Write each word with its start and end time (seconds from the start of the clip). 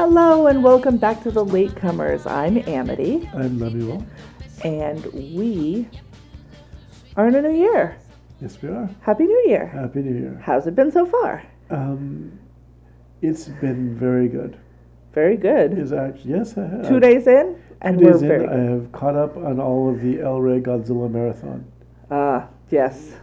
Hello 0.00 0.46
and 0.46 0.64
welcome 0.64 0.96
back 0.96 1.22
to 1.24 1.30
the 1.30 1.44
Latecomers. 1.44 2.24
I'm 2.26 2.56
Amity, 2.66 3.28
I'm 3.34 3.60
Lemuel. 3.60 4.02
and 4.64 5.04
we 5.12 5.86
are 7.18 7.28
in 7.28 7.34
a 7.34 7.42
new 7.42 7.52
year. 7.52 7.98
Yes, 8.40 8.62
we 8.62 8.70
are. 8.70 8.88
Happy 9.02 9.24
New 9.24 9.44
Year! 9.46 9.66
Happy 9.66 9.98
New 10.00 10.18
Year. 10.18 10.40
How's 10.42 10.66
it 10.66 10.74
been 10.74 10.90
so 10.90 11.04
far? 11.04 11.42
Um, 11.68 12.32
it's 13.20 13.48
been 13.48 13.94
very 13.94 14.26
good. 14.26 14.58
Very 15.12 15.36
good. 15.36 15.76
Is 15.78 15.92
actually 15.92 16.30
yes, 16.30 16.56
I 16.56 16.66
have. 16.66 16.88
Two 16.88 16.98
days 16.98 17.26
in, 17.26 17.62
and 17.82 17.98
Two 17.98 18.06
we're 18.06 18.12
days 18.12 18.22
in, 18.22 18.28
very 18.28 18.48
I 18.48 18.58
have 18.58 18.90
caught 18.92 19.16
up 19.16 19.36
on 19.36 19.60
all 19.60 19.90
of 19.90 20.00
the 20.00 20.22
El 20.22 20.40
Rey 20.40 20.60
Godzilla 20.60 21.10
marathon. 21.10 21.70
Ah, 22.10 22.48
yes, 22.70 23.16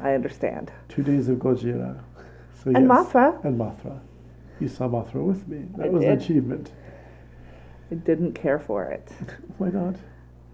I 0.00 0.14
understand. 0.14 0.72
Two 0.88 1.02
days 1.02 1.28
of 1.28 1.36
Gojira. 1.36 2.02
So 2.54 2.70
And 2.70 2.88
yes. 2.88 2.90
Mothra. 2.90 3.44
And 3.44 3.60
Mothra. 3.60 4.00
You 4.62 4.68
saw 4.68 4.86
Mothra 4.88 5.24
with 5.26 5.48
me. 5.48 5.66
That 5.76 5.86
I 5.86 5.88
was 5.88 6.04
an 6.04 6.12
achievement. 6.12 6.70
I 7.90 7.96
didn't 7.96 8.32
care 8.34 8.60
for 8.60 8.84
it 8.86 9.10
Why 9.58 9.68
not? 9.70 9.96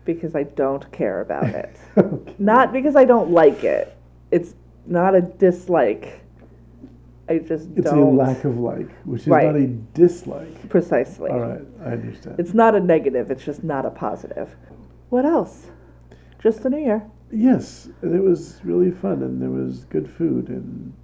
because 0.06 0.34
I 0.34 0.44
don't 0.44 0.90
care 0.92 1.20
about 1.20 1.44
it. 1.48 1.76
okay. 1.98 2.34
not 2.38 2.72
because 2.72 2.96
I 2.96 3.04
don't 3.04 3.30
like 3.30 3.62
it. 3.64 3.94
It's 4.30 4.54
not 4.86 5.14
a 5.14 5.20
dislike. 5.20 6.22
I 7.28 7.36
just 7.36 7.68
It's 7.76 7.84
don't. 7.84 7.84
It's 7.84 7.92
a 7.92 7.96
lack 7.98 8.44
of 8.46 8.58
like, 8.58 8.90
which 9.04 9.20
is 9.22 9.28
Right. 9.28 9.44
not 9.44 9.56
a 9.56 9.66
dislike. 9.66 10.70
Precisely. 10.70 11.30
All 11.30 11.40
right, 11.40 11.60
I 11.84 11.90
understand. 11.90 12.40
It's 12.40 12.54
not 12.54 12.74
a 12.74 12.80
negative, 12.80 13.30
it's 13.30 13.44
just 13.44 13.62
not 13.62 13.84
a 13.84 13.90
positive. 13.90 14.56
What 15.10 15.26
else? 15.26 15.66
Just 16.42 16.62
the 16.62 16.70
new 16.70 16.78
year. 16.78 17.02
yes, 17.30 17.90
and 18.00 18.14
it 18.14 18.22
was 18.22 18.58
really 18.64 18.90
fun, 18.90 19.22
and 19.22 19.42
there 19.42 19.50
was 19.50 19.84
good 19.90 20.08
food, 20.10 20.48
and 20.48 20.94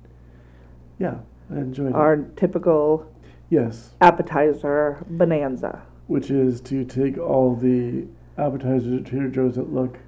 yeah, 0.98 1.16
I 1.50 1.56
enjoyed 1.58 1.88
it. 1.88 1.94
Our 1.94 2.16
typical 2.36 3.06
Yes, 3.50 3.94
appetizer 4.00 5.04
bonanza. 5.08 5.82
which 6.06 6.30
is 6.30 6.60
to 6.62 6.84
take 6.84 7.18
all 7.18 7.54
the 7.54 8.06
appetizers 8.38 9.00
at 9.00 9.06
Trader 9.06 9.28
Joe's 9.28 9.56
that 9.56 9.72
look 9.72 9.98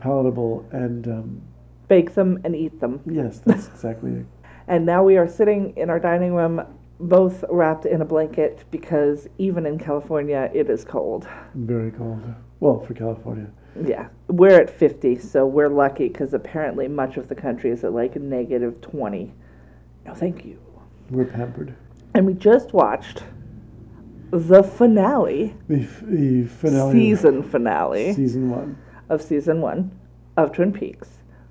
palatable 0.00 0.66
and 0.72 1.06
um, 1.08 1.42
Bake 1.88 2.14
them 2.14 2.40
and 2.44 2.56
eat 2.56 2.80
them. 2.80 3.00
yes, 3.06 3.40
that's 3.44 3.68
exactly 3.68 4.12
it. 4.12 4.26
And 4.68 4.86
now 4.86 5.02
we 5.02 5.16
are 5.16 5.26
sitting 5.28 5.76
in 5.76 5.90
our 5.90 5.98
dining 5.98 6.34
room, 6.34 6.62
both 7.00 7.44
wrapped 7.50 7.84
in 7.84 8.00
a 8.00 8.04
blanket 8.04 8.64
because 8.70 9.28
even 9.36 9.66
in 9.66 9.76
California 9.76 10.48
it 10.54 10.70
is 10.70 10.84
cold. 10.84 11.26
Very 11.54 11.90
cold. 11.90 12.22
Well, 12.60 12.78
for 12.80 12.94
California. 12.94 13.48
Yeah, 13.84 14.08
we're 14.28 14.58
at 14.60 14.70
50, 14.70 15.18
so 15.18 15.44
we're 15.46 15.68
lucky 15.68 16.06
because 16.08 16.32
apparently 16.32 16.86
much 16.86 17.16
of 17.16 17.28
the 17.28 17.34
country 17.34 17.70
is 17.70 17.82
at 17.82 17.92
like 17.92 18.14
negative 18.16 18.80
20. 18.80 19.32
No, 20.04 20.14
thank 20.14 20.44
you. 20.44 20.58
We're 21.10 21.24
pampered. 21.24 21.74
And 22.14 22.26
we 22.26 22.34
just 22.34 22.72
watched 22.72 23.22
the 24.30 24.62
finale, 24.62 25.54
The, 25.68 25.82
f- 25.82 26.00
the 26.06 26.44
finale. 26.46 26.92
season 26.92 27.42
finale. 27.42 28.12
Season 28.14 28.50
one. 28.50 28.78
of 29.08 29.20
season 29.22 29.60
one 29.60 29.90
of 30.36 30.52
Twin 30.52 30.72
Peaks 30.72 31.08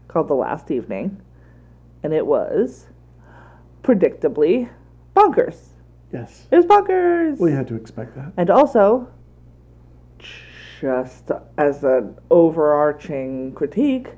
called 0.08 0.28
The 0.28 0.34
Last 0.34 0.72
Evening, 0.72 1.22
and 2.04 2.14
it 2.14 2.26
was 2.26 2.88
predictably 3.84 4.70
bonkers. 5.16 5.68
Yes. 6.12 6.48
It 6.52 6.56
was 6.58 6.66
bonkers. 6.66 7.40
We 7.40 7.52
had 7.52 7.68
to 7.70 7.76
expect 7.76 8.16
that. 8.16 8.34
And 8.38 8.50
also, 8.50 9.08
just 10.82 11.32
as 11.58 11.84
an 11.84 12.18
overarching 12.32 13.54
critique, 13.54 14.10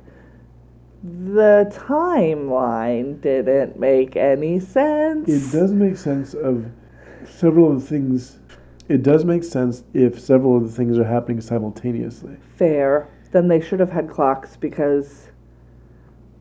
the 1.03 1.69
timeline 1.87 3.19
didn't 3.21 3.77
make 3.77 4.15
any 4.15 4.59
sense. 4.59 5.27
It 5.27 5.51
does 5.57 5.73
make 5.73 5.97
sense 5.97 6.33
of 6.33 6.65
several 7.27 7.71
of 7.71 7.81
the 7.81 7.87
things. 7.87 8.39
It 8.87 9.03
does 9.03 9.25
make 9.25 9.43
sense 9.43 9.83
if 9.93 10.19
several 10.19 10.55
of 10.57 10.63
the 10.63 10.69
things 10.71 10.97
are 10.97 11.03
happening 11.03 11.41
simultaneously. 11.41 12.37
fair, 12.55 13.09
then 13.31 13.47
they 13.47 13.59
should 13.59 13.79
have 13.79 13.89
had 13.91 14.09
clocks 14.09 14.55
because 14.55 15.29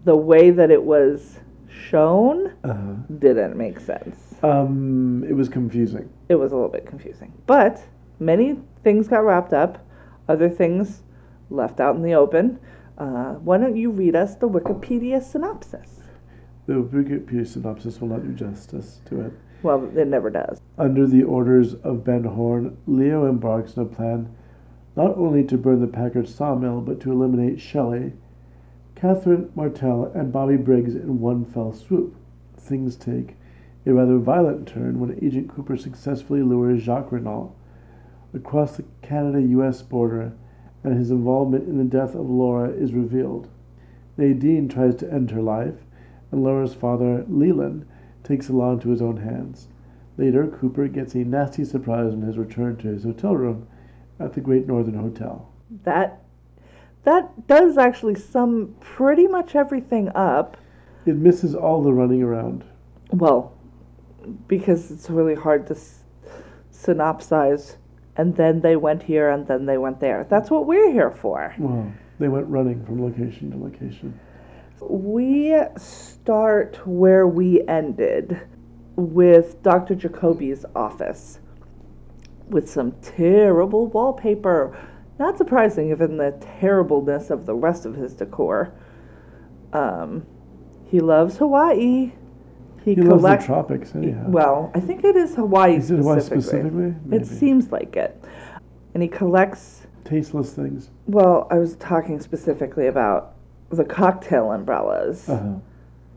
the 0.04 0.14
way 0.16 0.50
that 0.50 0.70
it 0.70 0.82
was 0.82 1.40
shown 1.68 2.52
Uh-huh. 2.64 2.94
didn't 3.18 3.56
make 3.56 3.80
sense. 3.80 4.34
Um, 4.42 5.24
it 5.28 5.32
was 5.32 5.48
confusing. 5.48 6.08
It 6.28 6.34
was 6.34 6.52
a 6.52 6.54
little 6.54 6.70
bit 6.70 6.84
confusing. 6.86 7.32
But 7.46 7.82
many 8.20 8.58
things 8.84 9.08
got 9.08 9.24
wrapped 9.24 9.52
up, 9.52 9.78
other 10.28 10.48
things 10.48 11.02
left 11.50 11.80
out 11.80 11.96
in 11.96 12.02
the 12.02 12.14
open. 12.14 12.58
Uh, 12.98 13.34
why 13.34 13.58
don't 13.58 13.76
you 13.76 13.90
read 13.90 14.14
us 14.14 14.36
the 14.36 14.48
Wikipedia 14.48 15.22
synopsis? 15.22 16.00
The 16.66 16.74
Wikipedia 16.74 17.46
synopsis 17.46 18.00
will 18.00 18.08
not 18.08 18.22
do 18.22 18.32
justice 18.32 19.00
to 19.06 19.20
it. 19.22 19.32
Well, 19.62 19.84
it 19.96 20.08
never 20.08 20.30
does. 20.30 20.60
Under 20.78 21.06
the 21.06 21.22
orders 21.22 21.74
of 21.74 22.04
Ben 22.04 22.24
Horne, 22.24 22.76
Leo 22.86 23.26
embarks 23.26 23.78
on 23.78 23.84
a 23.84 23.88
plan 23.88 24.34
not 24.96 25.16
only 25.16 25.42
to 25.44 25.56
burn 25.56 25.80
the 25.80 25.86
Packard 25.86 26.28
sawmill, 26.28 26.80
but 26.80 27.00
to 27.00 27.12
eliminate 27.12 27.60
Shelley, 27.60 28.12
Catherine 28.94 29.50
Martell, 29.54 30.12
and 30.14 30.32
Bobby 30.32 30.56
Briggs 30.56 30.94
in 30.94 31.20
one 31.20 31.44
fell 31.44 31.72
swoop. 31.72 32.14
Things 32.56 32.96
take 32.96 33.36
a 33.86 33.92
rather 33.92 34.18
violent 34.18 34.68
turn 34.68 35.00
when 35.00 35.18
Agent 35.22 35.48
Cooper 35.48 35.76
successfully 35.76 36.42
lures 36.42 36.82
Jacques 36.82 37.10
Renault 37.10 37.54
across 38.34 38.76
the 38.76 38.84
Canada 39.02 39.40
US 39.40 39.82
border, 39.82 40.32
and 40.84 40.96
his 40.96 41.10
involvement 41.10 41.68
in 41.68 41.78
the 41.78 41.84
death 41.84 42.14
of 42.14 42.28
Laura 42.28 42.68
is 42.70 42.92
revealed. 42.92 43.48
Nadine 44.16 44.68
tries 44.68 44.96
to 44.96 45.12
end 45.12 45.30
her 45.30 45.42
life, 45.42 45.84
and 46.30 46.42
Laura's 46.42 46.74
father, 46.74 47.24
Leland, 47.28 47.86
takes 48.24 48.46
the 48.46 48.52
law 48.52 48.72
into 48.72 48.90
his 48.90 49.02
own 49.02 49.18
hands. 49.18 49.68
Later, 50.18 50.46
Cooper 50.46 50.88
gets 50.88 51.14
a 51.14 51.18
nasty 51.18 51.64
surprise 51.64 52.12
on 52.12 52.22
his 52.22 52.36
return 52.38 52.76
to 52.78 52.88
his 52.88 53.04
hotel 53.04 53.36
room 53.36 53.66
at 54.20 54.34
the 54.34 54.40
Great 54.40 54.66
Northern 54.66 54.94
Hotel. 54.94 55.48
That 55.84 56.20
that 57.04 57.48
does 57.48 57.78
actually 57.78 58.14
sum 58.14 58.76
pretty 58.78 59.26
much 59.26 59.56
everything 59.56 60.08
up. 60.14 60.56
It 61.04 61.16
misses 61.16 61.54
all 61.54 61.82
the 61.82 61.92
running 61.92 62.22
around. 62.22 62.64
Well, 63.10 63.52
because 64.46 64.90
it's 64.90 65.10
really 65.10 65.34
hard 65.34 65.66
to 65.66 65.74
s- 65.74 66.04
synopsize. 66.72 67.76
And 68.16 68.36
then 68.36 68.60
they 68.60 68.76
went 68.76 69.02
here, 69.02 69.30
and 69.30 69.46
then 69.46 69.66
they 69.66 69.78
went 69.78 70.00
there. 70.00 70.26
That's 70.28 70.50
what 70.50 70.66
we're 70.66 70.92
here 70.92 71.10
for. 71.10 71.54
Well, 71.58 71.90
they 72.18 72.28
went 72.28 72.46
running 72.48 72.84
from 72.84 73.02
location 73.02 73.50
to 73.52 73.56
location. 73.56 74.18
We 74.80 75.56
start 75.76 76.86
where 76.86 77.26
we 77.26 77.66
ended 77.66 78.40
with 78.96 79.62
Dr. 79.62 79.94
Jacoby's 79.94 80.64
office 80.74 81.40
with 82.48 82.70
some 82.70 82.92
terrible 83.00 83.86
wallpaper. 83.86 84.78
Not 85.18 85.38
surprising 85.38 85.88
given 85.88 86.16
the 86.16 86.32
terribleness 86.60 87.30
of 87.30 87.46
the 87.46 87.54
rest 87.54 87.86
of 87.86 87.94
his 87.94 88.14
decor. 88.14 88.72
Um, 89.72 90.26
he 90.86 91.00
loves 91.00 91.38
Hawaii. 91.38 92.12
He, 92.84 92.94
He 92.94 93.00
loves 93.02 93.22
the 93.22 93.28
collects. 93.28 93.46
tropics, 93.46 93.94
anyhow. 93.94 94.24
Well, 94.28 94.70
I 94.74 94.80
think 94.80 95.04
it 95.04 95.14
is 95.16 95.34
Hawaii 95.36 95.76
Is 95.76 95.90
it 95.90 95.98
Hawaii 95.98 96.20
specifically. 96.20 96.90
specifically? 96.92 97.16
It 97.16 97.26
seems 97.26 97.70
like 97.70 97.96
it. 97.96 98.22
And 98.94 99.02
he 99.02 99.08
collects 99.08 99.86
Tasteless 100.04 100.52
things. 100.52 100.90
well, 101.06 101.46
I 101.50 101.58
was 101.58 101.76
talking 101.76 102.18
specifically 102.20 102.88
about 102.88 103.34
the 103.70 103.84
cocktail 103.84 104.50
umbrellas 104.52 105.28
Uh-huh. 105.28 105.54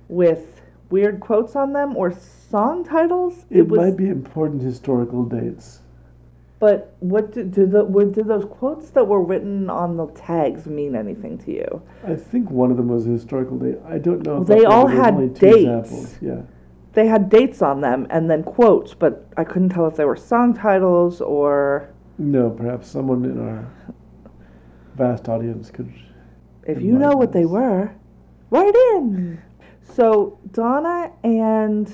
with 0.09 0.61
weird 0.89 1.19
quotes 1.19 1.55
on 1.55 1.71
them 1.73 1.95
or 1.95 2.11
song 2.49 2.83
titles. 2.83 3.45
It, 3.49 3.67
was, 3.67 3.79
might 3.79 3.97
be 3.97 4.09
important 4.09 4.61
historical 4.61 5.23
dates. 5.23 5.81
but 6.59 6.95
what 6.99 7.31
do, 7.33 7.43
did, 7.43 7.71
the, 7.71 7.85
were, 7.85 8.05
did 8.05 8.27
those 8.27 8.45
quotes 8.45 8.89
that 8.91 9.07
were 9.07 9.21
written 9.21 9.69
on 9.69 9.97
the 9.97 10.07
tags 10.07 10.65
mean 10.65 10.95
anything 10.95 11.37
to 11.39 11.51
you? 11.51 11.81
I 12.03 12.15
think 12.15 12.49
one 12.49 12.71
of 12.71 12.77
them 12.77 12.87
was 12.89 13.05
a 13.07 13.11
historical 13.11 13.57
date. 13.57 13.77
I 13.87 13.97
don't 13.99 14.23
know. 14.25 14.41
if 14.41 14.47
They 14.47 14.65
all 14.65 14.87
right, 14.87 15.11
but 15.13 15.35
there's 15.39 15.39
had 15.39 15.39
dates. 15.39 15.89
Examples. 15.91 16.15
Yeah. 16.21 16.41
They 16.95 17.07
had 17.07 17.29
dates 17.29 17.61
on 17.61 17.81
them 17.81 18.07
and 18.09 18.29
then 18.31 18.41
quotes, 18.43 18.93
but 18.93 19.27
I 19.37 19.43
couldn't 19.43 19.69
tell 19.69 19.85
if 19.85 19.95
they 19.97 20.05
were 20.05 20.15
song 20.15 20.53
titles 20.53 21.19
or 21.21 21.89
No, 22.17 22.49
perhaps 22.49 22.87
someone 22.87 23.25
in 23.25 23.37
our 23.37 23.67
vast 24.95 25.27
audience 25.29 25.69
could. 25.69 25.93
if 26.65 26.81
you 26.81 26.97
know 26.97 27.11
what 27.11 27.33
they 27.33 27.45
were, 27.45 27.93
write 28.49 28.75
in. 28.93 29.41
So 29.83 30.39
Donna 30.51 31.11
and 31.23 31.93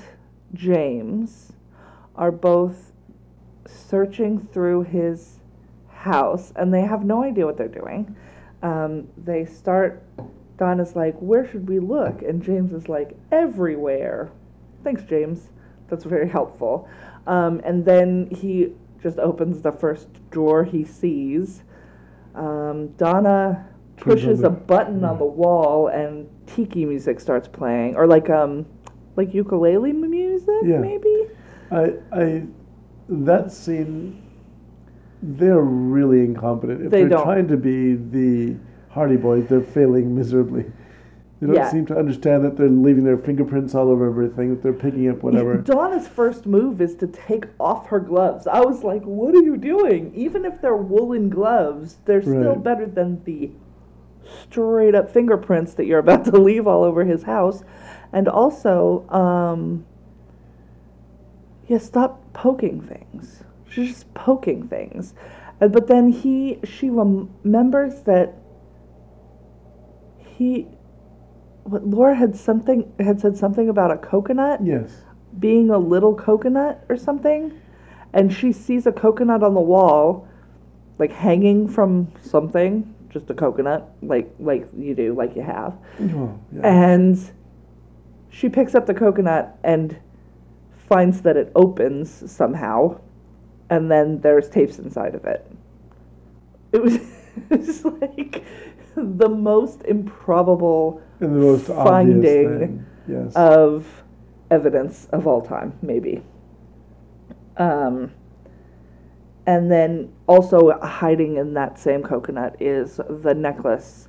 James 0.54 1.52
are 2.14 2.30
both 2.30 2.92
searching 3.66 4.38
through 4.52 4.84
his 4.84 5.40
house, 5.88 6.52
and 6.56 6.72
they 6.72 6.82
have 6.82 7.04
no 7.04 7.22
idea 7.24 7.44
what 7.44 7.56
they're 7.56 7.68
doing. 7.68 8.14
Um, 8.62 9.08
they 9.16 9.44
start. 9.44 10.02
Donna's 10.58 10.94
like, 10.94 11.16
"Where 11.18 11.44
should 11.46 11.68
we 11.68 11.80
look?" 11.80 12.22
And 12.22 12.40
James 12.42 12.72
is 12.72 12.88
like, 12.88 13.16
"Everywhere." 13.32 14.30
Thanks, 14.82 15.02
James. 15.04 15.50
That's 15.88 16.04
very 16.04 16.28
helpful. 16.28 16.88
Um, 17.26 17.60
and 17.64 17.84
then 17.84 18.28
he 18.30 18.72
just 19.02 19.18
opens 19.18 19.62
the 19.62 19.72
first 19.72 20.08
drawer 20.30 20.64
he 20.64 20.84
sees. 20.84 21.62
Um, 22.34 22.88
Donna 22.96 23.66
pushes 23.96 24.42
a 24.42 24.50
button 24.50 25.04
on 25.04 25.18
the 25.18 25.24
wall, 25.24 25.88
and 25.88 26.28
tiki 26.46 26.84
music 26.84 27.20
starts 27.20 27.46
playing, 27.48 27.94
or 27.96 28.06
like 28.06 28.30
um, 28.30 28.66
like 29.16 29.34
ukulele 29.34 29.92
music, 29.92 30.54
Yeah. 30.64 30.78
maybe. 30.78 31.26
I 31.70 31.94
I 32.12 32.42
that 33.08 33.52
scene, 33.52 34.22
they're 35.22 35.60
really 35.60 36.20
incompetent. 36.20 36.86
If 36.86 36.90
They 36.90 37.02
are 37.02 37.08
trying 37.08 37.48
to 37.48 37.56
be 37.56 37.94
the 37.94 38.56
Hardy 38.88 39.16
Boys, 39.16 39.46
they're 39.48 39.60
failing 39.60 40.14
miserably. 40.14 40.64
They 41.42 41.48
don't 41.48 41.56
Yeah. 41.56 41.70
seem 41.72 41.86
to 41.86 41.98
understand 41.98 42.44
that 42.44 42.56
they're 42.56 42.68
leaving 42.68 43.02
their 43.02 43.18
fingerprints 43.18 43.74
all 43.74 43.90
over 43.90 44.06
everything, 44.06 44.50
that 44.50 44.62
they're 44.62 44.72
picking 44.72 45.08
up 45.08 45.24
whatever. 45.24 45.56
Donna's 45.64 46.06
first 46.06 46.46
move 46.46 46.80
is 46.80 46.94
to 46.94 47.08
take 47.08 47.46
off 47.58 47.88
her 47.88 47.98
gloves. 47.98 48.46
I 48.46 48.60
was 48.60 48.84
like, 48.84 49.02
what 49.02 49.34
are 49.34 49.42
you 49.42 49.56
doing? 49.56 50.12
Even 50.14 50.44
if 50.44 50.60
they're 50.62 50.76
woolen 50.76 51.30
gloves, 51.30 51.98
they're 52.04 52.22
still 52.22 52.54
better 52.54 52.86
than 52.86 53.24
the 53.24 53.50
straight 54.44 54.94
up 54.94 55.10
fingerprints 55.10 55.74
that 55.74 55.86
you're 55.86 55.98
about 55.98 56.24
to 56.26 56.38
leave 56.38 56.68
all 56.68 56.84
over 56.84 57.04
his 57.04 57.24
house. 57.24 57.64
And 58.12 58.28
also, 58.28 59.04
um, 59.10 59.84
yeah, 61.66 61.78
stop 61.78 62.32
poking 62.32 62.80
things. 62.80 63.42
She's 63.68 63.88
just 63.88 64.14
poking 64.14 64.68
things. 64.68 65.12
But 65.58 65.88
then 65.88 66.12
he, 66.12 66.60
she 66.62 66.88
rem- 66.88 67.34
remembers 67.42 68.02
that 68.02 68.34
he, 70.18 70.68
what 71.64 71.86
Laura 71.86 72.14
had 72.14 72.36
something 72.36 72.92
had 72.98 73.20
said 73.20 73.36
something 73.36 73.68
about 73.68 73.90
a 73.90 73.96
coconut 73.96 74.60
yes. 74.64 75.02
being 75.38 75.70
a 75.70 75.78
little 75.78 76.14
coconut 76.14 76.84
or 76.88 76.96
something, 76.96 77.52
and 78.12 78.32
she 78.32 78.52
sees 78.52 78.86
a 78.86 78.92
coconut 78.92 79.42
on 79.42 79.54
the 79.54 79.60
wall, 79.60 80.28
like 80.98 81.12
hanging 81.12 81.68
from 81.68 82.10
something, 82.20 82.92
just 83.10 83.30
a 83.30 83.34
coconut, 83.34 83.94
like 84.02 84.32
like 84.38 84.68
you 84.76 84.94
do, 84.94 85.14
like 85.14 85.36
you 85.36 85.42
have, 85.42 85.74
Oh, 86.00 86.38
yeah. 86.54 86.60
and 86.64 87.30
she 88.30 88.48
picks 88.48 88.74
up 88.74 88.86
the 88.86 88.94
coconut 88.94 89.58
and 89.62 89.96
finds 90.88 91.22
that 91.22 91.36
it 91.36 91.52
opens 91.54 92.30
somehow, 92.30 92.98
and 93.70 93.90
then 93.90 94.20
there's 94.20 94.48
tapes 94.48 94.78
inside 94.78 95.14
of 95.14 95.24
it. 95.24 95.46
It 96.72 96.82
was 96.82 96.98
it's 97.50 97.84
like 97.84 98.44
the 98.96 99.28
most 99.28 99.82
improbable 99.84 101.00
and 101.22 101.34
the 101.34 101.40
most 101.40 101.66
finding. 101.66 102.86
Yes. 103.08 103.32
of 103.34 104.04
evidence 104.50 105.08
of 105.12 105.26
all 105.26 105.40
time, 105.42 105.76
maybe. 105.82 106.22
Um, 107.56 108.12
and 109.46 109.70
then 109.70 110.12
also 110.28 110.78
hiding 110.80 111.36
in 111.36 111.54
that 111.54 111.78
same 111.78 112.02
coconut 112.02 112.56
is 112.60 113.00
the 113.08 113.34
necklace 113.34 114.08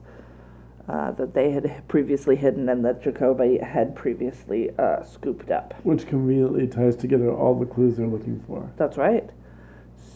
uh, 0.88 1.12
that 1.12 1.34
they 1.34 1.52
had 1.52 1.88
previously 1.88 2.36
hidden 2.36 2.70
and 2.70 2.84
that 2.86 3.02
Jacoby 3.02 3.58
had 3.58 3.96
previously 3.96 4.70
uh, 4.78 5.02
scooped 5.04 5.50
up. 5.50 5.74
Which 5.84 6.06
conveniently 6.06 6.68
ties 6.68 6.96
together 6.96 7.32
all 7.32 7.58
the 7.58 7.66
clues 7.66 7.98
they're 7.98 8.06
looking 8.06 8.44
for. 8.46 8.70
That's 8.78 8.98
right. 8.98 9.30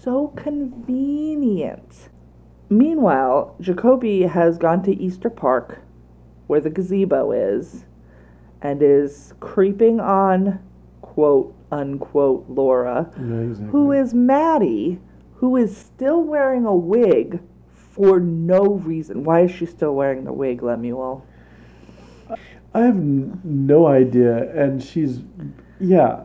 So 0.03 0.27
convenient. 0.35 2.09
Meanwhile, 2.69 3.55
Jacoby 3.61 4.23
has 4.23 4.57
gone 4.57 4.83
to 4.83 4.93
Easter 4.93 5.29
Park, 5.29 5.79
where 6.47 6.59
the 6.59 6.69
gazebo 6.69 7.31
is, 7.31 7.85
and 8.61 8.81
is 8.81 9.33
creeping 9.39 9.99
on, 9.99 10.59
quote 11.01 11.53
unquote, 11.71 12.45
Laura, 12.49 13.11
Yeah, 13.19 13.39
exactly. 13.41 13.71
who 13.71 13.91
is 13.91 14.13
Maddie, 14.13 14.99
who 15.35 15.55
is 15.57 15.75
still 15.75 16.23
wearing 16.23 16.65
a 16.65 16.75
wig 16.75 17.41
for 17.73 18.19
no 18.19 18.63
reason. 18.63 19.23
Why 19.23 19.41
is 19.41 19.51
she 19.51 19.65
still 19.65 19.93
wearing 19.95 20.23
the 20.23 20.33
wig, 20.33 20.63
Lemuel? 20.63 21.25
I 22.73 22.81
have 22.81 22.95
n- 22.95 23.39
no 23.43 23.87
idea, 23.87 24.51
and 24.53 24.81
she's, 24.83 25.21
yeah. 25.79 26.23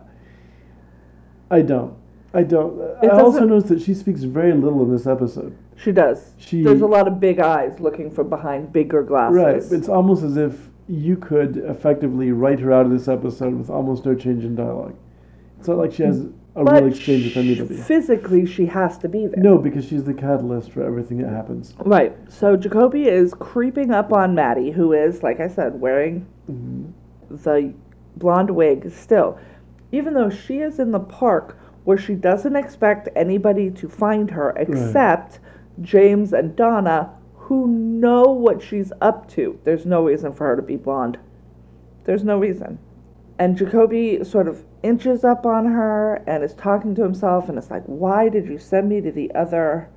I 1.51 1.63
don't. 1.63 1.95
I 2.35 2.43
don't. 2.45 2.81
It 3.03 3.11
I 3.11 3.21
also 3.21 3.45
notice 3.45 3.69
that 3.69 3.81
she 3.83 3.93
speaks 3.95 4.23
very 4.23 4.53
little 4.55 4.83
in 4.85 4.91
this 4.91 5.07
episode. 5.07 5.57
She 5.77 5.93
does. 5.93 6.35
She 6.39 6.63
There's 6.63 6.81
a 6.81 6.87
lot 6.87 7.09
of 7.09 7.19
big 7.21 7.41
eyes 7.41 7.81
looking 7.81 8.11
from 8.11 8.29
behind 8.29 8.73
bigger 8.73 9.03
glasses. 9.03 9.37
right. 9.71 9.79
It's 9.79 9.89
almost 9.89 10.23
as 10.23 10.37
if 10.37 10.69
you 10.89 11.17
could 11.17 11.57
effectively 11.57 12.33
write 12.33 12.61
her 12.61 12.73
out 12.73 12.87
of 12.87 12.93
this 12.93 13.09
episode 13.09 13.55
with 13.55 13.71
almost 13.71 14.05
no 14.05 14.15
change 14.15 14.45
in 14.45 14.55
dialogue. 14.55 14.97
It's 15.59 15.69
not 15.69 15.79
like 15.79 15.93
she 15.93 16.03
has 16.03 16.27
a 16.55 16.65
But 16.65 16.83
real 16.83 16.87
exchange 16.89 17.25
with 17.25 17.37
anybody. 17.37 17.81
Physically, 17.81 18.47
she 18.47 18.67
has 18.67 18.99
to 18.99 19.09
be 19.09 19.27
there. 19.27 19.43
No, 19.43 19.59
because 19.59 19.87
she's 19.87 20.05
the 20.05 20.13
catalyst 20.13 20.73
for 20.73 20.83
everything 20.83 21.19
that 21.19 21.31
happens. 21.31 21.75
Right. 21.79 22.17
So 22.29 22.57
Jacoby 22.57 23.09
is 23.09 23.33
creeping 23.35 23.91
up 23.91 24.13
on 24.13 24.35
Maddie, 24.35 24.71
who 24.71 24.93
is, 24.93 25.23
like 25.23 25.41
I 25.41 25.49
said, 25.49 25.81
wearing 25.81 26.27
mm-hmm. 26.51 26.91
the 27.37 27.73
blonde 28.17 28.51
wig 28.51 28.93
still. 28.93 29.39
Even 29.93 30.15
though 30.15 30.31
she 30.31 30.59
is 30.59 30.79
in 30.79 30.91
the 30.91 31.01
park 31.01 31.59
where 31.85 31.99
she 31.99 32.15
doesn't 32.15 32.57
expect 32.57 33.09
anybody 33.17 33.71
to 33.71 33.89
find 33.89 34.31
her 34.31 34.51
except 34.57 35.41
James 35.81 36.33
and 36.33 36.55
Donna, 36.55 37.11
who 37.35 37.67
know 37.67 38.25
what 38.25 38.63
she's 38.63 38.93
up 39.01 39.29
to. 39.31 39.59
There's 39.65 39.87
no 39.87 40.05
reason 40.05 40.33
for 40.33 40.47
her 40.47 40.57
to 40.57 40.63
be 40.63 40.77
blonde. 40.77 41.19
There's 42.05 42.25
no 42.25 42.39
reason. 42.39 42.79
And 43.39 43.57
Jacoby 43.57 44.23
sort 44.25 44.49
of 44.49 44.65
inches 44.83 45.25
up 45.25 45.47
on 45.47 45.67
her 45.67 46.23
and 46.27 46.45
is 46.45 46.55
talking 46.55 46.95
to 46.95 47.03
himself 47.03 47.49
and 47.49 47.57
it's 47.57 47.71
like, 47.71 47.85
why 47.85 48.29
did 48.29 48.47
you 48.47 48.59
send 48.59 48.89
me 48.89 49.01
to 49.01 49.13
the 49.13 49.33
other 49.35 49.89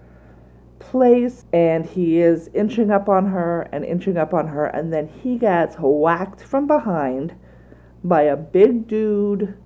place? 0.79 1.45
And 1.53 1.85
he 1.85 2.19
is 2.19 2.49
inching 2.53 2.91
up 2.91 3.09
on 3.09 3.27
her 3.27 3.67
and 3.71 3.83
inching 3.83 4.17
up 4.17 4.33
on 4.33 4.47
her, 4.47 4.65
and 4.65 4.93
then 4.93 5.07
he 5.07 5.37
gets 5.37 5.75
whacked 5.79 6.41
from 6.41 6.67
behind 6.67 7.35
by 8.03 8.23
a 8.23 8.35
big 8.35 8.87
dude 8.87 9.57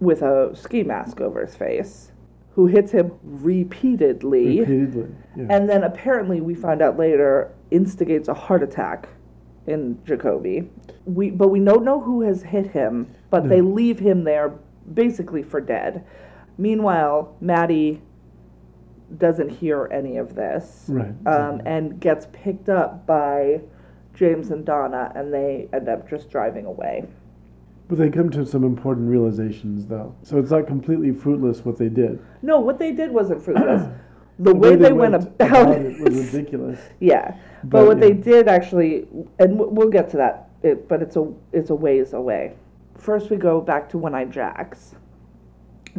with 0.00 0.22
a 0.22 0.54
ski 0.54 0.82
mask 0.82 1.20
over 1.20 1.44
his 1.44 1.54
face 1.54 2.11
who 2.54 2.66
hits 2.66 2.92
him 2.92 3.12
repeatedly. 3.22 4.60
Repeatedly. 4.60 5.08
Yeah. 5.36 5.46
And 5.50 5.68
then 5.68 5.84
apparently, 5.84 6.40
we 6.40 6.54
find 6.54 6.82
out 6.82 6.98
later, 6.98 7.54
instigates 7.70 8.28
a 8.28 8.34
heart 8.34 8.62
attack 8.62 9.08
in 9.66 9.98
Jacoby. 10.04 10.70
We, 11.06 11.30
but 11.30 11.48
we 11.48 11.60
don't 11.60 11.84
know 11.84 12.00
who 12.00 12.22
has 12.22 12.42
hit 12.42 12.66
him, 12.66 13.14
but 13.30 13.48
they 13.48 13.60
leave 13.60 13.98
him 13.98 14.24
there 14.24 14.58
basically 14.92 15.42
for 15.42 15.60
dead. 15.60 16.04
Meanwhile, 16.58 17.36
Maddie 17.40 18.02
doesn't 19.18 19.48
hear 19.48 19.88
any 19.92 20.16
of 20.16 20.34
this 20.34 20.86
right. 20.88 21.14
um, 21.26 21.60
and 21.64 22.00
gets 22.00 22.26
picked 22.32 22.68
up 22.68 23.06
by 23.06 23.60
James 24.14 24.50
and 24.50 24.64
Donna, 24.64 25.12
and 25.14 25.32
they 25.32 25.68
end 25.72 25.88
up 25.88 26.08
just 26.08 26.30
driving 26.30 26.66
away. 26.66 27.06
But 27.92 27.98
they 27.98 28.08
come 28.08 28.30
to 28.30 28.46
some 28.46 28.64
important 28.64 29.10
realizations, 29.10 29.84
though. 29.84 30.16
So 30.22 30.38
it's 30.38 30.50
not 30.50 30.66
completely 30.66 31.12
fruitless 31.12 31.62
what 31.62 31.76
they 31.76 31.90
did. 31.90 32.24
No, 32.40 32.58
what 32.58 32.78
they 32.78 32.90
did 32.90 33.10
wasn't 33.10 33.42
fruitless. 33.44 33.86
The 34.38 34.54
way 34.54 34.76
they 34.76 34.94
went 34.94 35.14
about 35.14 35.72
it 35.72 36.00
was 36.00 36.32
ridiculous. 36.32 36.80
Yeah, 37.00 37.36
but, 37.64 37.70
But, 37.70 37.86
what 37.86 38.00
they 38.00 38.14
did 38.14 38.48
actually, 38.48 39.06
and 39.38 39.58
we'll 39.58 39.90
get 39.90 40.08
to 40.12 40.16
that. 40.16 40.48
It, 40.62 40.88
but 40.88 41.02
it's 41.02 41.16
a 41.16 41.30
it's 41.52 41.68
a 41.68 41.74
ways 41.74 42.14
away. 42.14 42.54
First, 42.96 43.28
we 43.28 43.36
go 43.36 43.60
back 43.60 43.90
to 43.90 43.98
One 43.98 44.14
Eyed 44.14 44.32
Jacks. 44.32 44.94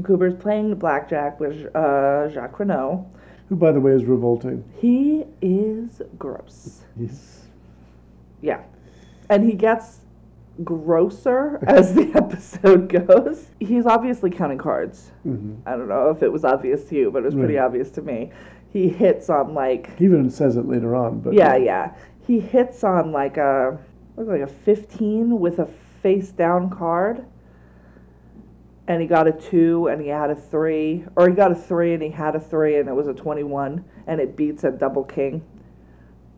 Cooper's 0.03 0.33
playing 0.33 0.71
the 0.71 0.75
blackjack 0.75 1.39
with 1.39 1.75
uh, 1.75 2.27
Jacques 2.29 2.57
Renault. 2.57 3.07
Who, 3.49 3.55
by 3.55 3.71
the 3.71 3.79
way, 3.79 3.91
is 3.91 4.05
revolting. 4.05 4.63
He 4.79 5.25
is 5.43 6.01
gross. 6.17 6.85
He's 6.97 7.43
Yeah, 8.41 8.63
and 9.29 9.45
he 9.45 9.53
gets 9.53 9.99
grosser 10.63 11.59
as 11.67 11.93
the 11.95 12.11
episode 12.15 12.89
goes. 12.89 13.47
He's 13.59 13.85
obviously 13.85 14.29
counting 14.29 14.57
cards. 14.57 15.11
mhm. 15.25 15.57
I 15.65 15.71
don't 15.71 15.87
know 15.87 16.09
if 16.09 16.21
it 16.21 16.31
was 16.31 16.43
obvious 16.45 16.83
to 16.85 16.95
you, 16.95 17.11
but 17.11 17.19
it 17.19 17.25
was 17.25 17.33
pretty 17.35 17.55
Right. 17.55 17.63
obvious 17.65 17.89
to 17.91 18.01
me. 18.01 18.31
He 18.69 18.89
hits 18.89 19.29
on 19.29 19.53
like 19.53 19.97
He 19.97 20.05
even 20.05 20.29
says 20.29 20.57
it 20.57 20.67
later 20.67 20.95
on. 20.95 21.19
But 21.21 21.33
yeah, 21.33 21.55
yeah. 21.55 21.93
He 22.25 22.39
hits 22.39 22.83
on 22.83 23.11
like 23.11 23.37
a 23.37 23.77
look 24.17 24.27
like 24.27 24.41
a 24.41 24.47
fifteen 24.47 25.39
with 25.39 25.59
a 25.59 25.65
face 26.01 26.31
down 26.31 26.69
card. 26.69 27.25
And 28.87 29.01
he 29.01 29.07
got 29.07 29.27
a 29.27 29.31
two 29.31 29.87
and 29.87 30.01
he 30.01 30.09
had 30.09 30.29
a 30.29 30.35
three. 30.35 31.05
Or 31.15 31.29
he 31.29 31.35
got 31.35 31.51
a 31.51 31.55
three 31.55 31.93
and 31.93 32.03
he 32.03 32.09
had 32.09 32.35
a 32.35 32.39
three 32.39 32.77
and 32.77 32.89
it 32.89 32.93
was 32.93 33.07
a 33.07 33.13
twenty 33.13 33.43
one 33.43 33.85
and 34.07 34.19
it 34.19 34.35
beats 34.35 34.63
a 34.63 34.71
double 34.71 35.03
king. 35.03 35.41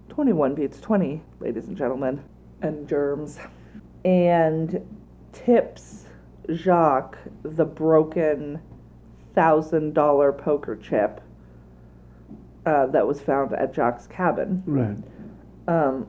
Twenty 0.09 0.31
one 0.33 0.55
beats 0.55 0.79
twenty, 0.79 1.21
ladies 1.39 1.67
and 1.67 1.75
gentlemen. 1.75 2.21
And 2.61 2.87
germs. 2.87 3.39
And 4.05 4.85
tips 5.33 6.05
Jacques 6.53 7.17
the 7.43 7.65
broken 7.65 8.61
thousand 9.33 9.93
dollar 9.95 10.31
poker 10.31 10.75
chip 10.77 11.19
uh, 12.65 12.85
that 12.87 13.05
was 13.05 13.19
found 13.19 13.51
at 13.53 13.73
Jacques' 13.73 14.07
cabin. 14.09 14.63
Right. 14.65 14.97
Um, 15.67 16.07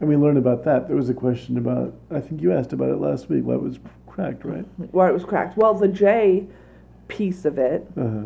And 0.00 0.08
we 0.08 0.16
learned 0.16 0.38
about 0.38 0.62
that. 0.64 0.86
There 0.86 0.96
was 0.96 1.08
a 1.08 1.14
question 1.14 1.56
about, 1.56 1.94
I 2.10 2.20
think 2.20 2.40
you 2.42 2.52
asked 2.52 2.72
about 2.74 2.90
it 2.90 2.98
last 3.00 3.28
week, 3.30 3.44
why 3.44 3.54
it 3.54 3.62
was 3.62 3.78
cracked, 4.06 4.44
right? 4.44 4.64
where 4.92 5.08
it 5.08 5.12
was 5.12 5.24
cracked. 5.24 5.56
Well, 5.56 5.74
the 5.74 5.88
J 5.88 6.46
piece 7.08 7.44
of 7.46 7.58
it 7.58 7.86
Uh-huh. 7.96 8.24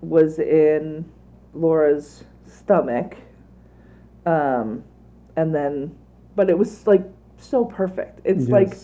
was 0.00 0.38
in 0.38 1.04
Laura's 1.52 2.24
stomach, 2.46 3.16
um, 4.24 4.84
and 5.36 5.52
then, 5.54 5.94
but 6.36 6.48
it 6.48 6.56
was 6.58 6.86
like 6.86 7.02
so 7.44 7.64
perfect. 7.64 8.20
It's 8.24 8.48
like 8.48 8.74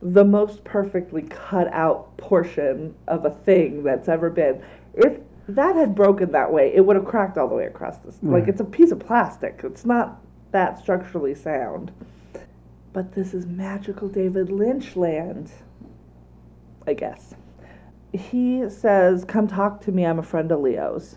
the 0.00 0.24
most 0.24 0.62
perfectly 0.64 1.22
cut 1.22 1.72
out 1.72 2.16
portion 2.16 2.94
of 3.08 3.24
a 3.24 3.30
thing 3.30 3.82
that's 3.82 4.08
ever 4.08 4.30
been. 4.30 4.62
If 4.94 5.18
that 5.48 5.76
had 5.76 5.94
broken 5.94 6.32
that 6.32 6.52
way, 6.52 6.72
it 6.74 6.84
would 6.84 6.96
have 6.96 7.04
cracked 7.06 7.38
all 7.38 7.48
the 7.48 7.54
way 7.54 7.66
across 7.66 7.98
this. 7.98 8.18
Like 8.22 8.48
it's 8.48 8.60
a 8.60 8.64
piece 8.64 8.90
of 8.90 9.00
plastic. 9.00 9.60
It's 9.64 9.84
not 9.84 10.20
that 10.52 10.78
structurally 10.78 11.34
sound. 11.34 11.90
But 12.92 13.12
this 13.14 13.34
is 13.34 13.46
magical 13.46 14.08
David 14.08 14.50
Lynch 14.50 14.96
land. 14.96 15.50
I 16.86 16.94
guess. 16.94 17.34
He 18.12 18.68
says, 18.70 19.24
Come 19.24 19.46
talk 19.46 19.82
to 19.82 19.92
me, 19.92 20.06
I'm 20.06 20.18
a 20.18 20.22
friend 20.22 20.50
of 20.50 20.60
Leo's. 20.60 21.16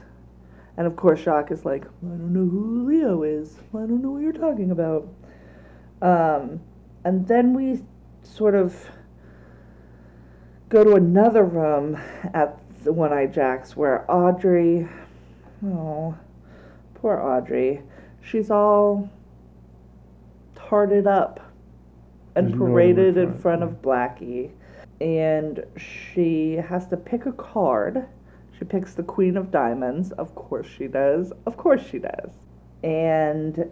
And 0.77 0.87
of 0.87 0.95
course, 0.95 1.21
Jacques 1.21 1.51
is 1.51 1.63
like, 1.65 1.85
I 1.85 2.07
don't 2.07 2.33
know 2.33 2.47
who 2.47 2.87
Leo 2.87 3.23
is. 3.23 3.57
I 3.73 3.79
don't 3.79 4.01
know 4.01 4.11
what 4.11 4.21
you're 4.21 4.33
talking 4.33 4.71
about. 4.71 5.07
Um, 6.01 6.61
and 7.03 7.27
then 7.27 7.53
we 7.53 7.83
sort 8.23 8.55
of 8.55 8.75
go 10.69 10.83
to 10.83 10.95
another 10.95 11.43
room 11.43 11.99
at 12.33 12.57
the 12.83 12.93
One 12.93 13.13
Eye 13.13 13.27
Jack's 13.27 13.75
where 13.75 14.09
Audrey, 14.09 14.87
oh, 15.65 16.15
poor 16.95 17.19
Audrey, 17.19 17.81
she's 18.21 18.49
all 18.49 19.09
tarted 20.55 21.05
up 21.05 21.39
and 22.35 22.47
There's 22.47 22.57
paraded 22.57 23.15
for 23.15 23.21
in 23.21 23.37
front 23.37 23.63
of 23.63 23.81
Blackie. 23.81 24.51
And 25.01 25.63
she 25.77 26.53
has 26.53 26.87
to 26.87 26.97
pick 26.97 27.25
a 27.25 27.31
card. 27.33 28.07
She 28.57 28.65
picks 28.65 28.93
the 28.93 29.03
Queen 29.03 29.35
of 29.35 29.51
Diamonds. 29.51 30.11
Of 30.13 30.35
course 30.35 30.67
she 30.67 30.87
does. 30.87 31.33
Of 31.45 31.57
course 31.57 31.81
she 31.85 31.99
does. 31.99 32.31
And 32.83 33.69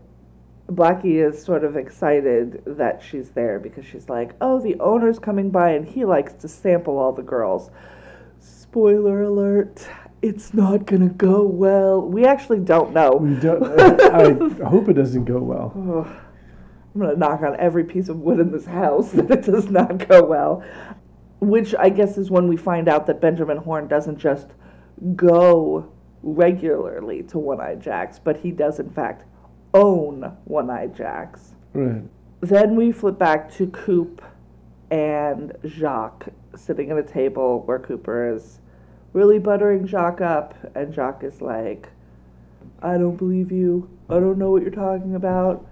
Blackie 0.70 1.16
is 1.16 1.44
sort 1.44 1.64
of 1.64 1.76
excited 1.76 2.62
that 2.66 3.02
she's 3.02 3.32
there 3.32 3.60
because 3.60 3.86
she's 3.86 4.08
like, 4.08 4.36
oh, 4.40 4.60
the 4.60 4.80
owner's 4.80 5.18
coming 5.18 5.50
by 5.50 5.72
and 5.72 5.88
he 5.88 6.06
likes 6.06 6.34
to 6.34 6.48
sample 6.48 6.98
all 6.98 7.12
the 7.12 7.24
girls. 7.24 7.72
Spoiler 8.40 9.24
alert, 9.24 9.88
it's 10.22 10.54
not 10.54 10.86
gonna 10.86 11.10
go 11.10 11.44
well. 11.44 12.02
We 12.02 12.26
actually 12.26 12.60
don't 12.60 12.94
know. 12.94 13.14
We 13.14 13.36
don't. 13.36 13.64
I 14.62 14.68
hope 14.68 14.90
it 14.90 14.94
doesn't 14.94 15.26
go 15.26 15.40
well. 15.40 15.74
Ugh. 15.76 16.16
I'm 16.94 17.02
gonna 17.02 17.16
knock 17.16 17.42
on 17.42 17.56
every 17.60 17.84
piece 17.84 18.10
of 18.10 18.20
wood 18.20 18.40
in 18.40 18.52
this 18.52 18.66
house 18.66 19.12
that 19.14 19.32
it 19.32 19.46
does 19.46 19.70
not 19.70 20.08
go 20.08 20.24
well. 20.24 20.64
Which 21.40 21.74
I 21.80 21.90
guess 21.90 22.18
is 22.18 22.30
when 22.30 22.48
we 22.48 22.58
find 22.58 22.88
out 22.88 23.08
that 23.08 23.22
Benjamin 23.22 23.58
Horne 23.58 23.88
doesn't 23.88 24.18
just 24.18 24.50
go 25.16 25.92
regularly 26.22 27.24
to 27.24 27.40
One 27.40 27.62
Eye 27.62 27.76
Jacks, 27.76 28.20
but 28.20 28.38
he 28.38 28.52
does 28.52 28.80
in 28.80 28.90
fact 28.90 29.24
own 29.74 30.38
One 30.46 30.70
Eye 30.70 30.88
Jacks. 30.88 31.56
Right. 31.74 32.04
Then 32.42 32.76
we 32.76 32.92
flip 32.92 33.18
back 33.18 33.52
to 33.54 33.68
Coop 33.68 34.22
and 34.90 35.54
Jacques 35.66 36.30
sitting 36.56 36.90
at 36.92 36.98
a 36.98 37.04
table 37.04 37.62
where 37.64 37.80
Cooper 37.80 38.34
is 38.34 38.60
really 39.14 39.40
buttering 39.40 39.86
Jacques 39.86 40.22
up, 40.22 40.56
and 40.76 40.94
Jacques 40.94 41.24
is 41.24 41.42
like, 41.42 41.90
I 42.82 42.98
don't 42.98 43.18
believe 43.18 43.52
you. 43.52 43.90
I 44.10 44.16
don't 44.16 44.38
know 44.38 44.52
what 44.52 44.62
you're 44.62 44.72
talking 44.72 45.16
about. 45.16 45.66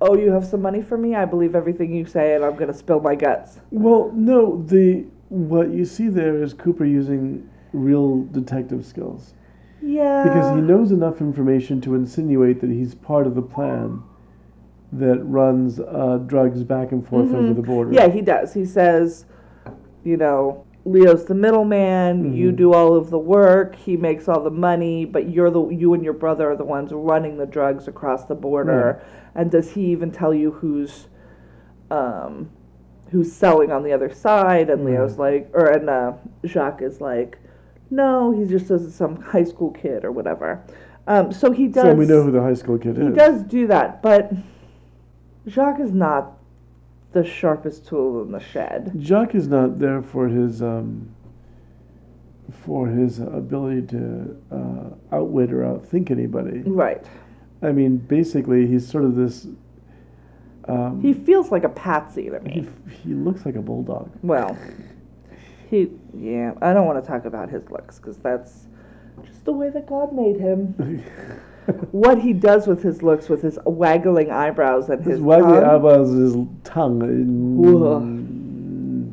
Oh, 0.00 0.16
you 0.16 0.32
have 0.32 0.44
some 0.44 0.62
money 0.62 0.82
for 0.82 0.98
me? 0.98 1.14
I 1.14 1.24
believe 1.24 1.54
everything 1.54 1.94
you 1.94 2.06
say, 2.06 2.34
and 2.34 2.44
I'm 2.44 2.56
going 2.56 2.72
to 2.72 2.76
spill 2.76 3.00
my 3.00 3.14
guts. 3.14 3.60
Well, 3.70 4.10
no. 4.14 4.62
The 4.62 5.06
what 5.28 5.70
you 5.70 5.84
see 5.84 6.08
there 6.08 6.42
is 6.42 6.52
Cooper 6.52 6.84
using 6.84 7.48
real 7.72 8.24
detective 8.24 8.84
skills 8.84 9.34
Yeah. 9.82 10.22
because 10.24 10.54
he 10.54 10.60
knows 10.62 10.92
enough 10.92 11.20
information 11.20 11.80
to 11.82 11.94
insinuate 11.94 12.60
that 12.60 12.70
he's 12.70 12.94
part 12.94 13.26
of 13.26 13.34
the 13.34 13.42
plan 13.42 14.02
that 14.92 15.18
runs 15.24 15.80
uh, 15.80 16.18
drugs 16.26 16.62
back 16.62 16.92
and 16.92 17.06
forth 17.06 17.32
over 17.34 17.48
Mhm. 17.48 17.56
the 17.56 17.62
border. 17.62 17.92
Yeah, 17.92 18.08
he 18.08 18.20
does. 18.20 18.52
He 18.54 18.64
says, 18.64 19.24
you 20.04 20.16
know, 20.16 20.64
Leo's 20.84 21.24
the 21.24 21.34
middleman. 21.34 22.34
You 22.34 22.52
Mhm. 22.52 22.56
do 22.56 22.72
all 22.74 22.94
of 22.94 23.08
the 23.10 23.18
work. 23.18 23.74
He 23.76 23.96
makes 23.96 24.28
all 24.28 24.40
the 24.42 24.50
money, 24.50 25.04
but 25.04 25.28
you're 25.30 25.50
the 25.50 25.68
you 25.68 25.94
and 25.94 26.04
your 26.04 26.12
brother 26.12 26.50
are 26.50 26.56
the 26.56 26.64
ones 26.64 26.92
running 26.92 27.38
the 27.38 27.46
drugs 27.46 27.88
across 27.88 28.24
the 28.26 28.34
border. 28.34 29.00
And 29.34 29.50
does 29.50 29.70
he 29.70 29.82
even 29.86 30.10
tell 30.10 30.34
you 30.34 30.50
who's, 30.50 31.08
um, 31.90 32.48
who's 33.10 33.32
selling 33.32 33.70
on 33.72 33.82
the 33.84 33.92
other 33.92 34.10
side? 34.10 34.68
And 34.70 34.84
Leo's 34.84 35.18
like, 35.18 35.48
or 35.54 35.66
and 35.66 35.88
uh, 35.88 36.12
Jacques 36.44 36.82
is 36.82 37.00
like, 37.00 37.38
no, 37.92 38.32
he 38.32 38.44
just 38.46 38.66
says 38.66 38.84
it's 38.84 38.96
some 38.96 39.20
high 39.20 39.44
school 39.44 39.70
kid 39.70 40.04
or 40.04 40.10
whatever. 40.10 40.64
Um, 41.06 41.32
so 41.32 41.50
he 41.52 41.68
does. 41.68 41.84
So 41.84 41.94
we 41.94 42.06
know 42.06 42.22
who 42.22 42.30
the 42.30 42.40
high 42.40 42.54
school 42.54 42.78
kid 42.78 42.96
He 42.96 43.02
is. 43.02 43.08
He 43.08 43.14
does 43.14 43.42
do 43.42 43.66
that, 43.66 44.02
but 44.02 44.32
Jacques 45.46 45.80
is 45.80 45.92
not 45.92 46.38
the 47.12 47.24
sharpest 47.24 47.86
tool 47.86 48.22
in 48.22 48.32
the 48.32 48.40
shed. 48.40 48.92
Jacques 48.98 49.34
is 49.34 49.46
not 49.48 49.78
there 49.78 50.00
for 50.00 50.28
his 50.28 50.62
um, 50.62 51.14
for 52.64 52.86
his 52.86 53.18
ability 53.18 53.86
to 53.88 54.36
uh, 54.50 55.16
outwit 55.16 55.52
or 55.52 55.62
outthink 55.62 56.10
anybody. 56.10 56.60
Right. 56.60 57.04
I 57.62 57.72
mean, 57.72 57.98
basically, 57.98 58.66
he's 58.66 58.86
sort 58.88 59.04
of 59.04 59.14
this. 59.14 59.46
Um, 60.68 61.00
He 61.02 61.12
feels 61.12 61.50
like 61.50 61.64
a 61.64 61.68
patsy 61.68 62.30
to 62.30 62.40
he 62.48 62.60
me. 62.62 62.68
he 63.04 63.14
looks 63.14 63.44
like 63.44 63.56
a 63.56 63.60
bulldog. 63.62 64.10
Well, 64.22 64.56
he, 65.72 65.90
yeah, 66.16 66.52
I 66.62 66.72
don't 66.74 66.86
want 66.86 67.02
to 67.02 67.10
talk 67.10 67.24
about 67.24 67.48
his 67.50 67.68
looks 67.70 67.98
because 67.98 68.18
that's 68.18 68.66
just 69.24 69.44
the 69.44 69.52
way 69.52 69.70
that 69.70 69.86
God 69.86 70.12
made 70.12 70.36
him. 70.38 71.02
What 71.92 72.18
he 72.18 72.32
does 72.32 72.66
with 72.66 72.82
his 72.82 73.04
looks, 73.04 73.28
with 73.28 73.40
his 73.42 73.56
waggling 73.64 74.32
eyebrows 74.32 74.88
and 74.88 74.98
his, 75.00 75.12
His 75.12 75.20
waggly 75.20 75.60
tongue. 75.60 75.64
eyebrows, 75.76 76.12
his 76.12 76.34
tongue. 76.64 77.00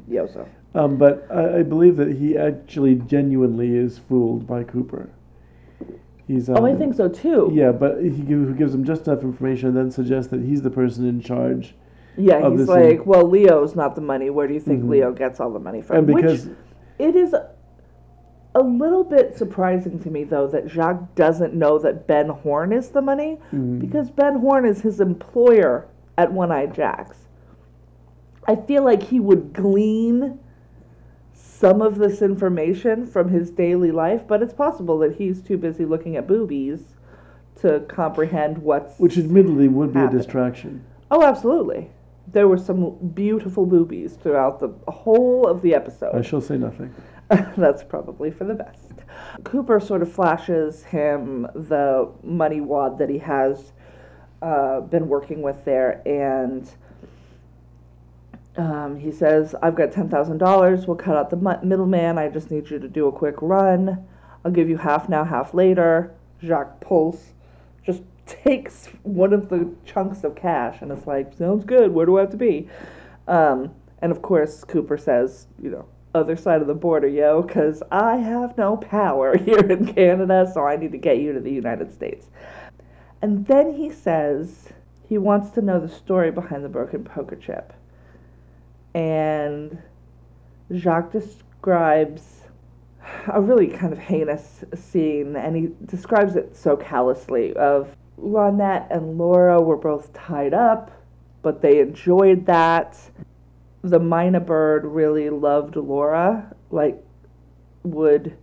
Yoso. 0.10 0.48
Um, 0.74 0.98
but 0.98 1.28
I, 1.32 1.60
I 1.60 1.64
believe 1.64 1.96
that 1.98 2.16
he 2.18 2.36
actually 2.38 2.96
genuinely 2.96 3.76
is 3.76 4.00
fooled 4.00 4.48
by 4.48 4.64
Cooper. 4.64 5.10
He's. 6.28 6.50
Um, 6.50 6.58
Oh, 6.58 6.66
I 6.66 6.74
think 6.76 6.96
so 6.96 7.08
too. 7.08 7.52
Yeah, 7.54 7.72
but 7.72 8.02
he 8.02 8.10
gi- 8.10 8.54
gives 8.58 8.74
him 8.74 8.84
just 8.84 9.06
enough 9.08 9.22
information 9.22 9.68
and 9.70 9.78
then 9.78 9.92
suggests 9.92 10.32
that 10.32 10.42
he's 10.42 10.64
the 10.64 10.72
person 10.72 11.08
in 11.08 11.22
charge. 11.22 11.76
Yeah, 12.20 12.50
he's 12.50 12.68
like, 12.68 12.98
thing. 13.00 13.06
well, 13.06 13.28
Leo's 13.28 13.76
not 13.76 13.96
the 13.96 14.02
money. 14.02 14.30
Where 14.30 14.48
do 14.48 14.54
you 14.54 14.60
think 14.60 14.84
Mhm. 14.84 14.90
Leo 14.90 15.12
gets 15.14 15.40
all 15.40 15.52
the 15.52 15.60
money 15.60 15.82
from? 15.82 15.98
And 15.98 16.08
because 16.08 16.48
Which 16.48 16.56
it 17.00 17.16
is 17.16 17.34
a 18.56 18.60
little 18.62 19.04
bit 19.04 19.36
surprising 19.38 20.00
to 20.00 20.10
me, 20.12 20.24
though, 20.26 20.48
that 20.48 20.68
Jacques 20.68 21.16
doesn't 21.16 21.54
know 21.54 21.78
that 21.80 22.08
Ben 22.08 22.28
Horne 22.30 22.74
is 22.74 22.90
the 22.90 23.02
money 23.02 23.40
Mhm. 23.54 23.80
because 23.80 24.10
Ben 24.10 24.36
Horne 24.40 24.66
is 24.66 24.82
his 24.82 25.00
employer 25.00 25.86
at 26.18 26.34
One 26.34 26.52
Eye 26.52 26.66
Jacks. 26.66 27.28
I 28.48 28.56
feel 28.56 28.84
like 28.84 29.04
he 29.04 29.20
would 29.20 29.54
glean 29.54 30.40
some 31.32 31.82
of 31.82 31.98
this 32.00 32.22
information 32.22 33.06
from 33.06 33.30
his 33.30 33.52
daily 33.52 33.92
life, 33.92 34.24
but 34.28 34.42
it's 34.42 34.54
possible 34.54 34.98
that 35.00 35.14
he's 35.14 35.42
too 35.42 35.58
busy 35.58 35.86
looking 35.86 36.16
at 36.18 36.28
boobies 36.28 36.96
to 37.58 37.82
comprehend 37.88 38.58
what's. 38.60 38.98
which 39.00 39.18
admittedly 39.18 39.68
would 39.68 39.94
be 39.94 40.00
a 40.00 40.10
distraction. 40.10 40.82
Oh, 41.12 41.24
absolutely. 41.24 41.92
There 42.32 42.48
were 42.48 42.58
some 42.58 42.98
beautiful 43.14 43.66
boobies 43.66 44.14
throughout 44.14 44.60
the 44.60 44.70
whole 44.92 45.48
of 45.48 45.62
the 45.62 45.74
episode. 45.74 46.16
I 46.16 46.22
shall 46.22 46.42
say 46.42 46.58
nothing. 46.58 46.94
That's 47.58 47.84
probably 47.84 48.32
for 48.32 48.44
the 48.44 48.56
best. 48.56 48.92
Cooper 49.44 49.80
sort 49.80 50.02
of 50.02 50.12
flashes 50.12 50.84
him 50.84 51.44
the 51.54 52.10
money 52.24 52.62
wad 52.62 52.98
that 52.98 53.10
he 53.10 53.20
has 53.20 53.72
uh, 54.42 54.82
been 54.82 55.08
working 55.08 55.42
with 55.42 55.64
there, 55.66 56.02
and 56.08 56.70
um, 58.58 58.98
he 59.00 59.12
says, 59.12 59.56
I've 59.62 59.76
got 59.76 59.92
$10,000. 59.92 60.88
We'll 60.88 60.98
cut 60.98 61.16
out 61.16 61.30
the 61.30 61.60
middleman. 61.64 62.18
I 62.18 62.28
just 62.30 62.52
need 62.52 62.70
you 62.70 62.80
to 62.80 62.88
do 62.88 63.08
a 63.08 63.12
quick 63.12 63.36
run. 63.42 64.06
I'll 64.44 64.52
give 64.52 64.70
you 64.70 64.78
half 64.78 65.08
now, 65.08 65.24
half 65.24 65.54
later. 65.54 66.14
Jacques 66.44 66.80
pulls, 66.82 67.34
takes 68.30 68.88
one 69.04 69.34
of 69.34 69.50
the 69.50 69.74
chunks 69.86 70.24
of 70.24 70.36
cash 70.36 70.82
and 70.82 70.92
it's 70.92 71.08
like, 71.08 71.34
sounds 71.34 71.66
good. 71.66 71.92
Where 71.92 72.06
do 72.06 72.18
I 72.18 72.22
have 72.22 72.32
to 72.32 72.38
be? 72.38 72.70
Um, 73.28 73.72
and 74.02 74.12
of 74.12 74.22
course, 74.22 74.64
Cooper 74.64 74.98
says, 74.98 75.48
you 75.62 75.70
know, 75.70 75.86
other 76.16 76.36
side 76.36 76.62
of 76.62 76.68
the 76.68 76.74
border, 76.74 77.08
yo, 77.08 77.42
because 77.42 77.84
I 77.92 78.18
have 78.18 78.58
no 78.58 78.78
power 78.78 79.38
here 79.46 79.60
in 79.60 79.94
Canada, 79.94 80.50
so 80.52 80.66
I 80.66 80.76
need 80.76 80.92
to 80.92 80.98
get 80.98 81.18
you 81.20 81.34
to 81.34 81.40
the 81.40 81.52
United 81.52 81.94
States. 81.94 82.28
And 83.22 83.46
then 83.48 83.74
he 83.74 83.92
says 83.92 84.70
he 85.08 85.18
wants 85.18 85.52
to 85.52 85.62
know 85.62 85.80
the 85.80 85.90
story 85.90 86.32
behind 86.32 86.64
the 86.64 86.70
broken 86.70 87.04
poker 87.04 87.36
chip. 87.36 87.74
And 88.94 89.82
Jacques 90.74 91.12
describes 91.12 92.42
a 93.28 93.42
really 93.42 93.68
kind 93.68 93.94
of 93.94 94.00
heinous 94.00 94.64
scene, 94.76 95.36
and 95.36 95.56
he 95.56 95.70
describes 95.86 96.36
it 96.36 96.56
so 96.56 96.78
callously 96.78 97.54
of 97.56 97.96
Ronette 98.22 98.88
and 98.90 99.18
Laura 99.18 99.62
were 99.62 99.78
both 99.78 100.14
tied 100.14 100.54
up, 100.54 100.92
but 101.42 101.62
they 101.62 101.80
enjoyed 101.80 102.46
that. 102.46 102.98
The 103.82 104.00
myna 104.00 104.46
bird 104.46 104.86
really 104.86 105.30
loved 105.30 105.76
Laura, 105.78 106.54
like 106.70 107.02
would 107.84 108.36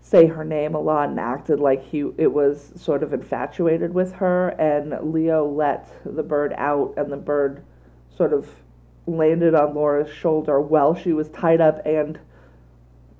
say 0.00 0.26
her 0.26 0.44
name 0.44 0.74
a 0.74 0.80
lot 0.80 1.10
and 1.10 1.20
acted 1.20 1.60
like 1.60 1.82
he 1.82 2.10
it 2.16 2.32
was 2.32 2.72
sort 2.76 3.02
of 3.02 3.12
infatuated 3.12 3.92
with 3.92 4.12
her 4.14 4.48
and 4.58 5.12
Leo 5.12 5.46
let 5.46 5.86
the 6.04 6.22
bird 6.22 6.54
out 6.56 6.94
and 6.96 7.12
the 7.12 7.16
bird 7.16 7.62
sort 8.16 8.32
of 8.32 8.48
landed 9.06 9.54
on 9.54 9.74
Laura's 9.74 10.10
shoulder 10.10 10.60
while 10.60 10.94
she 10.94 11.12
was 11.12 11.28
tied 11.28 11.60
up 11.60 11.84
and 11.84 12.18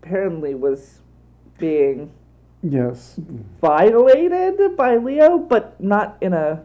apparently 0.01 0.55
was 0.55 1.01
being 1.59 2.11
Yes. 2.63 3.19
violated 3.61 4.77
by 4.77 4.97
Leo, 4.97 5.39
but 5.39 5.81
not 5.81 6.17
in 6.21 6.33
a 6.33 6.63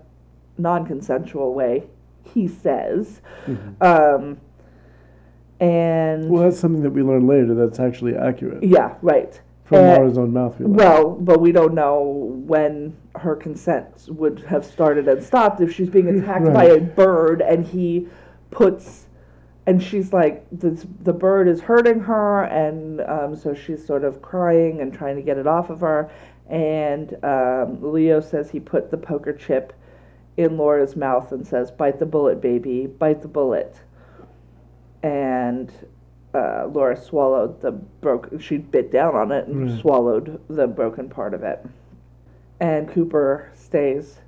non 0.58 0.86
consensual 0.86 1.54
way, 1.54 1.84
he 2.24 2.48
says. 2.48 3.22
Um, 3.82 4.38
and 5.60 6.30
Well, 6.30 6.44
that's 6.44 6.60
something 6.60 6.82
that 6.84 6.92
we 6.92 7.04
learn 7.04 7.28
later 7.28 7.54
that's 7.54 7.80
actually 7.80 8.16
accurate. 8.16 8.64
yeah, 8.64 8.96
right. 9.02 9.40
From 9.66 9.78
Uh, 9.78 9.96
Laura's 9.96 10.18
own 10.18 10.34
mouth. 10.34 10.60
We. 10.60 10.66
Well, 10.66 11.12
but 11.12 11.40
we 11.40 11.52
don't 11.52 11.74
know 11.74 12.02
when 12.46 12.94
her 13.16 13.36
consent 13.36 14.08
would 14.10 14.40
have 14.48 14.66
started 14.66 15.08
and 15.08 15.24
stopped 15.24 15.62
if 15.62 15.72
she's 15.72 15.90
being 15.90 16.08
attacked 16.10 16.46
by 16.54 16.66
a 16.66 16.80
bird 16.82 17.42
and 17.42 17.66
he 17.66 18.08
puts 18.52 19.08
and 19.66 19.82
she's 19.82 20.12
like 20.12 20.46
this, 20.52 20.86
the 21.02 21.14
bird 21.14 21.48
is 21.48 21.62
hurting 21.62 22.00
her 22.02 22.44
and 22.44 23.02
um, 23.02 23.36
so 23.36 23.54
she's 23.54 23.86
sort 23.86 24.04
of 24.04 24.22
crying 24.22 24.82
and 24.82 24.94
trying 24.94 25.16
to 25.16 25.22
get 25.22 25.38
it 25.38 25.48
off 25.48 25.70
of 25.70 25.80
her. 25.82 26.12
And 26.50 27.14
um, 27.24 27.80
leo 27.82 28.20
says 28.20 28.50
he 28.52 28.60
put 28.60 28.92
the 28.92 28.98
poker 28.98 29.32
chip 29.34 29.74
in 30.36 30.58
laura's 30.58 30.96
mouth 30.96 31.32
and 31.32 31.46
says 31.48 31.72
bite 31.72 32.00
the 32.00 32.06
bullet 32.06 32.42
baby 32.42 32.88
bite 32.88 33.22
the 33.22 33.28
bullet. 33.28 33.80
And 35.02 35.72
uh, 36.34 36.68
laura 36.68 36.98
swallowed 37.00 37.62
the 37.62 37.72
broken 37.72 38.40
she 38.40 38.58
bit 38.58 38.92
down 38.92 39.16
on 39.16 39.32
it 39.32 39.48
and 39.48 39.70
Right. 39.72 39.80
swallowed 39.80 40.42
the 40.50 40.68
broken 40.68 41.08
part 41.10 41.34
of 41.34 41.44
it. 41.44 41.66
And 42.60 42.90
cooper 42.90 43.52
stays 43.54 44.20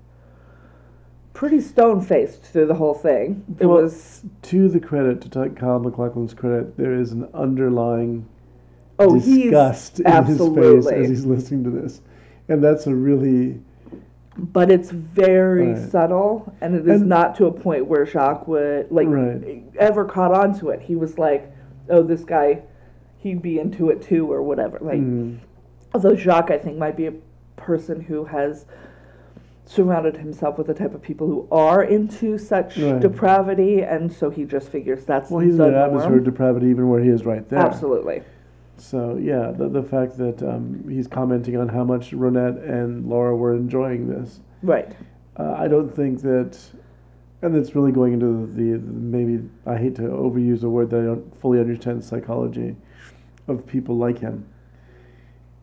pretty 1.36 1.60
stone 1.60 2.02
faced 2.02 2.42
through 2.44 2.66
the 2.66 2.74
whole 2.74 2.94
thing 2.94 3.44
it 3.60 3.66
Well, 3.66 3.82
was 3.84 4.24
to 4.44 4.70
the 4.70 4.80
credit, 4.80 5.22
to 5.30 5.50
Kyle 5.50 5.80
MacLachlan's 5.80 6.34
credit, 6.34 6.78
there 6.78 6.96
is 6.96 7.12
an 7.12 7.28
underlying 7.34 8.26
oh 8.98 9.20
disgust 9.20 10.00
in 10.00 10.24
his 10.24 10.38
face 10.40 10.88
as 10.88 11.10
he's 11.10 11.26
listening 11.26 11.66
to 11.66 11.70
this, 11.70 12.02
and 12.48 12.64
that's 12.64 12.88
a 12.88 12.96
really 12.96 13.60
but 14.38 14.70
it's 14.72 14.90
very 14.92 15.74
Right. 15.74 15.78
subtle 15.90 16.54
and 16.62 16.76
it 16.76 16.88
is 16.88 17.02
And- 17.02 17.10
not 17.10 17.36
to 17.36 17.46
a 17.46 17.52
point 17.52 17.88
where 17.88 18.06
Jacques 18.06 18.48
would 18.48 18.90
like 18.92 19.08
Right. 19.08 19.64
ever 19.78 20.04
caught 20.06 20.34
on 20.34 20.54
to 20.60 20.70
it. 20.70 20.82
He 20.82 20.96
was 20.98 21.18
like, 21.18 21.52
"Oh, 21.90 22.02
this 22.04 22.26
guy, 22.26 22.64
he'd 23.18 23.42
be 23.42 23.60
into 23.60 23.90
it 23.90 24.02
too, 24.02 24.30
or 24.32 24.42
whatever." 24.42 24.78
Like, 24.82 25.00
mm, 25.00 25.38
although 25.94 26.16
Jacques, 26.16 26.52
I 26.52 26.58
think, 26.58 26.78
might 26.78 26.98
be 26.98 27.06
a 27.08 27.14
person 27.56 28.02
who 28.02 28.26
has 28.26 28.66
surrounded 29.66 30.16
himself 30.18 30.58
with 30.58 30.68
the 30.68 30.74
type 30.74 30.94
of 30.94 31.02
people 31.02 31.28
who 31.28 31.48
are 31.52 31.84
into 31.84 32.38
such 32.38 32.78
Right. 32.78 33.00
depravity, 33.02 33.82
and 33.82 34.12
so 34.12 34.30
he 34.30 34.44
just 34.46 34.70
figures 34.70 35.06
that's 35.06 35.32
well, 35.32 35.40
he's 35.42 35.54
in 35.56 35.58
norm. 35.72 35.76
atmosphere 35.76 36.18
of 36.18 36.24
depravity 36.24 36.68
even 36.68 36.90
where 36.90 37.02
he 37.02 37.10
is 37.10 37.26
right 37.26 37.48
there. 37.50 37.60
Absolutely, 37.60 38.22
So 38.78 39.18
yeah, 39.18 39.52
the 39.52 39.68
the 39.68 39.84
fact 39.84 40.18
that 40.18 40.44
um, 40.44 40.84
he's 40.88 41.08
commenting 41.08 41.58
on 41.58 41.68
how 41.70 41.84
much 41.84 42.12
Ronette 42.12 42.68
and 42.70 43.08
Laura 43.10 43.36
were 43.36 43.56
enjoying 43.56 44.08
this, 44.08 44.40
right. 44.62 44.96
uh, 45.38 45.56
I 45.58 45.68
don't 45.68 45.90
think 45.94 46.22
that, 46.22 46.58
and 47.42 47.56
it's 47.56 47.74
really 47.76 47.92
going 47.92 48.14
into 48.14 48.46
the, 48.48 48.78
the 48.78 48.92
maybe 48.92 49.50
I 49.66 49.78
hate 49.78 49.96
to 49.96 50.04
overuse 50.04 50.64
a 50.64 50.70
word 50.70 50.90
that 50.92 51.00
I 51.00 51.06
don't 51.06 51.42
fully 51.42 51.60
understand 51.60 52.04
psychology 52.04 52.76
of 53.48 53.66
people 53.66 53.96
like 53.98 54.20
him. 54.20 54.46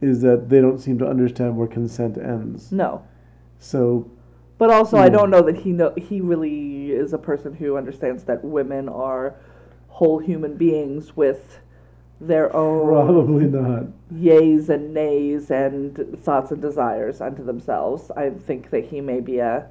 Is 0.00 0.20
that 0.22 0.48
they 0.48 0.60
don't 0.60 0.80
seem 0.80 0.98
to 0.98 1.06
understand 1.06 1.56
where 1.56 1.68
consent 1.68 2.18
ends. 2.18 2.72
No, 2.72 3.04
So 3.62 4.10
but 4.58 4.70
also 4.70 4.96
I 4.96 5.08
don't 5.08 5.30
know 5.30 5.42
that 5.42 5.56
he 5.56 5.70
know 5.72 5.92
he 5.96 6.20
really 6.20 6.92
is 6.92 7.12
a 7.12 7.18
person 7.18 7.54
who 7.54 7.76
understands 7.76 8.24
that 8.24 8.44
women 8.44 8.88
are 8.88 9.34
whole 9.88 10.18
human 10.18 10.56
beings 10.56 11.16
with 11.16 11.58
their 12.20 12.54
own 12.54 12.86
probably 12.86 13.46
not. 13.46 13.86
yays 14.14 14.68
and 14.68 14.94
nays 14.94 15.50
and 15.50 16.16
thoughts 16.22 16.50
and 16.50 16.62
desires 16.62 17.20
unto 17.20 17.44
themselves. 17.44 18.10
I 18.12 18.30
think 18.30 18.70
that 18.70 18.84
he 18.86 19.00
may 19.00 19.20
be 19.20 19.38
a. 19.38 19.68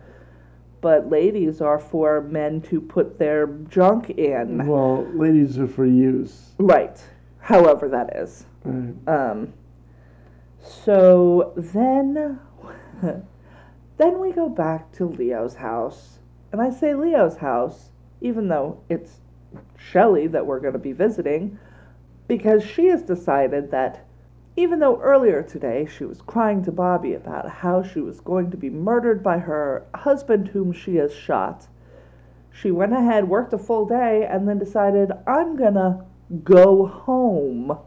But 0.82 1.10
ladies 1.10 1.62
are 1.62 1.80
for 1.80 2.22
men 2.22 2.62
to 2.64 2.82
put 2.82 3.18
their 3.18 3.48
junk 3.48 4.10
in. 4.10 4.66
Well, 4.66 5.06
ladies 5.14 5.58
are 5.60 5.68
for 5.68 5.86
use. 5.86 6.54
Right. 6.58 7.02
However 7.40 7.88
that 7.90 8.16
is. 8.16 8.46
Right. 8.64 9.08
Um, 9.08 9.54
so 10.60 11.54
then, 11.56 12.40
then 14.02 14.20
we 14.20 14.32
go 14.32 14.50
back 14.50 14.92
to 14.94 15.06
Leo's 15.06 15.54
house, 15.54 16.18
and 16.52 16.60
I 16.60 16.72
say 16.72 16.96
Leo's 16.96 17.38
house, 17.38 17.92
even 18.20 18.48
though 18.48 18.82
it's 18.90 19.20
Shelley 19.78 20.26
that 20.26 20.48
we're 20.48 20.60
going 20.60 20.74
to 20.74 20.80
be 20.80 20.92
visiting, 20.92 21.60
because 22.28 22.66
she 22.66 22.88
has 22.88 23.04
decided 23.04 23.70
that 23.70 24.08
even 24.58 24.80
though 24.80 25.00
earlier 25.02 25.44
today 25.44 25.86
she 25.86 26.04
was 26.04 26.20
crying 26.24 26.64
to 26.64 26.72
Bobby 26.72 27.14
about 27.14 27.48
how 27.48 27.84
she 27.84 28.02
was 28.02 28.20
going 28.22 28.50
to 28.50 28.58
be 28.58 28.72
murdered 28.72 29.22
by 29.22 29.38
her 29.38 29.86
husband, 29.94 30.48
whom 30.48 30.74
she 30.74 30.96
has 30.96 31.14
shot, 31.14 31.68
she 32.52 32.72
went 32.72 32.94
ahead, 32.94 33.30
worked 33.30 33.54
a 33.54 33.60
full 33.60 33.86
day, 33.86 34.26
and 34.28 34.50
then 34.50 34.58
decided, 34.58 35.12
I'm 35.28 35.56
gonna 35.56 36.06
go 36.44 36.88
home. 36.88 37.78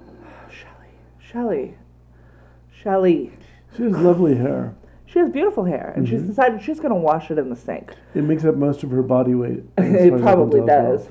Shelley, 0.50 0.92
Shelley, 1.18 1.78
Shelley. 2.70 3.32
She 3.74 3.84
has 3.84 3.92
lovely 3.92 4.36
hair. 4.36 4.74
She 5.08 5.18
has 5.20 5.30
beautiful 5.30 5.64
hair, 5.64 5.94
and 5.96 6.06
she's 6.06 6.22
Mhm. 6.22 6.26
decided 6.26 6.60
she's 6.60 6.80
gonna 6.80 6.94
wash 6.94 7.30
it 7.30 7.38
in 7.38 7.48
the 7.48 7.56
sink. 7.56 7.94
It 8.14 8.24
makes 8.24 8.44
up 8.44 8.56
most 8.56 8.82
of 8.84 8.90
her 8.90 9.02
body 9.02 9.34
weight. 9.34 9.64
as 9.78 9.84
far 9.86 9.96
as 9.96 10.12
I 10.12 10.16
it 10.16 10.20
probably 10.22 10.60
tell 10.60 10.68
as 10.70 10.76
well. 10.76 10.92
does. 10.96 11.08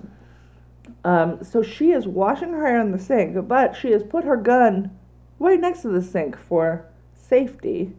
Um, 1.03 1.43
so 1.43 1.61
she 1.63 1.91
is 1.93 2.07
washing 2.07 2.53
her 2.53 2.65
hair 2.67 2.79
in 2.79 2.91
the 2.91 2.99
sink, 2.99 3.47
but 3.47 3.75
she 3.75 3.91
has 3.91 4.03
put 4.03 4.23
her 4.23 4.37
gun 4.37 4.91
right 5.39 5.59
next 5.59 5.81
to 5.81 5.87
the 5.89 6.01
sink 6.03 6.35
for 6.37 6.85
safety. 7.13 7.95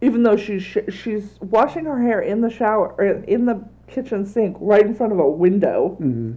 Even 0.00 0.24
though 0.24 0.36
she's 0.36 0.62
sh- 0.62 0.78
she's 0.88 1.38
washing 1.40 1.84
her 1.84 2.00
hair 2.02 2.20
in 2.20 2.40
the 2.40 2.50
shower 2.50 2.94
or 2.98 3.04
in 3.04 3.46
the 3.46 3.62
kitchen 3.86 4.26
sink 4.26 4.56
right 4.60 4.84
in 4.84 4.92
front 4.94 5.12
of 5.12 5.18
a 5.20 5.28
window 5.28 5.96
Mhm. 6.00 6.34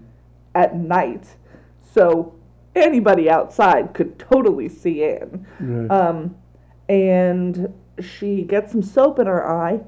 at 0.54 0.78
night, 0.78 1.36
so 1.82 2.34
anybody 2.76 3.30
outside 3.32 3.94
could 3.94 4.20
totally 4.20 4.70
see 4.70 5.04
in. 5.04 5.46
Right. 5.60 5.90
Um, 5.90 6.36
and 6.90 7.74
she 8.00 8.44
gets 8.44 8.72
some 8.72 8.82
soap 8.82 9.20
in 9.20 9.28
her 9.28 9.48
eye, 9.48 9.82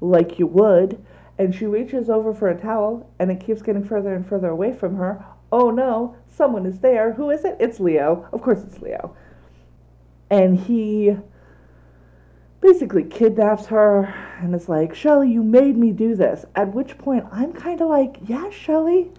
like 0.00 0.38
you 0.38 0.46
would, 0.46 1.04
and 1.38 1.54
she 1.54 1.66
reaches 1.66 2.10
over 2.10 2.34
for 2.34 2.48
a 2.48 2.60
towel, 2.60 3.10
and 3.18 3.30
it 3.30 3.40
keeps 3.40 3.62
getting 3.62 3.84
further 3.84 4.14
and 4.14 4.26
further 4.26 4.48
away 4.48 4.72
from 4.72 4.96
her. 4.96 5.24
Oh 5.52 5.70
no, 5.70 6.16
someone 6.28 6.66
is 6.66 6.80
there. 6.80 7.12
Who 7.12 7.30
is 7.30 7.44
it? 7.44 7.56
It's 7.60 7.80
Leo. 7.80 8.28
Of 8.32 8.42
course, 8.42 8.62
it's 8.62 8.80
Leo. 8.80 9.16
And 10.30 10.58
he 10.58 11.16
basically 12.60 13.04
kidnaps 13.04 13.66
her 13.66 14.14
and 14.40 14.54
is 14.54 14.68
like, 14.68 14.94
Shelly, 14.94 15.30
you 15.30 15.42
made 15.42 15.76
me 15.76 15.92
do 15.92 16.14
this. 16.14 16.44
At 16.54 16.74
which 16.74 16.98
point, 16.98 17.24
I'm 17.32 17.52
kind 17.52 17.80
of 17.80 17.88
like, 17.88 18.18
yeah, 18.26 18.50
Shelly, 18.50 19.10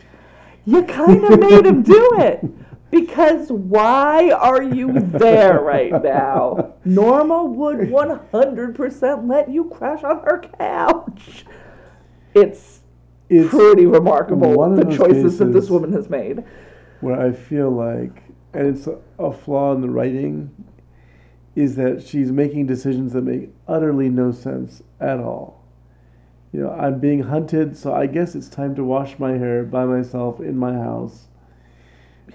you 0.65 0.83
kind 0.83 1.23
of 1.23 1.39
made 1.39 1.65
him 1.65 1.81
do 1.81 2.11
it. 2.19 2.45
Because 2.91 3.49
why 3.51 4.32
are 4.32 4.62
you 4.62 4.91
there 4.99 5.62
right 5.62 5.91
now? 6.04 6.73
Norma 6.84 7.43
would 7.45 7.77
100% 7.80 9.27
let 9.30 9.49
you 9.49 9.65
crash 9.69 10.04
on 10.04 10.19
her 10.25 10.43
couch. 10.58 11.45
It's, 12.34 12.82
It's 13.30 13.49
pretty 13.49 13.86
remarkable 13.86 14.54
one 14.54 14.77
of 14.77 14.86
the 14.86 14.95
choices 14.95 15.38
that 15.39 15.54
this 15.54 15.69
woman 15.69 15.93
has 15.93 16.10
made. 16.10 16.43
where 16.99 17.19
I 17.19 17.32
feel 17.32 17.69
like, 17.71 18.23
and 18.54 18.67
it's 18.67 18.88
a, 18.88 18.97
a 19.17 19.32
flaw 19.34 19.73
in 19.73 19.82
the 19.82 19.89
writing, 19.89 20.51
is 21.56 21.75
that 21.77 22.04
she's 22.06 22.32
making 22.32 22.67
decisions 22.67 23.13
that 23.13 23.23
make 23.23 23.49
utterly 23.67 24.10
no 24.10 24.32
sense 24.32 24.84
at 24.99 25.19
all. 25.19 25.63
You 26.54 26.62
know, 26.62 26.71
I'm 26.71 26.99
being 26.99 27.23
hunted, 27.23 27.77
so 27.77 27.93
I 27.93 28.08
guess 28.08 28.36
it's 28.36 28.49
time 28.49 28.75
to 28.75 28.84
wash 28.84 29.17
my 29.17 29.32
hair 29.38 29.63
by 29.63 29.86
myself 29.86 30.39
in 30.41 30.58
my 30.58 30.73
house. 30.73 31.27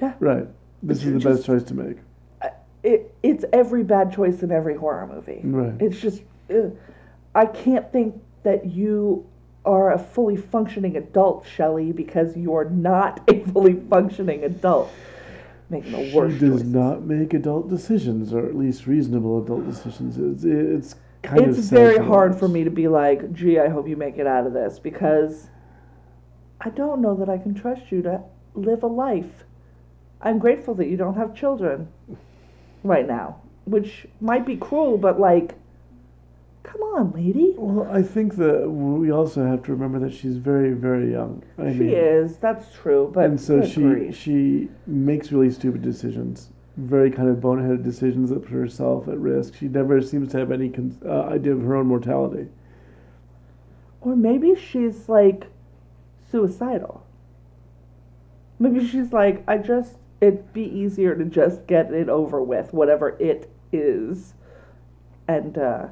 Yeah. 0.01 0.15
Right. 0.21 0.47
This 0.47 0.49
But 0.83 0.97
is 0.97 1.03
the 1.03 1.11
you're 1.11 1.35
best 1.35 1.47
choice 1.47 1.63
to 1.65 1.75
make. 1.75 1.99
Uh, 2.43 2.49
it, 2.83 3.15
it's 3.23 3.45
every 3.53 3.83
bad 3.83 4.13
choice 4.13 4.43
in 4.43 4.53
every 4.53 4.77
horror 4.77 5.07
movie. 5.07 5.41
Right. 5.43 5.81
It's 5.81 6.01
just, 6.01 6.23
ugh. 6.51 6.77
I 7.35 7.47
can't 7.47 7.91
think 7.93 8.15
that 8.43 8.67
you 8.67 9.27
are 9.65 9.93
a 9.93 9.99
fully 9.99 10.37
functioning 10.37 10.97
adult, 10.97 11.47
Shelley, 11.47 11.93
because 11.93 12.37
you're 12.37 12.71
not 12.71 13.21
a 13.29 13.41
fully 13.47 13.75
functioning 13.75 14.45
adult. 14.45 14.91
Making 15.69 15.93
the 15.93 16.17
worst. 16.17 16.35
She 16.35 16.41
does 16.41 16.61
choices. 16.61 16.73
not 16.73 17.03
make 17.03 17.35
adult 17.35 17.69
decisions, 17.69 18.33
or 18.33 18.47
at 18.47 18.55
least 18.55 18.87
reasonable 18.87 19.43
adult 19.43 19.67
decisions. 19.67 20.17
It's, 20.17 20.45
it's 20.45 20.95
kind 21.23 21.41
of 21.41 21.59
It's 21.59 21.69
very 21.69 21.99
hard 21.99 22.39
for 22.39 22.47
me 22.47 22.63
to 22.63 22.71
be 22.71 22.87
like, 22.87 23.33
gee, 23.33 23.59
I 23.59 23.69
hope 23.69 23.89
you 23.89 23.97
make 23.97 24.19
it 24.19 24.29
out 24.29 24.47
of 24.47 24.53
this, 24.53 24.79
because 24.79 25.49
I 26.61 26.71
don't 26.71 27.03
know 27.03 27.17
that 27.17 27.29
I 27.29 27.39
can 27.39 27.53
trust 27.53 27.91
you 27.91 28.03
to 28.03 28.23
live 28.55 28.85
a 28.85 28.87
life. 28.87 29.43
I'm 30.21 30.39
grateful 30.39 30.75
that 30.75 30.87
you 30.87 30.97
don't 30.97 31.17
have 31.17 31.35
children 31.35 31.89
right 32.83 33.07
now, 33.07 33.41
which 33.65 34.07
might 34.21 34.47
be 34.47 34.57
cruel, 34.57 34.99
but 34.99 35.21
like, 35.21 35.55
Come 36.67 36.83
on, 36.83 37.13
lady. 37.13 37.55
Well, 37.57 37.89
I 37.93 38.03
think 38.03 38.35
that 38.37 38.69
we 38.69 39.13
also 39.13 39.47
have 39.47 39.63
to 39.65 39.73
remember 39.73 40.01
that 40.01 40.13
she's 40.13 40.37
very, 40.37 40.73
very 40.73 41.13
young. 41.13 41.45
I 41.59 41.73
she 41.73 41.79
mean, 41.79 41.91
is. 41.91 42.39
That's 42.39 42.73
true. 42.75 43.09
But 43.15 43.27
and 43.27 43.41
so 43.41 43.65
she 43.65 44.11
she 44.11 44.69
makes 44.85 45.31
really 45.31 45.53
stupid 45.53 45.83
decisions, 45.83 46.51
very 46.77 47.09
kind 47.09 47.29
of 47.29 47.37
boneheaded 47.37 47.85
decisions 47.85 48.31
that 48.31 48.43
put 48.43 48.51
herself 48.51 49.07
at 49.07 49.17
risk. 49.19 49.55
She 49.55 49.69
never 49.69 50.03
seems 50.03 50.33
to 50.33 50.39
have 50.39 50.51
any 50.51 50.69
con- 50.69 50.99
uh, 51.07 51.23
idea 51.23 51.53
of 51.53 51.63
her 51.63 51.77
own 51.77 51.87
mortality. 51.87 52.49
Or 54.01 54.17
maybe 54.17 54.57
she's 54.57 55.09
like 55.09 55.47
suicidal. 56.29 57.07
Maybe 58.59 58.87
she's 58.87 59.13
like, 59.13 59.45
I 59.47 59.59
just, 59.59 59.99
it'd 60.21 60.53
be 60.53 60.63
easier 60.63 61.15
to 61.15 61.25
just 61.25 61.67
get 61.67 61.93
it 61.93 62.09
over 62.09 62.43
with, 62.43 62.73
whatever 62.73 63.17
it 63.21 63.51
is. 63.73 64.35
And, 65.29 65.59
uh, 65.59 65.89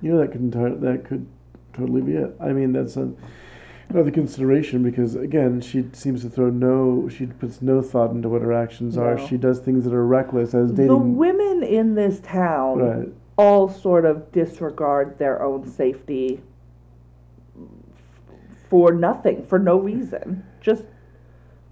You 0.00 0.12
know 0.12 0.18
that 0.18 0.32
could 0.32 0.52
that 0.52 1.04
could 1.04 1.26
totally 1.72 2.02
be 2.02 2.14
it. 2.14 2.36
I 2.40 2.52
mean, 2.52 2.72
that's 2.72 2.96
a, 2.96 3.12
another 3.88 4.10
consideration 4.10 4.82
because 4.82 5.14
again, 5.14 5.60
she 5.60 5.88
seems 5.92 6.22
to 6.22 6.30
throw 6.30 6.50
no, 6.50 7.08
she 7.08 7.26
puts 7.26 7.62
no 7.62 7.82
thought 7.82 8.10
into 8.10 8.28
what 8.28 8.42
her 8.42 8.52
actions 8.52 8.96
are. 8.96 9.16
No. 9.16 9.26
She 9.26 9.36
does 9.36 9.60
things 9.60 9.84
that 9.84 9.94
are 9.94 10.06
reckless 10.06 10.54
as 10.54 10.70
dating. 10.70 10.88
the 10.88 10.96
women 10.96 11.62
in 11.62 11.94
this 11.94 12.20
town 12.20 12.78
right. 12.78 13.08
all 13.36 13.68
sort 13.68 14.04
of 14.04 14.30
disregard 14.32 15.18
their 15.18 15.42
own 15.42 15.66
safety 15.66 16.40
for 18.68 18.92
nothing, 18.92 19.46
for 19.46 19.58
no 19.58 19.78
reason. 19.78 20.44
Just 20.60 20.84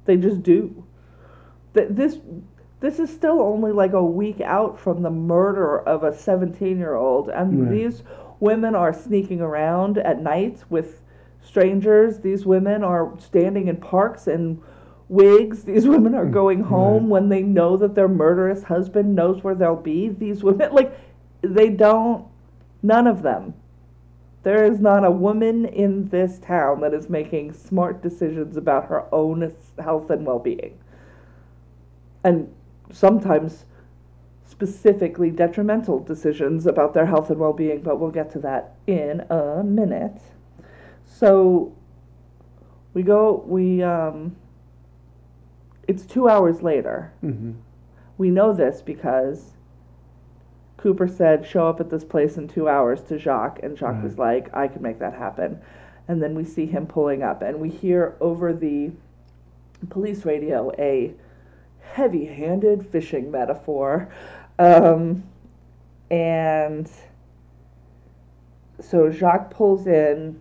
they 0.04 0.16
just 0.16 0.42
do. 0.42 0.84
Th- 1.74 1.88
This 1.90 2.18
this 2.80 2.98
is 2.98 3.11
still 3.11 3.40
only 3.40 3.70
like 3.70 3.92
a 3.92 4.02
week 4.04 4.40
out 4.40 4.78
from 4.78 5.02
the 5.02 5.11
murder 5.11 5.78
of 5.78 6.02
a 6.02 6.11
17-year-old 6.11 7.28
and 7.28 7.62
Right. 7.62 7.70
these 7.70 8.02
women 8.40 8.74
are 8.74 8.92
sneaking 8.92 9.40
around 9.40 9.98
at 9.98 10.20
night 10.20 10.64
with 10.68 11.00
strangers. 11.44 12.18
These 12.18 12.44
women 12.44 12.82
are 12.82 13.12
standing 13.18 13.68
in 13.68 13.76
parks 13.76 14.26
in 14.26 14.61
wigs. 15.08 15.62
These 15.62 15.87
women 15.87 16.14
are 16.16 16.26
going 16.26 16.62
home 16.64 17.04
Right. 17.04 17.11
when 17.11 17.28
they 17.28 17.42
know 17.44 17.76
that 17.76 17.94
their 17.94 18.08
murderous 18.08 18.64
husband 18.64 19.14
knows 19.14 19.44
where 19.44 19.54
they'll 19.54 19.76
be. 19.76 20.08
These 20.08 20.42
women 20.42 20.72
like 20.74 20.92
they 21.40 21.68
don't 21.68 22.26
none 22.82 23.06
of 23.06 23.22
them 23.22 23.54
there 24.42 24.64
is 24.64 24.80
not 24.80 25.04
a 25.04 25.11
woman 25.11 25.64
in 25.64 26.08
this 26.08 26.40
town 26.40 26.80
that 26.80 26.92
is 26.92 27.08
making 27.08 27.52
smart 27.52 28.02
decisions 28.02 28.56
about 28.56 28.87
her 28.87 29.04
own 29.14 29.52
health 29.78 30.11
and 30.11 30.26
well-being 30.26 30.76
and 32.24 32.52
sometimes 32.90 33.64
specifically 34.44 35.30
detrimental 35.30 35.98
decisions 35.98 36.66
about 36.66 36.92
their 36.94 37.06
health 37.06 37.30
and 37.30 37.38
well-being 37.38 37.80
but 37.80 37.98
we'll 37.98 38.11
get 38.11 38.30
to 38.30 38.38
that 38.38 38.74
in 38.87 39.20
a 39.30 39.62
minute 39.64 40.20
so 41.06 41.72
we 42.94 43.02
go 43.02 43.42
we 43.46 43.82
um 43.82 44.37
it's 45.88 46.04
2 46.04 46.28
hours 46.28 46.62
later 46.62 47.12
hmm 47.20 47.52
we 48.18 48.30
know 48.30 48.52
this 48.52 48.82
because 48.82 49.52
Cooper 50.76 51.08
said, 51.08 51.46
show 51.46 51.68
up 51.68 51.80
at 51.80 51.90
this 51.90 52.04
place 52.04 52.37
in 52.37 52.46
two 52.48 52.68
hours 52.68 53.02
to 53.04 53.18
Jacques, 53.18 53.61
and 53.62 53.76
Jacques 53.76 53.94
Right. 53.94 54.02
was 54.04 54.18
like, 54.18 54.54
I 54.54 54.66
can 54.68 54.82
make 54.82 54.98
that 54.98 55.14
happen. 55.14 55.61
And 56.08 56.20
then 56.22 56.35
we 56.35 56.44
see 56.44 56.66
him 56.66 56.87
pulling 56.87 57.22
up, 57.22 57.40
and 57.42 57.61
we 57.61 57.68
hear 57.70 58.16
over 58.20 58.52
the 58.52 58.90
police 59.90 60.24
radio 60.24 60.72
a 60.78 61.14
heavy 61.82 62.24
handed 62.24 62.86
fishing 62.86 63.30
metaphor. 63.30 64.08
Um, 64.58 65.24
and 66.10 66.90
so 68.80 69.10
Jacques 69.10 69.50
pulls 69.50 69.86
in. 69.86 70.40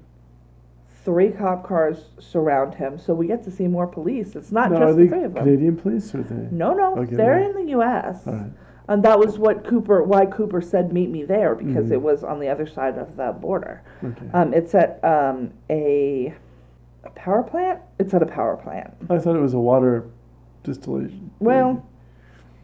Three 1.03 1.31
cop 1.31 1.65
cars 1.67 2.09
surround 2.19 2.75
him, 2.75 2.99
so 2.99 3.15
we 3.15 3.25
get 3.25 3.43
to 3.45 3.49
see 3.49 3.67
more 3.67 3.87
police. 3.87 4.35
It's 4.35 4.51
not 4.51 4.69
Now, 4.71 4.81
just 4.81 4.97
the 4.99 5.07
three 5.07 5.23
of 5.23 5.33
them. 5.33 5.43
Canadian 5.45 5.75
police 5.75 6.13
or 6.13 6.19
are 6.19 6.23
they? 6.25 6.47
No, 6.55 6.75
no, 6.75 6.95
Okay, 6.99 7.15
they're 7.15 7.37
right. 7.37 7.49
in 7.49 7.55
the 7.65 7.71
U.S. 7.71 8.21
Right. 8.27 8.51
And 8.87 9.01
that 9.01 9.17
was 9.17 9.39
what 9.39 9.65
Cooper, 9.65 10.03
why 10.03 10.27
Cooper 10.27 10.61
said 10.61 10.93
meet 10.93 11.09
me 11.09 11.23
there 11.23 11.55
because 11.55 11.87
Mhm. 11.87 11.93
it 11.93 12.01
was 12.03 12.23
on 12.23 12.39
the 12.39 12.47
other 12.49 12.67
side 12.67 12.99
of 12.99 13.17
the 13.17 13.31
border. 13.31 13.81
Okay. 14.03 14.27
Um, 14.31 14.53
it's 14.53 14.75
at 14.75 15.03
um, 15.03 15.49
a, 15.71 16.35
a 17.03 17.09
power 17.15 17.41
plant. 17.41 17.79
It's 17.97 18.13
at 18.13 18.21
a 18.21 18.27
power 18.27 18.55
plant. 18.55 18.93
I 19.09 19.17
thought 19.17 19.35
it 19.35 19.41
was 19.41 19.55
a 19.55 19.59
water 19.59 20.05
distillation. 20.63 21.31
Well, 21.39 21.85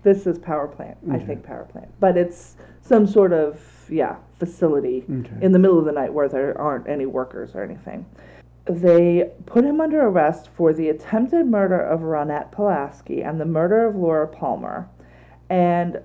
this 0.03 0.25
is 0.27 0.37
power 0.39 0.67
plant. 0.67 0.97
I 1.11 1.19
think 1.19 1.43
power 1.43 1.65
plant, 1.65 1.89
but 1.99 2.17
it's 2.17 2.55
some 2.81 3.05
sort 3.07 3.33
of 3.33 3.59
yeah 3.89 4.17
facility 4.39 5.03
Okay. 5.09 5.37
in 5.41 5.51
the 5.51 5.59
middle 5.59 5.79
of 5.79 5.85
the 5.85 5.91
night 5.91 6.13
where 6.13 6.27
there 6.29 6.59
aren't 6.59 6.87
any 6.87 7.05
workers 7.05 7.55
or 7.55 7.63
anything. 7.63 8.05
They 8.65 9.31
put 9.45 9.63
him 9.63 9.79
under 9.79 10.01
arrest 10.01 10.49
for 10.49 10.73
the 10.73 10.89
attempted 10.89 11.47
murder 11.47 11.79
of 11.79 12.01
Ronette 12.01 12.51
Pulaski 12.51 13.23
and 13.23 13.39
the 13.39 13.45
murder 13.45 13.85
of 13.85 13.95
Laura 13.95 14.27
Palmer. 14.27 14.87
And 15.49 16.01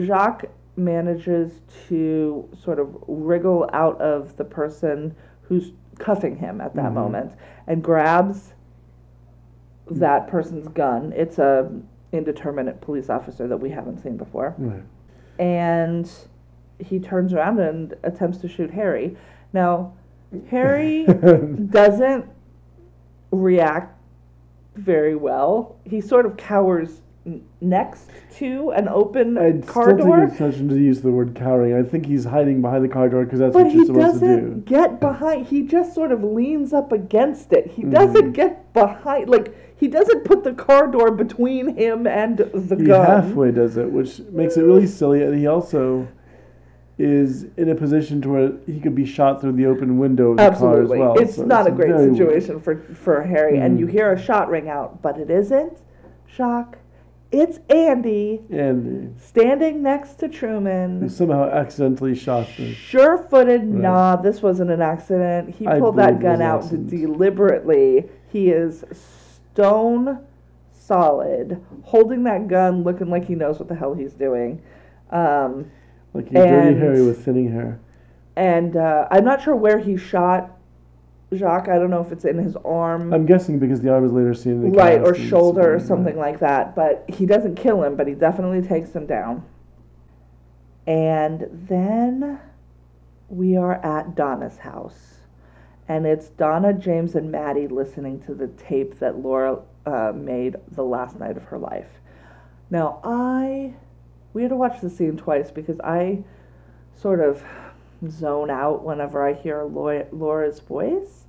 Jacques 0.00 0.46
manages 0.76 1.60
to 1.88 2.48
sort 2.60 2.78
of 2.78 2.96
wriggle 3.06 3.68
out 3.72 4.00
of 4.00 4.36
the 4.36 4.44
person 4.44 5.14
who's 5.42 5.72
cuffing 5.98 6.36
him 6.36 6.60
at 6.60 6.74
that 6.74 6.90
Mhm. 6.90 6.94
moment 6.94 7.32
and 7.66 7.82
grabs 7.82 8.54
that 9.90 10.28
person's 10.28 10.68
gun. 10.68 11.12
It's 11.16 11.38
a 11.38 11.70
indeterminate 12.12 12.80
police 12.80 13.10
officer 13.10 13.46
that 13.48 13.56
we 13.58 13.68
haven't 13.70 13.98
seen 14.02 14.16
before 14.16 14.54
right. 14.56 14.80
and 15.38 16.10
he 16.78 16.98
turns 16.98 17.34
around 17.34 17.58
and 17.60 17.92
attempts 18.02 18.38
to 18.38 18.48
shoot 18.48 18.70
Harry. 18.70 19.14
Now, 19.52 19.92
Harry 20.50 21.04
doesn't 21.70 22.24
react 23.30 23.94
very 24.76 25.16
well. 25.16 25.76
He 25.84 26.00
sort 26.00 26.24
of 26.24 26.36
cowers 26.36 27.02
n- 27.26 27.44
next 27.60 28.08
to 28.36 28.70
an 28.70 28.88
open 28.88 29.36
I 29.36 29.52
car 29.66 29.84
still 29.94 30.06
door, 30.06 30.18
think 30.28 30.40
it's 30.40 30.56
such 30.56 30.66
to 30.68 30.78
use 30.78 31.00
the 31.02 31.10
word 31.10 31.34
cowering. 31.34 31.74
I 31.74 31.82
think 31.82 32.06
he's 32.06 32.24
hiding 32.24 32.62
behind 32.62 32.84
the 32.84 32.88
car 32.88 33.08
door 33.08 33.24
because 33.24 33.40
that's 33.40 33.52
but 33.52 33.64
what 33.64 33.72
you're 33.74 33.82
he 33.82 33.86
supposed 33.86 34.20
to 34.20 34.26
doesn't 34.26 34.54
do. 34.54 34.70
get 34.70 35.00
behind. 35.00 35.46
He 35.46 35.62
just 35.62 35.94
sort 35.94 36.12
of 36.12 36.22
leans 36.24 36.72
up 36.72 36.92
against 36.92 37.52
it. 37.52 37.66
He 37.72 37.82
Mhm. 37.82 37.90
doesn't 37.90 38.32
get 38.32 38.72
behind. 38.72 39.28
Like 39.28 39.67
he 39.78 39.88
doesn't 39.88 40.24
put 40.24 40.44
the 40.44 40.52
car 40.52 40.86
door 40.86 41.10
between 41.10 41.76
him 41.76 42.06
and 42.06 42.38
the 42.38 42.76
He 42.76 42.84
gun. 42.84 43.06
halfway 43.06 43.50
does 43.52 43.76
it, 43.76 43.90
which 43.90 44.20
makes 44.30 44.56
it 44.56 44.62
really 44.62 44.86
silly, 44.86 45.22
and 45.22 45.34
he 45.38 45.46
also 45.46 46.08
is 46.98 47.46
in 47.56 47.68
a 47.68 47.74
position 47.76 48.20
to 48.20 48.28
where 48.28 48.52
he 48.66 48.80
could 48.80 48.94
be 48.94 49.06
shot 49.06 49.40
through 49.40 49.52
the 49.52 49.66
open 49.66 49.98
window 49.98 50.32
of 50.32 50.36
the 50.38 50.42
Absolutely. 50.42 50.98
car 50.98 51.10
as 51.12 51.14
well. 51.16 51.22
It's 51.22 51.36
so 51.36 51.44
not 51.44 51.68
a 51.68 51.70
great 51.70 51.94
weird. 51.94 52.10
situation 52.12 52.58
for, 52.60 52.76
for 52.92 53.22
Harry. 53.22 53.58
And 53.58 53.76
Mhm. 53.76 53.80
you 53.80 53.86
hear 53.86 54.10
a 54.12 54.18
shot 54.18 54.50
ring 54.50 54.68
out, 54.68 55.00
but 55.00 55.16
it 55.16 55.30
isn't. 55.30 55.80
Shock. 56.26 56.78
It's 57.30 57.60
Andy 57.68 58.40
And 58.50 59.14
standing 59.18 59.80
next 59.82 60.14
to 60.20 60.28
Truman. 60.28 61.08
somehow 61.08 61.44
accidentally 61.50 62.14
shot 62.16 62.46
him. 62.46 62.72
Sure 62.72 63.18
footed, 63.18 63.60
Right. 63.60 63.82
nah, 63.82 64.16
this 64.16 64.42
wasn't 64.42 64.70
an 64.70 64.80
accident. 64.80 65.50
He 65.50 65.66
pulled 65.68 65.96
that 65.96 66.18
gun 66.20 66.42
out 66.42 66.62
accident. 66.64 66.88
deliberately. 66.90 68.06
He 68.32 68.48
is 68.50 68.82
stone 69.58 70.24
solid, 70.72 71.60
holding 71.82 72.22
that 72.22 72.46
gun, 72.46 72.84
looking 72.84 73.10
like 73.10 73.26
he 73.26 73.34
knows 73.34 73.58
what 73.58 73.68
the 73.68 73.74
hell 73.74 73.92
he's 73.92 74.12
doing. 74.12 74.62
Um, 75.10 75.70
Like 76.14 76.28
a 76.28 76.34
dirty 76.34 76.78
Harry 76.78 77.04
with 77.04 77.24
thinning 77.24 77.50
hair. 77.50 77.80
and 78.36 78.76
uh, 78.76 79.08
I'm 79.10 79.24
not 79.24 79.42
sure 79.42 79.56
where 79.56 79.78
he 79.78 79.96
shot 79.96 80.56
Jacques. 81.34 81.68
I 81.68 81.76
don't 81.76 81.90
know 81.90 82.00
if 82.00 82.12
it's 82.12 82.24
in 82.24 82.38
his 82.38 82.56
arm. 82.64 83.12
I'm 83.12 83.26
guessing 83.26 83.58
because 83.58 83.80
the 83.80 83.92
arm 83.92 84.04
is 84.04 84.12
later 84.12 84.32
seen 84.32 84.52
in 84.64 84.70
the 84.72 84.78
right 84.78 85.00
or 85.00 85.14
shoulder 85.14 85.72
or 85.72 85.76
right. 85.78 85.86
something 85.86 86.16
like 86.16 86.38
that 86.40 86.76
but 86.76 87.04
he 87.08 87.26
doesn't 87.26 87.56
kill 87.56 87.82
him 87.82 87.96
but 87.96 88.06
he 88.06 88.14
definitely 88.14 88.62
takes 88.62 88.92
him 88.92 89.06
down 89.06 89.44
and 90.86 91.46
then 91.68 92.38
we 93.28 93.56
are 93.56 93.74
at 93.84 94.14
donna's 94.14 94.58
house 94.58 95.17
and 95.88 96.06
it's 96.06 96.28
donna 96.28 96.72
james 96.72 97.14
and 97.14 97.30
maddie 97.30 97.66
listening 97.66 98.20
to 98.20 98.34
the 98.34 98.46
tape 98.48 98.98
that 98.98 99.18
laura 99.18 99.58
uh, 99.88 100.12
made 100.14 100.56
the 100.72 100.82
last 100.82 101.18
night 101.18 101.36
of 101.36 101.44
her 101.44 101.58
life. 101.58 101.88
Now 102.70 103.00
i 103.02 103.74
we 104.34 104.42
had 104.42 104.50
to 104.50 104.56
watch 104.56 104.80
the 104.80 104.90
scene 104.90 105.16
twice 105.16 105.50
because 105.50 105.80
i 105.80 106.22
sort 106.94 107.20
of 107.20 107.42
zone 108.08 108.50
out 108.50 108.84
whenever 108.84 109.26
i 109.26 109.32
hear 109.32 109.64
laura's 109.64 110.60
voice 110.60 111.24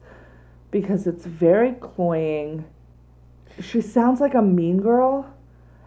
because 0.71 1.07
it's 1.07 1.25
very 1.25 1.73
cloying. 1.73 2.63
She 3.59 3.81
sounds 3.81 4.21
like 4.21 4.35
a 4.35 4.41
mean 4.41 4.81
girl. 4.81 5.33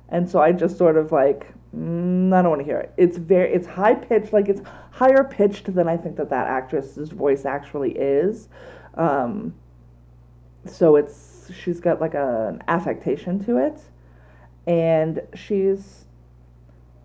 And 0.08 0.28
so 0.28 0.40
i 0.40 0.52
just 0.52 0.78
sort 0.78 0.96
of 0.96 1.12
like 1.12 1.52
mm, 1.76 2.32
i 2.32 2.42
don't 2.42 2.50
want 2.50 2.61
to 2.61 2.64
hear 2.64 2.78
it 2.78 2.92
it's 2.96 3.16
very 3.16 3.52
it's 3.52 3.66
high 3.66 3.94
pitched 3.94 4.32
like 4.32 4.48
it's 4.48 4.62
higher 4.90 5.24
pitched 5.24 5.72
than 5.74 5.88
i 5.88 5.96
think 5.96 6.16
that 6.16 6.30
that 6.30 6.46
actress's 6.46 7.11
voice 7.11 7.44
actually 7.44 7.92
is 7.92 8.48
um, 8.94 9.54
so 10.66 10.96
it's 10.96 11.50
she's 11.52 11.80
got 11.80 12.00
like 12.00 12.14
a, 12.14 12.48
an 12.48 12.62
affectation 12.68 13.42
to 13.44 13.56
it 13.56 13.80
and 14.66 15.20
she's 15.35 16.04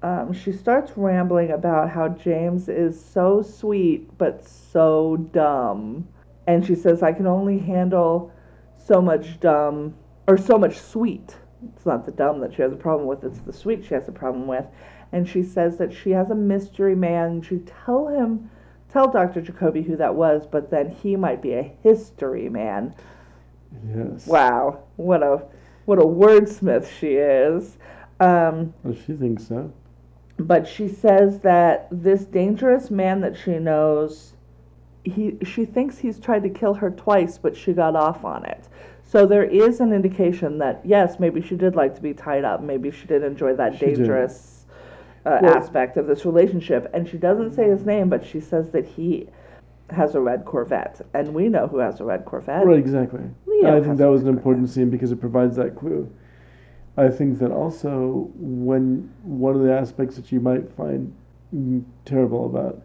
um, 0.03 0.32
she 0.32 0.51
starts 0.51 0.91
rambling 0.95 1.51
about 1.51 1.89
how 1.89 2.10
James 2.10 2.69
is 2.69 3.03
so 3.03 3.41
sweet 3.41 4.15
but 4.17 4.47
so 4.47 5.17
dumb. 5.17 6.08
And 6.45 6.65
she 6.65 6.75
says, 6.75 7.03
I 7.03 7.12
can 7.12 7.27
only 7.27 7.58
handle 7.58 8.32
so 8.77 9.01
much 9.01 9.39
dumb 9.39 9.95
or 10.27 10.38
so 10.38 10.58
much 10.58 10.77
sweet. 10.77 11.36
It's 11.76 11.86
not 11.86 12.06
the 12.06 12.12
dumb 12.12 12.39
that 12.41 12.54
she 12.54 12.62
has 12.62 12.72
a 12.72 12.76
problem 12.78 13.08
with, 13.08 13.24
it's 13.24 13.39
the 13.39 13.54
sweet 13.54 13.84
she 13.86 13.93
has 13.93 14.08
a 14.08 14.12
problem 14.12 14.48
with. 14.48 14.65
And 15.12 15.28
she 15.28 15.41
says 15.41 15.78
that 15.78 15.93
she 15.93 16.12
has 16.12 16.30
a 16.30 16.36
mystery 16.36 16.96
man. 16.96 17.41
She 17.41 17.60
tell 17.86 18.08
him, 18.10 18.50
tell 18.91 19.10
Dr. 19.10 19.41
Jacoby 19.41 19.82
who 19.82 19.96
that 19.98 20.13
was, 20.15 20.46
but 20.46 20.70
then 20.70 20.89
he 20.91 21.15
might 21.15 21.41
be 21.41 21.54
a 21.54 21.74
history 21.84 22.50
man. 22.50 22.93
Yes. 23.96 24.28
Wow, 24.28 24.80
what 24.98 25.24
a 25.24 25.43
what 25.86 26.00
a 26.00 26.06
wordsmith 26.06 26.89
she 27.00 27.13
is. 27.15 27.78
Um, 28.20 28.74
Well, 28.84 28.96
she 29.06 29.13
thinks 29.13 29.48
so. 29.48 29.72
but 30.39 30.67
she 30.67 30.88
says 30.88 31.39
that 31.41 31.88
this 31.91 32.26
dangerous 32.26 32.91
man 32.91 33.22
that 33.22 33.38
she 33.38 33.58
knows 33.60 34.34
he 35.04 35.38
she 35.43 35.63
thinks 35.65 35.98
he's 36.00 36.20
tried 36.20 36.43
to 36.43 36.50
kill 36.50 36.74
her 36.74 36.89
twice 36.91 37.38
but 37.38 37.56
she 37.56 37.72
got 37.74 37.96
off 37.96 38.26
on 38.26 38.43
it 38.46 38.67
so 39.08 39.26
there 39.26 39.46
is 39.46 39.80
an 39.80 39.93
indication 39.93 40.58
that 40.58 40.82
yes 40.84 41.17
maybe 41.17 41.41
she 41.41 41.56
did 41.56 41.76
like 41.76 41.96
to 41.96 42.02
be 42.02 42.13
tied 42.13 42.43
up. 42.43 42.62
Maybe 42.62 42.91
she 42.91 43.08
did 43.08 43.24
enjoy 43.24 43.56
that 43.56 43.80
She 43.80 43.86
dangerous 43.86 44.65
uh, 45.26 45.39
Well- 45.41 45.56
aspect 45.56 45.96
of 45.96 46.08
this 46.08 46.26
relationship. 46.26 46.91
And 46.93 47.08
she 47.08 47.17
doesn't 47.17 47.54
say 47.54 47.70
his 47.70 47.86
name 47.86 48.10
but 48.10 48.26
she 48.26 48.41
says 48.41 48.72
that 48.72 48.86
he 48.86 49.28
has 49.91 50.13
a 50.13 50.20
red 50.20 50.43
corvette. 50.43 51.00
And 51.13 51.34
we 51.34 51.48
know 51.48 51.67
who 51.67 51.78
has 51.78 52.02
a 52.02 52.04
red 52.04 52.26
corvette. 52.26 52.65
Right, 52.65 52.78
exactly. 52.78 53.22
Leo 53.46 53.78
I 53.78 53.82
think 53.82 53.98
that 53.98 54.10
was 54.10 54.24
an 54.24 54.28
important 54.28 54.70
scene 54.70 54.89
because 54.89 55.13
it 55.13 55.22
provides 55.22 55.56
that 55.56 55.78
clue. 55.78 56.12
I 56.98 57.08
think 57.08 57.39
that 57.39 57.52
also 57.52 58.30
when 58.36 59.10
one 59.24 59.56
of 59.56 59.62
the 59.62 59.72
aspects 59.72 60.17
that 60.17 60.34
you 60.34 60.41
might 60.41 60.70
find 60.74 61.13
terrible 62.04 62.46
about 62.46 62.82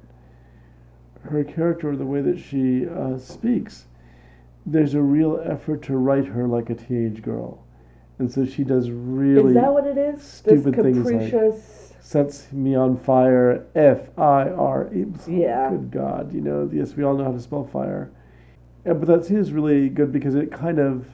her 1.22 1.42
character 1.42 1.90
or 1.90 1.96
the 1.96 2.06
way 2.06 2.20
that 2.20 2.38
she 2.38 2.86
uh, 2.86 3.18
speaks, 3.18 3.86
there's 4.66 4.94
a 4.94 5.02
real 5.02 5.42
effort 5.44 5.82
to 5.82 5.96
write 5.96 6.26
her 6.26 6.46
like 6.46 6.70
a 6.70 6.74
teenage 6.74 7.22
girl, 7.22 7.64
and 8.18 8.30
so 8.30 8.44
she 8.44 8.64
does 8.64 8.90
really 8.90 9.48
is 9.48 9.54
that 9.54 9.72
what 9.72 9.86
it 9.86 9.98
is 9.98 10.22
stupid 10.22 10.74
this 10.74 10.84
things 10.84 11.32
like- 11.32 11.54
sets 12.00 12.52
me 12.52 12.74
on 12.74 12.96
fire. 12.96 13.64
F 13.74 14.10
I 14.18 14.50
R 14.50 14.90
E. 14.92 15.04
Oh, 15.06 15.30
yeah. 15.30 15.70
Good 15.70 15.90
God, 15.90 16.34
you 16.34 16.40
know. 16.40 16.68
Yes, 16.72 16.94
we 16.94 17.04
all 17.04 17.16
know 17.16 17.24
how 17.24 17.32
to 17.32 17.40
spell 17.40 17.64
fire. 17.64 18.10
Yeah, 18.84 18.94
but 18.94 19.06
that 19.08 19.24
scene 19.24 19.38
is 19.38 19.52
really 19.52 19.88
good 19.88 20.12
because 20.12 20.34
it 20.34 20.50
kind 20.52 20.78
of 20.78 21.06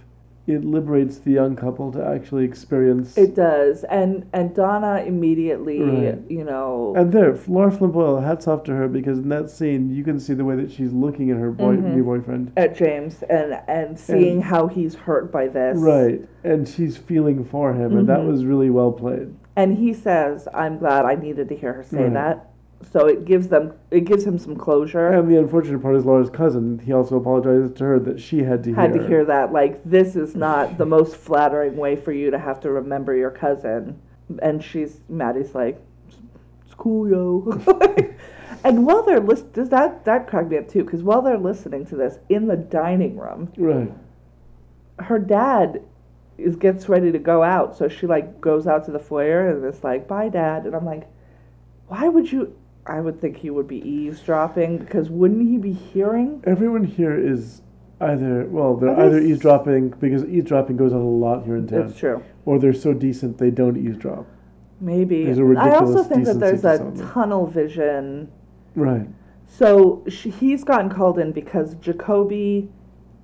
it 0.49 0.65
liberates 0.65 1.19
the 1.19 1.31
young 1.33 1.55
couple 1.55 1.93
to 1.93 2.05
actually 2.05 2.45
experience. 2.45 3.17
It 3.19 3.35
does, 3.35 3.85
and 3.85 4.27
and 4.33 4.55
Donna 4.55 5.05
immediately, 5.07 5.83
Right. 5.83 6.19
you 6.29 6.45
know, 6.45 6.95
and 6.97 7.13
there, 7.13 7.37
Laura 7.47 7.71
Flynn 7.71 7.91
Boyle, 7.91 8.21
hats 8.21 8.49
off 8.49 8.65
to 8.65 8.73
her 8.73 8.89
because 8.89 9.19
in 9.19 9.29
that 9.29 9.51
scene 9.51 9.91
you 9.91 10.03
can 10.03 10.19
see 10.19 10.35
the 10.35 10.45
way 10.45 10.57
that 10.57 10.71
she's 10.71 10.93
looking 10.93 11.31
at 11.31 11.37
her 11.37 11.51
boy, 11.51 11.77
Mhm. 11.77 11.95
new 11.95 12.05
boyfriend. 12.05 12.53
at 12.57 12.75
James, 12.75 13.23
and 13.25 13.59
and 13.69 13.99
seeing 13.99 14.41
how 14.41 14.67
he's 14.67 14.95
hurt 14.95 15.31
by 15.31 15.49
this, 15.49 15.79
Right, 15.79 16.27
and 16.45 16.67
she's 16.67 16.97
feeling 16.97 17.45
for 17.45 17.75
him, 17.75 17.97
and 17.97 18.09
that 18.09 18.21
Mhm. 18.21 18.29
was 18.29 18.45
really 18.47 18.71
well 18.71 18.93
played. 18.93 19.29
And 19.55 19.75
he 19.77 19.93
says, 19.93 20.49
"I'm 20.55 20.79
glad 20.79 21.05
I 21.05 21.15
needed 21.17 21.49
to 21.51 21.55
hear 21.57 21.75
her 21.75 21.83
say 21.83 22.05
Right. 22.05 22.13
that." 22.15 22.47
So 22.93 23.07
it 23.07 23.25
gives 23.25 23.49
them, 23.49 23.73
it 23.91 24.05
gives 24.05 24.25
him 24.25 24.39
some 24.39 24.57
closure. 24.57 25.09
And 25.09 25.29
the 25.31 25.39
unfortunate 25.39 25.83
part 25.83 25.97
is 25.97 26.05
Laura's 26.05 26.31
cousin. 26.31 26.79
He 26.79 26.93
also 26.93 27.17
apologizes 27.17 27.73
to 27.79 27.85
her 27.85 27.99
that 28.01 28.21
she 28.21 28.43
had 28.43 28.63
to 28.65 28.75
Had 28.75 28.93
hear. 28.95 29.03
to 29.03 29.09
hear 29.09 29.25
that, 29.27 29.53
like 29.53 29.83
this 29.85 30.17
is 30.17 30.35
not 30.35 30.79
the 30.79 30.87
most 30.87 31.17
flattering 31.17 31.77
way 31.77 31.97
for 31.97 32.13
you 32.13 32.31
to 32.31 32.39
have 32.39 32.61
to 32.61 32.71
remember 32.71 33.15
your 33.15 33.31
cousin. 33.31 34.01
And 34.41 34.63
she's 34.63 35.01
Maddie's 35.09 35.55
like, 35.55 35.81
"It's 36.65 36.75
cool, 36.75 37.09
yo." 37.11 37.61
and 38.65 38.87
while 38.87 39.03
they're 39.03 39.21
listening, 39.21 39.53
does 39.53 39.69
that 39.71 40.05
that 40.05 40.27
cracked 40.27 40.49
me 40.51 40.59
up 40.59 40.69
too? 40.69 40.85
Because 40.85 41.03
while 41.03 41.21
they're 41.23 41.37
listening 41.39 41.85
to 41.87 41.97
this 41.97 42.19
in 42.29 42.47
the 42.47 42.57
dining 42.57 43.17
room, 43.17 43.51
Right. 43.57 43.93
her 45.01 45.19
dad 45.19 45.83
is 46.39 46.57
gets 46.57 46.89
ready 46.89 47.11
to 47.11 47.19
go 47.19 47.43
out, 47.43 47.77
so 47.77 47.89
she 47.89 48.07
like 48.07 48.41
goes 48.41 48.67
out 48.67 48.85
to 48.85 48.93
the 48.93 48.99
foyer 48.99 49.49
and 49.49 49.65
it's 49.65 49.83
like, 49.83 50.07
"Bye, 50.07 50.29
dad." 50.29 50.65
And 50.67 50.75
I'm 50.77 50.85
like, 50.87 51.07
"Why 51.89 52.09
would 52.09 52.31
you?" 52.31 52.55
I 52.89 53.01
would 53.01 53.21
think 53.21 53.37
he 53.37 53.51
would 53.51 53.69
be 53.69 53.87
eavesdropping 53.89 54.79
because 54.79 55.11
wouldn't 55.11 55.49
he 55.49 55.59
be 55.59 55.73
hearing? 55.73 56.43
Everyone 56.47 56.85
here 56.85 57.17
is 57.19 57.61
either 58.01 58.47
well, 58.47 58.77
they're 58.77 58.91
Are 58.91 58.97
they 58.97 59.17
either 59.17 59.19
s- 59.19 59.25
eavesdropping 59.25 59.91
because 60.01 60.25
eavesdropping 60.25 60.77
goes 60.77 60.93
on 60.93 61.01
a 61.01 61.09
lot 61.09 61.45
here 61.45 61.57
in 61.57 61.67
town, 61.67 61.83
It's 61.91 61.99
true. 61.99 62.23
or 62.47 62.59
they're 62.59 62.73
so 62.73 62.95
decent 62.95 63.39
they 63.39 63.51
don't 63.51 63.77
eavesdrop. 63.77 64.27
Maybe. 64.81 65.25
There's 65.25 65.39
a 65.39 65.43
I 65.43 65.75
also 65.75 66.05
ridiculous 66.05 66.07
think 66.07 66.25
that 66.27 66.39
there's 66.41 66.63
decency 66.63 66.99
to 67.01 67.05
a 67.09 67.13
tunnel 67.13 67.47
vision. 67.47 68.31
Right. 68.75 69.09
So 69.49 70.05
he's 70.07 70.63
gotten 70.65 70.89
called 70.89 71.19
in 71.19 71.33
because 71.33 71.75
Jacoby 71.77 72.71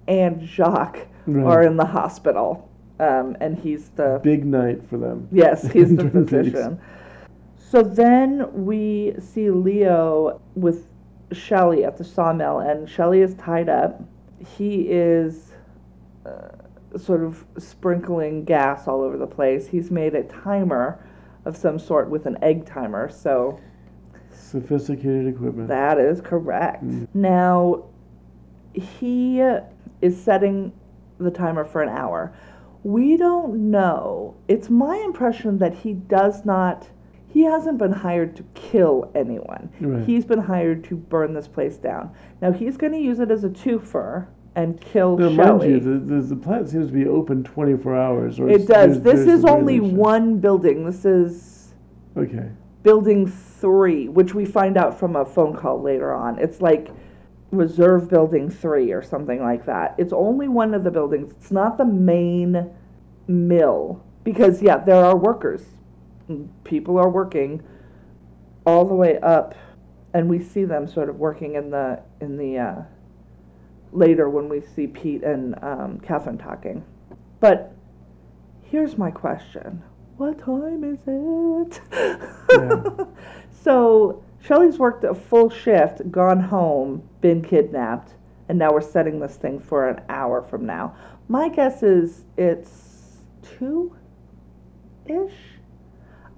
and 0.08 0.42
Jacques 0.42 1.06
Right. 1.26 1.44
are 1.44 1.62
in 1.62 1.76
the 1.78 1.86
hospital, 1.86 2.68
um, 3.00 3.34
and 3.40 3.56
he's 3.58 3.88
the 3.90 4.20
Big 4.22 4.44
night 4.44 4.82
for 4.90 4.98
them. 4.98 5.26
Yes, 5.32 5.66
he's 5.72 5.94
the 5.96 6.10
physician. 6.10 6.78
So 7.74 7.82
then 7.82 8.64
we 8.64 9.16
see 9.18 9.50
Leo 9.50 10.40
with 10.54 10.86
Shelley 11.32 11.84
at 11.84 11.98
the 11.98 12.04
sawmill, 12.04 12.60
and 12.60 12.88
Shelley 12.88 13.20
is 13.20 13.34
tied 13.34 13.68
up. 13.68 14.00
He 14.56 14.82
is 14.82 15.54
uh, 16.24 16.50
sort 16.96 17.24
of 17.24 17.44
sprinkling 17.58 18.44
gas 18.44 18.86
all 18.86 19.00
over 19.00 19.16
the 19.16 19.26
place. 19.26 19.66
He's 19.66 19.90
made 19.90 20.14
a 20.14 20.22
timer 20.22 21.04
of 21.44 21.56
some 21.56 21.80
sort 21.80 22.08
with 22.08 22.26
an 22.26 22.38
egg 22.42 22.64
timer, 22.64 23.08
so 23.08 23.58
Sophisticated 24.30 25.26
equipment. 25.26 25.66
that 25.66 25.98
is 25.98 26.20
correct. 26.20 26.84
Mm. 26.84 27.08
Now, 27.12 27.86
he 28.72 29.40
is 30.00 30.22
setting 30.22 30.72
the 31.18 31.32
timer 31.32 31.64
for 31.64 31.82
an 31.82 31.88
hour. 31.88 32.32
We 32.84 33.16
don't 33.16 33.72
know. 33.72 34.36
It's 34.46 34.70
my 34.70 34.96
impression 34.98 35.58
that 35.58 35.74
he 35.74 35.94
does 35.94 36.44
not, 36.44 36.88
he 37.34 37.42
hasn't 37.42 37.78
been 37.78 37.90
hired 37.90 38.36
to 38.36 38.44
kill 38.54 39.10
anyone. 39.16 39.68
Right. 39.80 40.06
He's 40.06 40.24
been 40.24 40.38
hired 40.38 40.84
to 40.84 40.94
burn 40.96 41.34
this 41.34 41.48
place 41.48 41.76
down. 41.76 42.12
Now, 42.40 42.52
he's 42.52 42.76
going 42.76 42.92
to 42.92 42.98
use 43.00 43.18
it 43.18 43.32
as 43.32 43.42
a 43.42 43.48
twofer 43.48 44.28
and 44.54 44.80
kill 44.80 45.18
now, 45.18 45.30
mind 45.56 45.62
you, 45.68 45.80
the, 45.80 45.98
the, 46.14 46.20
the 46.22 46.36
plant 46.36 46.68
seems 46.68 46.86
to 46.86 46.92
be 46.92 47.08
open 47.08 47.42
24 47.42 47.96
hours. 47.96 48.38
Or 48.38 48.48
it 48.48 48.58
does. 48.68 48.68
there's- 48.68 48.96
This 48.98 49.26
there's 49.26 49.40
is 49.40 49.44
only 49.44 49.80
one 49.80 50.38
building. 50.38 50.86
This 50.86 51.04
is 51.04 51.74
Okay. 52.16 52.48
building 52.84 53.26
three, 53.26 54.08
which 54.08 54.32
we 54.32 54.44
find 54.44 54.76
out 54.76 54.96
from 54.96 55.16
a 55.16 55.24
phone 55.24 55.56
call 55.56 55.82
later 55.82 56.12
on. 56.14 56.38
It's 56.38 56.60
like 56.60 56.90
reserve 57.50 58.08
building 58.08 58.48
three 58.48 58.92
or 58.92 59.02
something 59.02 59.42
like 59.42 59.66
that. 59.66 59.96
It's 59.98 60.12
only 60.12 60.46
one 60.46 60.72
of 60.72 60.84
the 60.84 60.90
buildings. 60.92 61.32
It's 61.32 61.50
not 61.50 61.78
the 61.78 61.84
main 61.84 62.70
mill 63.26 64.04
because 64.22 64.62
yeah, 64.62 64.76
there 64.78 65.04
are 65.04 65.16
workers. 65.16 65.64
People 66.64 66.98
are 66.98 67.08
working 67.08 67.62
all 68.66 68.84
the 68.84 68.94
way 68.94 69.18
up, 69.20 69.54
and 70.14 70.28
we 70.28 70.40
see 70.40 70.64
them 70.64 70.86
sort 70.86 71.08
of 71.08 71.18
working 71.18 71.54
in 71.54 71.70
the 71.70 72.00
in 72.20 72.36
the 72.36 72.58
uh, 72.58 72.82
later 73.92 74.28
when 74.28 74.48
we 74.48 74.60
see 74.60 74.86
Pete 74.86 75.22
and 75.22 75.54
um, 75.62 76.00
Catherine 76.00 76.38
talking. 76.38 76.84
But 77.40 77.74
here's 78.62 78.96
my 78.96 79.10
question: 79.10 79.82
What 80.16 80.38
time 80.38 80.84
is 80.84 80.98
it? 81.06 81.80
Yeah. 82.50 83.04
so 83.62 84.22
Shelley's 84.40 84.78
worked 84.78 85.04
a 85.04 85.14
full 85.14 85.48
shift, 85.48 86.10
gone 86.10 86.40
home, 86.40 87.02
been 87.20 87.42
kidnapped, 87.42 88.14
and 88.48 88.58
now 88.58 88.72
we're 88.72 88.80
setting 88.80 89.20
this 89.20 89.36
thing 89.36 89.58
for 89.58 89.88
an 89.88 90.02
hour 90.08 90.42
from 90.42 90.66
now. 90.66 90.94
My 91.28 91.48
guess 91.48 91.82
is 91.82 92.24
it's 92.36 93.18
two 93.42 93.96
ish. 95.06 95.53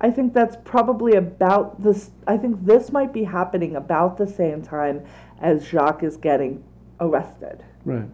I 0.01 0.11
think 0.11 0.35
that's 0.35 0.57
probably 0.65 1.15
about 1.15 1.83
this. 1.83 2.11
I 2.27 2.37
think 2.37 2.65
this 2.65 2.93
might 2.93 3.13
be 3.13 3.25
happening 3.25 3.77
about 3.77 4.17
the 4.19 4.27
same 4.27 4.63
time 4.63 5.05
as 5.41 5.67
Jacques 5.67 6.03
is 6.03 6.17
getting 6.17 6.63
arrested. 7.01 7.65
Right. 7.85 8.09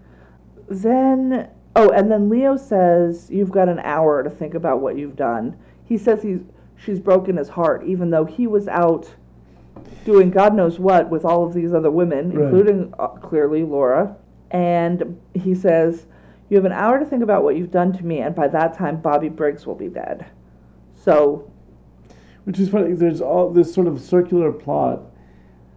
Then, 0.68 1.50
oh, 1.74 1.90
and 1.90 2.10
then 2.10 2.28
Leo 2.28 2.56
says 2.56 3.28
you've 3.30 3.50
got 3.50 3.68
an 3.68 3.80
hour 3.80 4.22
to 4.22 4.30
think 4.30 4.54
about 4.54 4.80
what 4.80 4.96
you've 4.96 5.16
done. 5.16 5.56
He 5.84 5.98
says 5.98 6.22
he's 6.22 6.40
she's 6.76 7.00
broken 7.00 7.36
his 7.36 7.48
heart, 7.48 7.84
even 7.84 8.10
though 8.10 8.24
he 8.24 8.46
was 8.46 8.68
out 8.68 9.12
doing 10.04 10.30
God 10.30 10.54
knows 10.54 10.78
what 10.78 11.08
with 11.10 11.24
all 11.24 11.44
of 11.46 11.52
these 11.54 11.72
other 11.72 11.90
women, 11.90 12.32
Right. 12.32 12.44
including 12.44 12.94
uh, 12.98 13.08
clearly 13.08 13.64
Laura. 13.64 14.16
And 14.50 15.20
he 15.34 15.54
says 15.54 16.06
you 16.48 16.56
have 16.56 16.64
an 16.64 16.72
hour 16.72 16.98
to 16.98 17.04
think 17.04 17.22
about 17.22 17.42
what 17.42 17.56
you've 17.56 17.70
done 17.70 17.92
to 17.94 18.04
me, 18.04 18.20
and 18.20 18.34
by 18.34 18.46
that 18.48 18.74
time 18.76 19.00
Bobby 19.00 19.28
Briggs 19.28 19.66
will 19.66 19.74
be 19.74 19.88
dead. 19.88 20.26
So 20.94 21.50
Which 22.44 22.58
is 22.58 22.68
funny. 22.68 22.92
There's 22.92 23.20
all 23.20 23.50
this 23.50 23.72
sort 23.72 23.86
of 23.86 24.00
circular 24.00 24.52
plot 24.52 25.02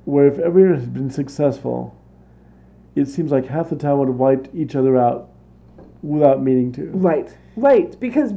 where 0.06 0.28
if 0.28 0.40
everyone 0.40 0.80
had 0.80 0.94
been 0.94 1.10
successful, 1.10 1.96
it 2.96 3.08
seems 3.08 3.32
like 3.32 3.48
half 3.48 3.70
the 3.70 3.76
town 3.76 4.00
would 4.00 4.08
have 4.08 4.18
wiped 4.18 4.50
each 4.56 4.76
other 4.76 4.98
out 4.98 5.30
without 6.02 6.42
meaning 6.42 6.72
to. 6.74 6.90
Right, 6.92 7.36
right. 7.56 8.00
Because 8.00 8.34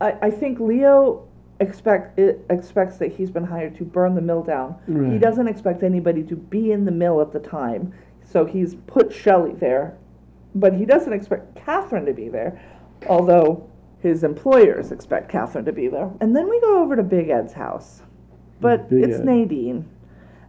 I, 0.00 0.16
I 0.22 0.30
think 0.30 0.60
Leo 0.60 1.26
expect 1.60 2.18
it 2.18 2.44
expects 2.50 2.96
that 2.96 3.12
he's 3.12 3.30
been 3.30 3.44
hired 3.44 3.76
to 3.76 3.84
burn 3.84 4.14
the 4.14 4.20
mill 4.20 4.42
down. 4.42 4.76
He 5.12 5.18
doesn't 5.18 5.46
expect 5.46 5.82
anybody 5.82 6.22
to 6.24 6.36
be 6.36 6.72
in 6.72 6.84
the 6.84 6.90
mill 6.90 7.20
at 7.20 7.32
the 7.32 7.38
time, 7.38 7.94
so 8.24 8.44
he's 8.44 8.74
put 8.86 9.12
Shelley 9.12 9.52
there, 9.52 9.96
but 10.54 10.74
he 10.74 10.84
doesn't 10.84 11.12
expect 11.12 11.54
Catherine 11.54 12.06
to 12.06 12.12
be 12.12 12.28
there, 12.28 12.60
although 13.08 13.70
his 14.04 14.22
employers 14.22 14.92
expect 14.92 15.30
Catherine 15.30 15.64
to 15.64 15.72
be 15.72 15.88
there. 15.88 16.12
And 16.20 16.36
then 16.36 16.46
we 16.48 16.60
go 16.60 16.82
over 16.82 16.94
to 16.94 17.02
Big 17.02 17.30
Ed's 17.30 17.54
house, 17.54 18.02
but 18.60 18.90
Big 18.90 19.04
it's 19.04 19.18
Ed. 19.18 19.24
Nadine. 19.24 19.88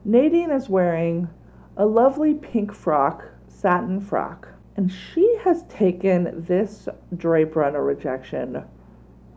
Nadine 0.04 0.52
is 0.52 0.68
wearing 0.68 1.30
a 1.78 1.86
lovely 1.86 2.34
pink 2.34 2.74
frock, 2.74 3.24
satin 3.48 4.02
frock, 4.02 4.50
and 4.76 4.92
she 4.92 5.38
has 5.38 5.64
taken 5.64 6.44
this 6.46 6.90
drape 7.16 7.56
runner 7.56 7.82
rejection 7.82 8.66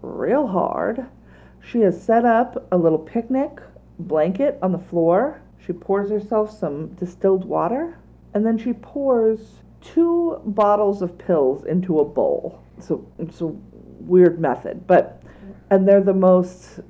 real 0.03 0.49
hard. 0.49 1.07
She 1.61 1.81
has 1.83 2.03
set 2.03 2.25
up 2.25 2.67
a 2.73 2.77
little 2.77 2.99
picnic 2.99 3.61
blanket 4.01 4.59
on 4.63 4.73
the 4.73 4.79
floor. 4.79 5.41
She 5.65 5.73
pours 5.73 6.11
herself 6.11 6.51
some 6.51 6.89
distilled 6.95 7.45
water, 7.45 7.99
and 8.35 8.45
then 8.45 8.59
she 8.59 8.73
pours 8.73 9.63
two 9.81 10.41
bottles 10.45 11.03
of 11.03 11.17
pills 11.19 11.65
into 11.67 12.01
a 12.01 12.05
bowl. 12.05 12.61
So 12.81 13.07
a 13.21 13.55
weird 14.01 14.39
method, 14.39 14.87
but 14.87 15.23
and 15.71 15.87
they're 15.87 16.03
the 16.03 16.15
most 16.15 16.81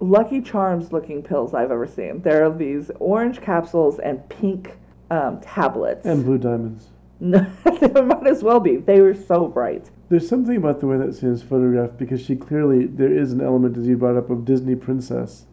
Lucky 0.00 0.40
Charms 0.40 0.92
looking 0.92 1.22
pills 1.22 1.54
I've 1.54 1.70
ever 1.70 1.86
seen. 1.86 2.20
There 2.22 2.44
are 2.44 2.56
these 2.56 2.90
orange 2.98 3.40
capsules 3.40 3.98
and 3.98 4.26
pink 4.28 4.76
um, 5.10 5.40
tablets. 5.40 6.06
And 6.06 6.24
blue 6.24 6.38
diamonds. 6.38 6.88
No, 7.20 7.46
they 7.80 8.00
might 8.00 8.26
as 8.26 8.42
well 8.42 8.60
be. 8.60 8.76
They 8.76 9.00
were 9.00 9.14
so 9.14 9.48
bright. 9.48 9.90
There's 10.08 10.28
something 10.28 10.56
about 10.56 10.80
the 10.80 10.86
way 10.86 10.96
that 10.98 11.14
scene 11.14 11.32
is 11.32 11.42
photographed 11.42 11.98
because 11.98 12.22
she 12.24 12.36
clearly 12.36 12.86
there 12.86 13.12
is 13.12 13.32
an 13.32 13.40
element, 13.40 13.76
as 13.76 13.86
you 13.86 13.96
brought 13.96 14.16
up, 14.16 14.30
of 14.30 14.44
Disney 14.44 14.76
princess 14.76 15.46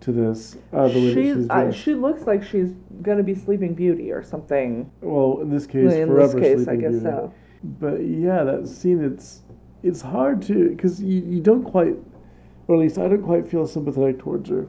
to 0.00 0.12
this. 0.12 0.56
Uh, 0.72 0.88
she's, 0.88 1.48
she 1.76 1.94
looks 1.94 2.22
like 2.22 2.42
she's 2.42 2.72
gonna 3.02 3.22
be 3.22 3.34
Sleeping 3.34 3.74
Beauty 3.74 4.10
or 4.10 4.22
something. 4.22 4.90
well, 5.02 5.40
in 5.40 5.50
this 5.50 5.66
case, 5.66 5.92
in 5.92 6.08
forever 6.08 6.40
this 6.40 6.58
case, 6.60 6.68
I 6.68 6.76
guess 6.76 6.92
Beauty. 6.92 7.04
so. 7.04 7.34
But 7.62 7.96
yeah, 7.98 8.42
that 8.44 8.68
scene 8.68 9.04
it's 9.04 9.42
it's 9.82 10.00
hard 10.00 10.42
to 10.42 10.70
because 10.70 11.00
you, 11.02 11.22
you 11.22 11.40
don't 11.40 11.62
quite, 11.64 11.94
or 12.68 12.76
at 12.76 12.80
least 12.80 12.98
I 12.98 13.08
don't 13.08 13.22
quite 13.22 13.46
feel 13.48 13.66
sympathetic 13.66 14.18
towards 14.18 14.48
her. 14.50 14.66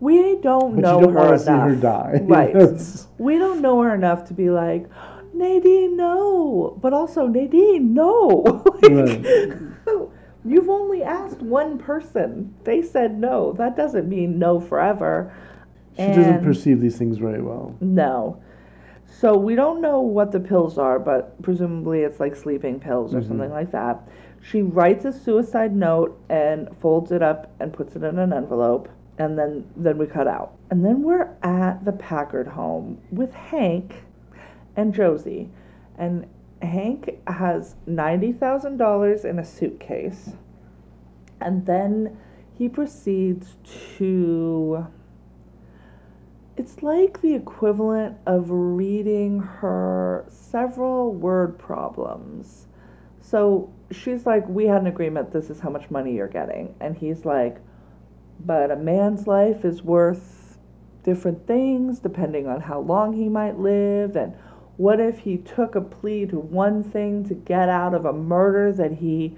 We 0.00 0.36
don't 0.36 0.74
But 0.76 0.80
know 0.82 1.00
you 1.00 1.06
don't 1.06 1.14
her 1.14 1.18
want 1.20 1.28
enough. 1.28 1.38
to 1.40 1.44
see 1.44 1.52
her 1.52 1.76
die. 1.76 2.20
Right. 2.22 2.52
That's- 2.54 3.08
we 3.18 3.38
don't 3.38 3.60
know 3.60 3.80
her 3.82 3.94
enough 3.94 4.24
to 4.28 4.34
be 4.34 4.50
like, 4.50 4.88
Nadine, 5.34 5.96
no. 5.96 6.76
But 6.82 6.92
also, 6.92 7.26
Nadine, 7.26 7.94
no. 7.94 8.64
Like, 8.82 9.24
You've 10.44 10.68
only 10.68 11.04
asked 11.04 11.40
one 11.40 11.78
person. 11.78 12.52
They 12.64 12.82
said 12.82 13.16
no. 13.16 13.52
That 13.52 13.76
doesn't 13.76 14.08
mean 14.08 14.40
no 14.40 14.58
forever. 14.60 15.32
she 15.96 16.06
doesn't 16.08 16.42
perceive 16.42 16.80
these 16.80 16.98
things 16.98 17.16
very 17.18 17.40
well. 17.40 17.76
No. 17.80 18.42
So 19.14 19.36
we 19.36 19.54
don't 19.54 19.80
know 19.82 20.00
what 20.00 20.32
the 20.32 20.40
pills 20.40 20.78
are, 20.78 20.98
but 20.98 21.40
presumably 21.42 22.00
it's 22.00 22.18
like 22.18 22.34
sleeping 22.34 22.80
pills 22.80 23.14
or 23.14 23.20
Mhm. 23.20 23.28
something 23.28 23.50
like 23.50 23.70
that. 23.70 24.00
She 24.40 24.62
writes 24.62 25.04
a 25.04 25.12
suicide 25.12 25.76
note 25.76 26.18
and 26.28 26.74
folds 26.78 27.12
it 27.12 27.22
up 27.22 27.50
and 27.60 27.72
puts 27.72 27.94
it 27.94 28.02
in 28.02 28.18
an 28.18 28.32
envelope, 28.32 28.88
and 29.18 29.38
then 29.38 29.64
then 29.76 29.98
we 29.98 30.06
cut 30.06 30.26
out. 30.26 30.52
And 30.70 30.84
then 30.84 31.02
we're 31.02 31.28
at 31.42 31.84
the 31.84 31.92
Packard 31.92 32.48
home 32.48 32.98
with 33.12 33.34
Hank 33.34 34.02
and 34.76 34.94
Josie. 34.94 35.50
And 35.98 36.26
Hank 36.62 37.18
has 37.26 37.76
$90,000 37.86 39.24
in 39.24 39.38
a 39.38 39.44
suitcase. 39.44 40.34
And 41.40 41.66
then 41.66 42.16
he 42.54 42.68
proceeds 42.68 43.56
to 43.98 44.86
it's 46.56 46.82
like 46.82 47.20
the 47.22 47.34
equivalent 47.34 48.18
of 48.26 48.50
reading 48.50 49.40
her 49.40 50.26
several 50.28 51.14
word 51.14 51.58
problems. 51.58 52.66
So 53.20 53.72
she's 53.90 54.26
like, 54.26 54.46
We 54.48 54.66
had 54.66 54.82
an 54.82 54.86
agreement, 54.86 55.32
this 55.32 55.48
is 55.48 55.60
how 55.60 55.70
much 55.70 55.90
money 55.90 56.14
you're 56.14 56.28
getting. 56.28 56.74
And 56.80 56.96
he's 56.96 57.24
like, 57.24 57.58
But 58.44 58.70
a 58.70 58.76
man's 58.76 59.26
life 59.26 59.64
is 59.64 59.82
worth 59.82 60.58
different 61.02 61.46
things 61.46 61.98
depending 61.98 62.46
on 62.46 62.60
how 62.60 62.80
long 62.80 63.14
he 63.14 63.28
might 63.28 63.58
live. 63.58 64.16
And 64.16 64.34
what 64.76 65.00
if 65.00 65.20
he 65.20 65.38
took 65.38 65.74
a 65.74 65.80
plea 65.80 66.26
to 66.26 66.38
one 66.38 66.82
thing 66.82 67.24
to 67.28 67.34
get 67.34 67.68
out 67.68 67.94
of 67.94 68.04
a 68.04 68.12
murder 68.12 68.72
that 68.72 68.92
he 68.92 69.36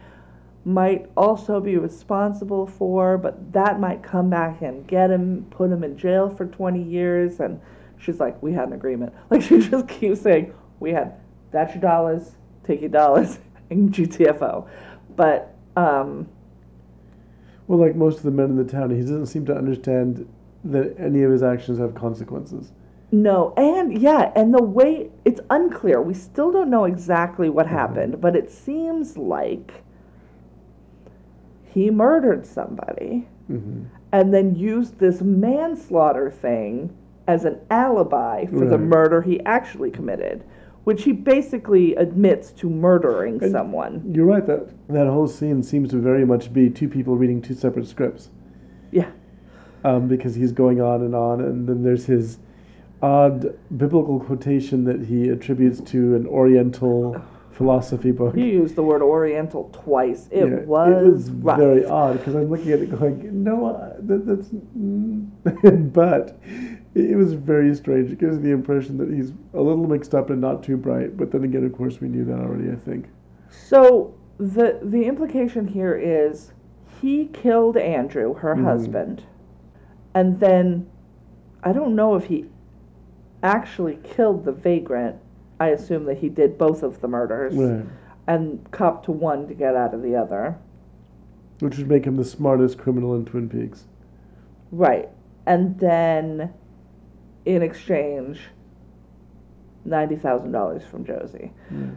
might 0.65 1.11
also 1.17 1.61
be 1.61 1.77
responsible 1.77 2.67
for, 2.67 3.19
but 3.19 3.53
that 3.53 3.79
might 3.81 4.03
come 4.03 4.31
back 4.31 4.63
and 4.63 4.87
get 4.87 5.11
him, 5.11 5.47
put 5.51 5.71
him 5.71 5.85
in 5.85 5.97
jail 5.97 6.31
for 6.31 6.47
20 6.47 6.83
years. 6.83 7.41
And 7.41 7.61
she's 7.99 8.19
like, 8.21 8.43
We 8.43 8.53
had 8.53 8.69
an 8.69 8.75
agreement. 8.75 9.13
Like, 9.31 9.43
she 9.43 9.59
just 9.59 9.89
keeps 9.89 10.21
saying, 10.23 10.55
We 10.81 10.93
had, 10.93 11.15
that's 11.51 11.75
your 11.75 11.83
dollars, 11.83 12.37
take 12.65 12.81
your 12.81 12.91
dollars, 12.91 13.39
and 13.71 13.93
GTFO. 13.93 14.67
But, 15.15 15.55
um, 15.77 16.29
Well, 17.67 17.79
like 17.79 17.95
most 17.95 18.19
of 18.19 18.23
the 18.25 18.31
men 18.31 18.47
in 18.47 18.57
the 18.57 18.65
town, 18.65 18.91
he 18.91 19.01
doesn't 19.01 19.27
seem 19.27 19.45
to 19.47 19.55
understand 19.57 20.27
that 20.65 20.95
any 20.99 21.23
of 21.23 21.31
his 21.31 21.43
actions 21.43 21.79
have 21.79 21.95
consequences. 21.95 22.73
no, 23.13 23.53
and 23.59 24.01
yeah, 24.01 24.33
and 24.35 24.55
the 24.55 24.63
way 24.63 25.11
it's 25.27 25.41
unclear. 25.51 26.01
We 26.01 26.15
still 26.15 26.51
don't 26.51 26.71
know 26.71 26.85
exactly 26.85 27.51
what 27.51 27.67
happened, 27.67 28.19
but 28.21 28.35
it 28.35 28.51
seems 28.51 29.19
like 29.19 29.84
he 31.75 31.91
murdered 31.91 32.47
somebody. 32.47 33.27
hmm 33.49 33.83
and 34.13 34.33
then 34.33 34.55
used 34.55 35.01
this 35.01 35.21
manslaughter 35.21 36.31
thing 36.31 36.97
as 37.27 37.45
an 37.45 37.59
alibi 37.69 38.47
for 38.47 38.65
the 38.65 38.79
murder 38.79 39.23
he 39.23 39.41
actually 39.41 39.91
committed, 39.91 40.45
which 40.85 41.03
he 41.03 41.11
basically 41.11 41.97
admits 41.97 42.53
to 42.53 42.71
murdering 42.71 43.43
And- 43.43 43.51
someone. 43.51 44.13
You're 44.15 44.25
right 44.27 44.47
that 44.47 44.69
that 44.89 45.09
whole 45.09 45.27
scene 45.27 45.65
seems 45.65 45.91
to 45.91 45.97
very 45.97 46.25
much 46.25 46.53
be 46.53 46.71
two 46.71 46.89
people 46.89 47.17
reading 47.17 47.43
two 47.43 47.55
separate 47.55 47.89
scripts. 47.89 48.31
Yeah. 48.93 49.11
um, 49.83 50.07
because 50.07 50.37
he's 50.37 50.53
going 50.53 50.81
on 50.81 51.03
and 51.03 51.15
on, 51.17 51.41
and 51.41 51.67
then 51.69 51.83
there's 51.83 52.07
his 52.07 52.39
odd 53.03 53.59
biblical 53.77 54.21
quotation 54.21 54.85
that 54.85 55.07
he 55.07 55.29
attributes 55.29 55.81
to 55.91 56.15
an 56.15 56.25
Oriental 56.29 57.21
philosophy 57.55 58.11
book. 58.11 58.37
You 58.37 58.45
used 58.45 58.75
the 58.75 58.83
word 58.83 59.01
Oriental 59.03 59.71
twice. 59.73 60.29
It 60.31 60.47
Yeah, 60.49 60.61
was, 60.65 60.91
it 61.07 61.11
was 61.11 61.31
rough. 61.31 61.59
very 61.59 61.85
odd 61.85 62.19
because 62.19 62.35
I'm 62.35 62.51
looking 62.51 62.73
at 62.73 62.81
it 62.81 62.91
going, 62.91 63.45
no, 63.45 63.95
that, 64.01 64.27
that's, 64.27 64.49
mm." 64.49 65.93
but 65.93 66.39
it 66.95 67.17
was 67.17 67.33
very 67.35 67.75
strange. 67.75 68.11
It 68.11 68.19
gives 68.19 68.41
the 68.41 68.51
impression 68.51 68.99
that 68.99 69.11
he's 69.13 69.33
a 69.55 69.61
little 69.61 69.87
mixed 69.87 70.15
up 70.15 70.31
and 70.31 70.41
not 70.41 70.63
too 70.63 70.77
bright. 70.77 71.17
But 71.17 71.31
then 71.31 71.45
again, 71.45 71.65
of 71.65 71.73
course, 71.73 72.01
we 72.01 72.09
knew 72.09 72.25
that 72.25 72.39
already. 72.41 72.71
I 72.71 72.77
think. 72.77 73.07
So 73.51 74.15
the 74.39 74.81
the 74.83 75.05
implication 75.05 75.69
here 75.69 75.95
is 75.95 76.53
he 77.01 77.27
killed 77.33 77.77
Andrew, 77.77 78.35
her 78.35 78.55
Mhm. 78.57 78.65
husband, 78.65 79.23
and 80.15 80.41
then 80.41 80.87
I 81.63 81.73
don't 81.73 81.95
know 81.95 82.15
if 82.17 82.25
he 82.27 82.47
actually 83.43 83.99
killed 84.03 84.45
the 84.45 84.53
vagrant. 84.53 85.17
I 85.61 85.69
assume 85.69 86.05
that 86.07 86.19
he 86.19 86.29
did 86.29 86.59
both 86.59 86.83
of 86.83 87.01
the 87.01 87.09
murders. 87.09 87.55
Right. 87.55 87.87
and 88.27 88.71
cop 88.71 89.05
to 89.05 89.13
one 89.13 89.47
to 89.49 89.55
get 89.55 89.77
out 89.77 89.93
of 89.95 90.03
the 90.03 90.17
other. 90.17 90.57
Which 91.61 91.77
would 91.79 91.89
make 91.89 92.05
him 92.07 92.17
the 92.17 92.25
smartest 92.25 92.79
criminal 92.79 93.15
in 93.15 93.25
Twin 93.25 93.49
Peaks. 93.49 93.85
Right. 94.73 95.09
And 95.47 95.79
then 95.79 96.53
in 97.45 97.63
exchange 97.63 98.41
$90,000 99.87 100.83
from 100.91 101.05
Josie. 101.05 101.53
Hmm. 101.69 101.91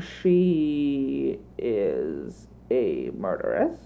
She 0.00 1.38
is 1.58 2.46
a 2.70 3.10
murderess 3.18 3.76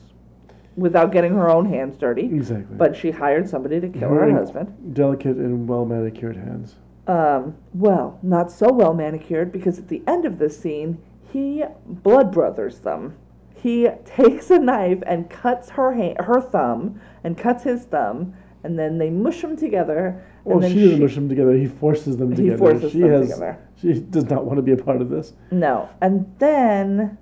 without 0.77 1.13
getting 1.13 1.33
her 1.35 1.49
own 1.49 1.65
hands 1.67 1.97
dirty, 1.97 2.27
Exactly. 2.27 2.77
but 2.77 2.95
she 2.95 3.11
hired 3.11 3.49
somebody 3.49 3.81
to 3.81 3.89
kill 3.89 4.11
her 4.11 4.31
husband. 4.31 4.95
Delicate 4.95 5.37
and 5.37 5.67
well 5.69 5.87
manicured 5.87 6.37
hands. 6.37 6.77
Um, 7.07 7.57
well, 7.75 8.19
not 8.23 8.51
so 8.51 8.73
well 8.73 8.95
manicured 8.95 9.53
because 9.53 9.79
at 9.79 9.89
the 9.89 10.03
end 10.07 10.25
of 10.25 10.39
this 10.39 10.59
scene, 10.59 10.99
he 11.33 11.65
blood 11.87 12.33
brothers 12.33 12.79
them. 12.81 13.17
He 13.55 13.89
takes 14.05 14.51
a 14.51 14.59
knife 14.59 15.03
and 15.07 15.29
cuts 15.29 15.71
her 15.71 15.95
hand, 15.95 16.19
her 16.21 16.41
thumb, 16.41 17.01
and 17.23 17.37
cuts 17.37 17.65
his 17.65 17.85
thumb, 17.85 18.35
and 18.63 18.79
then 18.79 18.99
they 18.99 19.11
mush 19.11 19.43
them 19.43 19.57
together. 19.57 20.25
And 20.47 20.61
Well, 20.61 20.71
she 20.71 20.81
doesn't 20.81 21.01
mush 21.01 21.15
them 21.15 21.29
together. 21.29 21.53
He 21.53 21.67
forces 21.67 22.17
them 22.17 22.35
together. 22.35 22.53
He 22.53 22.59
forces 22.59 22.93
she 22.93 23.01
them 23.01 23.11
has, 23.11 23.29
together. 23.29 23.59
She 23.81 23.95
does 23.95 24.25
not 24.31 24.45
want 24.47 24.57
to 24.57 24.63
be 24.63 24.73
a 24.73 24.77
part 24.77 25.03
of 25.03 25.11
this. 25.11 25.35
No, 25.51 25.89
and 26.01 26.35
then 26.39 27.19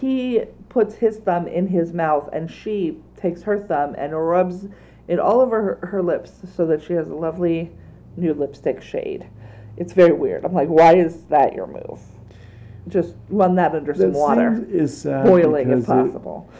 he 0.00 0.42
puts 0.68 0.96
his 0.96 1.18
thumb 1.18 1.46
in 1.46 1.68
his 1.68 1.92
mouth, 1.92 2.28
and 2.32 2.50
she 2.50 2.98
takes 3.16 3.42
her 3.42 3.58
thumb 3.58 3.94
and 3.96 4.12
rubs 4.16 4.66
it 5.06 5.18
all 5.18 5.40
over 5.40 5.62
her, 5.62 5.86
her 5.86 6.02
lips 6.02 6.40
so 6.56 6.66
that 6.66 6.82
she 6.82 6.94
has 6.94 7.08
a 7.08 7.14
lovely 7.14 7.70
new 8.16 8.34
lipstick 8.34 8.82
shade. 8.82 9.26
It's 9.76 9.92
very 9.92 10.12
weird. 10.12 10.44
I'm 10.44 10.52
like, 10.52 10.68
why 10.68 10.94
is 10.96 11.24
that 11.24 11.54
your 11.54 11.66
move? 11.66 12.00
Just 12.88 13.14
run 13.28 13.54
that 13.56 13.74
under 13.74 13.94
some 13.94 14.12
water, 14.12 14.66
is 14.70 15.04
boiling 15.04 15.70
if 15.70 15.80
because 15.80 15.84
it- 15.84 15.86
possible. 16.12 16.50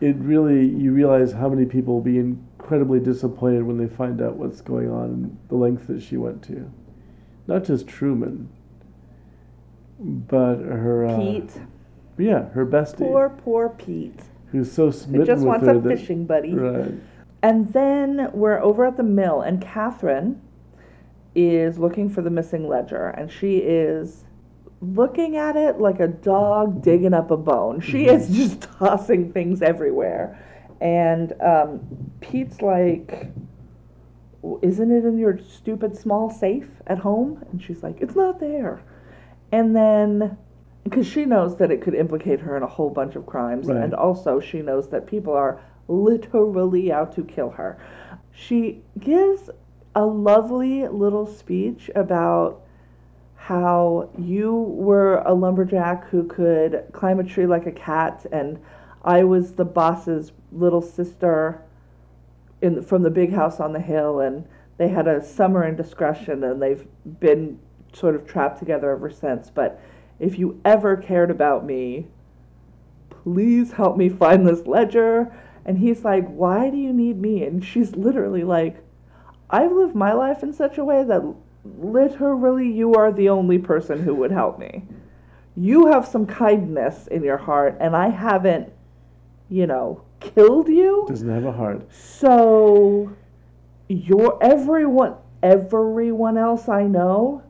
it 0.00 0.16
really 0.16 0.66
you 0.66 0.92
realize 0.92 1.32
how 1.32 1.48
many 1.48 1.66
people 1.66 1.94
will 1.94 2.00
be 2.00 2.18
incredibly 2.18 2.98
disappointed 3.00 3.62
when 3.62 3.76
they 3.76 3.86
find 3.86 4.20
out 4.22 4.36
what's 4.36 4.60
going 4.60 4.90
on 4.90 5.04
and 5.04 5.38
the 5.48 5.54
length 5.56 5.86
that 5.88 6.02
she 6.02 6.16
went 6.16 6.42
to. 6.44 6.70
Not 7.46 7.64
just 7.64 7.86
Truman, 7.86 8.48
but 9.98 10.56
her 10.56 11.06
uh, 11.06 11.16
Pete. 11.18 11.52
Yeah, 12.18 12.48
her 12.50 12.66
bestie, 12.66 12.98
Poor, 12.98 13.28
poor 13.30 13.68
Pete. 13.70 14.20
who's 14.50 14.70
so 14.72 14.90
smitten 14.90 15.20
Who 15.20 15.24
smitten 15.26 15.26
just 15.36 15.46
wants 15.46 15.68
a 15.68 15.74
that 15.80 15.96
fishing 15.96 16.24
buddy. 16.26 16.54
right. 16.54 16.92
And 17.42 17.72
then 17.72 18.30
we're 18.32 18.58
over 18.60 18.84
at 18.86 18.96
the 18.96 19.02
mill, 19.04 19.42
and 19.42 19.60
Catherine 19.60 20.40
is 21.46 21.78
looking 21.78 22.08
for 22.08 22.22
the 22.22 22.30
missing 22.30 22.68
ledger, 22.68 23.08
and 23.08 23.30
she 23.30 23.58
is 23.58 24.24
looking 24.80 25.36
at 25.36 25.56
it 25.56 25.80
like 25.80 26.00
a 26.00 26.08
dog 26.08 26.82
digging 26.82 27.14
up 27.14 27.30
a 27.30 27.36
bone. 27.36 27.80
She 27.80 28.06
is 28.06 28.28
just 28.28 28.60
tossing 28.78 29.32
things 29.32 29.62
everywhere. 29.62 30.44
And 30.80 31.32
um, 31.42 31.80
Pete's 32.20 32.62
like, 32.62 33.30
Isn't 34.62 34.90
it 34.92 35.04
in 35.04 35.18
your 35.18 35.38
stupid 35.38 35.96
small 35.96 36.30
safe 36.30 36.68
at 36.86 36.98
home? 36.98 37.44
And 37.50 37.62
she's 37.62 37.82
like, 37.82 38.00
It's 38.00 38.14
not 38.14 38.38
there. 38.38 38.80
And 39.50 39.74
then, 39.74 40.36
because 40.84 41.06
she 41.06 41.24
knows 41.24 41.56
that 41.56 41.70
it 41.70 41.82
could 41.82 41.94
implicate 41.94 42.38
her 42.40 42.56
in 42.56 42.62
a 42.62 42.66
whole 42.68 42.90
bunch 42.90 43.16
of 43.16 43.26
crimes, 43.26 43.66
Right. 43.66 43.82
and 43.82 43.94
also 43.94 44.38
she 44.40 44.62
knows 44.62 44.88
that 44.90 45.06
people 45.06 45.32
are 45.32 45.60
literally 45.88 46.92
out 46.92 47.14
to 47.16 47.24
kill 47.24 47.50
her. 47.50 47.78
She 48.30 48.82
gives 49.00 49.50
a 49.94 50.04
lovely 50.04 50.86
little 50.86 51.26
speech 51.26 51.90
about 51.94 52.62
how 53.36 54.10
you 54.18 54.54
were 54.54 55.22
a 55.24 55.32
lumberjack 55.32 56.08
who 56.08 56.24
could 56.24 56.84
climb 56.92 57.18
a 57.18 57.24
tree 57.24 57.46
like 57.46 57.66
a 57.66 57.72
cat, 57.72 58.26
and 58.30 58.60
I 59.02 59.24
was 59.24 59.52
the 59.52 59.64
boss's 59.64 60.32
little 60.52 60.82
sister 60.82 61.62
in 62.60 62.82
from 62.82 63.02
the 63.02 63.10
big 63.10 63.32
house 63.32 63.60
on 63.60 63.72
the 63.72 63.80
hill, 63.80 64.20
and 64.20 64.44
they 64.76 64.88
had 64.88 65.08
a 65.08 65.24
summer 65.24 65.66
indiscretion, 65.66 66.44
and 66.44 66.60
they've 66.60 66.86
been 67.20 67.58
sort 67.92 68.14
of 68.14 68.26
trapped 68.26 68.58
together 68.58 68.90
ever 68.90 69.10
since. 69.10 69.50
But 69.50 69.80
if 70.18 70.38
you 70.38 70.60
ever 70.64 70.96
cared 70.96 71.30
about 71.30 71.64
me, 71.64 72.06
please 73.08 73.72
help 73.72 73.96
me 73.96 74.08
find 74.08 74.46
this 74.46 74.66
ledger. 74.66 75.32
And 75.64 75.78
he's 75.78 76.04
like, 76.04 76.26
Why 76.28 76.70
do 76.70 76.76
you 76.76 76.92
need 76.92 77.18
me? 77.20 77.44
And 77.44 77.64
she's 77.64 77.96
literally 77.96 78.44
like, 78.44 78.84
I've 79.50 79.72
lived 79.72 79.94
my 79.94 80.12
life 80.12 80.42
in 80.42 80.52
such 80.52 80.78
a 80.78 80.84
way 80.84 81.04
that 81.04 81.22
literally 81.64 82.70
you 82.70 82.94
are 82.94 83.12
the 83.12 83.28
only 83.28 83.58
person 83.58 84.02
who 84.02 84.14
would 84.16 84.30
help 84.30 84.58
me. 84.58 84.84
You 85.56 85.86
have 85.86 86.06
some 86.06 86.26
kindness 86.26 87.06
in 87.08 87.24
your 87.24 87.36
heart, 87.36 87.76
and 87.80 87.96
I 87.96 88.08
haven't, 88.10 88.72
you 89.48 89.66
know, 89.66 90.02
killed 90.20 90.68
you. 90.68 91.06
Doesn't 91.08 91.28
have 91.28 91.44
a 91.44 91.52
heart. 91.52 91.92
So, 91.92 93.16
your 93.88 94.42
everyone, 94.42 95.14
everyone 95.42 96.36
else 96.36 96.68
I 96.68 96.84
know 96.84 97.42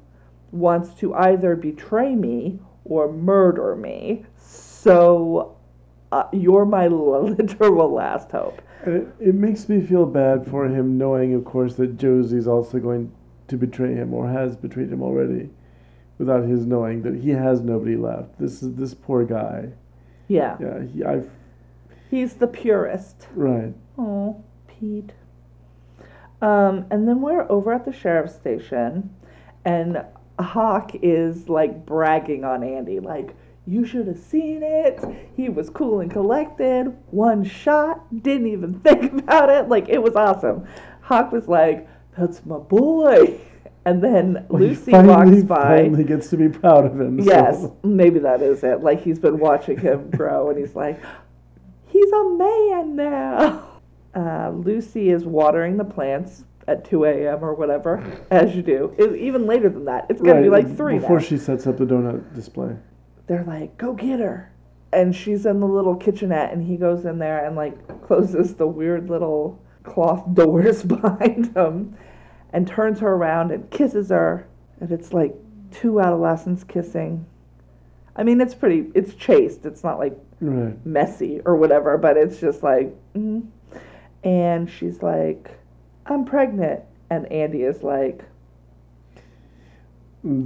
wants 0.52 0.94
to 1.00 1.14
either 1.14 1.56
betray 1.56 2.14
me 2.14 2.60
or 2.84 3.12
murder 3.12 3.76
me. 3.76 4.24
So, 4.38 5.56
uh, 6.12 6.28
you're 6.32 6.64
my 6.64 6.86
literal 6.88 7.92
last 7.92 8.30
hope. 8.30 8.62
It, 8.86 9.08
it 9.18 9.34
makes 9.34 9.68
me 9.68 9.80
feel 9.80 10.06
bad 10.06 10.46
for 10.46 10.66
him, 10.66 10.96
knowing, 10.98 11.34
of 11.34 11.44
course, 11.44 11.74
that 11.76 11.96
Josie's 11.98 12.46
also 12.46 12.78
going 12.78 13.12
to 13.48 13.56
betray 13.56 13.94
him 13.94 14.14
or 14.14 14.28
has 14.28 14.56
betrayed 14.56 14.92
him 14.92 15.02
already, 15.02 15.50
without 16.18 16.44
his 16.44 16.64
knowing 16.66 17.02
that 17.02 17.16
he 17.16 17.30
has 17.30 17.60
nobody 17.60 17.96
left. 17.96 18.38
This 18.38 18.62
is 18.62 18.74
this 18.74 18.94
poor 18.94 19.24
guy. 19.24 19.70
Yeah, 20.28 20.56
Yeah, 20.60 20.82
he, 20.84 21.04
I've 21.04 21.30
he's 22.10 22.34
the 22.34 22.46
purest. 22.46 23.26
right. 23.34 23.72
Oh, 23.96 24.44
Pete. 24.66 25.12
Um, 26.40 26.86
and 26.90 27.08
then 27.08 27.20
we're 27.20 27.50
over 27.50 27.72
at 27.72 27.84
the 27.84 27.92
sheriff's 27.92 28.34
station, 28.34 29.10
and 29.64 30.04
Hawk 30.38 30.92
is 31.02 31.48
like 31.48 31.84
bragging 31.84 32.44
on 32.44 32.62
Andy, 32.62 33.00
like, 33.00 33.34
you 33.68 33.84
should 33.84 34.06
have 34.06 34.18
seen 34.18 34.62
it. 34.62 34.98
He 35.36 35.48
was 35.50 35.68
cool 35.68 36.00
and 36.00 36.10
collected, 36.10 36.96
one 37.10 37.44
shot, 37.44 38.02
didn't 38.22 38.46
even 38.46 38.80
think 38.80 39.12
about 39.12 39.50
it. 39.50 39.68
Like, 39.68 39.88
it 39.88 40.02
was 40.02 40.16
awesome. 40.16 40.66
Hawk 41.02 41.32
was 41.32 41.48
like, 41.48 41.86
that's 42.16 42.44
my 42.46 42.58
boy. 42.58 43.38
And 43.84 44.04
then 44.04 44.44
Well, 44.50 44.60
Lucy 44.60 44.90
finally, 44.90 45.36
walks 45.36 45.42
by. 45.44 45.78
Finally 45.78 46.04
gets 46.04 46.28
to 46.28 46.36
be 46.36 46.50
proud 46.50 46.84
of 46.84 47.00
him. 47.00 47.22
so- 47.22 47.30
Yes, 47.30 47.66
maybe 47.82 48.18
that 48.18 48.42
is 48.42 48.62
it. 48.62 48.82
Like 48.82 49.00
he's 49.00 49.18
been 49.18 49.38
watching 49.38 49.78
him 49.78 50.10
grow, 50.14 50.50
and 50.50 50.58
he's 50.58 50.76
like, 50.76 51.00
he's 51.86 52.10
a 52.12 52.24
man 52.36 52.96
now. 52.96 53.80
Uh, 54.14 54.50
Lucy 54.50 55.08
is 55.08 55.24
watering 55.24 55.78
the 55.78 55.84
plants 55.86 56.44
at 56.66 56.84
2 56.84 57.04
a.m. 57.06 57.42
or 57.42 57.54
whatever, 57.54 58.02
as 58.30 58.54
you 58.54 58.60
do. 58.62 58.94
It, 58.98 59.14
even 59.16 59.46
later 59.46 59.70
than 59.70 59.86
that, 59.86 60.04
it's 60.10 60.20
gonna 60.20 60.42
be 60.42 60.50
like 60.50 60.76
three 60.76 60.98
before 60.98 61.18
now. 61.20 61.24
she 61.24 61.38
sets 61.38 61.66
up 61.66 61.78
the 61.78 61.86
donut 61.86 62.34
display. 62.34 62.76
They're 63.28 63.44
like, 63.44 63.78
go 63.78 63.92
get 63.92 64.18
her, 64.20 64.50
and 64.92 65.14
she's 65.14 65.46
in 65.46 65.60
the 65.60 65.66
little 65.66 65.94
kitchenette, 65.94 66.52
and 66.52 66.66
he 66.66 66.76
goes 66.76 67.04
in 67.04 67.18
there 67.18 67.46
and 67.46 67.54
like 67.54 68.02
closes 68.06 68.54
the 68.54 68.66
weird 68.66 69.08
little 69.08 69.60
cloth 69.84 70.24
doors 70.34 70.82
behind 70.96 71.56
him, 71.56 71.96
and 72.52 72.66
turns 72.66 72.98
her 73.00 73.12
around 73.14 73.52
and 73.52 73.70
kisses 73.70 74.08
her, 74.08 74.48
and 74.80 74.90
it's 74.90 75.12
like 75.12 75.34
two 75.70 76.00
adolescents 76.00 76.64
kissing. 76.64 77.24
I 78.16 78.24
mean, 78.24 78.40
it's 78.40 78.54
pretty, 78.54 78.90
it's 78.94 79.14
chaste. 79.14 79.64
It's 79.64 79.84
not 79.84 79.98
like 79.98 80.18
Right. 80.40 80.86
messy 80.86 81.40
or 81.44 81.56
whatever, 81.56 81.98
but 81.98 82.16
it's 82.16 82.38
just 82.38 82.62
like, 82.62 82.94
mm. 83.14 83.44
and 84.22 84.70
she's 84.70 85.02
like, 85.02 85.50
I'm 86.06 86.24
pregnant. 86.24 86.82
And 87.10 87.26
Andy 87.32 87.62
is 87.62 87.82
like, 87.82 88.22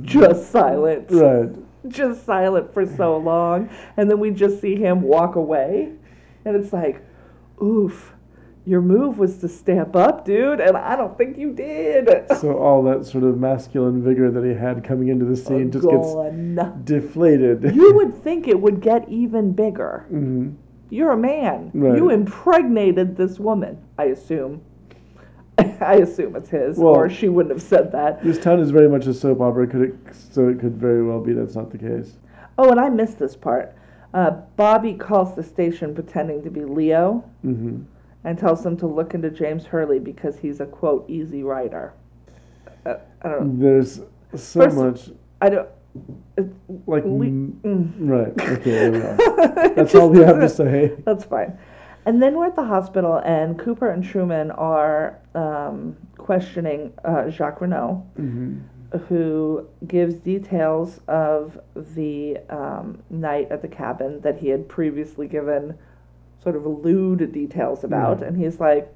just 0.02 0.50
silent. 0.50 1.08
Right. 1.10 1.50
Just 1.88 2.24
silent 2.24 2.72
for 2.72 2.86
so 2.86 3.16
long. 3.16 3.68
And 3.96 4.10
then 4.10 4.18
we 4.20 4.30
just 4.30 4.60
see 4.60 4.76
him 4.76 5.02
walk 5.02 5.34
away. 5.36 5.92
And 6.44 6.56
it's 6.56 6.72
like, 6.72 7.04
oof, 7.62 8.12
your 8.64 8.80
move 8.80 9.18
was 9.18 9.38
to 9.38 9.48
step 9.48 9.96
up, 9.96 10.24
dude. 10.24 10.60
And 10.60 10.76
I 10.76 10.94
don't 10.96 11.16
think 11.18 11.36
you 11.36 11.52
did. 11.52 12.08
So 12.40 12.56
all 12.56 12.82
that 12.84 13.04
sort 13.04 13.24
of 13.24 13.38
masculine 13.38 14.02
vigor 14.02 14.30
that 14.30 14.44
he 14.44 14.54
had 14.54 14.84
coming 14.84 15.08
into 15.08 15.24
the 15.24 15.36
scene 15.36 15.70
just 15.70 15.88
gets 15.88 16.14
deflated. 16.84 17.62
You 17.74 17.94
would 17.94 18.14
think 18.22 18.46
it 18.48 18.60
would 18.60 18.80
get 18.80 19.08
even 19.08 19.52
bigger. 19.52 20.06
hmm 20.08 20.50
You're 20.90 21.12
a 21.12 21.16
man. 21.16 21.70
Right. 21.74 21.96
You 21.96 22.10
impregnated 22.10 23.16
this 23.16 23.38
woman, 23.40 23.78
I 23.98 24.04
assume. 24.06 24.62
I 25.82 25.94
assume 25.96 26.36
it's 26.36 26.50
his, 26.50 26.78
Well- 26.78 26.94
or 26.94 27.08
she 27.10 27.28
wouldn't 27.28 27.54
have 27.54 27.62
said 27.62 27.92
that. 27.92 28.22
This 28.22 28.38
town 28.38 28.60
is 28.60 28.70
very 28.70 28.88
much 28.88 29.06
a 29.06 29.14
soap 29.14 29.40
opera, 29.40 29.66
could 29.66 29.82
it, 29.82 29.94
so 30.12 30.48
it 30.48 30.58
could 30.60 30.76
very 30.76 31.02
well 31.04 31.20
be 31.20 31.32
that's 31.32 31.54
not 31.56 31.70
the 31.70 31.78
case. 31.78 32.16
Oh, 32.58 32.70
and 32.70 32.78
I 32.80 32.88
missed 32.88 33.18
this 33.18 33.34
part. 33.36 33.74
Uh, 34.14 34.30
Bobby 34.56 34.92
calls 34.94 35.34
the 35.34 35.42
station 35.42 35.94
pretending 35.94 36.42
to 36.42 36.50
be 36.50 36.64
Leo 36.64 37.24
hmm 37.42 37.82
and 38.24 38.38
tells 38.38 38.62
them 38.62 38.76
to 38.76 38.86
look 38.86 39.14
into 39.14 39.28
James 39.30 39.64
Hurley 39.66 39.98
because 39.98 40.38
he's 40.38 40.60
a 40.60 40.66
quote 40.66 41.04
Easy 41.10 41.42
Rider. 41.42 41.92
Uh, 42.86 42.94
I 43.22 43.28
don't 43.30 43.58
know. 43.58 43.60
There's 43.64 43.96
so 44.36 44.60
First- 44.60 44.76
much 44.76 45.10
I 45.40 45.48
don't. 45.48 45.68
like 46.86 47.04
Le- 47.04 47.26
mm, 47.26 47.50
mm. 47.62 47.92
right. 47.98 48.48
Okay, 48.58 48.70
there 48.70 48.92
we 48.92 48.98
go. 49.00 49.16
That's 49.74 49.94
all 49.96 50.08
we 50.10 50.20
have 50.20 50.38
to 50.38 50.48
say. 50.48 50.92
That's 51.04 51.24
fine. 51.24 51.58
And 52.04 52.20
then 52.20 52.36
we're 52.36 52.46
at 52.46 52.56
the 52.56 52.64
hospital, 52.64 53.20
and 53.24 53.58
Cooper 53.58 53.90
and 53.90 54.02
Truman 54.02 54.50
are 54.50 55.20
um, 55.34 55.96
questioning 56.18 56.92
uh, 57.04 57.30
Jacques 57.30 57.60
Renault, 57.60 58.06
hmm 58.16 58.58
who 59.08 59.66
gives 59.86 60.14
details 60.16 61.00
of 61.08 61.58
the 61.74 62.38
um, 62.50 63.02
night 63.10 63.50
at 63.50 63.62
the 63.62 63.68
cabin 63.68 64.20
that 64.20 64.38
he 64.38 64.48
had 64.48 64.68
previously 64.68 65.26
given 65.26 65.76
sort 66.42 66.56
of 66.56 66.66
lewd 66.66 67.32
details 67.32 67.84
about. 67.84 68.20
Yeah. 68.20 68.26
And 68.26 68.36
he's 68.36 68.60
like, 68.60 68.92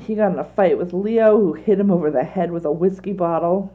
he 0.00 0.14
got 0.14 0.32
in 0.32 0.38
a 0.38 0.44
fight 0.44 0.76
with 0.76 0.92
Leo, 0.92 1.38
who 1.38 1.52
hit 1.52 1.78
him 1.78 1.90
over 1.90 2.10
the 2.10 2.24
head 2.24 2.50
with 2.50 2.64
a 2.64 2.72
whiskey 2.72 3.12
bottle. 3.12 3.72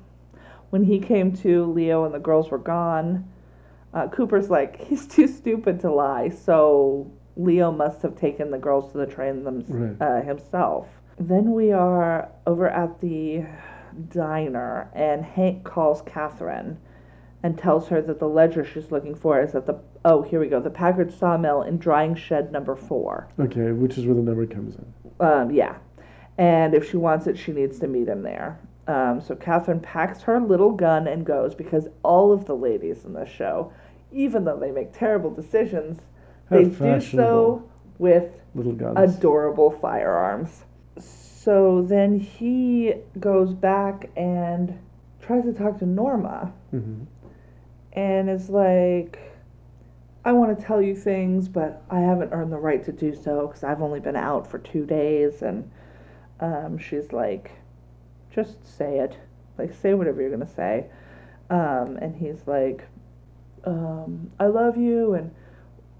When 0.69 0.83
he 0.83 0.99
came 0.99 1.35
to, 1.37 1.65
Leo 1.71 2.03
and 2.03 2.13
the 2.13 2.19
girls 2.19 2.51
were 2.51 2.57
gone. 2.57 3.27
Uh, 3.93 4.07
Cooper's 4.09 4.49
like, 4.49 4.81
he's 4.87 5.07
too 5.07 5.27
stupid 5.27 5.79
to 5.81 5.91
lie, 5.91 6.29
so 6.29 7.09
Leo 7.39 7.71
must 7.71 8.01
have 8.01 8.15
taken 8.17 8.51
the 8.51 8.57
girls 8.57 8.91
to 8.91 8.97
the 8.97 9.05
train 9.07 9.43
them, 9.45 9.63
Right. 9.69 9.95
uh, 10.01 10.21
himself. 10.21 10.87
Then 11.17 11.53
we 11.53 11.71
are 11.71 12.29
over 12.45 12.67
at 12.69 12.99
the 12.99 13.45
diner, 14.09 14.89
and 14.93 15.23
Hank 15.23 15.63
calls 15.63 16.01
Catherine 16.01 16.77
and 17.41 17.57
tells 17.57 17.87
her 17.87 18.01
that 18.01 18.19
the 18.19 18.27
ledger 18.27 18.65
she's 18.65 18.91
looking 18.91 19.15
for 19.15 19.41
is 19.41 19.55
at 19.55 19.65
the 19.65 19.79
oh 20.03 20.21
here 20.21 20.39
we 20.39 20.47
go 20.47 20.59
the 20.59 20.69
Packard 20.69 21.11
sawmill 21.13 21.61
in 21.61 21.77
drying 21.77 22.13
shed 22.15 22.51
number 22.51 22.75
four. 22.75 23.27
Okay, 23.39 23.71
which 23.71 23.97
is 23.97 24.05
where 24.05 24.15
the 24.15 24.21
number 24.21 24.45
comes 24.45 24.75
in. 24.75 25.25
Um, 25.25 25.51
yeah, 25.51 25.75
and 26.37 26.73
if 26.73 26.89
she 26.89 26.97
wants 26.97 27.27
it, 27.27 27.37
she 27.37 27.53
needs 27.53 27.79
to 27.79 27.87
meet 27.87 28.07
him 28.09 28.21
there. 28.21 28.59
Um, 28.87 29.21
so 29.21 29.35
Catherine 29.35 29.79
packs 29.79 30.21
her 30.23 30.39
little 30.41 30.71
gun 30.71 31.07
and 31.07 31.25
goes 31.25 31.55
because 31.55 31.87
all 32.03 32.31
of 32.33 32.45
the 32.45 32.55
ladies 32.55 33.05
in 33.05 33.13
this 33.13 33.29
show, 33.29 33.71
even 34.11 34.43
though 34.43 34.57
they 34.57 34.71
make 34.71 34.91
terrible 34.91 35.29
decisions, 35.31 36.01
they 36.49 36.65
do 36.65 36.99
so 37.01 37.69
with 37.97 38.31
Little 38.55 38.73
guns. 38.73 39.15
adorable 39.17 39.71
firearms. 39.71 40.63
So 40.99 41.81
then 41.81 42.19
he 42.19 42.95
goes 43.19 43.53
back 43.53 44.09
and 44.15 44.77
tries 45.21 45.43
to 45.43 45.53
talk 45.53 45.79
to 45.79 45.85
Norma 45.85 46.51
hmm 46.71 47.03
and 47.93 48.29
is 48.29 48.49
like, 48.49 49.17
I 50.23 50.31
want 50.31 50.57
to 50.57 50.63
tell 50.63 50.79
you 50.81 50.95
things, 50.95 51.47
but 51.47 51.81
I 51.89 51.99
haven't 51.99 52.31
earned 52.31 52.51
the 52.51 52.57
right 52.57 52.83
to 52.85 52.91
do 52.91 53.15
so 53.15 53.47
because 53.47 53.63
I've 53.63 53.81
only 53.81 53.99
been 53.99 54.15
out 54.15 54.45
for 54.49 54.59
two 54.59 54.85
days. 54.85 55.41
And 55.41 55.69
um, 56.39 56.77
she's 56.77 57.11
like, 57.11 57.51
just 58.29 58.65
say 58.77 58.99
it. 58.99 59.17
Like, 59.57 59.73
say 59.73 59.95
whatever 59.95 60.21
you're 60.21 60.29
going 60.29 60.45
to 60.47 60.53
say. 60.53 60.85
Um, 61.49 61.97
and 61.97 62.15
he's 62.15 62.45
like, 62.45 62.85
um, 63.65 64.29
I 64.39 64.45
love 64.45 64.77
you, 64.77 65.15
and 65.15 65.33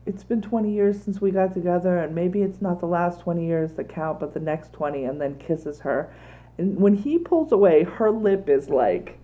it's 0.10 0.24
been 0.24 0.42
20 0.42 0.74
years 0.74 1.00
since 1.02 1.22
we 1.22 1.30
got 1.30 1.54
together, 1.54 2.00
and 2.00 2.16
maybe 2.16 2.42
it's 2.42 2.62
not 2.62 2.80
the 2.80 2.88
last 2.88 3.20
20 3.22 3.46
years 3.46 3.74
that 3.74 3.88
count, 3.88 4.20
but 4.20 4.34
the 4.34 4.40
next 4.40 4.74
20, 4.74 5.06
and 5.06 5.22
then 5.22 5.38
kisses 5.38 5.80
her. 5.82 6.12
And 6.58 6.78
when 6.78 6.96
he 6.96 7.20
pulls 7.20 7.52
away, 7.52 7.84
her 7.84 8.10
lip 8.10 8.50
is 8.50 8.70
like 8.70 9.20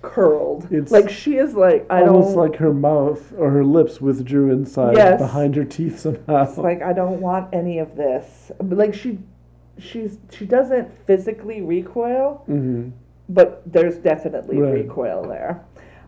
curled. 0.00 0.66
It's 0.70 0.90
like 0.90 1.10
she 1.10 1.36
is 1.36 1.54
like, 1.54 1.86
I 1.90 2.00
Almost 2.00 2.06
don't 2.06 2.16
almost 2.16 2.36
like 2.52 2.56
her 2.60 2.72
mouth 2.72 3.32
or 3.36 3.50
her 3.50 3.62
lips 3.64 4.00
withdrew 4.00 4.50
inside 4.50 4.96
Yes. 4.96 5.20
behind 5.20 5.54
her 5.54 5.64
teeth 5.64 6.00
somehow. 6.00 6.44
It's 6.44 6.56
like 6.58 6.82
I 6.82 6.94
don't 6.94 7.20
want 7.20 7.52
any 7.54 7.78
of 7.78 7.94
this. 7.94 8.50
Like 8.60 8.94
she, 8.94 9.18
she's 9.78 10.18
she 10.30 10.46
doesn't 10.46 10.90
physically 11.06 11.60
recoil, 11.60 12.42
hmm 12.46 12.88
but 13.28 13.62
there's 13.70 13.96
definitely 13.96 14.58
Right. 14.58 14.72
recoil 14.84 15.22
there. 15.22 15.64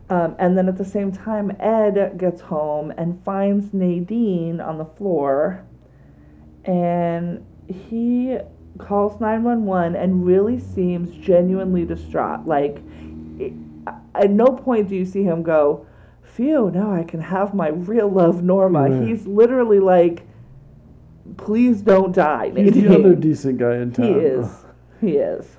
Um, 0.09 0.35
and 0.37 0.57
then 0.57 0.67
at 0.67 0.77
the 0.77 0.85
same 0.85 1.11
time, 1.11 1.55
Ed 1.59 2.17
gets 2.17 2.41
home 2.41 2.91
and 2.95 3.23
finds 3.23 3.73
Nadine 3.73 4.61
on 4.61 4.77
the 4.77 4.85
floor, 4.85 5.65
and 6.63 7.43
he 7.67 8.37
calls 8.77 9.19
nine 9.19 9.43
one 9.43 9.65
one 9.65 9.95
and 9.95 10.25
really 10.25 10.59
seems 10.59 11.09
genuinely 11.15 11.85
distraught. 11.85 12.45
Like, 12.45 12.83
it, 13.39 13.53
at 14.13 14.29
no 14.29 14.45
point 14.45 14.89
do 14.89 14.95
you 14.95 15.05
see 15.05 15.23
him 15.23 15.41
go, 15.41 15.87
"Phew, 16.21 16.69
now 16.71 16.93
I 16.93 17.03
can 17.03 17.21
have 17.21 17.55
my 17.55 17.69
real 17.69 18.07
love, 18.07 18.43
Norma." 18.43 18.89
Right. 18.89 19.07
He's 19.07 19.25
literally 19.25 19.79
like, 19.79 20.27
"Please 21.37 21.81
don't 21.81 22.13
die." 22.13 22.49
Nadine. 22.49 22.73
He's 22.73 22.83
the 22.83 22.95
other 22.95 23.15
decent 23.15 23.57
guy 23.57 23.77
in 23.77 23.91
town. 23.91 24.05
He 24.05 24.11
is. 24.11 24.65
He 25.01 25.11
is. 25.17 25.57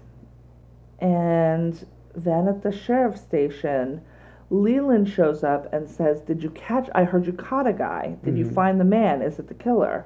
And 1.01 1.85
then 2.15 2.47
at 2.47 2.63
the 2.63 2.71
sheriff's 2.73 3.21
station, 3.21 4.03
Leland 4.51 5.09
shows 5.09 5.43
up 5.43 5.73
and 5.73 5.89
says, 5.89 6.21
Did 6.21 6.43
you 6.43 6.51
catch? 6.51 6.89
I 6.95 7.05
heard 7.05 7.27
you 7.27 7.33
caught 7.33 7.67
a 7.67 7.73
guy. 7.73 8.17
Did 8.25 8.39
you 8.39 8.45
Mhm. 8.45 8.55
find 8.55 8.81
the 8.81 8.85
man? 8.85 9.23
Is 9.23 9.39
it 9.39 9.49
the 9.49 9.55
killer? 9.55 10.05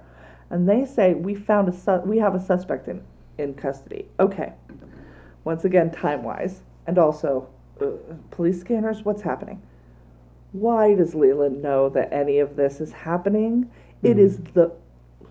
And 0.48 0.68
they 0.68 0.84
say, 0.84 1.14
We 1.14 1.34
found 1.34 1.68
a 1.68 1.72
su- 1.72 2.02
we 2.06 2.18
have 2.18 2.34
a 2.34 2.40
suspect 2.40 2.88
in, 2.88 3.02
in 3.38 3.54
custody. 3.54 4.08
Okay. 4.18 4.54
Once 5.44 5.64
again, 5.64 5.90
time 5.90 6.22
wise. 6.22 6.62
And 6.86 6.98
also, 6.98 7.48
uh, 7.80 7.86
police 8.30 8.60
scanners, 8.60 9.04
what's 9.04 9.22
happening? 9.22 9.60
Why 10.52 10.94
does 10.94 11.14
Leland 11.14 11.62
know 11.62 11.88
that 11.90 12.12
any 12.12 12.38
of 12.38 12.56
this 12.56 12.80
is 12.80 12.92
happening? 12.92 13.70
It 14.02 14.16
Mhm. 14.16 14.20
is 14.20 14.38
the 14.54 14.72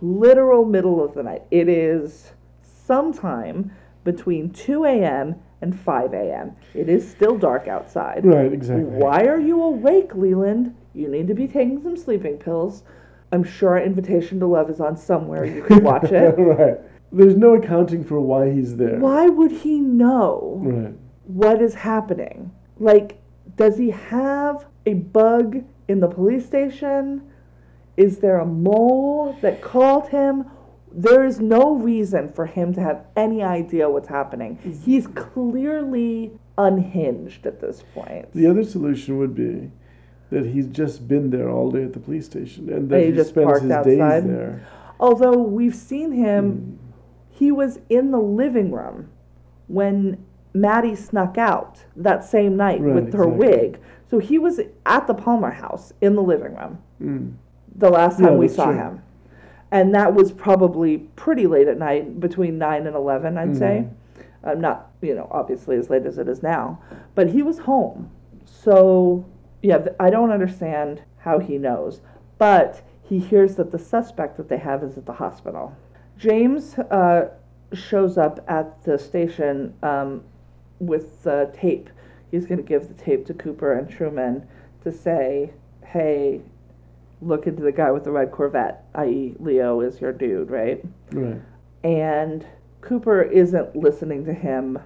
literal 0.02 0.66
middle 0.66 1.04
of 1.04 1.14
the 1.16 1.24
night. 1.24 1.44
It 1.52 1.68
is 1.68 2.34
sometime 2.62 3.72
between 4.04 4.50
2 4.52 4.86
a.m. 4.86 5.36
and 5.62 5.78
5 5.78 6.14
a.m. 6.14 6.56
It 6.74 6.88
is 6.90 7.10
still 7.10 7.38
dark 7.38 7.68
outside. 7.68 8.26
Right, 8.26 8.52
exactly. 8.52 8.86
Why 8.86 9.26
are 9.26 9.40
you 9.40 9.62
awake, 9.62 10.16
Leland? 10.16 10.76
You 10.94 11.08
need 11.10 11.28
to 11.28 11.34
be 11.34 11.48
taking 11.48 11.82
some 11.84 11.98
sleeping 11.98 12.38
pills. 12.38 12.84
I'm 13.32 13.44
sure 13.44 13.72
our 13.72 13.82
Invitation 13.82 14.40
to 14.40 14.48
Love 14.48 14.70
is 14.70 14.80
on 14.80 14.96
somewhere. 14.98 15.46
You 15.46 15.64
can 15.64 15.84
watch 15.84 16.12
it. 16.12 16.36
right. 16.38 16.78
There's 17.12 17.36
no 17.36 17.56
accounting 17.56 18.04
for 18.04 18.20
why 18.20 18.52
he's 18.52 18.76
there. 18.78 19.00
Why 19.00 19.28
would 19.28 19.52
he 19.52 19.80
know 19.80 20.62
Right. 20.64 20.94
what 21.26 21.62
is 21.62 21.74
happening? 21.74 22.52
Like, 22.78 23.20
does 23.56 23.78
he 23.78 23.90
have 23.90 24.66
a 24.86 24.94
bug 24.94 25.64
in 25.88 26.00
the 26.00 26.08
police 26.08 26.46
station? 26.46 27.24
Is 27.98 28.20
there 28.20 28.40
a 28.40 28.46
mole 28.46 29.36
that 29.42 29.62
called 29.62 30.08
him? 30.10 30.46
There 30.92 31.24
is 31.24 31.40
no 31.40 31.76
reason 31.76 32.30
for 32.30 32.46
him 32.46 32.74
to 32.74 32.82
have 32.82 33.06
any 33.16 33.44
idea 33.44 33.90
what's 33.90 34.08
happening. 34.08 34.58
He's 34.84 35.08
clearly 35.08 36.32
unhinged 36.58 37.46
at 37.46 37.60
this 37.62 37.84
point. 37.94 38.32
The 38.34 38.48
other 38.48 38.64
solution 38.64 39.18
would 39.20 39.36
be 39.36 39.72
that 40.32 40.46
he's 40.48 40.68
just 40.68 41.08
been 41.08 41.30
there 41.30 41.50
all 41.50 41.72
day 41.72 41.84
at 41.84 41.94
the 41.94 42.00
police 42.00 42.26
station 42.26 42.70
and 42.70 42.90
that 42.90 42.96
And 42.96 43.04
he 43.06 43.12
he, 43.12 43.16
just 43.16 43.30
spends 43.32 43.62
his 43.62 43.72
outside? 43.72 43.86
days 43.86 44.24
there. 44.26 44.68
Although 45.00 45.38
we've 45.38 45.76
seen 45.76 46.12
him, 46.12 46.78
Mm. 46.82 46.92
he 47.30 47.52
was 47.52 47.80
in 47.90 48.12
the 48.12 48.20
living 48.20 48.72
room 48.72 49.10
when 49.68 50.18
Maddy 50.54 50.96
snuck 50.96 51.38
out 51.38 51.86
that 51.96 52.24
same 52.24 52.58
night 52.58 52.82
Right, 52.82 52.96
with 52.96 53.14
her 53.14 53.24
exactly. 53.24 53.48
wig. 53.48 53.80
So 54.10 54.18
he 54.20 54.38
was 54.40 54.60
at 54.86 55.08
the 55.08 55.14
Palmer 55.14 55.52
house 55.52 55.94
in 56.02 56.16
the 56.16 56.24
living 56.24 56.56
room 56.56 56.80
Mm. 57.02 57.32
the 57.76 57.90
last 57.90 58.20
Yeah, 58.20 58.30
time 58.30 58.38
we 58.40 58.48
saw 58.48 58.66
true. 58.66 58.74
him. 58.76 59.02
And 59.72 59.94
that 59.94 60.14
was 60.14 60.32
probably 60.32 60.98
pretty 61.16 61.46
late 61.46 61.68
at 61.68 61.78
night, 61.78 62.20
between 62.20 62.58
9 62.58 62.88
and 62.88 62.96
11, 62.96 63.38
I'd 63.38 63.56
say. 63.56 63.86
Mm-hmm. 63.86 63.96
Uh, 64.42 64.54
not, 64.54 64.92
you 65.02 65.14
know, 65.14 65.28
obviously 65.32 65.76
as 65.76 65.90
late 65.90 66.06
as 66.06 66.18
it 66.18 66.28
is 66.28 66.42
now. 66.42 66.82
But 67.14 67.30
he 67.30 67.42
was 67.42 67.60
home. 67.60 68.10
So, 68.46 69.26
yeah, 69.62 69.86
I 70.00 70.10
don't 70.10 70.32
understand 70.32 71.04
how 71.20 71.40
he 71.40 71.58
knows. 71.58 72.02
But 72.38 72.82
he 73.04 73.20
hears 73.20 73.56
that 73.56 73.72
the 73.72 73.80
suspect 73.80 74.38
that 74.38 74.50
they 74.50 74.58
have 74.58 74.84
is 74.84 74.98
at 74.98 75.06
the 75.06 75.14
hospital. 75.14 75.76
James 76.18 76.78
uh, 76.78 77.30
shows 77.74 78.18
up 78.18 78.44
at 78.48 78.84
the 78.84 78.98
station 78.98 79.74
um, 79.84 80.24
with 80.80 81.24
the 81.24 81.52
tape. 81.54 81.90
He's 82.32 82.46
going 82.46 82.58
to 82.58 82.64
give 82.64 82.88
the 82.88 82.94
tape 82.94 83.26
to 83.28 83.34
Cooper 83.34 83.74
and 83.74 83.90
Truman 83.90 84.48
to 84.84 84.92
say, 84.92 85.52
hey, 85.86 86.42
look 87.22 87.48
into 87.48 87.62
the 87.64 87.72
guy 87.72 87.92
with 87.92 88.04
the 88.04 88.12
red 88.12 88.32
Corvette, 88.32 88.86
i.e., 88.96 89.36
Leo 89.40 89.82
is 89.82 90.00
your 90.00 90.14
dude, 90.14 90.50
right? 90.50 90.84
Right. 91.12 91.42
And 91.84 92.46
Cooper 92.82 93.22
isn't 93.22 93.76
listening 93.76 94.26
to 94.26 94.34
him 94.34 94.80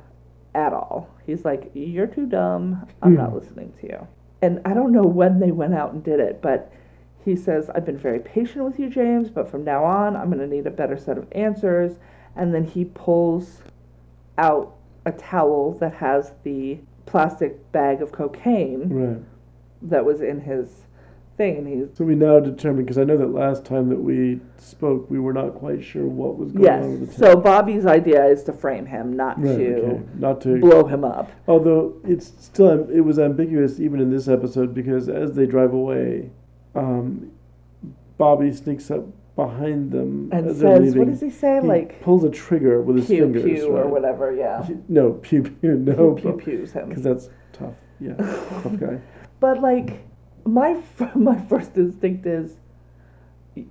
at 0.56 0.74
all. 0.74 1.10
He's 1.26 1.46
like, 1.46 1.72
You're 1.74 2.08
too 2.08 2.26
dumb. 2.26 2.88
I'm 3.02 3.16
not 3.16 3.30
Hmm. 3.32 3.36
listening 3.38 3.74
to 3.82 3.88
you. 3.88 4.08
And 4.42 4.62
I 4.66 4.74
don't 4.74 4.92
know 4.92 5.04
when 5.04 5.40
they 5.40 5.52
went 5.52 5.74
out 5.74 5.94
and 5.94 6.04
did 6.04 6.20
it, 6.20 6.42
but 6.42 6.72
he 7.24 7.36
says, 7.36 7.70
I've 7.70 7.86
been 7.86 7.98
very 7.98 8.20
patient 8.20 8.66
with 8.66 8.78
you, 8.80 8.90
James, 8.90 9.30
but 9.30 9.48
from 9.50 9.64
now 9.64 9.84
on, 9.86 10.16
I'm 10.18 10.28
going 10.30 10.40
to 10.40 10.48
need 10.54 10.68
a 10.68 10.72
better 10.72 10.98
set 10.98 11.18
of 11.18 11.28
answers. 11.32 11.98
And 12.36 12.54
then 12.54 12.66
he 12.66 12.84
pulls 12.84 13.62
out 14.38 14.76
a 15.06 15.12
towel 15.14 15.74
that 15.80 15.94
has 15.94 16.34
the 16.44 16.80
plastic 17.06 17.72
bag 17.72 18.02
of 18.02 18.12
cocaine 18.12 18.90
Right. 18.90 19.24
that 19.84 20.04
was 20.04 20.22
in 20.22 20.42
his 20.42 20.84
thing. 21.38 21.58
And 21.58 21.68
he's, 21.68 21.98
So 21.98 22.04
we 22.06 22.16
now 22.16 22.40
determine 22.40 22.84
because 22.84 22.98
I 22.98 23.04
know 23.04 23.18
that 23.18 23.32
last 23.34 23.66
time 23.66 23.90
that 23.90 24.00
we 24.02 24.40
spoke, 24.58 25.10
we 25.10 25.20
were 25.20 25.34
not 25.34 25.56
quite 25.56 25.84
sure 25.84 26.06
what 26.06 26.38
was 26.38 26.52
going 26.52 26.70
on 26.70 27.00
with 27.02 27.10
yes. 27.10 27.18
So 27.18 27.36
Bobby's 27.36 27.86
idea 27.86 28.26
is 28.26 28.44
to 28.46 28.54
frame 28.54 28.86
him, 28.86 29.14
not 29.14 29.42
Right, 29.42 29.58
to 29.58 29.76
okay. 29.76 30.04
Not 30.16 30.42
to 30.42 30.60
blow 30.60 30.86
him 30.86 31.04
up. 31.04 31.32
Although 31.48 31.96
it's 32.04 32.32
still 32.40 32.90
it 32.90 33.02
was 33.02 33.20
ambiguous 33.20 33.80
even 33.80 34.00
in 34.00 34.10
this 34.12 34.28
episode 34.28 34.74
because 34.74 35.10
as 35.10 35.34
they 35.36 35.46
drive 35.46 35.74
away, 35.74 36.32
um, 36.76 37.32
Bobby 38.18 38.52
sneaks 38.52 38.90
up 38.92 39.06
behind 39.36 39.92
them 39.92 40.30
and 40.32 40.48
as 40.48 40.60
says, 40.60 40.80
leaving. 40.80 41.00
"What 41.00 41.08
does 41.10 41.22
he 41.22 41.30
say? 41.32 41.60
He 41.62 41.68
like 41.68 42.02
pulls 42.02 42.24
a 42.24 42.30
trigger 42.30 42.82
with 42.82 42.98
his 42.98 43.08
pew 43.08 43.22
fingers, 43.24 43.44
pew 43.44 43.76
or 43.76 43.88
whatever." 43.88 44.32
Yeah, 44.34 44.68
No, 44.88 45.14
pew 45.14 45.42
pew, 45.44 45.76
no, 45.76 46.14
pew 46.14 46.34
pew 46.34 46.58
pews 46.58 46.72
him. 46.74 46.90
because 46.90 47.04
that's 47.04 47.30
tough. 47.52 47.74
Yeah, 48.00 48.14
tough 48.16 48.78
guy. 48.80 49.00
But 49.40 49.60
like, 49.62 50.00
my 50.46 50.78
my 51.16 51.40
first 51.46 51.76
instinct 51.78 52.26
is, 52.26 52.56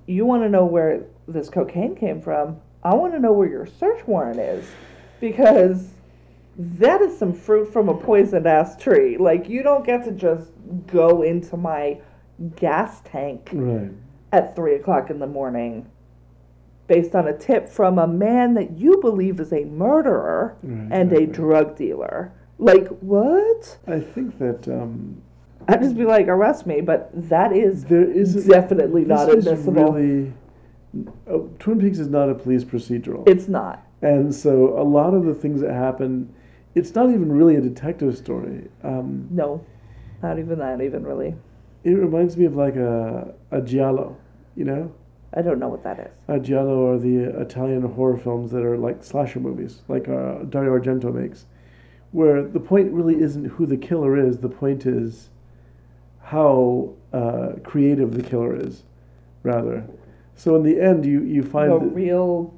you 0.06 0.24
want 0.24 0.42
to 0.42 0.48
know 0.48 0.64
where 0.64 1.04
this 1.28 1.48
cocaine 1.48 1.94
came 1.94 2.20
from. 2.20 2.58
I 2.82 2.94
want 2.94 3.12
to 3.14 3.20
know 3.20 3.32
where 3.32 3.48
your 3.48 3.66
search 3.66 4.06
warrant 4.06 4.40
is, 4.40 4.68
because 5.20 5.88
that 6.56 7.00
is 7.00 7.16
some 7.16 7.32
fruit 7.32 7.72
from 7.72 7.88
a 7.88 7.94
poisoned 7.94 8.46
ass 8.46 8.76
tree. 8.76 9.16
Like, 9.16 9.48
you 9.48 9.62
don't 9.62 9.84
get 9.86 10.04
to 10.04 10.12
just 10.12 10.50
go 10.86 11.22
into 11.22 11.56
my 11.56 11.98
gas 12.56 13.00
tank 13.04 13.50
Right. 13.52 13.90
at 14.32 14.54
three 14.56 14.74
o'clock 14.74 15.10
in 15.10 15.18
the 15.18 15.26
morning 15.26 15.86
based 16.88 17.14
on 17.14 17.28
a 17.28 17.36
tip 17.38 17.68
from 17.68 17.98
a 17.98 18.06
man 18.06 18.54
that 18.54 18.72
you 18.76 19.00
believe 19.00 19.38
is 19.40 19.52
a 19.52 19.64
murderer 19.64 20.56
Right, 20.62 20.88
and 20.92 21.12
a 21.12 21.20
exactly. 21.20 21.26
drug 21.26 21.76
dealer. 21.76 22.32
Like, 22.58 22.88
what? 23.00 23.78
I 23.86 24.00
think 24.00 24.38
that 24.38 24.68
um, 24.68 25.22
I'd 25.68 25.80
just 25.82 25.96
be 25.96 26.04
like, 26.04 26.28
arrest 26.28 26.66
me, 26.66 26.80
but 26.80 27.10
that 27.28 27.52
is 27.52 27.84
there 27.84 28.08
is 28.10 28.46
definitely 28.48 29.04
not 29.04 29.26
this 29.26 29.36
is 29.38 29.46
admissible. 29.46 29.92
Really, 29.92 30.32
uh, 31.30 31.38
Twin 31.58 31.80
Peaks 31.80 31.98
is 31.98 32.08
not 32.08 32.28
a 32.28 32.34
police 32.34 32.64
procedural. 32.64 33.28
It's 33.28 33.48
not. 33.48 33.84
And 34.02 34.34
so 34.34 34.78
a 34.78 34.82
lot 34.82 35.14
of 35.14 35.24
the 35.24 35.34
things 35.34 35.60
that 35.60 35.72
happen, 35.72 36.34
it's 36.74 36.94
not 36.94 37.10
even 37.10 37.30
really 37.30 37.56
a 37.56 37.60
detective 37.60 38.16
story. 38.16 38.68
Um, 38.82 39.28
No, 39.30 39.64
not 40.22 40.38
even 40.38 40.58
that, 40.58 40.80
even 40.80 41.04
really. 41.04 41.34
it 41.84 41.92
reminds 41.92 42.36
me 42.36 42.44
of 42.44 42.56
like 42.56 42.76
a, 42.76 43.34
a 43.50 43.60
giallo, 43.60 44.16
you 44.56 44.64
know? 44.64 44.92
I 45.34 45.40
don't 45.40 45.58
know 45.58 45.68
what 45.68 45.82
that 45.84 45.98
is. 45.98 46.10
Uh, 46.28 46.38
Giallo 46.38 46.90
are 46.92 46.98
the 46.98 47.40
Italian 47.40 47.80
horror 47.82 48.18
films 48.18 48.50
that 48.50 48.62
are 48.62 48.76
like 48.76 49.02
slasher 49.02 49.40
movies, 49.40 49.80
like 49.88 50.06
uh, 50.06 50.42
Dario 50.44 50.78
Argento 50.78 51.12
makes, 51.12 51.46
where 52.10 52.42
the 52.42 52.60
point 52.60 52.92
really 52.92 53.18
isn't 53.18 53.46
who 53.46 53.64
the 53.64 53.78
killer 53.78 54.18
is. 54.18 54.38
The 54.38 54.50
point 54.50 54.84
is 54.84 55.30
how 56.32 56.94
uh, 57.12 57.52
creative 57.62 58.14
the 58.14 58.22
killer 58.22 58.56
is, 58.56 58.84
rather. 59.42 59.84
So 60.34 60.56
in 60.56 60.62
the 60.62 60.80
end, 60.80 61.04
you 61.04 61.22
you 61.22 61.42
find 61.42 61.70
a 61.70 61.76
real 61.76 62.54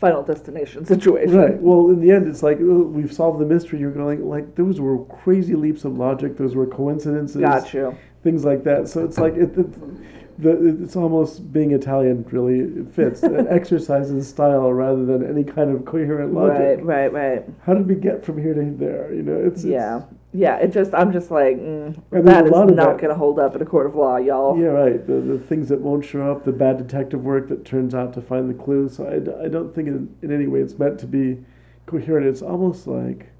Final 0.00 0.22
Destination 0.22 0.84
situation. 0.84 1.36
Right. 1.36 1.54
Well, 1.54 1.90
in 1.90 2.00
the 2.00 2.10
end, 2.10 2.26
it's 2.26 2.42
like 2.42 2.58
oh, 2.60 2.82
we've 2.82 3.12
solved 3.12 3.38
the 3.38 3.46
mystery. 3.46 3.78
You're 3.78 3.92
going 3.92 4.28
like 4.28 4.56
those 4.56 4.80
were 4.80 5.04
crazy 5.04 5.54
leaps 5.54 5.84
of 5.84 5.96
logic. 5.96 6.36
Those 6.36 6.56
were 6.56 6.66
coincidences. 6.66 7.40
Got 7.40 7.72
you. 7.72 7.96
Things 8.24 8.44
like 8.44 8.64
that. 8.64 8.88
So 8.88 9.04
it's 9.04 9.18
like 9.18 9.34
it, 9.34 9.56
it, 9.56 10.42
the, 10.42 10.82
it's 10.82 10.96
almost 10.96 11.52
being 11.52 11.70
Italian. 11.70 12.26
Really, 12.32 12.80
it 12.80 12.88
fits. 12.90 13.22
An 13.22 13.46
exercise 13.50 14.10
in 14.10 14.22
style 14.22 14.72
rather 14.72 15.04
than 15.06 15.24
any 15.24 15.44
kind 15.44 15.70
of 15.70 15.84
coherent 15.84 16.34
logic. 16.34 16.80
Right, 16.82 17.12
right, 17.12 17.12
right. 17.12 17.44
How 17.64 17.74
did 17.74 17.86
we 17.86 17.94
get 17.94 18.24
from 18.24 18.42
here 18.42 18.54
to 18.54 18.76
there? 18.76 19.14
You 19.14 19.22
know, 19.22 19.40
it's, 19.40 19.62
it's 19.62 20.12
Yeah. 20.32 20.58
Yeah, 20.58 20.64
it 20.64 20.72
just, 20.72 20.92
I'm 20.94 21.12
just 21.12 21.30
like, 21.30 21.56
mm, 21.56 21.96
And 22.12 22.28
that 22.28 22.44
is 22.46 22.50
not 22.52 22.98
going 22.98 23.08
to 23.08 23.14
hold 23.14 23.38
up 23.38 23.56
in 23.56 23.62
a 23.62 23.64
court 23.64 23.86
of 23.86 23.94
law, 23.94 24.16
y'all. 24.18 24.58
Yeah, 24.58 24.66
right. 24.68 25.06
The, 25.06 25.14
the 25.14 25.38
things 25.38 25.68
that 25.70 25.80
won't 25.80 26.04
show 26.04 26.30
up, 26.30 26.44
the 26.44 26.52
bad 26.52 26.76
detective 26.78 27.24
work 27.24 27.48
that 27.48 27.64
turns 27.64 27.94
out 27.94 28.12
to 28.14 28.20
find 28.20 28.48
the 28.48 28.54
clues. 28.54 28.96
So 28.96 29.06
I, 29.06 29.44
I 29.44 29.48
don't 29.48 29.74
think 29.74 29.88
in, 29.88 30.14
in 30.22 30.30
any 30.32 30.46
way 30.46 30.60
it's 30.60 30.78
meant 30.78 30.98
to 31.00 31.06
be 31.06 31.38
coherent. 31.86 32.26
It's 32.26 32.42
almost 32.42 32.86
like 32.86 33.30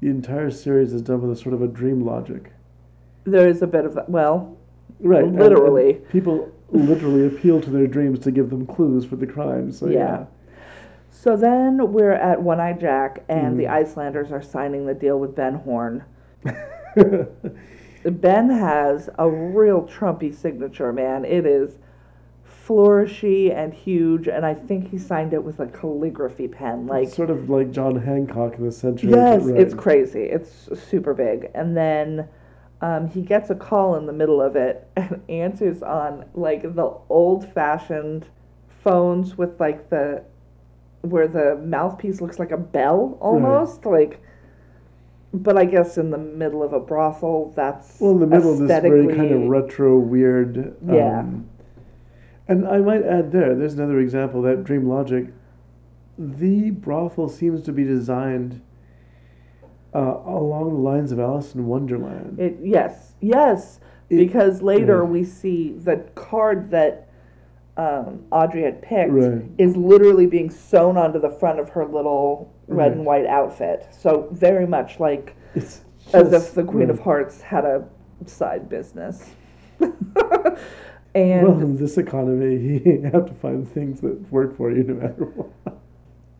the 0.00 0.08
entire 0.08 0.50
series 0.50 0.92
is 0.92 1.02
done 1.02 1.20
with 1.20 1.36
a 1.36 1.40
sort 1.40 1.54
of 1.54 1.62
a 1.62 1.66
dream 1.68 2.04
logic. 2.04 2.52
There 3.24 3.48
is 3.48 3.62
a 3.62 3.66
bit 3.66 3.84
of 3.84 3.94
that. 3.94 4.08
Well, 4.08 4.56
Right. 5.00 5.24
and- 5.24 5.30
and 5.32 5.40
Literally. 5.40 5.94
people 6.10 6.48
literally 6.70 7.26
appeal 7.26 7.60
to 7.60 7.70
their 7.70 7.86
dreams 7.88 8.20
to 8.20 8.30
give 8.30 8.50
them 8.50 8.66
clues 8.66 9.04
for 9.04 9.16
the 9.16 9.26
crime. 9.26 9.72
So 9.72 9.86
Yeah. 9.88 10.26
So 11.24 11.38
then 11.38 11.90
we're 11.94 12.12
at 12.12 12.42
One 12.42 12.60
Eye 12.60 12.74
Jack, 12.74 13.24
and 13.30 13.58
the 13.58 13.64
Mhm. 13.64 13.70
Icelanders 13.70 14.30
are 14.30 14.42
signing 14.42 14.84
the 14.84 14.92
deal 14.92 15.18
with 15.18 15.34
Ben 15.34 15.54
Horne. 15.54 16.04
Ben 18.04 18.50
has 18.50 19.08
a 19.18 19.30
real 19.30 19.84
Trumpy 19.84 20.34
signature, 20.34 20.92
man. 20.92 21.24
It 21.24 21.46
is 21.46 21.78
flourishy 22.44 23.50
and 23.50 23.72
huge, 23.72 24.28
and 24.28 24.44
I 24.44 24.52
think 24.52 24.88
he 24.88 24.98
signed 24.98 25.32
it 25.32 25.42
with 25.42 25.60
a 25.60 25.66
calligraphy 25.66 26.46
pen. 26.46 26.86
Like, 26.86 27.08
sort 27.08 27.30
of 27.30 27.48
like 27.48 27.70
John 27.70 27.96
Hancock 27.96 28.58
in 28.58 28.66
the 28.66 28.70
century. 28.70 29.12
yes, 29.12 29.44
right. 29.44 29.58
it's 29.58 29.72
crazy. 29.72 30.24
It's 30.24 30.68
super 30.78 31.14
big. 31.14 31.50
And 31.54 31.74
then 31.74 32.28
um, 32.82 33.08
he 33.08 33.22
gets 33.22 33.48
a 33.48 33.54
call 33.54 33.96
in 33.96 34.04
the 34.04 34.12
middle 34.12 34.42
of 34.42 34.56
it 34.56 34.86
and 34.96 35.22
answers 35.30 35.82
on 35.82 36.26
like 36.34 36.74
the 36.74 36.98
old 37.08 37.50
fashioned 37.54 38.26
phones 38.82 39.38
with 39.38 39.58
like 39.58 39.88
the 39.88 40.22
where 41.04 41.28
the 41.28 41.56
mouthpiece 41.64 42.20
looks 42.20 42.38
like 42.38 42.50
a 42.50 42.56
bell 42.56 43.16
almost 43.20 43.84
like 43.84 44.20
but 45.34 45.58
I 45.58 45.64
guess 45.64 45.98
in 45.98 46.10
the 46.10 46.18
middle 46.18 46.62
of 46.62 46.72
a 46.72 46.78
brothel, 46.78 47.52
that's 47.56 47.98
Well, 48.00 48.12
in 48.12 48.20
the 48.20 48.26
middle 48.26 48.52
of 48.52 48.60
this 48.60 48.80
very 48.82 49.08
kind 49.08 49.32
of 49.32 49.48
retro, 49.48 49.98
weird. 49.98 50.76
Yeah. 50.86 51.18
Um, 51.20 51.48
and 52.46 52.68
I 52.68 52.78
might 52.78 53.02
add 53.02 53.32
there, 53.32 53.54
there's 53.56 53.74
another 53.74 53.98
example 53.98 54.42
that 54.42 54.62
Dream 54.62 54.88
Logic. 54.88 55.26
The 56.16 56.70
brothel 56.70 57.28
seems 57.28 57.62
to 57.62 57.72
be 57.72 57.82
designed 57.82 58.62
uh, 59.92 60.18
along 60.24 60.74
the 60.74 60.80
lines 60.80 61.10
of 61.10 61.18
Alice 61.18 61.52
in 61.54 61.66
Wonderland. 61.66 62.38
It 62.38 62.58
yes, 62.62 63.14
yes, 63.20 63.80
It- 64.08 64.18
because 64.18 64.62
later 64.62 64.98
yeah. 64.98 65.10
we 65.10 65.24
see 65.24 65.72
the 65.72 65.96
card 66.14 66.70
that 66.70 67.03
um, 67.76 68.24
Audrey 68.30 68.62
had 68.62 68.80
picked 68.82 69.10
Right. 69.12 69.42
is 69.58 69.76
literally 69.76 70.26
being 70.26 70.48
sewn 70.50 70.96
onto 70.96 71.20
the 71.20 71.30
front 71.30 71.58
of 71.58 71.68
her 71.70 71.84
little 71.84 72.52
red 72.68 72.88
Right. 72.88 72.92
and 72.92 73.04
white 73.06 73.26
outfit. 73.26 73.86
So 73.90 74.28
very 74.32 74.66
much 74.66 75.00
like 75.00 75.34
It's 75.54 75.84
as 76.12 76.30
just- 76.30 76.48
if 76.50 76.54
the 76.54 76.64
Queen 76.64 76.90
of. 76.90 77.00
Hearts 77.00 77.40
had 77.42 77.64
a 77.64 77.84
side 78.26 78.68
business. 78.68 79.28
and 81.14 81.48
Well, 81.48 81.60
in 81.60 81.76
this 81.76 81.98
economy, 81.98 82.80
you 82.84 83.10
have 83.12 83.26
to 83.26 83.34
find 83.34 83.68
things 83.68 84.00
that 84.00 84.30
work 84.32 84.56
for 84.56 84.70
you 84.70 84.84
no 84.84 84.94
matter 84.94 85.24
what. 85.24 85.76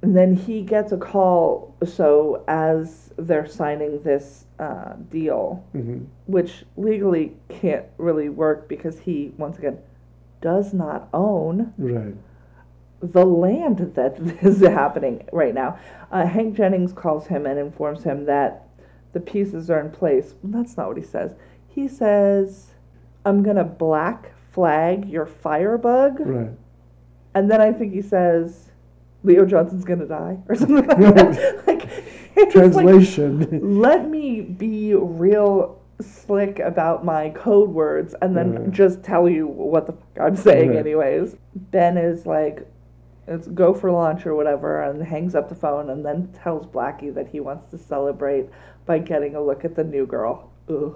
And 0.03 0.15
then 0.15 0.35
he 0.35 0.61
gets 0.63 0.93
a 0.93 0.99
call. 0.99 1.75
So 1.85 2.45
as 2.47 3.13
they're 3.17 3.47
signing 3.47 4.03
this 4.03 4.45
uh, 4.59 4.95
deal, 5.11 5.65
hmm 5.73 6.05
which 6.27 6.65
legally 6.77 7.37
can't 7.49 7.85
really 7.99 8.29
work 8.29 8.69
because 8.69 8.99
he 8.99 9.33
once 9.37 9.59
again 9.59 9.79
does 10.45 10.75
not 10.75 11.09
own 11.15 11.73
Right. 11.79 12.15
the 13.01 13.25
land 13.25 13.79
that 13.95 14.19
is 14.43 14.61
happening 14.61 15.27
right 15.33 15.55
now. 15.55 15.79
Uh, 16.13 16.27
Hank 16.27 16.55
Jennings 16.55 16.93
calls 16.93 17.27
him 17.27 17.47
and 17.47 17.59
informs 17.59 18.05
him 18.05 18.27
that 18.27 18.69
the 19.15 19.21
pieces 19.21 19.71
are 19.71 19.81
in 19.81 19.91
place. 19.91 20.35
That's 20.45 20.77
not 20.77 20.89
what 20.89 20.99
he 20.99 21.03
says. 21.03 21.35
He 21.69 21.89
says, 21.89 22.75
"I'm 23.25 23.43
gonna 23.43 23.65
black 23.65 24.33
flag 24.53 25.09
your 25.09 25.27
firebug," 25.27 26.21
Right. 26.21 26.51
and 27.35 27.51
then 27.51 27.61
I 27.61 27.73
think 27.73 27.93
he 27.95 28.03
says, 28.03 28.71
"Leo 29.23 29.45
Johnson's 29.47 29.85
gonna 29.85 30.07
die" 30.07 30.39
or 30.49 30.55
something 30.61 30.87
like 30.87 30.99
that. 30.99 31.63
like, 31.67 31.89
it's 32.37 32.55
like, 32.55 32.73
Translation. 32.75 33.81
let 33.83 34.09
me 34.11 34.41
be 34.43 34.95
real 34.95 35.79
slick 36.01 36.59
about 36.59 37.05
my 37.05 37.31
code 37.31 37.71
words 37.71 38.15
and 38.21 38.37
then 38.37 38.55
Right. 38.55 38.71
just 38.71 39.03
tell 39.03 39.29
you 39.29 39.47
what 39.47 39.87
the 39.87 39.93
fuck 39.93 40.21
I'm 40.27 40.37
saying 40.37 40.71
Right. 40.71 40.79
anyways. 40.79 41.37
Ben 41.55 41.97
is 41.97 42.27
like 42.27 42.67
it's 43.27 43.49
go 43.49 43.73
for 43.73 43.91
lunch 43.91 44.27
or 44.27 44.35
whatever 44.35 44.83
and 44.83 45.03
hangs 45.03 45.35
up 45.35 45.49
the 45.49 45.55
phone 45.55 45.89
and 45.91 46.05
then 46.05 46.29
tells 46.43 46.67
Blackie 46.67 47.15
that 47.15 47.29
he 47.29 47.41
wants 47.41 47.71
to 47.71 47.79
celebrate 47.79 48.51
by 48.87 48.99
getting 48.99 49.35
a 49.35 49.41
look 49.41 49.65
at 49.65 49.75
the 49.77 49.85
new 49.85 50.05
girl. 50.07 50.51
Ugh. 50.69 50.95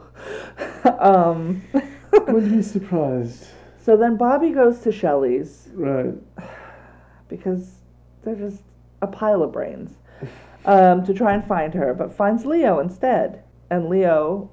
um 0.99 1.63
Wouldn't 2.13 2.53
be 2.53 2.63
surprised. 2.63 3.47
so 3.81 3.97
then 3.97 4.17
Bobby 4.17 4.51
goes 4.51 4.81
to 4.81 4.93
Shelley's 4.93 5.69
Right. 5.75 6.15
because 7.29 7.77
they're 8.23 8.35
just 8.35 8.63
a 9.03 9.07
pile 9.07 9.43
of 9.43 9.53
brains 9.53 9.95
um, 10.65 11.05
to 11.05 11.15
try 11.15 11.35
and 11.35 11.45
find 11.47 11.73
her, 11.75 11.95
but 11.95 12.13
finds 12.13 12.45
Leo 12.45 12.81
instead. 12.81 13.43
And 13.71 13.89
Leo 13.89 14.51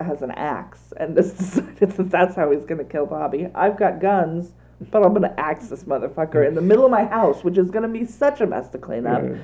has 0.00 0.22
an 0.22 0.30
axe 0.32 0.92
and 0.96 1.16
has 1.16 1.32
decided 1.32 1.90
that 1.92 2.10
that's 2.10 2.34
how 2.36 2.50
he's 2.50 2.64
going 2.64 2.78
to 2.78 2.84
kill 2.84 3.06
Bobby. 3.06 3.48
I've 3.54 3.78
got 3.78 4.00
guns, 4.00 4.52
but 4.90 5.02
I'm 5.04 5.10
going 5.14 5.22
to 5.22 5.40
axe 5.40 5.68
this 5.68 5.84
motherfucker 5.84 6.46
in 6.46 6.54
the 6.54 6.60
middle 6.62 6.84
of 6.84 6.90
my 6.90 7.04
house, 7.04 7.44
which 7.44 7.58
is 7.58 7.70
going 7.70 7.82
to 7.82 7.88
be 7.88 8.04
such 8.04 8.40
a 8.40 8.46
mess 8.46 8.68
to 8.70 8.78
clean 8.78 9.06
up. 9.06 9.22
Right. 9.22 9.40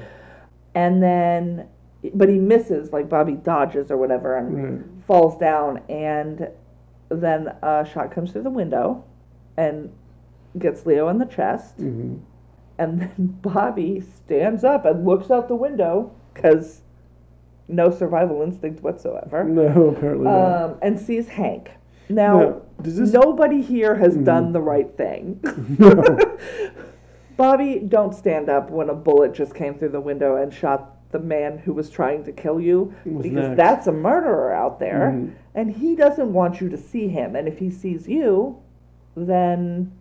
And 0.74 1.02
then, 1.02 1.68
but 2.14 2.28
he 2.28 2.38
misses, 2.38 2.92
like 2.92 3.08
Bobby 3.08 3.32
dodges 3.34 3.90
or 3.90 3.96
whatever, 3.96 4.36
and 4.36 4.74
Right. 4.78 4.84
falls 5.06 5.38
down. 5.38 5.78
And 5.88 6.48
then 7.08 7.48
a 7.62 7.86
shot 7.90 8.10
comes 8.10 8.32
through 8.32 8.42
the 8.42 8.50
window 8.50 9.04
and 9.56 9.90
gets 10.58 10.86
Leo 10.86 11.08
in 11.08 11.18
the 11.18 11.26
chest. 11.26 11.76
hmm 11.76 12.16
And 12.78 13.00
then 13.00 13.38
Bobby 13.42 14.00
stands 14.00 14.64
up 14.64 14.84
and 14.84 15.06
looks 15.06 15.30
out 15.30 15.48
the 15.48 15.54
window 15.54 16.12
because 16.34 16.82
no 17.68 17.90
survival 17.90 18.42
instinct 18.42 18.82
whatsoever. 18.82 19.44
No, 19.44 19.88
apparently 19.88 20.24
not. 20.24 20.62
Um, 20.64 20.78
and 20.82 20.98
sees 20.98 21.28
Hank. 21.28 21.70
Now, 22.08 22.62
does 22.82 22.96
this 22.96 23.12
nobody 23.12 23.60
here 23.60 23.96
has 23.96 24.16
Mhm. 24.16 24.24
done 24.24 24.52
the 24.52 24.60
right 24.60 24.90
thing. 24.96 25.40
no. 25.78 26.02
Bobby, 27.36 27.80
don't 27.86 28.14
stand 28.14 28.48
up 28.48 28.70
when 28.70 28.88
a 28.88 28.94
bullet 28.94 29.34
just 29.34 29.54
came 29.54 29.74
through 29.74 29.90
the 29.90 30.00
window 30.00 30.36
and 30.36 30.52
shot 30.52 30.92
the 31.12 31.18
man 31.18 31.58
who 31.58 31.72
was 31.72 31.90
trying 31.90 32.24
to 32.24 32.32
kill 32.32 32.60
you 32.60 32.92
because 33.04 33.44
axe. 33.50 33.56
that's 33.56 33.86
a 33.86 33.92
murderer 33.92 34.52
out 34.52 34.78
there 34.80 35.12
Mhm. 35.14 35.30
and 35.54 35.70
he 35.70 35.94
doesn't 35.94 36.32
want 36.32 36.60
you 36.60 36.68
to 36.68 36.76
see 36.76 37.08
him 37.08 37.36
and 37.36 37.46
if 37.46 37.58
he 37.58 37.70
sees 37.70 38.08
you 38.08 38.56
then 39.16 39.92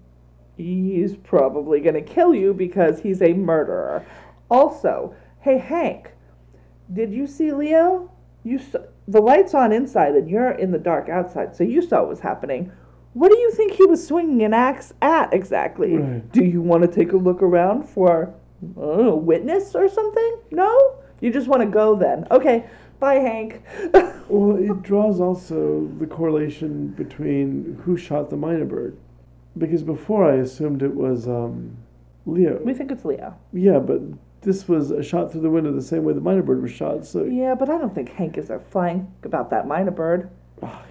he's 0.57 1.15
probably 1.15 1.79
going 1.79 1.93
to 1.93 2.01
kill 2.01 2.33
you 2.33 2.53
because 2.53 2.99
he's 3.01 3.21
a 3.21 3.33
murderer 3.33 4.01
also 4.49 5.13
hey 5.41 5.57
hank 5.57 6.11
did 6.91 7.13
you 7.13 7.27
see 7.27 7.51
leo? 7.51 8.11
You 8.43 8.59
saw, 8.59 8.79
the 9.07 9.21
lights 9.21 9.53
on 9.53 9.71
inside 9.71 10.15
and 10.15 10.29
you're 10.29 10.51
in 10.51 10.71
the 10.71 10.79
dark 10.79 11.09
outside 11.09 11.55
so 11.55 11.63
you 11.63 11.81
saw 11.81 11.99
what 12.01 12.09
was 12.09 12.19
happening. 12.19 12.71
What 13.13 13.31
do 13.31 13.37
you 13.37 13.51
think 13.51 13.73
he 13.73 13.85
was 13.85 14.05
swinging 14.05 14.43
an 14.43 14.53
axe 14.53 14.93
at 15.01 15.33
exactly? 15.33 15.95
Right. 15.95 16.31
do 16.31 16.43
you 16.43 16.61
want 16.61 16.83
to 16.83 16.87
take 16.87 17.13
a 17.13 17.17
look 17.17 17.41
around 17.41 17.87
for 17.87 18.33
don't 18.75 19.25
witness 19.25 19.75
or 19.75 19.87
something? 19.87 20.39
No? 20.51 20.97
You 21.21 21.31
just 21.31 21.47
want 21.47 21.61
to 21.61 21.67
go 21.67 21.95
then. 21.95 22.25
Okay 22.29 22.65
bye 22.99 23.15
hank. 23.15 23.61
Well, 24.27 24.57
it 24.57 24.81
draws 24.81 25.21
also 25.21 25.87
the 25.99 26.07
correlation 26.07 26.87
between 26.87 27.79
who 27.85 27.95
shot 27.95 28.31
the 28.31 28.35
myna 28.35 28.65
bird. 28.65 28.97
Because 29.55 29.83
before 29.83 30.27
I 30.27 30.37
assumed 30.37 30.81
it 30.81 30.95
was 30.95 31.27
um, 31.27 31.77
Leo. 32.25 32.59
we 32.63 32.73
think 32.73 32.89
it's 32.89 33.05
leo. 33.05 33.37
Yeah, 33.53 33.77
but 33.77 34.01
this 34.45 34.67
was 34.67 34.91
a 34.91 35.03
shot 35.03 35.31
through 35.31 35.41
the 35.41 35.49
window 35.49 35.71
the 35.73 35.81
same 35.81 36.03
way 36.03 36.13
the 36.13 36.21
myna 36.21 36.41
bird 36.45 36.61
was 36.61 36.71
shot. 36.71 37.05
So 37.05 37.23
Yeah, 37.25 37.55
but 37.55 37.69
I 37.69 37.77
don't 37.77 37.93
think 37.93 38.09
Hank 38.09 38.37
is 38.37 38.49
a 38.49 38.59
flying 38.59 39.11
about 39.23 39.49
that 39.49 39.65
myna 39.67 39.91
bird. 39.93 40.29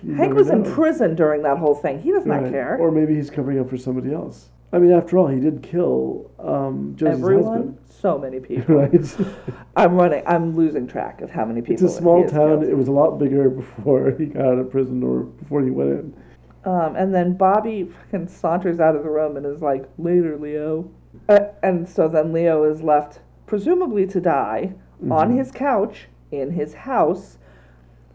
you 0.03 0.15
Hank 0.15 0.35
was 0.35 0.51
in 0.51 0.63
prison 0.65 1.15
during 1.15 1.43
that 1.45 1.57
whole 1.59 1.75
thing. 1.75 2.03
He 2.03 2.11
does 2.13 2.27
not 2.27 2.43
Right. 2.43 2.53
care. 2.53 2.77
Or 2.79 2.91
maybe 2.91 3.15
he's 3.15 3.31
covering 3.31 3.59
up 3.61 3.71
for 3.71 3.79
somebody 3.79 4.13
else. 4.13 4.51
I 4.73 4.79
mean, 4.81 4.91
after 4.91 5.17
all, 5.19 5.29
he 5.29 5.39
did 5.39 5.63
kill 5.63 6.31
um, 6.41 6.95
Josie's 6.97 7.21
Everyone, 7.23 7.45
husband, 7.55 7.79
so 7.89 8.19
many 8.19 8.41
people. 8.49 8.75
right? 8.75 9.17
I'm 9.77 9.95
running. 9.95 10.25
I'm 10.27 10.57
losing 10.57 10.87
track 10.89 11.21
of 11.23 11.31
how 11.31 11.45
many 11.45 11.61
people. 11.63 11.75
it's 11.87 11.95
a 11.95 11.97
small 11.97 12.29
town. 12.29 12.65
It 12.65 12.77
was 12.77 12.89
a 12.89 12.93
lot 12.93 13.13
bigger 13.19 13.49
before 13.63 14.11
he 14.19 14.27
got 14.27 14.45
out 14.47 14.59
of 14.59 14.71
prison 14.73 15.03
or 15.05 15.21
before 15.21 15.63
he 15.63 15.71
went 15.71 15.91
in. 15.91 16.15
Um, 16.65 16.97
and 16.97 17.15
then 17.15 17.37
Bobby 17.37 17.85
fucking 17.85 18.27
saunters 18.29 18.81
out 18.81 18.97
of 18.97 19.05
the 19.05 19.11
room 19.11 19.37
and 19.37 19.47
is 19.47 19.63
like, 19.63 19.85
"Later, 19.97 20.37
Leo." 20.37 20.91
Uh, 21.29 21.39
and 21.63 21.89
so 21.89 22.09
then 22.09 22.33
Leo 22.33 22.65
is 22.65 22.83
left, 22.83 23.21
presumably 23.47 24.07
to 24.07 24.20
die, 24.20 24.72
on 25.11 25.32
Mhm. 25.32 25.38
his 25.38 25.51
couch 25.51 26.09
in 26.30 26.51
his 26.51 26.74
house, 26.74 27.38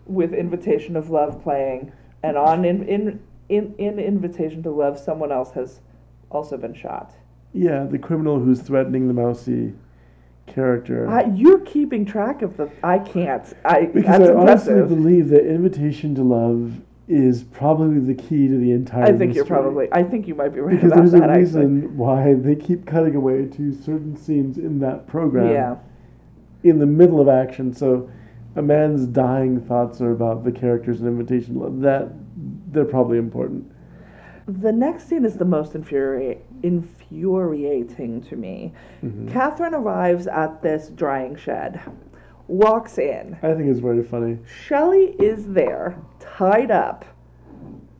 with 0.07 0.33
"Invitation 0.33 0.95
of 0.95 1.09
Love" 1.09 1.41
playing, 1.41 1.91
and 2.23 2.35
on 2.37 2.65
in 2.65 2.83
in 2.83 3.19
in, 3.49 3.73
in 3.77 3.97
"Invitation 3.99 4.61
to 4.63 4.69
Love," 4.71 4.97
someone 4.97 5.31
else 5.31 5.51
has 5.51 5.81
also 6.31 6.57
been 6.57 6.73
shot. 6.73 7.15
Yeah, 7.53 7.85
the 7.85 7.97
criminal 7.97 8.39
who's 8.39 8.61
threatening 8.61 9.07
the 9.07 9.13
mousy 9.13 9.73
character. 10.45 11.07
I, 11.07 11.25
you're 11.35 11.59
keeping 11.59 12.05
track 12.05 12.41
of 12.41 12.57
the. 12.57 12.69
I 12.83 12.99
can't. 12.99 13.51
I 13.65 13.85
because 13.85 14.21
I 14.29 14.33
honestly 14.33 14.73
impressive. 14.73 14.87
believe 14.89 15.29
that 15.29 15.45
Invitation 15.47 16.13
to 16.15 16.23
Love 16.23 16.81
is 17.09 17.43
probably 17.43 17.99
the 17.99 18.13
key 18.13 18.47
to 18.47 18.57
the 18.57 18.71
entire. 18.71 19.03
I 19.05 19.17
think 19.17 19.33
you're 19.35 19.43
probably. 19.43 19.87
I 19.91 20.03
think 20.03 20.27
you 20.27 20.35
might 20.35 20.53
be 20.53 20.59
right 20.61 20.75
because 20.79 20.91
there's 20.93 21.11
that. 21.13 21.23
a 21.23 21.25
actually. 21.25 21.39
reason 21.65 21.97
why 21.97 22.35
they 22.35 22.55
keep 22.55 22.85
cutting 22.85 23.15
away 23.15 23.47
to 23.47 23.73
certain 23.73 24.15
scenes 24.15 24.57
in 24.59 24.79
that 24.79 25.07
program 25.07 25.51
Yeah. 25.51 25.75
in 26.63 26.77
the 26.79 26.85
middle 26.85 27.19
of 27.19 27.27
action. 27.27 27.73
So 27.73 28.09
a 28.55 28.61
man's 28.61 29.07
dying 29.07 29.59
thoughts 29.59 30.01
are 30.01 30.11
about 30.11 30.43
the 30.43 30.51
characters 30.51 31.01
in 31.01 31.07
Invitation. 31.07 31.81
That 31.81 32.11
they're 32.71 32.85
probably 32.85 33.17
important. 33.17 33.71
The 34.47 34.71
next 34.71 35.07
scene 35.07 35.25
is 35.25 35.35
the 35.35 35.45
most 35.45 35.73
infuri- 35.73 36.39
infuriating 36.63 38.21
to 38.21 38.35
me. 38.35 38.73
Mhm. 39.03 39.27
Catherine 39.29 39.73
arrives 39.73 40.27
at 40.27 40.61
this 40.61 40.89
drying 40.89 41.35
shed, 41.35 41.79
walks 42.47 42.97
in. 42.97 43.35
I 43.43 43.53
think 43.53 43.67
it's 43.67 43.79
very 43.79 44.03
funny. 44.03 44.39
Shelley 44.47 45.15
is 45.19 45.47
there, 45.53 45.95
tied 46.37 46.71
up. 46.71 47.05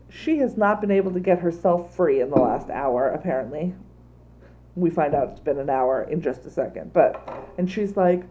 She 0.08 0.38
has 0.38 0.56
not 0.56 0.80
been 0.80 0.90
able 0.90 1.12
to 1.12 1.20
get 1.20 1.38
herself 1.38 1.94
free 1.94 2.20
in 2.20 2.30
the 2.30 2.36
last 2.36 2.68
hour, 2.70 3.08
apparently. 3.08 3.74
We 4.74 4.90
find 4.90 5.14
out 5.14 5.30
it's 5.30 5.40
been 5.40 5.58
an 5.58 5.70
hour 5.70 6.04
in 6.04 6.20
just 6.20 6.44
a 6.46 6.50
second. 6.50 6.92
But, 6.92 7.22
and 7.58 7.70
she's 7.70 7.96
like, 7.96 8.24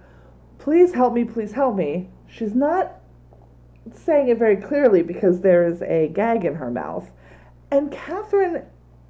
please 0.58 0.94
help 0.94 1.14
me, 1.14 1.24
please 1.24 1.54
help 1.54 1.76
me. 1.76 2.10
She's 2.28 2.54
not 2.54 3.00
saying 3.94 4.30
it 4.30 4.38
very 4.38 4.58
clearly 4.58 5.02
because 5.02 5.42
there 5.42 5.66
is 5.66 5.82
a 5.82 6.10
gag 6.10 6.46
in 6.46 6.56
her 6.56 6.70
mouth. 6.70 7.12
And 7.72 7.92
Catherine 7.92 8.66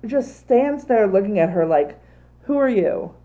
just 0.05 0.39
stands 0.39 0.85
there 0.85 1.07
looking 1.07 1.39
at 1.39 1.49
her 1.49 1.65
like, 1.65 1.99
Who 2.43 2.57
are 2.57 2.69
you? 2.69 3.15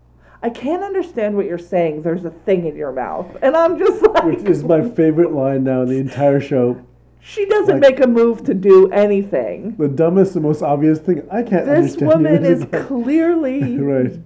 I 0.41 0.49
can't 0.49 0.83
understand 0.83 1.35
what 1.35 1.45
you're 1.45 1.57
saying. 1.57 2.01
There's 2.01 2.25
a 2.25 2.29
thing 2.29 2.65
in 2.65 2.75
your 2.75 2.91
mouth. 2.91 3.37
And 3.41 3.55
I'm 3.55 3.77
just 3.79 4.01
like, 4.01 4.23
Which 4.23 4.49
is 4.49 4.63
my 4.63 4.87
favorite 4.87 5.31
line 5.31 5.63
now 5.63 5.81
in 5.81 5.89
the 5.89 5.97
entire 5.97 6.39
show. 6.39 6.85
She 7.27 7.45
doesn't 7.45 7.81
like- 7.81 7.97
make 7.97 7.99
a 8.01 8.07
move 8.07 8.43
to 8.43 8.53
do 8.53 8.87
anything. 8.91 9.75
The 9.77 9.87
dumbest 9.87 10.35
and 10.35 10.43
most 10.43 10.61
obvious 10.61 10.99
thing. 10.99 11.23
I 11.31 11.41
can't 11.41 11.65
This 11.65 11.97
woman 12.11 12.45
is 12.45 12.65
clearly 12.87 13.77
right. 13.79 14.19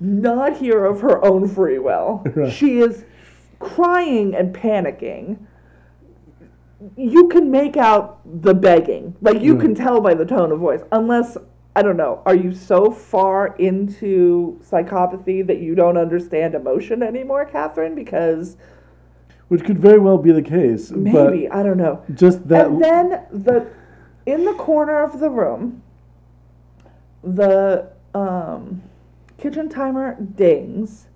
not 0.00 0.56
here 0.56 0.84
of 0.86 1.02
her 1.02 1.22
own 1.24 1.46
free 1.46 1.78
will. 1.78 2.24
Right. 2.34 2.50
She 2.52 2.78
is 2.78 3.04
crying 3.58 4.34
and 4.34 4.54
panicking. 4.54 5.38
You 6.96 7.28
can 7.28 7.50
make 7.50 7.76
out 7.76 8.20
the 8.42 8.54
begging. 8.54 9.14
Like 9.20 9.42
you 9.42 9.56
can 9.58 9.74
tell 9.74 10.00
by 10.00 10.14
the 10.14 10.24
tone 10.24 10.50
of 10.50 10.60
voice. 10.60 10.80
Unless 10.92 11.36
I 11.76 11.82
don't 11.82 11.98
know, 11.98 12.22
are 12.24 12.34
you 12.34 12.54
so 12.54 12.90
far 12.90 13.54
into 13.58 14.58
psychopathy 14.64 15.46
that 15.46 15.58
you 15.60 15.74
don't 15.74 15.98
understand 15.98 16.54
emotion 16.54 17.02
anymore, 17.02 17.44
Catherine? 17.44 17.94
Because 17.94 18.56
Which 19.50 19.64
could 19.64 19.78
very 19.80 19.98
well 19.98 20.16
be 20.16 20.30
the 20.32 20.42
case. 20.42 20.90
maybe, 20.92 21.48
I 21.48 21.62
don't 21.64 21.76
know. 21.76 22.04
Just 22.14 22.46
that. 22.48 22.66
and 22.68 22.80
then 22.82 23.08
the 23.32 23.66
in 24.24 24.44
the 24.44 24.54
corner 24.54 25.02
of 25.02 25.18
the 25.18 25.28
room 25.28 25.82
the 27.24 27.90
um, 28.14 28.82
kitchen 29.38 29.68
timer 29.68 30.16
dings 30.20 31.06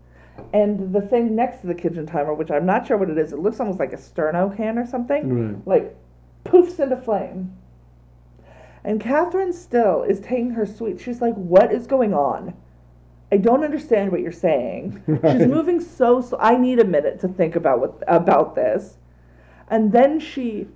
and 0.52 0.92
the 0.92 1.00
thing 1.00 1.34
next 1.36 1.60
to 1.60 1.66
the 1.68 1.74
kitchen 1.74 2.06
timer 2.06 2.34
which 2.34 2.50
i'm 2.50 2.66
not 2.66 2.86
sure 2.86 2.96
what 2.96 3.08
it 3.08 3.16
is 3.18 3.32
it 3.32 3.38
looks 3.38 3.60
almost 3.60 3.78
like 3.78 3.92
a 3.92 3.96
sterno 3.96 4.54
can 4.56 4.78
or 4.78 4.86
something 4.86 5.54
Right. 5.54 5.66
like 5.66 5.96
poofs 6.44 6.80
into 6.80 6.96
flame 6.96 7.56
and 8.82 9.00
catherine 9.00 9.52
still 9.52 10.02
is 10.02 10.18
taking 10.20 10.50
her 10.50 10.66
sweet 10.66 11.00
she's 11.00 11.20
like 11.22 11.34
what 11.34 11.72
is 11.72 11.86
going 11.86 12.12
on 12.12 12.54
i 13.32 13.36
don't 13.36 13.64
understand 13.64 14.10
what 14.12 14.20
you're 14.20 14.32
saying 14.32 15.02
she's 15.06 15.46
moving 15.46 15.80
so 15.80 16.20
slow 16.20 16.38
i 16.40 16.56
need 16.56 16.78
a 16.78 16.84
minute 16.84 17.18
to 17.20 17.28
think 17.28 17.56
about 17.56 17.80
what 17.80 18.02
about 18.06 18.54
this 18.54 18.96
and 19.68 19.92
then 19.92 20.20
she 20.20 20.66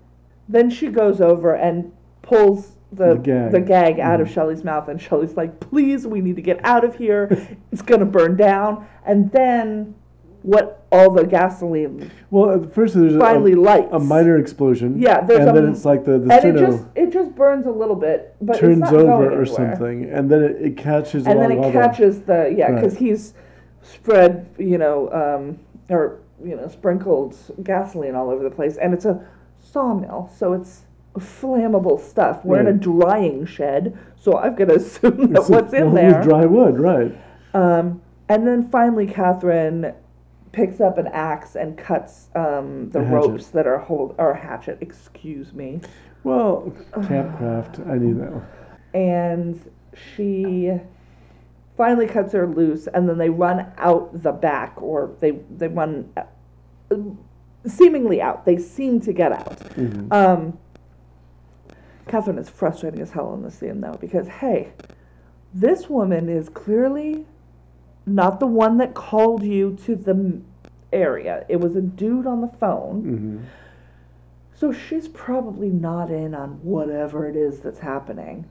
then 0.49 0.71
she 0.71 0.89
goes 0.89 1.21
over 1.21 1.55
and 1.55 1.93
pulls 2.23 2.77
the 2.91 3.15
The 3.53 3.61
gag. 3.61 4.01
out 4.01 4.19
of 4.23 4.29
Mhm. 4.29 4.33
Shelley's 4.33 4.65
mouth 4.65 4.89
and 4.89 4.99
Shelley's 4.99 5.37
like, 5.37 5.61
"Please, 5.61 6.07
we 6.07 6.23
need 6.23 6.37
to 6.37 6.43
get 6.43 6.59
out 6.65 6.85
of 6.85 6.97
here. 6.97 7.29
it's 7.71 7.83
going 7.83 8.01
to 8.01 8.07
burn 8.07 8.35
down." 8.35 8.87
And 9.05 9.31
then 9.31 9.95
what 10.43 10.86
all 10.93 11.11
the 11.11 11.24
gasoline 11.24 12.11
Well, 12.30 12.62
at 12.62 12.72
first 12.74 12.95
there's 12.95 13.14
a, 13.16 13.18
finally 13.18 13.55
lights. 13.55 13.89
a 13.93 13.99
minor 13.99 14.39
explosion. 14.39 15.01
Yeah, 15.01 15.20
there's 15.22 15.41
and 15.41 15.49
a- 15.51 15.53
then 15.61 15.70
it's 15.72 15.84
like 15.84 16.05
the, 16.05 16.18
the 16.18 16.32
and 16.34 16.45
it 16.57 16.61
just 16.61 16.84
it 16.95 17.12
just 17.12 17.34
burns 17.34 17.66
a 17.66 17.70
little 17.70 17.97
bit, 17.97 18.34
but 18.41 18.59
turns 18.59 18.84
over 18.93 19.41
or 19.41 19.45
something, 19.47 20.05
and 20.11 20.30
then 20.30 20.43
it, 20.43 20.57
it 20.62 20.76
catches 20.76 21.26
And 21.26 21.41
then 21.41 21.51
it 21.53 21.72
catches 21.72 22.22
the 22.22 22.55
yeah, 22.57 22.66
Right. 22.66 22.74
because 22.76 22.97
he's 22.99 23.34
spread 23.82 24.47
you 24.59 24.78
know 24.78 25.11
um, 25.12 25.59
or 25.89 26.20
you 26.45 26.55
know 26.57 26.68
sprinkled 26.68 27.36
gasoline 27.62 28.14
all 28.14 28.30
over 28.30 28.45
the 28.45 28.51
place, 28.55 28.76
and 28.76 28.95
it's 28.95 29.05
a 29.05 29.20
sawmill, 29.61 30.30
so 30.36 30.53
it's 30.53 30.82
flammable 31.18 32.01
stuff. 32.01 32.45
We're 32.45 32.61
in 32.61 32.68
a 32.68 32.72
drying 32.72 33.45
shed, 33.45 33.99
so 34.16 34.36
I've 34.36 34.57
got 34.57 34.66
to 34.68 34.74
assume 34.82 35.32
that 35.32 35.41
It's 35.41 35.49
what's 35.49 35.72
in 35.72 35.80
filled 35.93 35.97
there. 35.97 36.22
dry 36.22 36.45
wood, 36.47 36.78
right? 36.78 37.12
Um, 37.55 38.01
and 38.28 38.47
then 38.47 38.68
finally, 38.70 39.07
Catherine 39.07 39.95
picks 40.53 40.81
up 40.81 40.99
an 40.99 41.07
axe 41.09 41.57
and 41.57 41.77
cuts 41.77 42.29
um, 42.35 42.91
the 42.91 43.01
ropes 43.01 43.49
that 43.49 43.67
are 43.67 43.79
hold 43.79 44.15
or 44.19 44.35
hatchet. 44.35 44.79
Excuse 44.81 45.53
me. 45.53 45.81
Well, 46.25 46.73
campcraft, 46.93 47.89
I 47.89 47.97
knew 47.97 48.15
that. 48.19 48.33
one. 48.33 48.47
And 48.95 49.71
she 50.15 50.73
finally 51.77 52.07
cuts 52.07 52.33
her 52.33 52.47
loose, 52.47 52.87
and 52.89 53.09
then 53.09 53.19
they 53.19 53.31
run 53.31 53.71
out 53.79 54.23
the 54.23 54.33
back, 54.33 54.81
or 54.83 55.15
they 55.21 55.33
they 55.57 55.69
run 55.69 56.11
uh, 56.17 56.97
seemingly 57.67 58.21
out. 58.21 58.45
They 58.45 58.57
seem 58.59 59.01
to 59.03 59.13
get 59.13 59.33
out. 59.33 59.59
Mhm. 59.77 60.13
Um, 60.13 60.59
Catherine 62.09 62.39
is 62.39 62.49
frustrating 62.49 63.01
as 63.01 63.11
hell 63.11 63.35
in 63.35 63.43
this 63.43 63.55
scene, 63.57 63.81
though, 63.81 63.97
because 64.01 64.27
hey, 64.29 64.73
this 65.53 65.89
woman 65.91 66.29
is 66.29 66.49
clearly 66.49 67.27
not 68.09 68.41
the 68.41 68.47
one 68.47 68.79
that 68.79 68.95
called 68.95 69.43
you 69.43 69.77
to 69.85 69.97
the 69.97 70.41
area. 70.93 71.45
It 71.49 71.61
was 71.61 71.77
a 71.77 71.81
dude 71.81 72.27
on 72.27 72.41
the 72.41 72.49
phone. 72.49 73.03
Mhm. 73.03 73.41
So 74.55 74.73
she's 74.73 75.09
probably 75.09 75.71
not 75.71 76.11
in 76.11 76.35
on 76.35 76.59
whatever 76.63 77.29
it 77.29 77.37
is 77.37 77.61
that's 77.61 77.79
happening. 77.79 78.45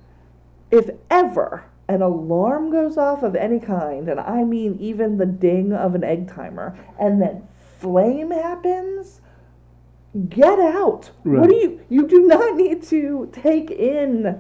If 0.72 0.89
ever 1.10 1.64
an 1.89 2.01
alarm 2.01 2.72
goes 2.72 2.97
off 2.97 3.24
of 3.24 3.36
any 3.36 3.60
kind, 3.60 4.08
and 4.08 4.20
I 4.20 4.43
mean 4.43 4.78
even 4.80 5.18
the 5.18 5.26
ding 5.26 5.74
of 5.74 5.95
an 5.95 6.03
egg 6.03 6.28
timer, 6.28 6.76
and 6.99 7.22
then 7.22 7.43
flame 7.80 8.32
happens, 8.32 9.22
get 10.30 10.60
out. 10.60 11.12
What 11.24 11.49
do 11.49 11.55
you 11.55 11.80
you 11.89 12.08
do 12.08 12.26
not 12.28 12.55
need 12.55 12.84
to 12.84 13.30
take 13.32 13.72
in 13.72 14.39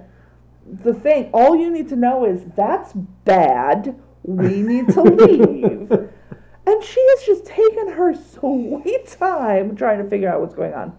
the 0.65 0.93
thing. 0.93 1.29
All 1.33 1.55
you 1.55 1.69
need 1.69 1.89
to 1.89 1.95
know 1.95 2.25
is 2.25 2.43
that's 2.55 2.93
bad. 2.93 3.95
We 4.27 4.61
need 4.61 4.89
to 4.89 5.01
leave. 5.01 5.91
And 5.91 6.83
she 6.83 6.99
has 7.15 7.23
just 7.25 7.45
taken 7.45 7.87
her 7.93 8.13
sweet 8.13 9.07
time 9.07 9.75
trying 9.75 10.03
to 10.03 10.09
figure 10.09 10.29
out 10.29 10.41
what's 10.41 10.53
going 10.53 10.73
on. 10.73 10.97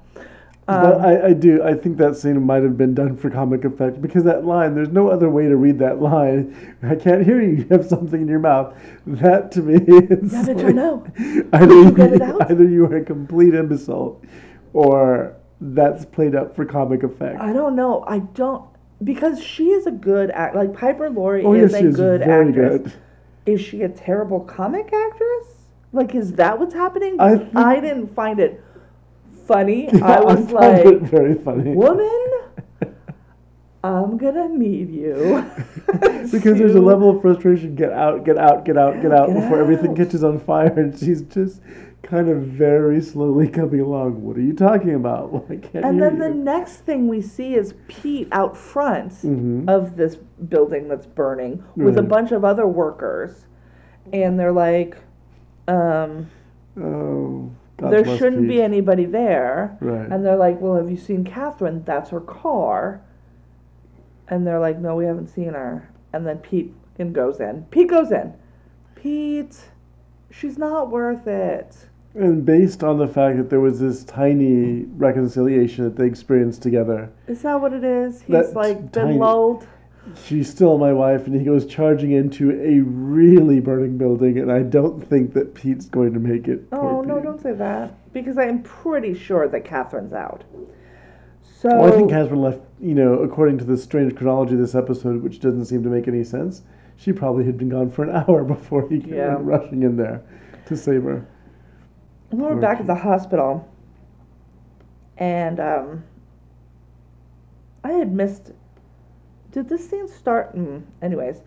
but 0.66 0.94
Um, 0.96 1.02
I, 1.04 1.26
I 1.26 1.32
do. 1.34 1.62
I 1.62 1.74
think 1.74 1.98
that 1.98 2.16
scene 2.16 2.42
might 2.42 2.62
have 2.62 2.78
been 2.78 2.94
done 2.94 3.16
for 3.18 3.28
comic 3.28 3.64
effect 3.66 4.00
because 4.00 4.24
that 4.24 4.46
line. 4.46 4.74
There's 4.74 4.88
no 4.88 5.08
other 5.08 5.28
way 5.28 5.46
to 5.46 5.56
read 5.56 5.78
that 5.80 6.00
line. 6.00 6.76
I 6.82 6.94
can't 6.94 7.22
hear 7.24 7.40
you. 7.42 7.56
You 7.58 7.66
have 7.70 7.84
something 7.86 8.20
in 8.22 8.28
your 8.28 8.38
mouth. 8.38 8.74
That 9.06 9.52
to 9.52 9.60
me 9.62 9.74
is. 9.86 10.32
Bitch, 10.32 10.58
I 10.58 10.62
like- 10.64 10.74
know. 10.74 11.06
Either 11.52 11.74
you 11.74 11.84
you, 11.84 11.92
get 11.92 12.12
it 12.14 12.22
out? 12.30 12.50
either 12.50 12.64
you 12.64 12.86
are 12.86 12.96
a 12.96 13.04
complete 13.04 13.54
imbecile, 13.54 14.22
or 14.72 15.36
that's 15.60 16.04
played 16.06 16.34
up 16.34 16.56
for 16.56 16.64
comic 16.64 17.02
effect. 17.02 17.40
I 17.40 17.52
don't 17.52 17.76
know. 17.76 18.04
I 18.06 18.20
don't 18.20 18.64
because 19.04 19.42
she 19.42 19.68
is 19.70 19.86
a 19.86 19.90
good 19.90 20.30
act. 20.30 20.54
Like 20.56 20.72
Piper 20.72 21.10
Laurie 21.10 21.44
oh 21.44 21.52
is 21.52 21.72
yes, 21.72 21.80
a 21.80 21.82
she 21.82 21.88
is 21.88 21.96
good 21.96 22.20
very 22.20 22.48
actress. 22.48 22.78
good. 22.82 22.92
Is 23.48 23.62
she 23.62 23.82
a 23.82 23.88
terrible 23.88 24.40
comic 24.40 24.92
actress? 24.92 25.46
Like, 25.92 26.14
is 26.14 26.32
that 26.34 26.58
what's 26.58 26.74
happening? 26.74 27.18
I 27.18 27.48
I 27.56 27.80
didn't 27.80 28.14
find 28.14 28.38
it 28.38 28.62
funny. 29.46 29.88
I 30.02 30.20
Yeah, 30.20 30.20
was 30.20 30.50
found 30.50 30.52
like, 30.52 30.86
very 31.10 31.34
funny. 31.34 31.74
woman, 31.74 32.20
I'm 33.84 34.16
gonna 34.18 34.48
need 34.48 34.90
you. 34.90 35.44
because 35.86 36.58
there's 36.58 36.74
a 36.74 36.80
level 36.92 37.10
of 37.10 37.22
frustration. 37.22 37.74
Get 37.74 37.92
out, 37.92 38.24
get 38.24 38.36
out, 38.36 38.64
get 38.64 38.76
out, 38.76 39.00
get 39.00 39.12
out 39.12 39.28
Get 39.28 39.40
before 39.40 39.60
everything 39.60 39.94
catches 39.94 40.24
on 40.24 40.40
fire, 40.40 40.72
and 40.78 40.98
she's 40.98 41.22
just 41.22 41.60
kind 42.02 42.28
of 42.28 42.38
very 42.42 43.00
slowly 43.00 43.48
coming 43.48 43.80
along. 43.80 44.22
What 44.22 44.36
are 44.36 44.40
you 44.42 44.54
talking 44.54 44.94
about? 44.94 45.32
Well, 45.32 45.44
I 45.50 45.56
can't 45.56 45.84
And 45.84 46.00
then 46.00 46.18
the 46.18 46.30
next 46.30 46.78
thing 46.78 47.06
we 47.06 47.20
see 47.20 47.54
is 47.54 47.74
Pete 47.86 48.28
out 48.32 48.56
front 48.56 49.12
Mhm. 49.12 49.68
of 49.68 49.96
this 49.96 50.16
building 50.16 50.88
that's 50.88 51.06
burning 51.06 51.62
with 51.76 51.98
a 51.98 52.02
bunch 52.02 52.32
of 52.32 52.44
other 52.44 52.66
workers. 52.66 53.46
And 54.12 54.38
they're 54.38 54.52
like, 54.52 54.96
um, 55.66 56.28
oh, 56.80 57.50
God 57.76 57.92
there 57.92 58.16
shouldn't 58.16 58.48
be 58.48 58.62
anybody 58.62 59.04
there. 59.04 59.76
Right. 59.80 60.10
And 60.10 60.24
they're 60.24 60.36
like, 60.36 60.60
well, 60.60 60.76
have 60.76 60.90
you 60.90 60.96
seen 60.96 61.24
Catherine? 61.24 61.82
That's 61.84 62.10
her 62.10 62.20
car. 62.20 63.02
And 64.30 64.46
they're 64.46 64.60
like, 64.60 64.78
no, 64.78 64.94
we 64.96 65.04
haven't 65.04 65.28
seen 65.28 65.54
her. 65.54 65.88
And 66.12 66.26
then 66.26 66.38
Pete 66.38 66.72
goes 67.12 67.40
in. 67.40 67.64
Pete 67.70 67.88
goes 67.88 68.10
in. 68.12 68.34
Pete, 68.94 69.56
she's 70.30 70.58
not 70.58 70.90
worth 70.90 71.26
it. 71.26 71.76
And 72.14 72.44
based 72.44 72.82
on 72.82 72.98
the 72.98 73.06
fact 73.06 73.36
that 73.36 73.48
there 73.50 73.60
was 73.60 73.78
this 73.78 74.02
tiny 74.04 74.84
reconciliation 74.96 75.84
that 75.84 75.96
they 75.96 76.06
experienced 76.06 76.62
together, 76.62 77.10
Is 77.28 77.42
that 77.42 77.60
what 77.60 77.72
it 77.72 77.84
is? 77.84 78.22
He's 78.22 78.28
That 78.32 78.54
like 78.54 78.92
tiny- 78.92 79.12
been 79.12 79.18
lulled. 79.18 79.66
she's 80.24 80.50
still 80.50 80.78
my 80.78 80.92
wife, 80.92 81.26
and 81.26 81.38
he 81.38 81.44
goes 81.44 81.64
charging 81.66 82.10
into 82.12 82.50
a 82.50 82.80
really 82.80 83.60
burning 83.60 83.98
building, 83.98 84.38
and 84.38 84.50
I 84.50 84.62
don't 84.62 85.00
think 85.06 85.32
that 85.34 85.54
Pete's 85.54 85.86
going 85.86 86.12
to 86.14 86.18
make 86.20 86.48
it. 86.48 86.64
Oh 86.72 87.02
no, 87.02 87.16
Pete. 87.16 87.24
don't 87.24 87.40
say 87.42 87.52
that. 87.52 87.94
Because 88.12 88.36
I 88.38 88.46
am 88.46 88.62
pretty 88.62 89.14
sure 89.14 89.46
that 89.46 89.64
Catherine's 89.64 90.14
out. 90.14 90.42
So 91.60 91.68
Well, 91.70 91.92
I 91.92 91.96
think 91.96 92.10
Catherine 92.10 92.40
left, 92.40 92.60
you 92.80 92.94
know, 92.94 93.14
according 93.14 93.58
to 93.58 93.64
the 93.64 93.76
strange 93.76 94.14
chronology 94.14 94.54
of 94.54 94.60
this 94.60 94.76
episode, 94.76 95.24
which 95.24 95.40
doesn't 95.40 95.64
seem 95.64 95.82
to 95.82 95.88
make 95.88 96.06
any 96.06 96.22
sense, 96.22 96.62
she 96.96 97.12
probably 97.12 97.44
had 97.44 97.58
been 97.58 97.68
gone 97.68 97.90
for 97.90 98.04
an 98.04 98.10
hour 98.28 98.44
before 98.44 98.88
he 98.88 99.00
came 99.00 99.14
Yeah. 99.14 99.36
rushing 99.40 99.82
in 99.82 99.96
there 99.96 100.22
to 100.66 100.76
save 100.76 101.02
her. 101.02 101.26
we 102.30 102.38
were 102.38 102.54
back 102.54 102.78
at 102.78 102.86
the 102.86 102.94
hospital, 102.94 103.68
and 105.16 105.58
um, 105.58 106.04
I 107.82 107.90
had 107.90 108.12
missed. 108.12 108.52
Did 109.50 109.68
this 109.68 109.90
scene 109.90 110.06
start? 110.06 110.54
Mm, 110.54 110.82
anyways, 111.02 111.40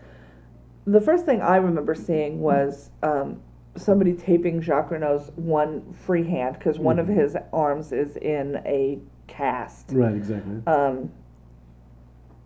the 0.86 1.00
first 1.00 1.24
thing 1.24 1.40
I 1.40 1.56
remember 1.56 1.94
seeing 1.94 2.40
was 2.40 2.90
um, 3.02 3.40
somebody 3.76 4.12
taping 4.12 4.60
Jacques 4.60 4.90
Renault's 4.90 5.30
one 5.36 5.90
free 5.94 6.24
hand 6.24 6.58
because 6.58 6.78
one 6.78 6.98
of 6.98 7.06
Mhm. 7.06 7.14
his 7.14 7.36
arms 7.50 7.92
is 7.92 8.18
in 8.18 8.56
a 8.66 8.98
cast. 9.26 9.90
Right, 9.92 10.14
exactly. 10.14 10.62
um, 10.66 11.10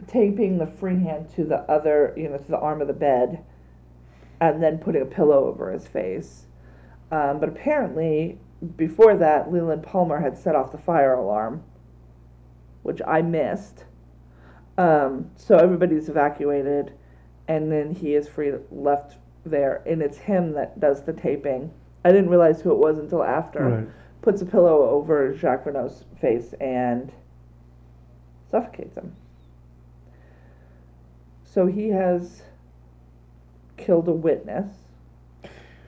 taping 0.07 0.59
the 0.59 0.67
free 0.67 0.99
hand 1.01 1.29
to 1.35 1.45
the 1.45 1.61
other, 1.71 2.13
you 2.17 2.29
know, 2.29 2.37
to 2.37 2.49
the 2.49 2.59
arm 2.59 2.81
of 2.81 2.87
the 2.87 2.93
bed, 2.93 3.45
and 4.41 4.63
then 4.63 4.79
putting 4.79 5.03
a 5.03 5.07
pillow 5.07 5.47
over 5.47 5.73
his 5.73 5.87
face. 5.87 6.47
Um, 7.11 7.41
but 7.41 7.49
apparently, 7.49 8.39
before 8.77 9.17
that, 9.17 9.53
Leland 9.53 9.83
Palmer 9.83 10.21
had 10.21 10.37
set 10.37 10.55
off 10.55 10.73
the 10.73 10.79
fire 10.79 11.15
alarm, 11.15 11.63
which 12.83 13.01
I 13.07 13.23
missed. 13.23 13.85
Um, 14.79 15.31
so 15.37 15.57
everybody's 15.57 16.09
evacuated, 16.09 16.93
and 17.49 17.73
then 17.73 17.95
he 17.95 18.15
is 18.15 18.29
free 18.29 18.53
left 18.71 19.17
there, 19.45 19.83
and 19.87 20.03
it's 20.03 20.19
him 20.19 20.53
that 20.53 20.79
does 20.81 21.05
the 21.05 21.13
taping. 21.13 21.73
I 22.05 22.13
didn't 22.13 22.29
realize 22.29 22.61
who 22.61 22.71
it 22.73 22.79
was 22.79 22.99
until 22.99 23.25
after 23.25 23.65
Right. 23.65 23.89
Puts 24.27 24.43
a 24.43 24.45
pillow 24.45 24.91
over 24.91 25.33
Jacques 25.39 25.65
Renault's 25.67 26.03
face 26.21 26.53
and 26.61 27.13
suffocates 28.51 28.97
him. 28.97 29.15
So 31.45 31.67
he 31.67 31.91
has 31.91 32.43
killed 33.77 34.09
a 34.09 34.13
witness. 34.13 34.67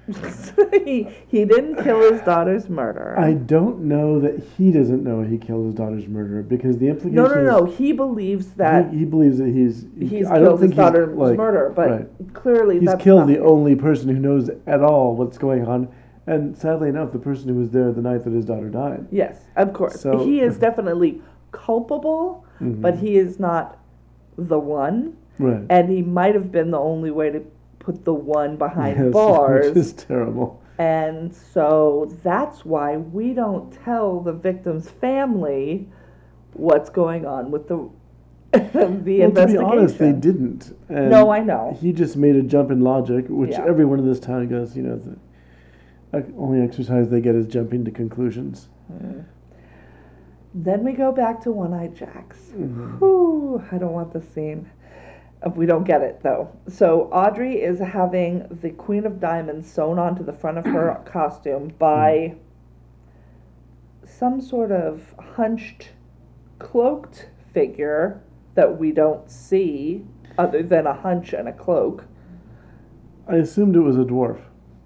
he, 0.84 1.08
he 1.26 1.44
didn't 1.46 1.82
kill 1.82 2.12
his 2.12 2.20
daughter's 2.20 2.68
murderer. 2.68 3.18
I 3.18 3.32
don't 3.32 3.80
know 3.80 4.20
that 4.20 4.40
he 4.56 4.70
doesn't 4.70 5.02
know 5.02 5.22
he 5.22 5.36
killed 5.36 5.66
his 5.66 5.74
daughter's 5.74 6.06
murderer 6.06 6.44
because 6.44 6.78
the 6.78 6.86
implication 6.86 7.16
no, 7.16 7.26
no, 7.26 7.42
no. 7.42 7.64
He 7.64 7.90
believes 7.90 8.52
that 8.52 8.92
he, 8.92 9.00
he 9.00 9.04
believes 9.04 9.38
that 9.38 9.48
he's 9.48 9.84
he's 9.98 10.28
I 10.28 10.38
don't 10.38 10.44
killed 10.44 10.62
his 10.62 10.70
daughter's 10.70 11.16
like, 11.16 11.36
murderer, 11.36 11.70
but 11.70 11.90
right. 11.90 12.34
clearly 12.34 12.78
He's 12.78 12.94
killed 13.00 13.28
the 13.28 13.40
only 13.40 13.74
person 13.74 14.08
who 14.08 14.20
knows 14.20 14.48
at 14.68 14.80
all 14.80 15.16
what's 15.16 15.38
going 15.38 15.66
on, 15.66 15.88
and 16.28 16.56
sadly 16.56 16.88
enough, 16.88 17.12
the 17.12 17.18
person 17.18 17.48
who 17.48 17.54
was 17.54 17.70
there 17.70 17.90
the 17.92 18.02
night 18.02 18.24
that 18.24 18.32
his 18.32 18.44
daughter 18.44 18.68
died. 18.68 19.06
Yes, 19.10 19.40
of 19.56 19.72
course. 19.72 20.00
So- 20.00 20.24
he 20.24 20.40
is 20.40 20.58
definitely 20.68 21.22
culpable, 21.52 22.44
Mhm. 22.60 22.80
but 22.82 22.96
he 22.98 23.16
is 23.16 23.38
not 23.40 23.78
the 24.36 24.58
one. 24.58 25.14
Right. 25.40 25.62
and 25.70 25.88
he 25.88 26.02
might 26.02 26.34
have 26.34 26.50
been 26.50 26.72
the 26.72 26.80
only 26.80 27.12
way 27.12 27.30
to 27.30 27.40
put 27.78 28.04
the 28.04 28.12
one 28.12 28.56
behind 28.56 28.98
Yes, 28.98 29.12
bars. 29.18 29.66
which 29.68 29.76
is 29.76 29.92
terrible. 29.92 30.60
And 30.78 31.32
so 31.32 32.10
that's 32.24 32.64
why 32.64 32.96
we 32.96 33.34
don't 33.34 33.70
tell 33.84 34.18
the 34.18 34.32
victim's 34.32 34.90
family 34.90 35.86
what's 36.54 36.90
going 36.90 37.24
on 37.24 37.52
with 37.52 37.68
the 37.68 37.88
the 38.52 38.68
well, 38.74 39.30
to 39.30 39.46
be 39.46 39.56
honest, 39.58 39.98
they 39.98 40.10
didn't. 40.10 40.76
And 40.88 41.08
no, 41.10 41.30
I 41.30 41.38
know. 41.44 41.76
He 41.80 41.92
just 41.92 42.16
made 42.16 42.34
a 42.34 42.42
jump 42.42 42.72
in 42.72 42.80
logic, 42.80 43.26
which 43.28 43.50
Yeah. 43.52 43.64
everyone 43.64 44.00
in 44.00 44.06
this 44.08 44.18
town 44.18 44.48
goes, 44.48 44.76
you 44.76 44.82
know, 44.82 44.98
only 46.12 46.60
exercise 46.60 47.08
they 47.10 47.20
get 47.20 47.34
is 47.34 47.46
jumping 47.46 47.84
to 47.84 47.90
conclusions. 47.90 48.68
Then 50.54 50.82
we 50.82 50.92
go 50.92 51.12
back 51.12 51.42
to 51.42 51.52
One 51.52 51.74
Eyed 51.74 51.94
Jacks. 51.94 52.52
Mhm. 52.56 52.98
Whew, 52.98 53.62
I 53.70 53.78
don't 53.78 53.92
want 53.92 54.12
this 54.12 54.28
scene. 54.28 54.66
Uh, 55.42 55.50
We 55.54 55.66
don't 55.66 55.84
get 55.84 56.02
it 56.02 56.20
though. 56.22 56.48
So 56.66 57.02
Audrey 57.12 57.60
is 57.62 57.78
having 57.78 58.46
the 58.62 58.70
Queen 58.70 59.04
of 59.06 59.20
Diamonds 59.20 59.68
sewn 59.70 59.98
onto 59.98 60.24
the 60.24 60.32
front 60.32 60.58
of 60.58 60.64
her 60.66 60.98
costume 61.04 61.72
by 61.78 62.34
some 64.04 64.40
sort 64.40 64.72
of 64.72 65.14
hunched, 65.36 65.90
cloaked 66.58 67.28
figure 67.52 68.20
that 68.54 68.78
we 68.78 68.90
don't 68.90 69.30
see 69.30 70.04
other 70.38 70.62
than 70.62 70.86
a 70.86 70.94
hunch 70.94 71.32
and 71.34 71.46
a 71.46 71.52
cloak. 71.52 72.04
I 73.28 73.36
assumed 73.36 73.76
it 73.76 73.80
was 73.80 73.96
a 73.98 74.04
dwarf. 74.04 74.38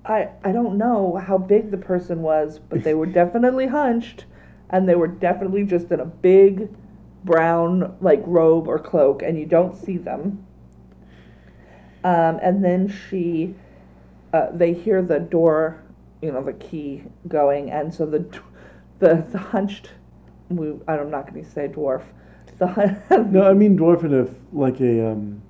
I, 0.05 0.28
I 0.42 0.53
don't 0.53 0.76
know 0.78 1.16
how 1.16 1.38
big 1.38 1.70
the 1.70 1.76
person 1.76 2.22
was, 2.22 2.59
but 2.59 2.82
they 2.82 2.94
were 2.94 3.07
definitely 3.07 3.68
hunched 3.68 4.24
and 4.70 4.88
they 4.88 4.94
were 4.94 5.07
definitely 5.07 5.64
just 5.64 5.90
in 5.92 6.00
a 6.00 6.05
big 6.05 6.68
brown 7.24 7.96
like 8.00 8.22
robe 8.26 8.66
or 8.66 8.78
cloak 8.78 9.22
and 9.22 9.38
you 9.38 9.46
don't 9.46 9.76
see 9.76 9.96
them. 9.96 10.44
Um, 12.05 12.40
and 12.42 12.64
then 12.64 12.88
she 12.88 13.55
uh, 14.32 14.46
they 14.53 14.72
hear 14.72 15.03
the 15.03 15.20
door, 15.20 15.82
you 16.20 16.32
know, 16.32 16.42
the 16.42 16.55
key 16.55 17.05
going 17.28 17.70
and 17.70 17.94
so 17.94 18.07
the 18.07 18.26
the, 18.98 19.24
the 19.30 19.38
hunched 19.38 19.90
I'm 20.50 21.11
not 21.11 21.30
going 21.32 21.44
to 21.44 21.50
say 21.50 21.68
dwarf. 21.68 22.03
The 22.59 22.66
hun- 22.66 23.03
No, 23.32 23.44
I 23.44 23.55
mean 23.55 23.78
dwarf 23.78 24.05
in 24.05 24.14
a 24.14 24.28
like 24.53 24.80
a 24.80 25.12
um, 25.12 25.42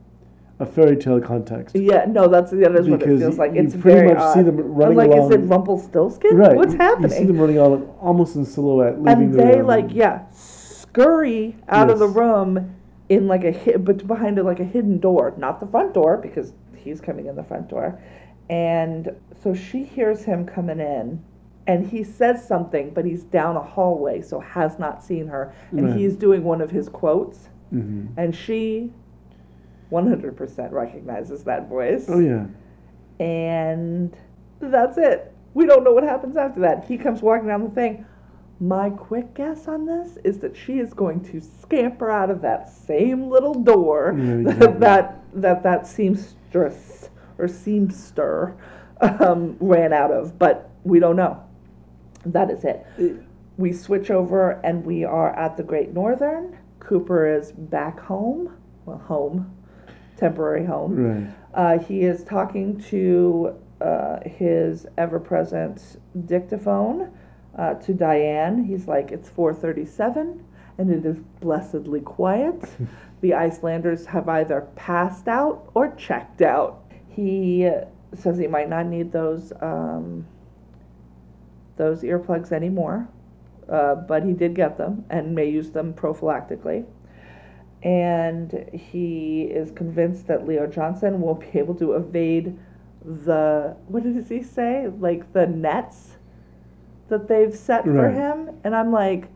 a 0.61 0.67
fairy 0.67 0.97
tale 0.97 1.21
context. 1.21 1.75
Yeah, 1.75 2.05
no, 2.09 2.29
that's 2.29 2.51
that 2.53 2.75
is 2.77 2.89
what 2.89 3.03
it 3.03 3.19
feels 3.19 3.39
like. 3.39 3.55
you 3.55 3.63
It's 3.63 3.75
pretty 3.75 3.99
very 4.01 4.15
much 4.15 4.35
see 4.35 4.43
them 4.43 4.59
I'm 4.59 4.75
running 4.75 4.97
like, 4.97 5.11
is 5.11 5.31
it 5.31 5.41
along- 5.41 5.49
Rumpelstiltskin? 5.49 6.37
Right. 6.37 6.55
What's 6.57 6.73
you- 6.75 6.79
happening? 6.79 7.11
You 7.11 7.17
see 7.17 7.25
them 7.25 7.39
running 7.41 7.59
on 7.59 7.83
almost 8.01 8.37
in 8.37 8.45
silhouette, 8.45 9.03
leaving 9.03 9.25
and 9.25 9.33
the 9.35 9.39
they 9.39 9.57
room. 9.59 9.67
like 9.67 9.87
yeah 9.93 10.23
scurry 10.31 11.57
out 11.69 11.91
of 11.91 11.99
the 11.99 12.07
room 12.07 12.75
in 13.09 13.27
like 13.27 13.45
a 13.45 13.51
hit 13.51 13.85
but 13.85 14.07
behind 14.07 14.39
it 14.39 14.45
like 14.45 14.61
a 14.61 14.65
hidden 14.65 14.99
door 14.99 15.33
not 15.37 15.59
the 15.61 15.67
front 15.67 15.95
door 15.95 16.17
because 16.19 16.53
he's 16.77 17.01
coming 17.01 17.27
in 17.27 17.35
the 17.37 17.43
front 17.45 17.69
door 17.69 17.99
and 18.51 19.11
so 19.43 19.55
she 19.55 19.83
hears 19.85 20.25
him 20.25 20.45
coming 20.45 20.81
in 20.81 21.23
and 21.67 21.87
he 21.89 22.03
says 22.05 22.47
something 22.47 22.91
but 22.93 23.05
he's 23.05 23.25
down 23.25 23.57
a 23.57 23.63
hallway 23.63 24.21
so 24.21 24.39
has 24.41 24.79
not 24.79 25.03
seen 25.03 25.27
her 25.29 25.53
and 25.73 25.89
Right. 25.89 25.97
he's 25.97 26.17
doing 26.17 26.45
one 26.45 26.61
of 26.61 26.71
his 26.71 26.89
quotes 26.89 27.49
hmm 27.71 28.07
and 28.17 28.35
she 28.35 28.93
100% 29.93 30.73
recognizes 30.73 31.45
that 31.45 31.69
voice 31.69 32.07
Oh 32.09 32.19
yeah. 32.19 32.47
and 33.21 34.17
that's 34.61 34.97
it. 34.99 35.35
We 35.55 35.67
don't 35.67 35.85
know 35.85 35.93
what 35.93 36.05
happens 36.05 36.37
after 36.37 36.61
that. 36.61 36.85
He 36.87 36.97
comes 36.97 37.21
walking 37.21 37.49
down 37.49 37.63
the 37.65 37.71
thing. 37.71 38.07
My 38.61 38.91
quick 38.91 39.35
guess 39.35 39.69
on 39.69 39.85
this 39.87 40.19
is 40.25 40.39
that 40.39 40.57
she 40.57 40.79
is 40.79 40.95
going 40.95 41.21
to 41.25 41.41
scamper 41.41 42.11
out 42.11 42.31
of 42.31 42.41
that 42.43 42.69
same 42.71 43.29
little 43.29 43.55
door 43.55 44.15
Yeah, 44.17 44.25
that, 44.25 44.39
exactly. 44.41 44.79
that 44.81 45.19
that 45.35 45.63
that 45.65 45.87
seamstress 45.87 47.11
or 47.39 47.47
seamster 47.47 48.55
um, 49.01 49.57
ran 49.61 49.93
out 49.93 50.11
of, 50.13 50.39
but 50.39 50.71
we 50.85 51.01
don't 51.01 51.17
know. 51.17 51.43
That 52.25 52.51
is 52.51 52.65
it. 52.65 52.87
We 53.57 53.73
switch 53.73 54.11
over 54.11 54.53
and 54.65 54.85
we 54.87 55.05
are 55.05 55.35
at 55.37 55.57
the 55.57 55.63
Great 55.65 55.93
Northern. 55.93 56.57
Cooper 56.79 57.27
is 57.27 57.51
back 57.53 57.99
home, 58.01 58.57
well, 58.87 58.99
home, 58.99 59.53
temporary 60.23 60.65
home. 60.65 60.95
Right. 60.95 61.35
Uh, 61.55 61.79
he 61.79 62.03
is 62.03 62.23
talking 62.23 62.81
to 62.91 63.55
uh, 63.81 64.21
his 64.25 64.87
ever-present 64.97 66.01
dictaphone 66.27 67.13
uh, 67.59 67.75
to 67.75 67.93
Diane. 67.93 68.65
He's 68.65 68.87
like, 68.87 69.11
"It's 69.11 69.29
4:37, 69.29 70.41
and 70.79 70.91
it 70.91 71.05
is 71.05 71.19
blessedly 71.41 72.01
quiet. 72.01 72.63
the 73.21 73.35
Icelanders 73.35 74.07
have 74.07 74.29
either 74.29 74.69
passed 74.77 75.29
out 75.29 75.71
or 75.75 75.95
checked 75.97 76.43
out. 76.43 76.85
He 77.09 77.69
says 78.15 78.39
he 78.39 78.47
might 78.47 78.69
not 78.69 78.87
need 78.87 79.11
those 79.13 79.53
um, 79.61 80.27
those 81.77 82.03
earplugs 82.03 82.53
anymore, 82.53 83.09
uh, 83.69 83.97
but 83.97 84.25
he 84.25 84.33
did 84.33 84.55
get 84.55 84.79
them 84.79 85.05
and 85.11 85.35
may 85.35 85.49
use 85.49 85.71
them 85.71 85.93
prophylactically. 85.93 86.85
And 87.83 88.71
he 88.73 89.43
is 89.43 89.73
convinced 89.73 90.29
that 90.29 90.47
Leo 90.47 90.67
Johnson 90.67 91.21
won't 91.21 91.41
be 91.41 91.59
able 91.59 91.75
to 91.77 91.95
evade 91.95 92.57
the 93.05 93.77
what 93.89 94.05
does 94.05 94.29
he 94.29 94.43
say? 94.43 94.89
Like 94.99 95.33
the 95.33 95.47
nets 95.47 96.17
that 97.09 97.29
they've 97.29 97.55
set 97.55 97.85
for 97.85 98.09
him. 98.09 98.51
And 98.65 98.75
I'm 98.75 98.93
like, 98.93 99.29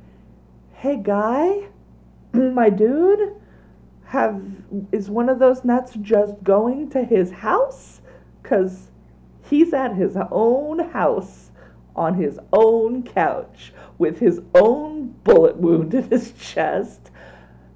hey 0.75 0.97
guy, 1.03 1.69
my 2.33 2.71
dude, 2.71 3.35
have 4.05 4.43
is 4.93 5.11
one 5.11 5.29
of 5.29 5.39
those 5.39 5.65
nets 5.65 5.93
just 6.01 6.43
going 6.45 6.91
to 6.91 7.05
his 7.05 7.33
house? 7.33 8.01
Cause 8.43 8.91
he's 9.43 9.73
at 9.73 9.97
his 9.97 10.17
own 10.31 10.79
house 10.91 11.51
on 11.97 12.15
his 12.15 12.39
own 12.53 13.03
couch 13.03 13.73
with 13.99 14.19
his 14.21 14.41
own 14.55 15.09
bullet 15.25 15.57
wound 15.57 15.95
in 15.95 16.09
his 16.09 16.33
chest. 16.39 17.11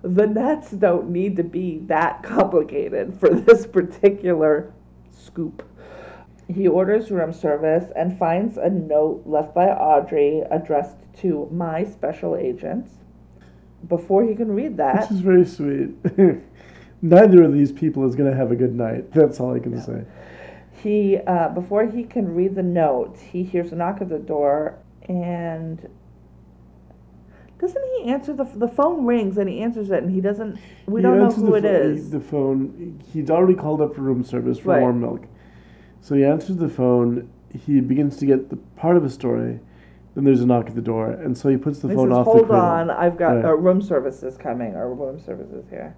The 0.03 0.27
nets 0.27 0.71
don't 0.71 1.11
need 1.11 1.37
to 1.37 1.45
be 1.45 1.79
that 1.87 2.23
complicated 2.23 3.19
for 3.19 3.29
this 3.29 3.67
particular 3.67 4.73
scoop. 5.11 5.63
He 6.49 6.67
orders 6.67 7.11
room 7.11 7.33
service 7.33 7.93
and 7.95 8.19
finds 8.19 8.57
a 8.57 8.69
note 8.69 9.23
left 9.25 9.55
by 9.55 9.69
Audrey 9.69 10.41
addressed 10.51 10.97
to 11.19 11.49
my 11.53 11.85
special 11.85 12.35
agent. 12.37 12.89
Before 13.89 14.25
he 14.25 14.35
can 14.35 14.53
read 14.53 14.77
that, 14.79 15.03
Which 15.03 15.13
is 15.13 15.21
very 15.21 15.45
sweet. 15.45 15.91
Neither 17.03 17.43
of 17.45 17.53
these 17.53 17.73
people 17.73 18.07
is 18.07 18.15
going 18.15 18.31
to 18.31 18.37
have 18.37 18.51
a 18.51 18.57
good 18.57 18.75
night. 18.75 19.13
That's 19.13 19.41
all 19.41 19.55
I 19.55 19.61
can 19.61 19.81
say. 19.81 20.05
he 20.83 21.19
uh, 21.19 21.49
before 21.51 21.87
he 21.87 22.05
can 22.05 22.35
read 22.35 22.55
the 22.55 22.63
note, 22.63 23.17
he 23.19 23.43
hears 23.43 23.73
a 23.73 23.77
knock 23.77 24.01
at 24.01 24.09
the 24.09 24.19
door 24.19 24.79
and 25.09 25.89
doesn't 27.61 27.83
he 27.99 28.05
answer 28.11 28.33
the 28.33 28.45
the 28.45 28.69
phone 28.69 29.05
rings 29.05 29.37
and 29.39 29.49
he 29.49 29.61
answers 29.61 29.91
it 29.91 30.03
and 30.03 30.11
he 30.11 30.21
doesn't 30.21 30.59
we 30.87 31.01
He 31.01 31.03
don't 31.03 31.19
know 31.19 31.31
who 31.31 31.55
it 31.55 31.63
pho- 31.63 31.69
is. 31.69 32.11
The 32.11 32.21
phone. 32.21 33.01
He's 33.13 33.31
already 33.31 33.55
called 33.55 33.81
up 33.81 33.95
for 33.95 34.01
room 34.03 34.25
service 34.25 34.59
for 34.59 34.71
Right. 34.71 34.81
warm 34.81 35.01
milk. 35.01 35.27
So 36.01 36.15
he 36.15 36.25
answers 36.25 36.57
the 36.57 36.69
phone. 36.69 37.29
He 37.53 37.81
begins 37.81 38.17
to 38.19 38.27
get 38.27 38.49
the 38.51 38.57
part 38.77 38.97
of 38.97 39.05
a 39.05 39.11
story. 39.11 39.61
Then 40.15 40.25
there's 40.25 40.41
a 40.41 40.47
knock 40.47 40.69
at 40.69 40.75
the 40.75 40.81
door, 40.83 41.11
and 41.11 41.37
so 41.39 41.49
he 41.49 41.57
puts 41.57 41.79
the 41.81 41.89
He 41.89 41.95
phone 41.95 42.09
says, 42.09 42.19
off 42.19 42.25
the 42.27 42.31
"Hold 42.33 42.51
on, 42.51 42.91
I've 42.91 43.17
got 43.17 43.37
Right. 43.37 43.45
uh, 43.45 43.55
room 43.57 43.81
service 43.81 44.23
is 44.25 44.37
coming, 44.37 44.75
or 44.75 44.93
room 44.93 45.21
service 45.21 45.51
is 45.53 45.69
here." 45.71 45.95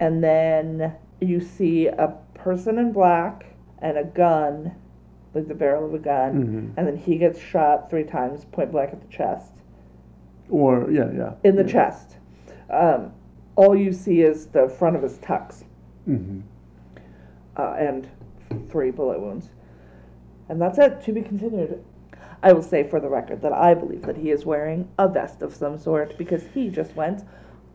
And 0.00 0.22
then 0.24 0.94
you 1.20 1.40
see 1.40 1.86
a 1.86 2.14
person 2.34 2.76
in 2.78 2.92
black 2.92 3.46
and 3.78 3.96
a 3.96 4.04
gun, 4.04 4.72
like 5.34 5.46
the 5.46 5.54
barrel 5.54 5.84
of 5.86 5.94
a 5.94 5.98
gun, 5.98 6.72
Mhm. 6.74 6.78
and 6.78 6.86
then 6.88 6.96
he 6.96 7.16
gets 7.18 7.38
shot 7.38 7.88
three 7.88 8.02
times, 8.04 8.44
point 8.46 8.72
blank 8.72 8.92
at 8.92 9.00
the 9.00 9.06
chest. 9.08 9.52
Or 10.50 10.90
yeah, 10.90 11.10
yeah. 11.12 11.34
in 11.42 11.56
the 11.56 11.62
yeah. 11.64 11.72
chest. 11.72 12.16
Um, 12.70 13.12
all 13.56 13.76
you 13.76 13.92
see 13.92 14.22
is 14.22 14.46
the 14.46 14.68
front 14.68 14.96
of 14.96 15.02
his 15.02 15.18
tux 15.18 15.64
hmm 16.04 16.40
uh, 17.56 17.74
and 17.78 18.08
three 18.68 18.90
bullet 18.90 19.20
wounds. 19.20 19.50
And 20.48 20.60
that's 20.60 20.78
it, 20.78 21.02
to 21.04 21.12
be 21.12 21.22
continued. 21.22 21.84
I 22.42 22.52
will 22.52 22.62
say 22.62 22.82
for 22.82 23.00
the 23.00 23.08
record 23.08 23.40
that 23.42 23.52
I 23.52 23.74
believe 23.74 24.02
that 24.02 24.16
he 24.16 24.30
is 24.30 24.44
wearing 24.44 24.88
a 24.98 25.08
vest 25.08 25.40
of 25.40 25.54
some 25.54 25.78
sort 25.78 26.18
because 26.18 26.42
he 26.52 26.68
just 26.68 26.94
went 26.96 27.22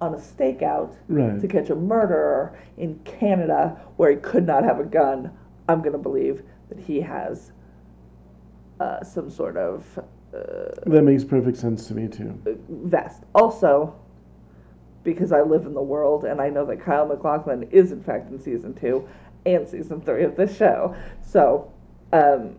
on 0.02 0.14
a 0.14 0.18
stakeout 0.18 0.96
Right. 1.08 1.40
to 1.40 1.48
catch 1.48 1.70
a 1.70 1.76
murderer 1.76 2.58
in 2.78 3.00
Canada 3.00 3.80
where 3.98 4.12
he 4.12 4.18
could 4.18 4.46
not 4.46 4.64
have 4.64 4.80
a 4.80 4.84
gun. 4.86 5.32
I'm 5.68 5.80
going 5.80 5.94
to 5.94 5.98
believe 5.98 6.44
that 6.70 6.80
he 6.80 7.02
has 7.02 7.52
uh, 8.80 9.04
some 9.04 9.30
sort 9.30 9.58
of 9.58 10.00
That 10.32 11.04
makes 11.04 11.24
perfect 11.24 11.58
sense 11.58 11.88
to 11.88 11.94
me 11.94 12.08
too. 12.08 12.40
vest. 12.70 13.24
Also, 13.34 13.96
because 15.04 15.32
I 15.32 15.42
live 15.42 15.66
in 15.66 15.74
the 15.74 15.82
world 15.82 16.26
and 16.26 16.42
I 16.42 16.50
know 16.50 16.66
that 16.66 16.82
Kyle 16.82 17.06
MacLachlan 17.08 17.64
is 17.72 17.92
in 17.92 18.04
fact 18.04 18.30
in 18.32 18.40
season 18.40 18.74
two 18.74 19.08
and 19.46 19.68
season 19.68 20.02
three 20.02 20.24
of 20.24 20.36
this 20.36 20.56
show. 20.56 20.96
So, 21.22 21.72
um, 22.14 22.56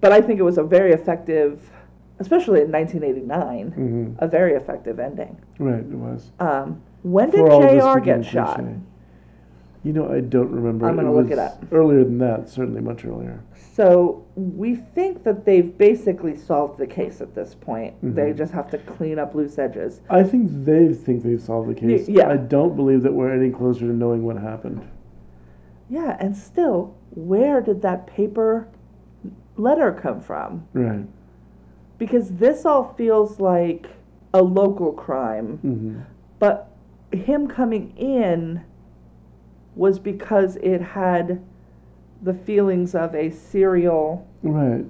but 0.00 0.12
I 0.12 0.20
think 0.20 0.40
it 0.40 0.42
was 0.42 0.58
a 0.58 0.62
very 0.64 0.92
effective, 0.92 1.70
especially 2.18 2.62
in 2.62 2.72
1989, 2.72 3.70
hmm 3.72 4.12
a 4.18 4.26
very 4.26 4.54
effective 4.54 4.98
ending. 4.98 5.36
Right, 5.58 5.80
it 5.80 5.86
was. 5.86 6.32
Um, 6.40 6.82
when 7.02 7.30
did 7.30 7.40
For 7.40 7.66
this 7.66 7.84
JR 7.84 7.98
get 8.00 8.24
shot? 8.24 8.56
cliche. 8.56 8.76
You 9.84 9.92
know, 9.92 10.12
I 10.12 10.20
don't 10.20 10.50
remember. 10.50 10.88
I'm 10.88 10.94
gonna 10.96 11.12
look 11.12 11.30
it 11.30 11.38
up. 11.38 11.64
Earlier 11.72 12.04
than 12.04 12.18
that, 12.18 12.48
certainly 12.48 12.80
much 12.80 13.04
earlier. 13.04 13.40
So 13.74 14.24
we 14.36 14.76
think 14.76 15.24
that 15.24 15.44
they've 15.44 15.76
basically 15.76 16.36
solved 16.36 16.78
the 16.78 16.86
case 16.86 17.20
at 17.20 17.34
this 17.34 17.54
point. 17.54 17.94
They 18.02 18.32
Mhm. 18.32 18.36
just 18.36 18.52
have 18.52 18.70
to 18.70 18.78
clean 18.78 19.18
up 19.18 19.34
loose 19.34 19.58
edges. 19.58 20.00
I 20.08 20.22
think 20.22 20.50
they 20.64 20.92
think 20.92 21.22
they've 21.24 21.40
solved 21.40 21.68
the 21.68 21.74
case. 21.74 22.08
yeah. 22.08 22.28
I 22.28 22.36
don't 22.36 22.76
believe 22.76 23.02
that 23.02 23.12
we're 23.12 23.32
any 23.32 23.50
closer 23.50 23.80
to 23.80 23.92
knowing 23.92 24.24
what 24.24 24.36
happened. 24.36 24.82
Yeah, 25.88 26.16
and 26.20 26.36
still, 26.36 26.94
where 27.14 27.60
did 27.60 27.82
that 27.82 28.06
paper 28.06 28.68
letter 29.56 29.90
come 29.92 30.20
from? 30.20 30.64
Right. 30.74 31.06
Because 31.98 32.30
this 32.36 32.64
all 32.64 32.94
feels 32.96 33.40
like 33.40 33.88
a 34.32 34.42
local 34.42 34.92
crime, 34.92 35.58
hmm 35.58 35.94
but 36.38 36.68
him 37.12 37.46
coming 37.46 37.92
in 37.96 38.60
was 39.74 39.98
because 39.98 40.56
it 40.56 40.80
had 40.80 41.42
the 42.22 42.34
feelings 42.34 42.94
of 42.94 43.14
a 43.14 43.30
serial 43.30 44.26
Right. 44.42 44.84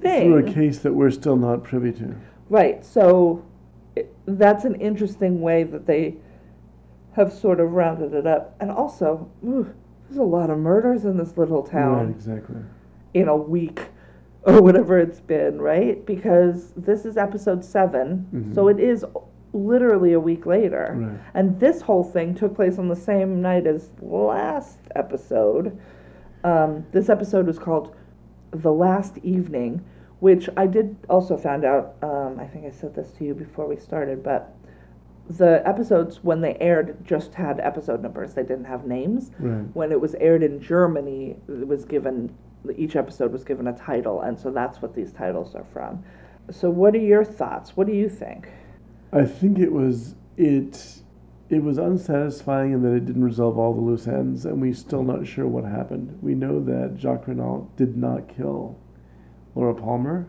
thing. 0.00 0.30
Through 0.32 0.46
a 0.46 0.52
case 0.52 0.78
that 0.80 0.92
we're 0.92 1.10
still 1.10 1.36
not 1.36 1.64
privy 1.64 1.92
to. 1.92 2.14
Right. 2.50 2.84
So 2.84 3.44
it, 3.96 4.14
that's 4.26 4.64
an 4.64 4.74
interesting 4.76 5.40
way 5.40 5.62
that 5.64 5.86
they 5.86 6.16
have 7.14 7.32
sort 7.32 7.60
of 7.60 7.72
rounded 7.72 8.14
it 8.14 8.26
up. 8.26 8.56
And 8.60 8.70
also, 8.70 9.28
ooh, 9.44 9.72
there's 10.08 10.18
a 10.18 10.22
lot 10.22 10.50
of 10.50 10.58
murders 10.58 11.04
in 11.04 11.16
this 11.16 11.36
little 11.36 11.62
town. 11.62 12.06
Right, 12.06 12.08
exactly. 12.10 12.56
in 13.14 13.28
a 13.28 13.36
week 13.36 13.80
or 14.44 14.62
whatever 14.62 14.98
it's 14.98 15.20
been, 15.20 15.60
right? 15.60 16.04
Because 16.06 16.72
this 16.76 17.04
is 17.04 17.16
episode 17.18 17.62
7 17.64 18.26
Mhm. 18.32 18.54
so 18.54 18.68
it 18.68 18.80
is 18.80 19.04
literally 19.52 20.12
a 20.12 20.20
week 20.20 20.46
later. 20.46 20.94
Right. 20.98 21.20
And 21.34 21.58
this 21.60 21.80
whole 21.82 22.04
thing 22.04 22.34
took 22.34 22.54
place 22.54 22.78
on 22.78 22.88
the 22.88 22.96
same 22.96 23.40
night 23.42 23.66
as 23.66 23.90
last 24.00 24.78
episode. 24.96 25.78
Um, 26.44 26.86
this 26.92 27.08
episode 27.08 27.46
was 27.46 27.58
called 27.58 27.94
The 28.50 28.72
Last 28.72 29.18
Evening, 29.18 29.84
which 30.20 30.48
I 30.56 30.66
did 30.66 30.96
also 31.08 31.36
found 31.36 31.64
out. 31.64 31.96
Um, 32.02 32.38
I 32.40 32.46
think 32.46 32.64
I 32.66 32.70
said 32.70 32.94
this 32.94 33.10
to 33.12 33.24
you 33.24 33.34
before 33.34 33.66
we 33.68 33.76
started, 33.76 34.22
but 34.22 34.54
the 35.28 35.62
episodes, 35.66 36.24
when 36.24 36.40
they 36.40 36.56
aired, 36.60 37.04
just 37.04 37.34
had 37.34 37.60
episode 37.60 38.02
numbers. 38.02 38.34
They 38.34 38.42
didn't 38.42 38.64
have 38.64 38.86
names 38.86 39.30
Right. 39.38 39.64
when 39.74 39.92
it 39.92 40.00
was 40.00 40.14
aired 40.16 40.42
in 40.42 40.60
Germany, 40.60 41.36
it 41.48 41.66
was 41.66 41.84
given 41.84 42.34
each 42.76 42.94
episode 42.94 43.32
was 43.32 43.42
given 43.44 43.66
a 43.66 43.72
title, 43.72 44.20
and 44.20 44.38
so 44.38 44.50
that's 44.50 44.80
what 44.80 44.94
these 44.94 45.12
titles 45.12 45.54
are 45.56 45.64
from. 45.72 46.02
So, 46.50 46.70
what 46.70 46.94
are 46.94 46.98
your 46.98 47.24
thoughts? 47.24 47.76
What 47.76 47.86
do 47.88 47.92
you 47.92 48.08
think? 48.08 48.48
I 49.12 49.24
think 49.24 49.58
it 49.58 49.72
was 49.72 50.14
it 50.36 51.02
it 51.50 51.62
was 51.62 51.76
unsatisfying 51.78 52.72
in 52.72 52.82
that 52.82 52.94
it 52.94 53.04
didn't 53.04 53.24
resolve 53.24 53.58
all 53.58 53.74
the 53.74 53.80
loose 53.80 54.06
ends, 54.08 54.46
and 54.46 54.60
we're 54.60 54.72
still 54.72 55.02
not 55.02 55.26
sure 55.26 55.46
what 55.46 55.64
happened. 55.64 56.18
We 56.22 56.34
know 56.34 56.64
that 56.64 56.96
Jacques 56.96 57.28
Renault 57.28 57.70
did 57.76 57.96
not 57.96 58.28
kill 58.28 58.78
Laura 59.54 59.74
Palmer. 59.74 60.28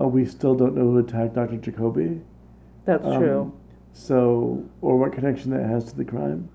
Uh, 0.00 0.06
we 0.06 0.24
still 0.24 0.54
don't 0.54 0.76
know 0.76 0.82
who 0.82 0.98
attacked 0.98 1.34
Dr. 1.34 1.56
Jacoby. 1.56 2.20
That's 2.84 3.04
Um, 3.04 3.18
true. 3.20 3.52
So, 3.92 4.64
or 4.80 4.96
what 4.96 5.12
connection 5.12 5.50
that 5.50 5.66
has 5.66 5.84
to 5.86 5.96
the 5.96 6.04
crime. 6.04 6.48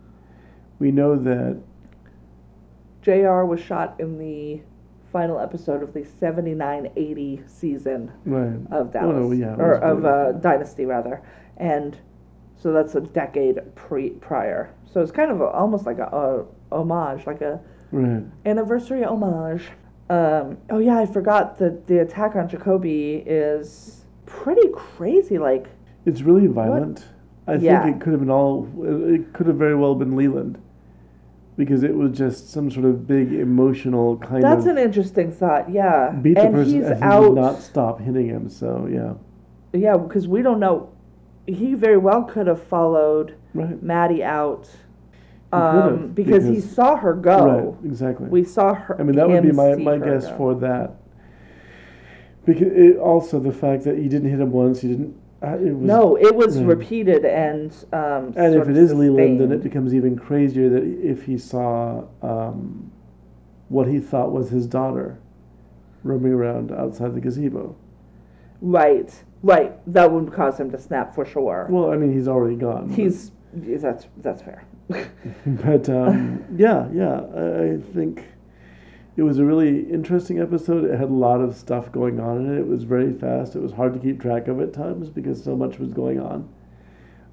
We 0.79 0.91
know 0.91 1.17
that 1.17 1.57
JR 3.01 3.43
was 3.43 3.59
shot 3.59 3.99
in 3.99 4.17
the 4.17 4.61
final 5.17 5.39
episode 5.39 5.81
of 5.81 5.93
the 5.95 6.05
seventy-nine 6.19 6.91
eighty 6.95 7.41
season 7.47 8.11
right. 8.25 8.59
of 8.69 8.93
Dallas, 8.93 9.35
yeah, 9.35 9.55
or 9.55 9.73
of 9.73 10.05
uh, 10.05 10.33
Dynasty 10.33 10.85
rather, 10.85 11.23
and 11.57 11.97
so 12.55 12.71
that's 12.71 12.93
a 12.93 13.01
decade 13.01 13.59
pre 13.73 14.11
prior. 14.11 14.71
So 14.85 15.01
it's 15.01 15.11
kind 15.11 15.31
of 15.31 15.41
a, 15.41 15.45
almost 15.45 15.87
like 15.87 15.97
a, 15.97 16.05
a 16.71 16.75
homage, 16.75 17.25
like 17.25 17.41
a 17.41 17.59
Right. 17.91 18.21
anniversary 18.45 19.03
homage. 19.03 19.63
Um, 20.07 20.57
oh 20.69 20.77
yeah, 20.77 20.99
I 20.99 21.07
forgot 21.07 21.57
that 21.57 21.87
the 21.87 22.01
attack 22.01 22.35
on 22.35 22.47
Jacoby 22.47 23.23
is 23.25 24.05
pretty 24.27 24.67
crazy. 24.75 25.39
Like, 25.39 25.65
It's 26.05 26.21
really 26.21 26.45
violent. 26.45 27.05
I 27.47 27.55
Yeah. 27.55 27.83
think 27.83 27.95
it 27.95 28.01
could 28.03 28.11
have 28.13 28.19
been 28.19 28.29
all. 28.29 28.67
It 29.15 29.33
could 29.33 29.47
have 29.47 29.55
very 29.55 29.73
well 29.75 29.95
been 29.95 30.15
Leland, 30.15 30.59
because 31.57 31.83
it 31.83 31.93
was 31.93 32.15
just 32.17 32.51
some 32.51 32.69
sort 32.69 32.85
of 32.85 33.07
big 33.07 33.33
emotional 33.33 34.17
kind 34.17 34.43
that's 34.43 34.59
of 34.59 34.65
That's 34.65 34.77
an 34.77 34.77
interesting 34.77 35.31
thought. 35.31 35.69
Yeah, 35.69 36.11
beat 36.11 36.35
the 36.35 36.43
and 36.43 36.53
person 36.53 36.73
he's 36.75 36.85
and 36.85 36.97
he 36.97 37.03
out. 37.03 37.23
did 37.23 37.41
not 37.41 37.61
stop 37.61 37.99
hitting 37.99 38.27
him. 38.27 38.49
So 38.49 38.87
yeah, 38.89 39.13
Yeah, 39.77 39.97
because 39.97 40.27
we 40.27 40.41
don't 40.41 40.59
know. 40.59 40.89
He 41.47 41.73
very 41.73 41.97
well 41.97 42.23
could 42.23 42.47
have 42.47 42.61
followed 42.61 43.35
Right. 43.53 43.81
Maddy 43.81 44.23
out 44.23 44.69
um, 45.51 46.09
because, 46.09 46.45
he 46.45 46.59
saw 46.59 46.95
her 46.97 47.13
go. 47.13 47.77
Right. 47.81 47.89
Exactly. 47.89 48.27
We 48.27 48.43
saw 48.43 48.73
her. 48.73 48.99
I 48.99 49.03
mean, 49.03 49.15
that 49.15 49.27
would 49.27 49.43
be 49.43 49.51
my, 49.51 49.75
my 49.75 49.97
guess 49.97 50.27
go. 50.27 50.37
for 50.37 50.55
that. 50.55 50.95
Because 52.45 52.67
it, 52.73 52.97
also 52.97 53.39
the 53.39 53.51
fact 53.51 53.83
that 53.85 53.97
he 53.97 54.07
didn't 54.07 54.29
hit 54.29 54.39
him 54.39 54.51
once, 54.51 54.81
he 54.81 54.89
didn't. 54.89 55.15
Uh, 55.43 55.57
it 55.59 55.73
was, 55.75 55.87
No, 55.87 56.15
it 56.15 56.35
was 56.35 56.59
Yeah. 56.59 56.65
repeated 56.67 57.25
and. 57.25 57.71
Um, 57.93 58.33
And 58.35 58.55
if 58.55 58.67
it 58.67 58.77
is 58.77 58.93
Leland, 58.93 59.39
then 59.39 59.51
it 59.51 59.61
becomes 59.61 59.93
even 59.93 60.15
crazier 60.15 60.69
that 60.69 60.83
if 60.83 61.23
he 61.23 61.37
saw 61.37 62.05
um, 62.21 62.91
what 63.69 63.87
he 63.87 63.99
thought 63.99 64.31
was 64.31 64.49
his 64.49 64.65
daughter 64.65 65.19
roaming 66.03 66.33
around 66.33 66.71
outside 66.71 67.13
the 67.13 67.21
gazebo. 67.21 67.75
Right, 68.61 69.13
right. 69.43 69.73
That 69.93 70.11
would 70.11 70.31
cause 70.33 70.59
him 70.59 70.71
to 70.71 70.79
snap 70.79 71.13
for 71.13 71.25
sure. 71.25 71.67
Well, 71.69 71.91
I 71.91 71.97
mean, 71.97 72.11
he's 72.13 72.27
already 72.27 72.55
gone. 72.55 72.89
He's 72.89 73.31
that's 73.53 74.07
that's 74.17 74.41
fair. 74.41 74.63
but 75.45 75.89
um, 75.89 76.43
yeah, 76.55 76.87
yeah, 76.91 77.19
I 77.19 77.77
think 77.93 78.23
it 79.17 79.23
was 79.23 79.39
a 79.39 79.45
really 79.45 79.79
interesting 79.91 80.39
episode. 80.39 80.85
It 80.85 80.97
had 80.97 81.09
a 81.09 81.13
lot 81.13 81.41
of 81.41 81.55
stuff 81.55 81.91
going 81.91 82.19
on 82.19 82.37
in 82.45 82.53
it. 82.55 82.59
It 82.59 82.67
was 82.67 82.83
very 82.83 83.11
fast. 83.11 83.55
It 83.55 83.61
was 83.61 83.73
hard 83.73 83.93
to 83.95 83.99
keep 83.99 84.21
track 84.21 84.47
of 84.47 84.61
at 84.61 84.73
times 84.73 85.09
because 85.09 85.43
so 85.43 85.55
much 85.55 85.79
was 85.79 85.91
going 85.91 86.19
on. 86.19 86.47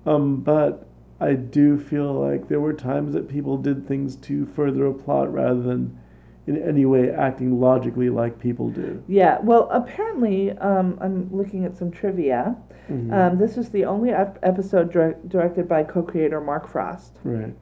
Um, 0.07 0.41
but 0.41 0.87
I 1.21 1.35
do 1.35 1.79
feel 1.79 2.13
like 2.15 2.49
there 2.49 2.61
were 2.61 2.73
times 2.73 3.13
that 3.13 3.29
people 3.29 3.59
did 3.59 3.87
things 3.87 4.17
to 4.17 4.47
further 4.47 4.87
a 4.87 4.95
plot 4.95 5.33
rather 5.33 5.61
than 5.61 5.99
in 6.47 6.57
any 6.63 6.85
way 6.87 7.11
acting 7.11 7.61
logically 7.61 8.09
like 8.11 8.39
people 8.39 8.69
do. 8.71 9.03
Yeah. 9.07 9.39
Well, 9.43 9.69
apparently, 9.71 10.53
um, 10.53 10.99
I'm 11.01 11.29
looking 11.35 11.65
at 11.65 11.77
some 11.77 11.91
trivia. 11.91 12.57
Mhm. 12.91 13.13
Um, 13.13 13.39
this 13.39 13.57
is 13.57 13.71
the 13.71 13.85
only 13.87 14.11
ep- 14.11 14.39
episode 14.43 14.91
direct- 14.91 15.27
directed 15.29 15.69
by 15.69 15.85
co-creator 15.85 16.41
Mark 16.43 16.67
Frost, 16.69 17.19
right. 17.25 17.55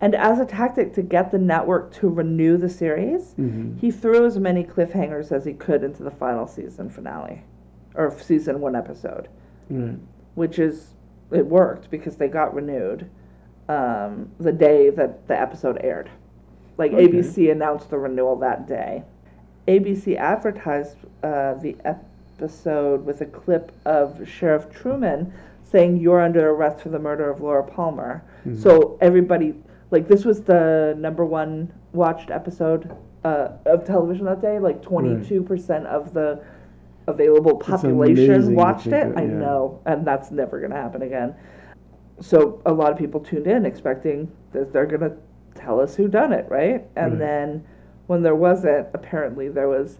And 0.00 0.14
as 0.14 0.38
a 0.38 0.44
tactic 0.46 0.94
to 0.94 1.02
get 1.02 1.30
the 1.30 1.38
network 1.38 1.92
to 1.94 2.08
renew 2.08 2.56
the 2.56 2.68
series, 2.68 3.32
hmm 3.34 3.76
he 3.78 3.90
threw 3.90 4.24
as 4.26 4.38
many 4.38 4.64
cliffhangers 4.64 5.32
as 5.32 5.44
he 5.44 5.52
could 5.54 5.82
into 5.84 6.02
the 6.02 6.10
final 6.10 6.46
season 6.46 6.88
finale, 6.90 7.42
or 7.94 8.16
season 8.20 8.60
one 8.60 8.74
episode. 8.76 9.28
Right. 9.70 9.96
which 10.34 10.58
is 10.58 10.94
it 11.30 11.46
worked 11.46 11.90
because 11.90 12.16
they 12.16 12.26
got 12.28 12.54
renewed 12.54 13.08
um, 13.68 14.28
the 14.40 14.50
day 14.52 14.90
that 14.90 15.28
the 15.28 15.38
episode 15.40 15.78
aired. 15.84 16.10
Like 16.76 16.92
Okay. 16.92 17.06
ABC 17.08 17.52
announced 17.52 17.88
the 17.90 17.98
renewal 17.98 18.34
that 18.36 18.66
day. 18.66 19.04
ABC 19.68 20.16
advertised 20.16 20.96
uh, 21.22 21.54
the 21.54 21.76
episode 21.84 23.04
with 23.04 23.20
a 23.20 23.26
clip 23.26 23.70
of 23.84 24.26
Sheriff 24.28 24.70
Truman 24.70 25.32
saying, 25.62 25.98
"You're 25.98 26.20
under 26.20 26.50
arrest 26.50 26.80
for 26.80 26.88
the 26.88 26.98
murder 26.98 27.30
of 27.30 27.40
Laura 27.40 27.62
Palmer." 27.62 28.22
Mhm. 28.44 28.56
So 28.56 28.98
everybody, 29.00 29.54
like, 29.90 30.08
this 30.08 30.24
was 30.24 30.42
the 30.42 30.94
number 30.98 31.24
one 31.24 31.72
watched 31.92 32.30
episode 32.30 32.94
uh, 33.24 33.48
of 33.66 33.84
television 33.84 34.24
that 34.26 34.40
day. 34.40 34.58
Like, 34.58 34.82
twenty-two 34.82 35.42
percent 35.42 35.86
of 35.86 36.14
the 36.14 36.42
available 37.06 37.56
population 37.56 38.54
watched 38.54 38.86
it. 38.86 38.90
that- 38.90 39.18
I 39.18 39.24
know, 39.24 39.80
and 39.86 40.06
that's 40.06 40.30
never 40.30 40.58
going 40.60 40.70
to 40.70 40.76
happen 40.76 41.02
again. 41.02 41.34
So 42.20 42.60
a 42.66 42.72
lot 42.72 42.92
of 42.92 42.98
people 42.98 43.20
tuned 43.20 43.46
in 43.46 43.64
expecting 43.64 44.30
that 44.52 44.72
they're 44.72 44.86
going 44.86 45.00
to 45.00 45.16
tell 45.54 45.80
us 45.80 45.96
who 45.96 46.06
done 46.06 46.32
it, 46.32 46.46
right? 46.50 46.86
And 46.96 47.12
Right. 47.12 47.18
then 47.18 47.64
when 48.06 48.22
there 48.22 48.34
wasn't, 48.36 48.88
apparently 48.94 49.48
there 49.48 49.68
was 49.68 49.98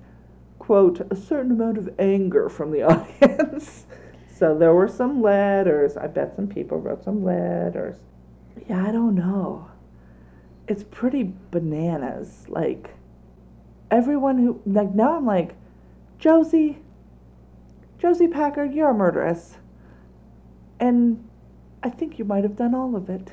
quote 0.59 1.01
a 1.11 1.17
certain 1.17 1.53
amount 1.53 1.79
of 1.79 1.89
anger 1.99 2.49
from 2.51 2.71
the 2.71 2.83
audience. 2.91 3.87
so 4.31 4.57
there 4.57 4.75
were 4.75 4.87
some 4.89 5.23
letters. 5.23 5.97
I 5.97 6.07
bet 6.09 6.37
some 6.37 6.47
people 6.47 6.79
wrote 6.79 7.03
some 7.03 7.25
letters. 7.25 7.97
Yeah, 8.69 8.87
I 8.87 8.93
don't 8.93 9.15
know. 9.15 9.70
It's 10.71 10.85
pretty 10.85 11.35
bananas. 11.51 12.47
Like 12.49 12.95
everyone 13.91 14.39
who 14.39 14.63
like 14.65 14.95
now 14.95 15.17
I'm 15.17 15.27
like, 15.27 15.57
Josie, 16.21 16.79
Josie 17.99 18.29
Packard, 18.29 18.73
you're 18.73 18.91
a 18.91 18.95
murderess. 18.95 19.57
And 20.79 21.29
I 21.83 21.91
think 21.91 22.21
you 22.21 22.25
might 22.25 22.45
have 22.45 22.55
done 22.55 22.73
all 22.73 22.95
of 22.95 23.11
it. 23.11 23.33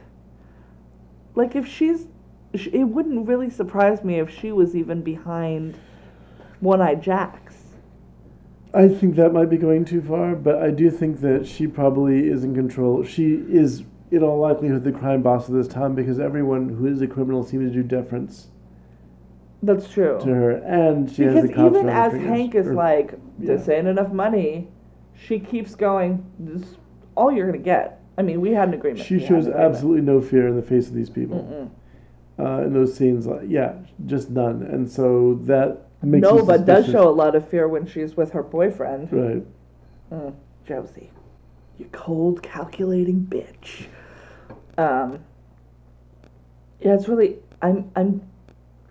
Like 1.35 1.55
if 1.55 1.67
she's 1.67 2.07
sh- 2.55 2.69
it 2.73 2.85
wouldn't 2.85 3.27
really 3.27 3.51
surprise 3.51 4.03
me 4.03 4.19
if 4.19 4.31
she 4.31 4.51
was 4.51 4.75
even 4.75 5.03
behind 5.03 5.77
One 6.59 6.81
Eye 6.81 6.95
Jacks. 6.95 7.55
I 8.73 8.87
think 8.87 9.15
that 9.15 9.31
might 9.31 9.51
be 9.51 9.57
going 9.57 9.85
too 9.85 10.01
far, 10.01 10.35
but 10.35 10.55
I 10.55 10.71
do 10.71 10.89
think 10.89 11.21
that 11.21 11.45
she 11.45 11.67
probably 11.67 12.27
is 12.27 12.43
in 12.43 12.55
control. 12.55 13.03
She 13.03 13.35
is, 13.35 13.83
in 14.11 14.23
all 14.23 14.39
likelihood, 14.39 14.83
the 14.83 14.91
crime 14.91 15.21
boss 15.21 15.47
of 15.49 15.53
this 15.55 15.67
town 15.67 15.93
because 15.95 16.19
everyone 16.19 16.69
who 16.69 16.85
is 16.87 17.01
a 17.01 17.07
criminal 17.07 17.43
seems 17.43 17.71
to 17.71 17.73
do 17.73 17.83
deference 17.83 18.47
That's 19.61 19.89
true. 19.89 20.17
to 20.21 20.27
her, 20.33 20.51
and 20.51 21.09
she 21.11 21.23
has 21.23 21.33
because 21.33 21.49
the 21.49 21.53
cops 21.55 21.75
even 21.75 21.87
around 21.89 21.95
her 21.95 22.01
as 22.03 22.11
fingers. 22.13 22.29
Hank 22.29 22.55
is 22.55 22.67
Or- 22.67 22.73
like, 22.73 23.13
this 23.39 23.67
ain't 23.69 23.87
enough 23.87 24.11
money, 24.13 24.69
she 25.13 25.39
keeps 25.39 25.75
going. 25.75 26.23
This 26.39 26.61
is 26.61 26.77
all 27.15 27.31
you're 27.31 27.47
gonna 27.47 27.57
get. 27.57 27.99
I 28.17 28.21
mean, 28.21 28.39
we 28.41 28.51
had 28.51 28.69
an 28.69 28.73
agreement. 28.75 29.01
she 29.05 29.15
We 29.15 29.19
had 29.21 29.27
shows 29.29 29.45
an 29.47 29.51
agreement. 29.53 29.75
absolutely 29.75 30.01
no 30.01 30.21
fear 30.21 30.47
in 30.47 30.55
the 30.55 30.61
face 30.61 30.87
of 30.87 30.93
these 30.95 31.09
people. 31.09 31.69
Uh, 32.39 32.61
in 32.65 32.73
those 32.73 32.93
scenes, 32.93 33.25
like, 33.25 33.41
yeah, 33.47 33.73
just 34.05 34.29
none, 34.29 34.61
and 34.61 34.87
so 34.89 35.39
that 35.45 35.87
makes 36.03 36.27
you 36.27 36.35
No, 36.37 36.45
but 36.45 36.65
does 36.65 36.85
suspicious. 36.85 36.91
show 36.91 37.09
a 37.09 37.11
lot 37.11 37.33
of 37.35 37.47
fear 37.47 37.67
when 37.67 37.85
she's 37.87 38.15
with 38.15 38.31
her 38.31 38.43
boyfriend. 38.43 39.11
right. 39.11 39.43
Mm, 40.13 40.33
Josie, 40.65 41.09
you 41.79 41.87
cold, 41.91 42.41
calculating 42.43 43.25
bitch. 43.29 43.87
Um. 44.77 45.19
Yeah, 46.79 46.93
it's 46.93 47.07
really. 47.07 47.37
I'm. 47.61 47.91
I'm 47.95 48.21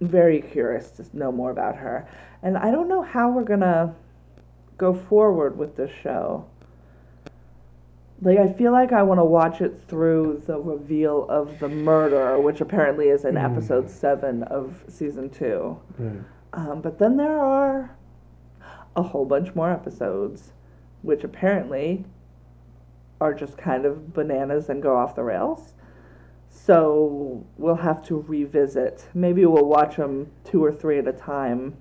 very 0.01 0.43
curious 0.43 0.91
to 0.91 1.05
know 1.17 1.33
more 1.33 1.51
about 1.51 1.77
her, 1.77 2.07
and 2.43 2.59
I 2.59 2.71
don't 2.71 2.89
know 2.89 3.03
how 3.03 3.31
we're 3.31 3.45
gonna 3.45 3.95
go 4.77 4.93
forward 4.93 5.57
with 5.57 5.77
this 5.77 5.91
show. 6.03 6.45
Like, 8.23 8.39
I 8.39 8.51
feel 8.53 8.73
like 8.73 8.93
I 8.93 9.03
want 9.03 9.21
to 9.21 9.25
watch 9.25 9.61
it 9.61 9.79
through 9.89 10.43
the 10.47 10.59
reveal 10.59 11.27
of 11.29 11.59
the 11.61 11.69
murder, 11.69 12.39
which 12.41 12.61
apparently 12.63 13.09
is 13.09 13.25
in 13.27 13.35
Mm. 13.35 13.45
episode 13.45 13.91
seven 13.91 14.43
of 14.45 14.85
season 14.89 15.29
two. 15.29 15.79
Right. 15.99 16.21
Um, 16.55 16.81
but 16.81 16.99
then 16.99 17.17
there 17.19 17.39
are 17.39 17.91
a 18.97 19.03
whole 19.03 19.27
bunch 19.27 19.55
more 19.55 19.71
episodes, 19.71 20.53
which 21.03 21.25
apparently 21.25 22.05
are 23.21 23.35
just 23.35 23.59
kind 23.59 23.85
of 23.85 24.15
bananas 24.15 24.69
and 24.71 24.83
go 24.83 24.97
off 24.97 25.15
the 25.15 25.23
rails. 25.23 25.75
So 26.65 27.45
we'll 27.59 27.77
have 27.77 28.03
to 28.07 28.25
revisit. 28.27 29.07
Maybe 29.15 29.45
we'll 29.47 29.67
watch 29.67 29.97
them 29.97 30.31
two 30.45 30.65
or 30.65 30.73
three 30.73 30.99
at 30.99 31.07
a 31.07 31.13
time 31.13 31.77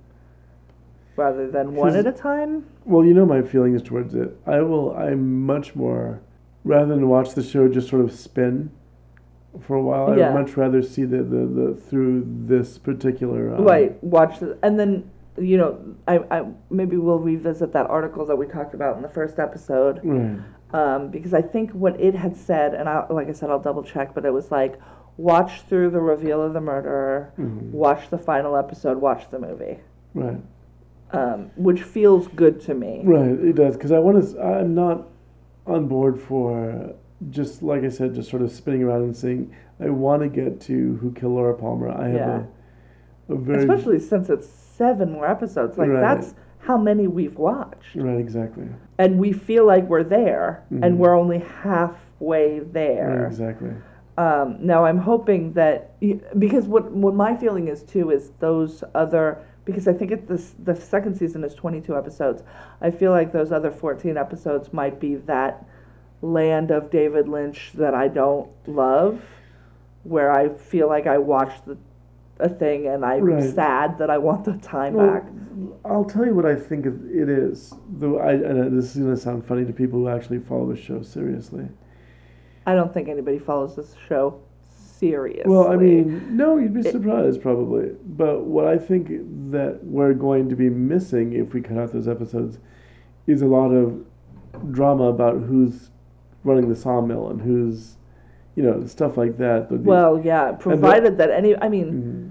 rather 1.16 1.50
than 1.50 1.74
one 1.74 1.96
at 1.96 2.06
a 2.06 2.12
time. 2.12 2.66
Well, 2.84 3.06
you 3.06 3.14
know 3.14 3.26
my 3.26 3.42
feelings 3.42 3.82
towards 3.82 4.14
it. 4.16 4.38
I 4.46 4.62
will. 4.62 4.96
I'm 4.96 5.46
much 5.46 5.76
more 5.76 6.22
rather 6.64 6.94
than 6.94 7.08
watch 7.08 7.34
the 7.34 7.44
show 7.44 7.68
just 7.68 7.90
sort 7.90 8.04
of 8.04 8.12
spin 8.12 8.72
for 9.62 9.76
a 9.78 9.82
while. 9.82 10.18
Yeah. 10.18 10.30
I'd 10.30 10.36
much 10.36 10.58
rather 10.58 10.84
see 10.84 11.06
the 11.06 11.24
the, 11.24 11.46
the 11.48 11.82
through 11.90 12.26
this 12.28 12.78
particular. 12.78 13.56
Um, 13.56 13.64
Right, 13.64 14.04
watch 14.04 14.40
the, 14.40 14.58
and 14.62 14.80
then 14.80 15.10
you 15.38 15.58
know, 15.58 15.96
I, 16.08 16.20
I 16.32 16.46
maybe 16.70 16.98
we'll 16.98 17.20
revisit 17.20 17.74
that 17.74 17.88
article 17.90 18.26
that 18.26 18.36
we 18.36 18.46
talked 18.46 18.74
about 18.74 18.98
in 18.98 19.02
the 19.02 19.10
first 19.10 19.40
episode. 19.40 20.02
Right. 20.04 20.40
Um, 20.74 21.10
because 21.10 21.34
I 21.34 21.42
think 21.42 21.72
what 21.72 22.00
it 22.00 22.16
had 22.16 22.36
said, 22.36 22.74
and 22.74 22.90
I, 22.90 23.06
like 23.10 23.28
I 23.30 23.32
said, 23.34 23.50
I'll 23.50 23.60
double 23.60 23.84
check, 23.84 24.14
but 24.14 24.26
it 24.26 24.32
was 24.34 24.52
like, 24.52 24.80
watch 25.18 25.62
through 25.62 25.90
the 25.92 26.00
reveal 26.02 26.42
of 26.42 26.54
the 26.54 26.62
murderer, 26.62 27.32
Mhm. 27.40 27.72
watch 27.72 28.10
the 28.10 28.18
final 28.18 28.58
episode, 28.58 28.98
watch 29.00 29.30
the 29.30 29.40
movie, 29.40 29.78
Right. 30.14 30.42
um, 31.12 31.52
which 31.56 31.84
feels 31.84 32.28
good 32.30 32.60
to 32.62 32.74
me. 32.74 33.02
Right. 33.06 33.30
It 33.32 33.56
does 33.56 33.78
because 33.78 33.92
I 33.94 34.00
want 34.00 34.22
to. 34.24 34.42
I'm 34.42 34.76
not 34.76 35.08
on 35.66 35.88
board 35.88 36.20
for 36.20 36.94
just 37.30 37.64
like 37.64 37.84
I 37.84 37.90
said, 37.90 38.14
just 38.14 38.30
sort 38.30 38.42
of 38.42 38.52
spinning 38.52 38.84
around 38.84 39.04
and 39.04 39.16
saying 39.16 39.52
I 39.80 39.90
want 39.90 40.22
to 40.24 40.28
get 40.30 40.60
to 40.62 40.96
who 40.98 41.12
killed 41.14 41.34
Laura 41.34 41.54
Palmer. 41.54 41.90
I 41.90 42.08
have 42.10 42.14
Yeah. 42.16 42.44
a, 43.30 43.34
a 43.34 43.38
very 43.38 43.60
Especially 43.60 44.00
since 44.00 44.30
it's 44.30 44.48
seven 44.48 45.12
more 45.14 45.26
episodes. 45.28 45.78
Like, 45.78 45.90
Right. 45.90 46.02
that's 46.02 46.36
how 46.66 46.78
many 46.78 47.08
we've 47.08 47.38
watched. 47.38 47.96
right 47.96 48.20
exactly. 48.20 48.68
And 48.98 49.20
we 49.20 49.32
feel 49.34 49.66
like 49.66 49.84
we're 49.90 50.04
there, 50.04 50.64
Mhm. 50.72 50.84
and 50.86 51.00
we're 51.00 51.16
only 51.16 51.40
halfway 51.40 52.60
Right, 52.60 52.74
there. 52.74 53.26
exactly. 53.28 53.72
Um, 54.18 54.58
now 54.62 54.86
I'm 54.86 54.98
hoping 55.00 55.54
that 55.54 55.92
because 56.40 56.68
what 56.68 56.92
what 56.92 57.14
my 57.14 57.36
feeling 57.36 57.68
is 57.68 57.84
too 57.84 58.12
is 58.12 58.32
those 58.40 58.84
other 58.94 59.38
because 59.66 59.88
I 59.88 59.94
think 59.94 60.12
it 60.12 60.28
this 60.28 60.54
the 60.64 60.76
second 60.76 61.16
season 61.16 61.44
is 61.44 61.54
22 61.54 61.96
episodes. 61.98 62.42
I 62.82 62.92
feel 62.92 63.12
like 63.12 63.32
those 63.32 63.52
other 63.52 63.72
14 63.72 64.16
episodes 64.18 64.72
might 64.72 65.00
be 65.00 65.16
that 65.16 65.66
land 66.22 66.72
of 66.72 66.90
David 66.90 67.28
Lynch 67.28 67.74
that 67.76 67.94
I 67.94 68.08
don't 68.08 68.48
love, 68.68 69.20
where 70.04 70.32
I 70.32 70.48
feel 70.50 70.88
like 70.88 71.08
I 71.08 71.18
watched 71.18 71.66
the 71.66 71.78
a 72.40 72.50
thing 72.50 72.88
and 72.88 73.06
I'm 73.06 73.24
Right. 73.24 73.44
sad 73.44 73.98
that 74.00 74.10
I 74.10 74.18
want 74.18 74.44
the 74.46 74.58
time 74.58 74.94
Well, 74.94 75.08
back. 75.08 75.24
I'll 75.86 76.04
tell 76.04 76.26
you 76.26 76.34
what 76.36 76.46
I 76.46 76.56
think 76.56 76.86
it 76.86 76.94
it 77.10 77.30
is. 77.30 77.74
Though 77.98 78.18
I 78.20 78.34
and 78.34 78.78
this 78.78 78.96
is 78.96 79.02
going 79.02 79.16
to 79.16 79.20
sound 79.22 79.46
funny 79.46 79.64
to 79.66 79.72
people 79.74 80.00
who 80.00 80.10
actually 80.10 80.40
follow 80.40 80.68
the 80.68 80.76
show 80.76 81.02
seriously. 81.02 81.68
I 82.66 82.76
don't 82.76 82.94
think 82.94 83.08
anybody 83.08 83.40
follows 83.40 83.76
this 83.76 83.96
show 84.08 84.40
seriously. 84.68 85.44
Well, 85.50 85.68
I 85.72 85.76
mean, 85.78 86.36
no, 86.36 86.58
you'd 86.58 86.74
be 86.74 86.82
It- 86.82 86.92
surprised 86.92 87.42
probably. 87.42 87.92
But 88.06 88.46
what 88.46 88.66
I 88.66 88.78
think 88.78 89.12
that 89.52 89.80
we're 89.86 90.14
going 90.14 90.50
to 90.50 90.56
be 90.56 90.70
missing 90.70 91.34
if 91.34 91.54
we 91.54 91.62
cut 91.62 91.78
out 91.78 91.92
those 91.94 92.08
episodes 92.08 92.60
is 93.28 93.42
a 93.42 93.48
lot 93.48 93.70
of 93.72 94.04
drama 94.72 95.06
about 95.06 95.42
who's 95.44 95.90
running 96.44 96.68
the 96.70 96.76
sawmill 96.76 97.30
and 97.30 97.42
who's, 97.42 97.98
you 98.56 98.64
know, 98.64 98.86
stuff 98.86 99.16
like 99.18 99.38
that. 99.38 99.72
Well, 99.72 100.20
yeah, 100.24 100.52
provided 100.54 101.18
that 101.18 101.30
any, 101.32 101.56
I 101.62 101.70
mean, 101.70 101.92
Mhm. 101.92 102.25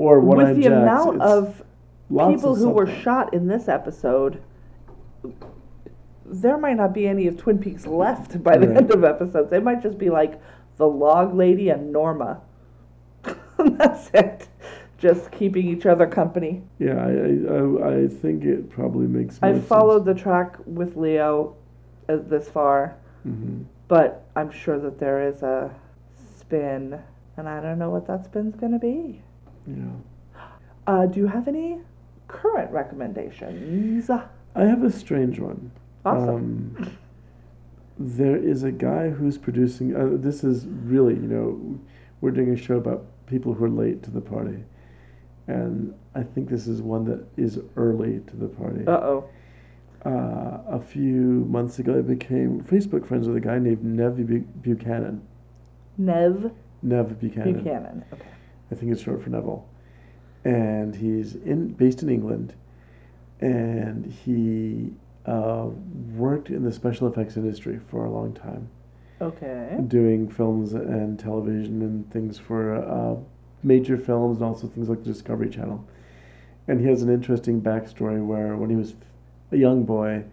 Or 0.00 0.18
one 0.18 0.38
with 0.38 0.56
the 0.56 0.66
amount 0.66 1.20
of 1.20 1.62
people 2.08 2.54
who 2.54 2.70
were 2.70 2.86
shot 2.86 3.34
in 3.34 3.46
this 3.46 3.68
episode, 3.68 4.42
there 6.24 6.56
might 6.56 6.78
not 6.78 6.94
be 6.94 7.06
any 7.06 7.26
of 7.26 7.36
Twin 7.36 7.58
Peaks 7.58 7.86
left 7.86 8.42
by 8.42 8.56
the 8.56 8.68
Right. 8.68 8.76
end 8.78 8.90
of 8.92 9.04
episodes. 9.04 9.50
They 9.50 9.60
might 9.60 9.82
just 9.82 9.98
be 9.98 10.08
like 10.08 10.40
the 10.78 10.88
log 10.88 11.34
lady 11.34 11.68
and 11.68 11.92
Norma. 11.92 12.40
That's 13.58 14.10
it. 14.14 14.48
Just 14.96 15.30
keeping 15.32 15.68
each 15.68 15.84
other 15.84 16.06
company. 16.06 16.62
Yeah, 16.78 16.96
I, 16.96 17.10
I, 17.10 18.04
I, 18.04 18.08
think 18.08 18.44
it 18.44 18.70
probably 18.70 19.06
makes. 19.06 19.38
I 19.42 19.58
followed 19.58 20.06
the 20.06 20.14
track 20.14 20.56
with 20.64 20.96
Leo 20.96 21.56
uh, 22.08 22.16
this 22.16 22.48
far, 22.48 22.96
hmm 23.22 23.62
but 23.88 24.24
I'm 24.36 24.52
sure 24.52 24.78
that 24.78 25.00
there 25.00 25.26
is 25.26 25.42
a 25.42 25.74
spin, 26.38 27.02
and 27.36 27.48
I 27.48 27.60
don't 27.60 27.76
know 27.76 27.90
what 27.90 28.06
that 28.06 28.24
spin's 28.24 28.54
going 28.54 28.70
to 28.72 28.78
be. 28.78 29.22
Yeah. 29.66 30.40
Uh, 30.86 31.06
do 31.06 31.20
you 31.20 31.26
have 31.26 31.48
any 31.48 31.78
current 32.28 32.70
recommendations? 32.70 34.10
I 34.10 34.64
have 34.64 34.82
a 34.82 34.90
strange 34.90 35.38
one. 35.38 35.70
Awesome. 36.04 36.76
Um, 36.78 36.96
there 37.98 38.36
is 38.36 38.62
a 38.62 38.72
guy 38.72 39.10
who's 39.10 39.36
producing. 39.36 39.94
Uh, 39.94 40.10
this 40.12 40.42
is 40.42 40.66
really, 40.66 41.14
you 41.14 41.28
know, 41.28 41.78
we're 42.20 42.30
doing 42.30 42.50
a 42.50 42.56
show 42.56 42.76
about 42.76 43.04
people 43.26 43.52
who 43.54 43.64
are 43.64 43.70
late 43.70 44.02
to 44.04 44.10
the 44.10 44.20
party, 44.20 44.64
and 45.46 45.94
I 46.14 46.22
think 46.22 46.48
this 46.48 46.66
is 46.66 46.80
one 46.80 47.04
that 47.04 47.24
is 47.36 47.60
early 47.76 48.20
to 48.26 48.36
the 48.36 48.48
party. 48.48 48.86
Uh 48.86 48.92
oh. 48.92 49.24
Uh, 50.04 50.62
a 50.66 50.80
few 50.80 51.44
months 51.50 51.78
ago, 51.78 51.98
I 51.98 52.00
became 52.00 52.62
Facebook 52.62 53.06
friends 53.06 53.28
with 53.28 53.36
a 53.36 53.40
guy 53.40 53.58
named 53.58 53.84
Nev 53.84 54.16
Buchanan. 54.62 55.20
Nev 55.98 56.52
Nev 56.82 57.20
Buchanan. 57.20 57.52
Buchanan. 57.52 58.04
Okay. 58.10 58.24
I 58.70 58.74
think 58.74 58.92
it's 58.92 59.02
short 59.02 59.22
for 59.22 59.30
Neville. 59.30 59.66
And 60.44 60.94
he's 60.94 61.34
in 61.34 61.68
based 61.74 62.02
in 62.02 62.08
England, 62.08 62.54
and 63.40 64.06
he 64.06 64.92
uh, 65.26 65.66
worked 66.14 66.48
in 66.50 66.62
the 66.64 66.72
special 66.72 67.08
effects 67.08 67.36
industry 67.36 67.78
for 67.90 68.04
a 68.06 68.10
long 68.10 68.32
time, 68.32 68.68
Okay. 69.20 69.76
doing 69.86 70.28
films 70.28 70.72
and 70.72 71.18
television 71.18 71.82
and 71.82 72.10
things 72.10 72.38
for 72.38 72.74
uh, 72.76 73.16
major 73.62 73.98
films 73.98 74.38
and 74.38 74.46
also 74.46 74.66
things 74.66 74.88
like 74.88 75.04
the 75.04 75.12
Discovery 75.12 75.50
Channel. 75.50 75.84
And 76.68 76.80
he 76.80 76.86
has 76.86 77.02
an 77.02 77.10
interesting 77.12 77.60
backstory 77.60 78.24
where 78.24 78.56
when 78.56 78.70
he 78.70 78.76
was 78.76 78.94
a 79.52 79.56
young 79.56 79.84
boy, 79.84 80.24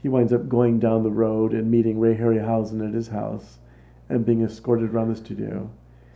he 0.00 0.08
winds 0.08 0.32
up 0.32 0.48
going 0.48 0.78
down 0.78 1.02
the 1.02 1.10
road 1.10 1.52
and 1.52 1.70
meeting 1.70 2.00
Ray 2.00 2.16
Harryhausen 2.16 2.86
at 2.86 2.94
his 2.94 3.08
house 3.08 3.58
and 4.08 4.24
being 4.24 4.42
escorted 4.42 4.94
around 4.94 5.08
the 5.10 5.16
studio. 5.16 5.70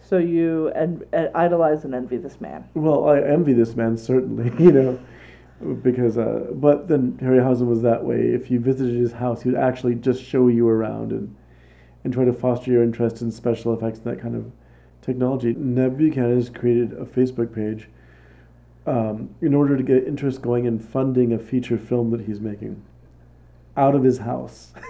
So 0.09 0.19
you 0.19 0.69
and 0.69 1.05
uh, 1.13 1.27
idolize 1.35 1.85
and 1.85 1.95
envy 1.95 2.17
this 2.17 2.41
man. 2.41 2.69
Well, 2.75 3.09
I 3.09 3.21
envy 3.21 3.55
this 3.55 3.75
man 3.75 3.97
certainly, 3.97 4.53
you 4.65 4.71
know, 4.71 5.01
because 5.83 6.17
uh, 6.17 6.47
but 6.53 6.87
then 6.87 7.19
Harryhausen 7.21 7.67
was 7.67 7.83
that 7.83 8.05
way. 8.05 8.21
If 8.21 8.51
you 8.51 8.61
visited 8.61 8.95
his 8.95 9.13
house, 9.13 9.43
he 9.43 9.51
would 9.51 9.59
actually 9.59 9.97
just 9.97 10.23
show 10.23 10.47
you 10.47 10.69
around 10.69 11.11
and 11.11 11.35
and 12.05 12.13
try 12.13 12.25
to 12.25 12.33
foster 12.33 12.71
your 12.71 12.85
interest 12.85 13.21
in 13.21 13.33
special 13.33 13.75
effects 13.75 13.99
and 13.99 14.07
that 14.07 14.23
kind 14.23 14.37
of 14.37 14.53
technology. 15.03 15.55
Nev 15.55 15.99
Buchanan 15.99 16.37
has 16.37 16.51
created 16.51 16.93
a 16.93 17.05
Facebook 17.05 17.53
page 17.53 17.89
um, 18.87 19.35
in 19.41 19.55
order 19.55 19.77
to 19.77 19.83
get 19.83 20.07
interest 20.07 20.41
going 20.41 20.67
in 20.67 20.79
funding 20.79 21.33
a 21.33 21.39
feature 21.39 21.77
film 21.77 22.11
that 22.13 22.21
he's 22.21 22.41
making 22.41 22.81
out 23.77 23.97
of 23.97 24.05
his 24.05 24.19
house. 24.19 24.73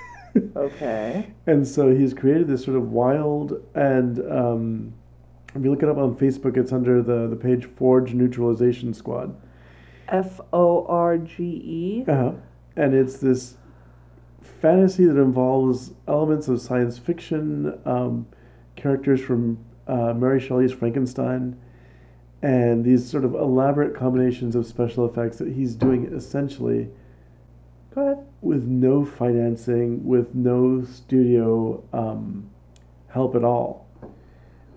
Okay. 0.55 1.33
And 1.47 1.67
so 1.67 1.95
he's 1.95 2.13
created 2.13 2.47
this 2.47 2.65
sort 2.65 2.77
of 2.77 2.91
wild 2.91 3.63
and 3.75 4.19
um, 4.31 4.93
if 5.57 5.65
you 5.65 5.70
look 5.70 5.83
it 5.83 5.89
up 5.89 5.97
on 5.97 6.15
Facebook, 6.15 6.57
it's 6.57 6.73
under 6.73 7.03
the, 7.03 7.28
the 7.28 7.37
page 7.37 7.65
Forge 7.77 8.15
Neutralization 8.15 8.93
Squad. 8.93 9.35
F 10.09 10.41
O 10.53 10.87
R 10.87 11.19
G 11.19 11.43
E. 11.43 12.05
Uh-huh. 12.07 12.33
And 12.77 12.95
it's 12.95 13.19
this 13.19 13.57
fantasy 14.61 15.05
that 15.07 15.16
involves 15.16 15.93
elements 16.07 16.49
of 16.49 16.61
science 16.61 16.99
fiction, 16.99 17.78
um, 17.85 18.27
characters 18.77 19.20
from 19.20 19.59
uh, 19.87 20.12
Mary 20.12 20.41
Shelley's 20.41 20.73
Frankenstein, 20.73 21.59
and 22.43 22.85
these 22.85 23.09
sort 23.09 23.24
of 23.24 23.35
elaborate 23.35 23.97
combinations 23.97 24.55
of 24.55 24.66
special 24.66 25.07
effects 25.07 25.39
that 25.39 25.49
he's 25.49 25.74
doing 25.74 26.12
essentially 26.15 26.89
Go 27.95 28.03
ahead. 28.03 28.27
with 28.43 28.65
no 28.65 29.05
financing, 29.05 30.05
with 30.07 30.35
no 30.35 30.85
studio 30.85 31.83
um, 31.93 32.51
help 33.09 33.35
at 33.35 33.43
all. 33.43 33.86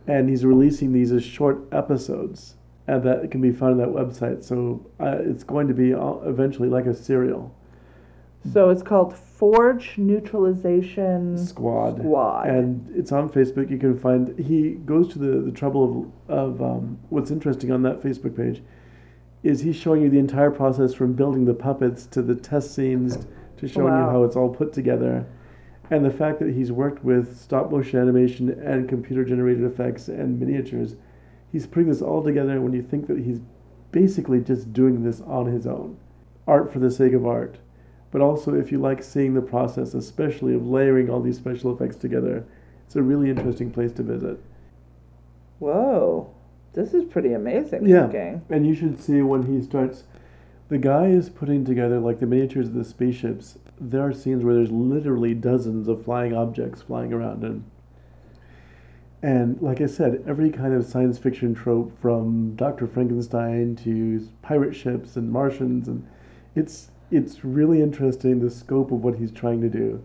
And 0.10 0.30
he's 0.30 0.44
releasing 0.44 0.91
these 0.91 1.11
as 1.11 1.23
short 1.23 1.61
episodes, 1.72 2.56
and 2.88 3.03
that 3.03 3.30
can 3.31 3.41
be 3.41 3.52
found 3.52 3.73
on 3.73 3.77
that 3.77 3.90
website. 3.90 4.44
So 4.44 4.86
uh, 4.99 5.18
it's 5.19 5.44
going 5.44 5.68
to 5.68 5.73
be 5.73 5.94
uh, 5.94 6.14
eventually 6.26 6.69
like 6.69 6.86
a 6.86 6.94
serial 6.95 7.53
So 8.53 8.69
it's 8.69 8.81
called 8.81 9.15
Forge 9.15 9.98
Neutralization 9.98 11.38
squad. 11.38 11.99
Squad. 11.99 12.48
And 12.48 12.90
it's 12.95 13.11
on 13.11 13.30
Facebook. 13.30 13.69
You 13.69 13.77
can 13.77 13.98
find. 13.99 14.38
He 14.40 14.72
goes 14.86 15.11
to 15.14 15.19
the, 15.19 15.41
the 15.41 15.52
trouble 15.52 16.11
of 16.30 16.38
of 16.38 16.61
um, 16.61 16.98
what's 17.10 17.31
interesting 17.31 17.72
on 17.72 17.84
that 17.84 18.02
Facebook 18.02 18.36
page 18.36 18.64
is 19.44 19.61
he's 19.61 19.76
showing 19.76 20.02
you 20.02 20.10
the 20.10 20.19
entire 20.19 20.52
process 20.52 20.94
from 20.94 21.14
building 21.14 21.45
the 21.45 21.53
puppets 21.53 22.06
to 22.07 22.22
the 22.22 22.36
test 22.36 22.73
scenes 22.76 23.18
to 23.57 23.68
showing 23.68 23.94
you 23.94 24.03
how 24.10 24.23
it's 24.23 24.36
all 24.36 24.49
put 24.49 24.73
together. 24.73 25.26
And 25.91 26.06
the 26.06 26.11
fact 26.11 26.40
that 26.40 26.53
he's 26.53 26.72
worked 26.72 27.03
with 27.03 27.40
stop 27.40 27.72
motion 27.72 27.99
animation 27.99 28.49
and 28.49 28.88
computer 28.88 29.24
generated 29.26 29.64
effects 29.64 30.07
and 30.07 30.40
miniatures, 30.40 30.95
he's 31.52 31.66
putting 31.66 31.90
this 31.90 32.02
all 32.02 32.24
together 32.24 32.61
when 32.61 32.74
you 32.74 32.84
think 32.84 33.07
that 33.07 33.20
he's 33.20 33.41
basically 33.91 34.40
just 34.40 34.72
doing 34.72 35.03
this 35.03 35.22
on 35.22 35.48
his 35.48 35.66
own. 35.66 35.98
Art 36.48 36.72
for 36.72 36.80
the 36.80 36.91
sake 36.91 37.14
of 37.14 37.26
art. 37.26 37.57
But 38.11 38.22
also, 38.22 38.53
if 38.56 38.72
you 38.72 38.80
like 38.80 39.03
seeing 39.03 39.34
the 39.34 39.41
process, 39.41 39.94
especially 39.94 40.56
of 40.56 40.66
layering 40.66 41.10
all 41.10 41.22
these 41.22 41.38
special 41.38 41.74
effects 41.74 41.95
together, 41.95 42.44
it's 42.86 42.95
a 42.95 43.03
really 43.03 43.30
interesting 43.30 43.72
place 43.72 43.91
to 43.94 44.03
visit. 44.03 44.40
Whoa. 45.60 46.30
This 46.74 46.94
is 46.94 47.03
pretty 47.03 47.34
amazing 47.34 47.86
Yeah. 47.88 48.06
looking. 48.06 48.41
And 48.49 48.66
you 48.66 48.74
should 48.74 48.99
see 48.99 49.22
when 49.22 49.44
he 49.44 49.61
starts. 49.61 50.06
The 50.70 50.78
guy 50.78 51.07
is 51.07 51.30
putting 51.30 51.66
together 51.66 51.99
like 51.99 52.20
the 52.20 52.28
miniatures 52.28 52.68
of 52.70 52.76
the 52.76 52.84
spaceships. 52.84 53.57
There 53.80 54.01
are 54.01 54.14
scenes 54.14 54.43
where 54.43 54.56
there's 54.56 54.72
literally 54.72 55.34
dozens 55.34 55.88
of 55.88 56.03
flying 56.03 56.35
objects 56.35 56.81
flying 56.81 57.14
around 57.14 57.43
him. 57.43 57.65
And 59.22 59.61
like 59.61 59.81
I 59.81 59.85
said, 59.85 60.23
every 60.27 60.49
kind 60.49 60.73
of 60.73 60.85
science 60.85 61.18
fiction 61.18 61.53
trope 61.53 61.97
from 61.99 62.56
Dr. 62.56 62.88
Frankenstein 62.88 63.76
to 63.77 64.27
pirate 64.41 64.73
ships 64.73 65.15
and 65.15 65.31
Martians 65.31 65.88
and 65.88 66.07
it's 66.56 66.91
it's 67.11 67.43
really 67.43 67.81
interesting 67.81 68.39
the 68.39 68.51
scope 68.51 68.91
of 68.91 69.03
what 69.03 69.15
he's 69.15 69.31
trying 69.31 69.61
to 69.61 69.69
do. 69.69 70.03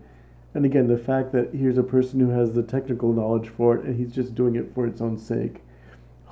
And 0.53 0.65
again, 0.65 0.87
the 0.87 0.97
fact 0.97 1.31
that 1.33 1.53
here's 1.53 1.77
a 1.77 1.83
person 1.83 2.19
who 2.19 2.29
has 2.29 2.53
the 2.53 2.63
technical 2.63 3.13
knowledge 3.13 3.49
for 3.49 3.75
it 3.75 3.85
and 3.85 3.95
he's 3.95 4.13
just 4.13 4.35
doing 4.35 4.55
it 4.55 4.73
for 4.73 4.87
its 4.87 5.01
own 5.01 5.17
sake 5.17 5.61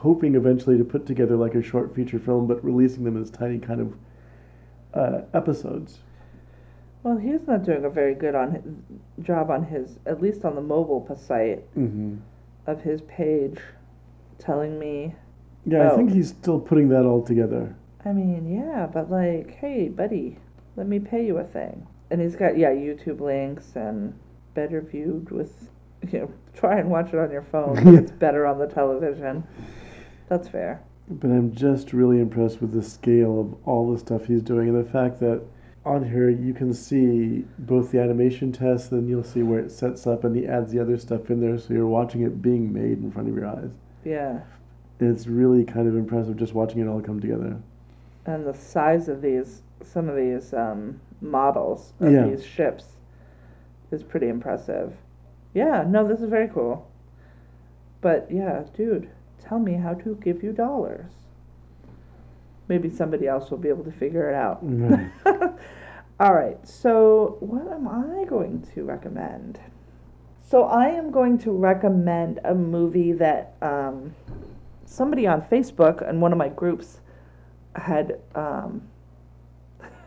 hoping 0.03 0.35
eventually 0.35 0.77
to 0.77 0.83
put 0.83 1.05
together 1.05 1.37
like 1.37 1.55
a 1.55 1.63
short 1.63 1.95
feature 1.95 2.19
film, 2.19 2.45
but 2.45 2.63
releasing 2.63 3.05
them 3.05 3.19
as 3.19 3.31
tiny 3.31 3.57
kind 3.57 3.79
of 3.79 3.93
uh, 4.93 5.21
episodes. 5.33 5.99
Well, 7.03 7.17
he's 7.17 7.45
not 7.47 7.63
doing 7.63 7.83
a 7.85 7.89
very 7.89 8.15
good 8.15 8.33
on 8.33 8.51
his, 8.51 9.25
job 9.25 9.51
on 9.51 9.65
his, 9.65 9.97
at 10.05 10.21
least 10.21 10.45
on 10.45 10.55
the 10.55 10.61
mobile 10.61 11.05
site 11.15 11.63
Mm-hmm. 11.75 12.15
of 12.65 12.81
his 12.81 13.01
page, 13.01 13.59
telling 14.39 14.79
me. 14.79 15.13
Yeah, 15.65 15.83
I 15.83 15.91
Oh. 15.91 15.97
think 15.97 16.11
he's 16.11 16.29
still 16.29 16.59
putting 16.59 16.89
that 16.89 17.05
all 17.05 17.21
together. 17.21 17.75
I 18.05 18.11
mean, 18.13 18.49
yeah, 18.53 18.87
but 18.91 19.09
like, 19.11 19.51
hey, 19.51 19.89
buddy, 19.89 20.37
let 20.75 20.87
me 20.87 20.99
pay 20.99 21.25
you 21.25 21.37
a 21.37 21.43
thing. 21.43 21.85
And 22.09 22.21
he's 22.21 22.35
got 22.35 22.57
yeah 22.57 22.69
YouTube 22.71 23.19
links 23.21 23.75
and 23.75 24.13
better 24.53 24.81
viewed 24.81 25.29
with, 25.31 25.69
you 26.11 26.19
know, 26.19 26.31
try 26.53 26.79
and 26.79 26.89
watch 26.89 27.13
it 27.13 27.19
on 27.19 27.31
your 27.31 27.41
phone. 27.43 27.85
it's 27.97 28.11
better 28.11 28.45
on 28.45 28.59
the 28.59 28.67
television. 28.67 29.43
That's 30.29 30.47
fair. 30.47 30.81
But 31.09 31.31
I'm 31.31 31.53
just 31.53 31.91
really 31.91 32.19
impressed 32.21 32.61
with 32.61 32.71
the 32.71 32.81
scale 32.83 33.39
of 33.41 33.67
all 33.67 33.91
the 33.91 33.99
stuff 33.99 34.25
he's 34.27 34.41
doing 34.41 34.69
and 34.69 34.85
the 34.85 34.89
fact 34.89 35.19
that 35.19 35.41
on 35.85 36.09
here 36.09 36.29
you 36.29 36.53
can 36.53 36.73
see 36.73 37.43
both 37.59 37.91
the 37.91 37.99
animation 37.99 38.51
test, 38.51 38.89
then 38.91 39.07
you'll 39.07 39.23
see 39.23 39.43
where 39.43 39.59
it 39.59 39.71
sets 39.71 40.07
up 40.07 40.23
and 40.23 40.35
he 40.35 40.47
adds 40.47 40.71
the 40.71 40.79
other 40.79 40.97
stuff 40.97 41.29
in 41.29 41.41
there 41.41 41.57
so 41.57 41.73
you're 41.73 41.87
watching 41.87 42.21
it 42.21 42.41
being 42.41 42.71
made 42.71 42.99
in 42.99 43.11
front 43.11 43.27
of 43.27 43.35
your 43.35 43.45
eyes. 43.47 43.71
Yeah. 44.05 44.39
It's 44.99 45.27
really 45.27 45.65
kind 45.65 45.87
of 45.87 45.95
impressive 45.95 46.37
just 46.37 46.53
watching 46.53 46.79
it 46.79 46.87
all 46.87 47.01
come 47.01 47.19
together. 47.19 47.57
And 48.25 48.45
the 48.45 48.53
size 48.53 49.09
of 49.09 49.21
these, 49.21 49.61
some 49.83 50.07
of 50.07 50.15
these 50.15 50.53
um, 50.53 50.99
models 51.19 51.91
of 51.99 52.11
Yeah. 52.13 52.27
these 52.27 52.45
ships 52.45 52.85
is 53.91 54.03
pretty 54.03 54.29
impressive. 54.29 54.93
Yeah, 55.53 55.83
no, 55.87 56.07
this 56.07 56.21
is 56.21 56.29
very 56.29 56.47
cool. 56.47 56.89
But 57.99 58.27
yeah, 58.31 58.63
dude, 58.73 59.09
tell 59.39 59.59
me 59.59 59.73
how 59.73 59.93
to 59.95 60.15
give 60.15 60.41
you 60.43 60.53
dollars. 60.53 61.11
Maybe 62.67 62.89
somebody 62.89 63.27
else 63.27 63.51
will 63.51 63.57
be 63.57 63.69
able 63.69 63.83
to 63.83 63.91
figure 63.91 64.29
it 64.29 64.35
out. 64.35 64.59
Right. 64.61 65.11
All 66.19 66.33
right, 66.33 66.65
so 66.65 67.37
what 67.39 67.67
am 67.71 67.87
I 67.87 68.23
going 68.25 68.65
to 68.73 68.83
recommend? 68.83 69.59
So 70.47 70.63
I 70.65 70.89
am 70.89 71.11
going 71.11 71.39
to 71.39 71.51
recommend 71.51 72.39
a 72.43 72.53
movie 72.53 73.11
that 73.13 73.55
um, 73.61 74.13
somebody 74.85 75.25
on 75.25 75.41
Facebook 75.41 76.07
and 76.07 76.21
one 76.21 76.31
of 76.31 76.37
my 76.37 76.49
groups 76.49 76.99
had 77.75 78.19
um, 78.35 78.87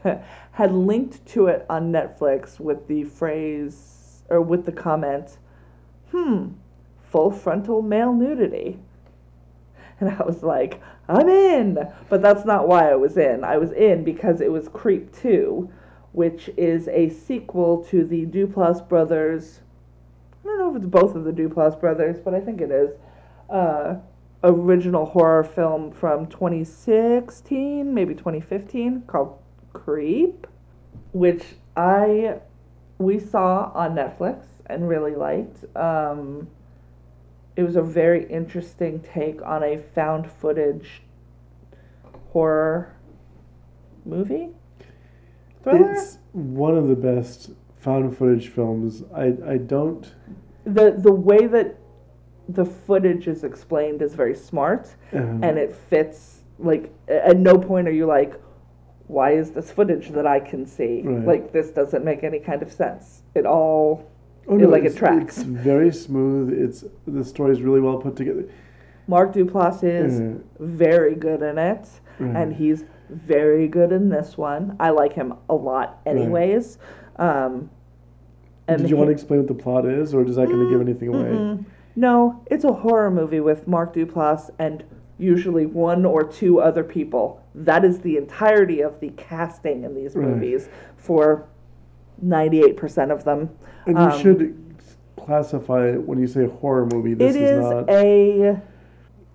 had 0.53 0.73
linked 0.73 1.27
to 1.27 1.49
it 1.49 1.67
on 1.69 1.91
Netflix 1.93 2.61
with 2.61 2.87
the 2.87 3.05
phrase 3.05 4.23
or 4.29 4.41
with 4.41 4.65
the 4.65 4.73
comment, 4.73 5.39
"Hmm, 6.13 6.51
full 7.03 7.31
frontal 7.31 7.83
male 7.83 8.13
nudity." 8.13 8.79
And 10.01 10.11
I 10.11 10.23
was 10.25 10.43
like, 10.43 10.83
I'm 11.09 11.27
in. 11.29 11.79
But 12.11 12.21
that's 12.21 12.45
not 12.45 12.69
why 12.69 12.91
I 12.91 12.97
was 12.97 13.17
in. 13.17 13.45
I 13.45 13.57
was 13.57 13.73
in 13.73 14.05
because 14.05 14.43
it 14.43 14.53
was 14.53 14.69
Creep 14.69 15.11
2, 15.17 15.71
which 16.13 16.51
is 16.59 16.87
a 16.89 17.09
sequel 17.09 17.83
to 17.85 18.05
the 18.05 18.27
Duplass 18.27 18.87
brothers. 18.87 19.61
I 20.45 20.49
don't 20.49 20.59
know 20.59 20.71
if 20.71 20.77
it's 20.77 20.91
both 20.91 21.15
of 21.15 21.25
the 21.25 21.33
Duplass 21.33 21.81
brothers, 21.81 22.19
but 22.23 22.35
I 22.35 22.41
think 22.41 22.61
it 22.61 22.71
is. 22.71 22.91
Uh, 23.49 23.97
original 24.45 25.07
horror 25.07 25.45
film 25.45 25.91
from 25.91 26.27
2016, 26.27 27.95
maybe 27.95 28.15
2015, 28.15 29.03
called 29.07 29.39
Creep, 29.73 30.47
which 31.13 31.43
I 31.77 32.41
we 32.99 33.19
saw 33.19 33.71
on 33.75 33.95
Netflix 33.95 34.45
and 34.67 34.89
really 34.89 35.15
liked. 35.15 35.65
Um, 35.77 36.49
it 37.57 37.63
was 37.63 37.77
a 37.77 37.83
very 37.83 38.27
interesting 38.31 39.01
take 39.01 39.41
on 39.43 39.63
a 39.63 39.79
found 39.79 40.31
footage 40.31 41.03
horror 42.33 42.95
movie 44.05 44.49
thriller. 45.63 45.93
It's 45.93 46.19
one 46.33 46.77
of 46.77 46.89
the 46.89 46.95
best 46.97 47.51
found 47.79 48.17
footage 48.17 48.49
films. 48.49 49.03
I, 49.15 49.35
I 49.47 49.57
don't. 49.59 50.13
the 50.65 50.95
the 50.99 51.13
way 51.13 51.47
that 51.47 51.77
the 52.49 52.65
footage 52.65 53.27
is 53.27 53.43
explained 53.43 54.03
is 54.03 54.15
very 54.15 54.35
smart 54.35 54.95
Um, 55.13 55.43
and 55.43 55.59
it 55.59 55.75
fits 55.75 56.43
like 56.59 56.93
at 57.09 57.37
no 57.37 57.59
point 57.59 57.89
are 57.89 57.93
you 57.93 58.07
like 58.07 58.41
why 59.09 59.33
is 59.33 59.51
this 59.51 59.71
footage 59.73 60.11
that 60.11 60.27
I 60.27 60.39
can 60.41 60.65
see 60.67 61.03
Right. 61.03 61.27
like 61.27 61.53
this 61.53 61.71
doesn't 61.71 62.05
make 62.05 62.23
any 62.23 62.39
kind 62.39 62.63
of 62.63 62.71
sense 62.73 63.23
it 63.35 63.47
all 63.47 64.09
oh, 64.49 64.59
it- 64.59 64.69
like 64.69 64.83
it 64.83 64.87
it's- 64.87 64.99
tracks. 64.99 65.39
It's 65.39 65.47
very 65.47 65.93
smooth. 65.93 66.53
It's 66.53 66.85
the 67.07 67.25
story's 67.25 67.61
really 67.63 67.81
well 67.81 67.99
put 67.99 68.17
together. 68.17 68.45
Mark 69.09 69.33
Duplass 69.33 69.85
is 69.85 70.21
very 70.59 71.15
good 71.15 71.41
in 71.43 71.59
it 71.59 71.89
right. 72.19 72.37
and 72.37 72.53
he's 72.53 72.85
very 73.09 73.69
good 73.69 73.93
in 73.93 74.09
this 74.09 74.37
one 74.37 74.77
I 74.81 74.91
like 74.91 75.13
him 75.13 75.35
a 75.49 75.55
lot 75.55 76.01
anyways 76.05 76.79
um 77.15 77.71
and 78.67 78.79
Did 78.81 78.91
you 78.91 78.97
he- 78.97 78.99
want 78.99 79.09
to 79.09 79.13
explain 79.13 79.39
what 79.39 79.47
the 79.47 79.55
plot 79.55 79.87
is, 79.87 80.13
or 80.13 80.25
is 80.27 80.35
that 80.35 80.47
going 80.49 80.59
to 80.65 80.69
give 80.69 80.81
anything 80.81 81.09
away? 81.11 81.29
Mm-mm. 81.29 81.65
No, 81.95 82.43
it's 82.51 82.65
a 82.65 82.73
horror 82.73 83.13
movie 83.13 83.39
with 83.39 83.69
Mark 83.69 83.95
Duplass 83.95 84.51
and 84.59 84.83
usually 85.19 85.67
one 85.67 86.05
or 86.05 86.25
two 86.25 86.59
other 86.61 86.83
people. 86.83 87.41
That 87.55 87.85
is 87.85 88.01
the 88.01 88.17
entirety 88.17 88.81
of 88.81 88.99
the 88.99 89.11
casting 89.11 89.85
in 89.85 89.95
these 89.95 90.17
Right. 90.17 90.27
movies 90.29 90.69
for 90.97 91.47
98% 92.25 93.11
of 93.11 93.25
them. 93.25 93.51
And 93.87 93.97
you 93.99 94.05
Um, 94.05 94.19
should 94.21 94.65
classify 95.17 95.89
it 95.89 96.07
when 96.07 96.19
you 96.19 96.27
say 96.27 96.47
horror 96.47 96.87
movie. 96.87 97.15
This 97.15 97.35
it 97.37 97.43
is, 97.43 97.51
is 97.59 97.65
not. 97.65 97.91
a 97.91 98.61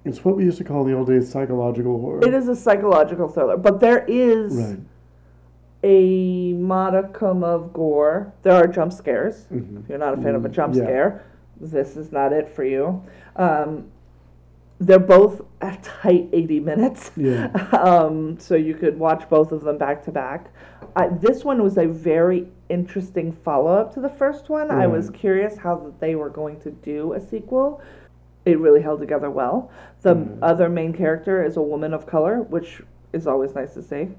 it's 0.04 0.26
what 0.26 0.36
we 0.36 0.44
used 0.46 0.58
to 0.58 0.64
call 0.64 0.82
in 0.86 0.92
the 0.92 0.98
old 0.98 1.08
days 1.08 1.30
psychological 1.30 2.00
horror. 2.00 2.22
it 2.26 2.34
is 2.34 2.48
a 2.48 2.56
psychological 2.56 3.28
thriller, 3.28 3.56
but 3.58 3.80
there 3.80 4.04
is 4.08 4.56
Right. 4.58 4.80
a 5.84 6.54
modicum 6.54 7.44
of 7.44 7.72
gore. 7.74 8.34
There 8.44 8.54
are 8.54 8.68
jump 8.68 8.94
scares. 8.94 9.48
Mhm. 9.52 9.80
If 9.84 9.90
you're 9.90 9.98
not 10.00 10.14
a 10.18 10.22
fan 10.22 10.36
of 10.36 10.44
a 10.46 10.50
Mm, 10.50 10.54
jump 10.54 10.76
yeah. 10.76 10.84
scare, 10.84 11.22
this 11.60 11.96
is 11.98 12.12
not 12.12 12.34
it 12.34 12.48
for 12.50 12.64
you. 12.64 13.02
Um, 13.36 13.86
they're 14.82 14.98
both 15.00 15.42
a 15.62 15.78
tight 15.84 16.28
80 16.34 16.60
minutes. 16.60 17.12
Yeah. 17.16 17.46
um, 17.72 18.40
so 18.40 18.56
you 18.56 18.74
could 18.74 18.98
watch 18.98 19.30
both 19.30 19.52
of 19.52 19.62
them 19.62 19.78
back 19.78 20.04
to 20.06 20.12
back. 20.12 20.52
Uh, 20.96 21.10
this 21.20 21.46
one 21.46 21.62
was 21.62 21.78
a 21.78 21.86
very 21.86 22.48
interesting 22.70 23.32
follow 23.32 23.72
up 23.72 23.94
to 23.94 24.02
the 24.02 24.10
first 24.10 24.50
one. 24.50 24.72
I 24.72 24.88
was 24.88 25.12
curious 25.12 25.56
how 25.56 25.94
they 26.00 26.16
were 26.16 26.30
going 26.30 26.60
to 26.62 26.72
do 26.72 27.14
a 27.14 27.22
sequel. 27.22 27.82
It 28.46 28.58
really 28.60 28.82
held 28.82 29.00
together 29.00 29.30
well. 29.30 29.70
The 30.02 30.16
Mhm. 30.16 30.40
other 30.42 30.68
main 30.68 30.94
character 30.94 31.44
is 31.46 31.58
a 31.58 31.62
woman 31.62 31.94
of 31.94 32.08
color, 32.08 32.42
which 32.42 32.82
is 33.14 33.28
always 33.28 33.54
nice 33.54 33.76
to 33.76 33.84
see. 33.84 34.10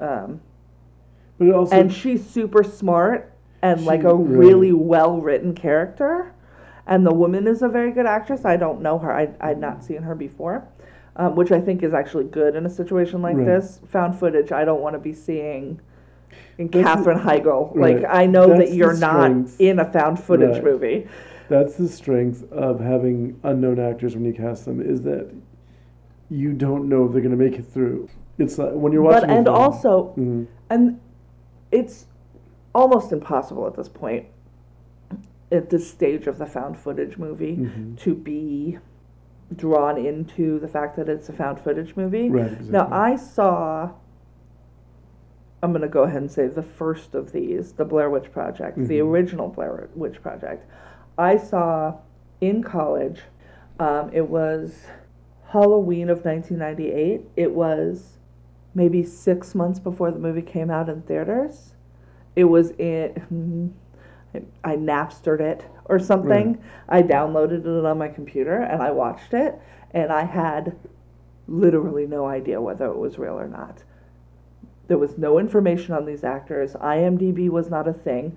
Um, 0.00 0.40
But 1.38 1.50
also. 1.52 1.76
and 1.76 1.92
she's 1.92 2.26
super 2.26 2.64
smart 2.64 3.30
and 3.62 3.84
like 3.84 4.02
a 4.02 4.12
right. 4.12 4.36
really 4.38 4.72
well 4.72 5.20
written 5.20 5.54
character. 5.54 6.32
And 6.86 7.06
the 7.06 7.14
woman 7.14 7.46
is 7.46 7.62
a 7.62 7.68
very 7.68 7.92
good 7.92 8.06
actress. 8.06 8.44
I 8.44 8.56
don't 8.56 8.80
know 8.82 8.98
her. 8.98 9.12
I 9.12 9.28
I'd 9.40 9.58
not 9.60 9.84
seen 9.84 10.02
her 10.02 10.14
before, 10.14 10.66
um, 11.16 11.36
which 11.36 11.52
I 11.52 11.60
think 11.60 11.82
is 11.82 11.94
actually 11.94 12.24
good 12.24 12.56
in 12.56 12.66
a 12.66 12.70
situation 12.70 13.22
like 13.22 13.36
Right. 13.36 13.46
this. 13.46 13.80
Found 13.88 14.16
footage. 14.16 14.50
I 14.52 14.64
don't 14.64 14.80
want 14.80 14.94
to 14.94 14.98
be 14.98 15.12
seeing 15.12 15.80
in 16.58 16.68
That's 16.68 17.04
the- 17.04 17.12
Heigl. 17.12 17.70
right. 17.74 18.00
Like 18.00 18.04
I 18.08 18.26
know 18.26 18.48
That's 18.48 18.70
that 18.70 18.76
you're 18.76 18.96
not 18.98 19.30
in 19.58 19.78
a 19.78 19.84
found 19.84 20.18
footage 20.18 20.54
Right. 20.56 20.64
movie. 20.64 21.06
That's 21.48 21.76
the 21.76 21.88
strength 21.88 22.50
of 22.52 22.80
having 22.80 23.38
unknown 23.42 23.78
actors 23.78 24.14
when 24.14 24.24
you 24.24 24.32
cast 24.32 24.64
them 24.64 24.80
is 24.80 25.02
that 25.02 25.28
you 26.30 26.52
don't 26.52 26.88
know 26.88 27.04
if 27.04 27.12
they're 27.12 27.20
going 27.20 27.36
to 27.36 27.42
make 27.44 27.58
it 27.58 27.66
through. 27.66 28.08
It's 28.38 28.58
like 28.58 28.72
when 28.72 28.92
you're 28.92 29.02
watching. 29.02 29.28
But 29.28 29.36
and 29.36 29.46
film- 29.46 29.56
also 29.56 30.14
Mhm. 30.16 30.46
and 30.70 30.98
it's 31.70 32.06
almost 32.74 33.12
impossible 33.12 33.66
at 33.66 33.74
this 33.74 33.88
point 33.88 34.24
at 35.52 35.70
this 35.70 35.88
stage 35.90 36.26
of 36.26 36.38
the 36.38 36.46
found 36.46 36.78
footage 36.78 37.18
movie 37.18 37.56
Mhm. 37.56 37.96
to 37.98 38.14
be 38.14 38.78
drawn 39.54 39.98
into 39.98 40.58
the 40.58 40.68
fact 40.68 40.96
that 40.96 41.08
it's 41.08 41.28
a 41.28 41.32
found 41.32 41.60
footage 41.60 41.94
movie. 41.96 42.30
Right, 42.30 42.46
exactly. 42.46 42.70
Now 42.70 42.88
I 42.90 43.16
saw 43.16 43.90
I'm 45.64 45.70
going 45.70 45.82
to 45.82 45.88
go 45.88 46.02
ahead 46.02 46.20
and 46.22 46.30
say 46.30 46.48
the 46.48 46.60
first 46.62 47.14
of 47.14 47.30
these, 47.30 47.74
the 47.74 47.84
Blair 47.84 48.10
Witch 48.10 48.32
Project, 48.32 48.76
the 48.78 48.98
Mhm. 48.98 49.08
original 49.08 49.48
Blair 49.48 49.88
Witch 49.94 50.20
Project. 50.20 50.66
I 51.16 51.36
saw 51.36 51.98
in 52.40 52.64
college. 52.64 53.22
Um, 53.78 54.10
it 54.12 54.28
was 54.28 54.88
Halloween 55.50 56.10
of 56.10 56.24
1998. 56.24 57.28
It 57.36 57.54
was 57.54 58.18
maybe 58.74 59.04
six 59.04 59.54
months 59.54 59.78
before 59.78 60.10
the 60.10 60.18
movie 60.18 60.42
came 60.42 60.68
out 60.68 60.88
in 60.88 61.02
theaters. 61.02 61.76
It 62.34 62.44
was 62.46 62.70
in. 62.72 63.74
I 64.64 64.76
Napstered 64.76 65.40
it 65.40 65.64
or 65.86 65.98
something. 65.98 66.58
I 66.88 67.02
downloaded 67.02 67.66
it 67.66 67.84
on 67.84 67.98
my 67.98 68.08
computer 68.08 68.56
and 68.56 68.82
I 68.82 68.90
watched 68.90 69.34
it, 69.34 69.58
and 69.92 70.12
I 70.12 70.24
had 70.24 70.76
literally 71.48 72.06
no 72.06 72.26
idea 72.26 72.60
whether 72.60 72.86
it 72.86 72.96
was 72.98 73.18
real 73.18 73.38
or 73.38 73.48
not. 73.48 73.82
There 74.88 74.98
was 74.98 75.18
no 75.18 75.38
information 75.38 75.94
on 75.94 76.06
these 76.06 76.24
actors. 76.24 76.74
IMDb 76.74 77.48
was 77.48 77.70
not 77.70 77.88
a 77.88 77.92
thing. 77.92 78.36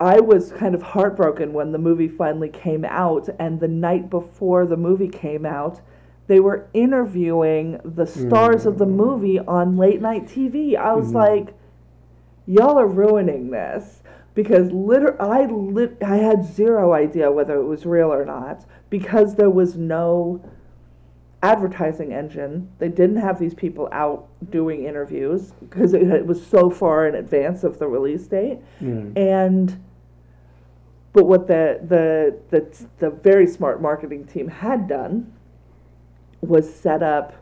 I 0.00 0.20
was 0.20 0.52
kind 0.52 0.74
of 0.74 0.82
heartbroken 0.82 1.52
when 1.52 1.72
the 1.72 1.78
movie 1.78 2.08
finally 2.08 2.48
came 2.48 2.84
out, 2.84 3.28
and 3.38 3.60
the 3.60 3.68
night 3.68 4.10
before 4.10 4.66
the 4.66 4.76
movie 4.76 5.08
came 5.08 5.46
out, 5.46 5.80
they 6.26 6.40
were 6.40 6.66
interviewing 6.72 7.80
the 7.84 8.06
stars 8.06 8.66
of 8.66 8.78
the 8.78 8.86
movie 8.86 9.38
on 9.38 9.76
late 9.76 10.00
night 10.00 10.26
TV. 10.26 10.76
I 10.76 10.94
was 10.94 11.12
Mhm. 11.12 11.14
like, 11.14 11.54
y'all 12.46 12.78
are 12.78 12.86
ruining 12.86 13.50
this 13.50 14.02
because 14.34 14.70
liter- 14.72 15.20
I 15.20 15.46
lit- 15.46 16.02
I 16.02 16.16
had 16.16 16.44
zero 16.44 16.92
idea 16.92 17.30
whether 17.30 17.56
it 17.56 17.64
was 17.64 17.86
real 17.86 18.12
or 18.12 18.24
not 18.24 18.64
because 18.90 19.36
there 19.36 19.50
was 19.50 19.76
no 19.76 20.44
advertising 21.42 22.12
engine. 22.12 22.70
They 22.78 22.88
didn't 22.88 23.16
have 23.16 23.38
these 23.38 23.54
people 23.54 23.88
out 23.92 24.28
doing 24.50 24.84
interviews 24.84 25.52
because 25.60 25.92
it, 25.92 26.02
it 26.02 26.26
was 26.26 26.44
so 26.44 26.70
far 26.70 27.06
in 27.06 27.14
advance 27.14 27.64
of 27.64 27.78
the 27.78 27.86
release 27.86 28.26
date. 28.26 28.58
Right. 28.80 29.16
And 29.16 29.82
but 31.12 31.26
what 31.26 31.46
the 31.46 31.80
the 31.86 32.38
the 32.50 32.86
the 32.98 33.10
very 33.10 33.46
smart 33.46 33.80
marketing 33.80 34.26
team 34.26 34.48
had 34.48 34.88
done 34.88 35.32
was 36.40 36.74
set 36.74 37.02
up 37.02 37.34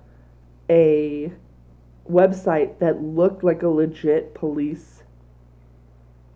a 0.68 1.32
website 2.10 2.78
that 2.80 3.02
looked 3.02 3.42
like 3.44 3.62
a 3.62 3.68
legit 3.68 4.34
police 4.34 5.01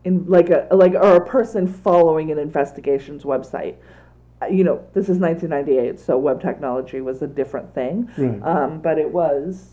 in 0.07 0.25
like 0.27 0.51
a 0.51 0.69
like 0.71 0.95
or 0.95 1.17
a 1.17 1.27
person 1.27 1.67
following 1.67 2.31
an 2.31 2.39
investigations 2.39 3.25
website. 3.25 3.75
Uh, 4.41 4.47
You 4.47 4.65
know, 4.65 4.85
this 4.95 5.09
is 5.09 5.19
1998, 5.19 5.99
so 5.99 6.17
web 6.19 6.41
technology 6.41 7.01
was 7.01 7.23
a 7.23 7.27
different 7.27 7.75
thing. 7.75 8.09
Right. 8.17 8.43
Um, 8.43 8.81
but 8.81 8.99
it 8.99 9.11
was 9.11 9.71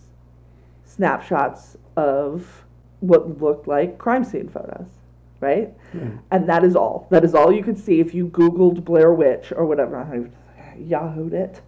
snapshots 0.85 1.77
of 1.95 2.65
what 2.99 3.41
looked 3.41 3.67
like 3.67 3.97
crime 3.97 4.23
scene 4.23 4.49
photos 4.49 4.87
right? 5.39 5.73
And 6.31 6.47
that 6.47 6.63
is 6.63 6.73
all. 6.73 7.05
That 7.11 7.25
is 7.25 7.35
all 7.35 7.51
you 7.51 7.63
could 7.63 7.77
see 7.77 7.99
if 7.99 8.13
you 8.13 8.27
Googled 8.27 8.85
Blair 8.85 9.11
Witch 9.11 9.51
or 9.53 9.65
whatever. 9.65 9.97
I 9.97 10.79
Yahooed 10.79 11.33
it. 11.33 11.61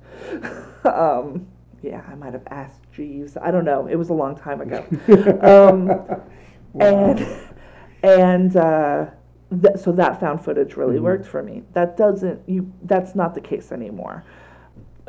um, 0.85 1.45
yeah, 1.81 2.01
I 2.09 2.15
might 2.15 2.31
have 2.31 2.47
asked 2.47 2.79
Jeeves. 2.93 3.35
I 3.35 3.51
don't 3.51 3.65
know. 3.65 3.87
It 3.87 3.95
was 3.95 4.09
a 4.09 4.13
long 4.13 4.35
time 4.35 4.61
ago. 4.61 4.85
um, 5.41 5.91
and 6.79 7.19
and 8.06 8.56
uh, 8.56 9.06
th- 9.61 9.77
so 9.77 9.91
that 9.94 10.19
found 10.19 10.44
footage 10.44 10.76
really 10.77 10.98
Mhm. 10.98 11.02
worked 11.03 11.26
for 11.26 11.41
me. 11.44 11.64
That 11.73 11.98
doesn't 11.98 12.41
you. 12.48 12.72
That's 12.84 13.15
not 13.15 13.34
the 13.34 13.41
case 13.41 13.72
anymore. 13.72 14.23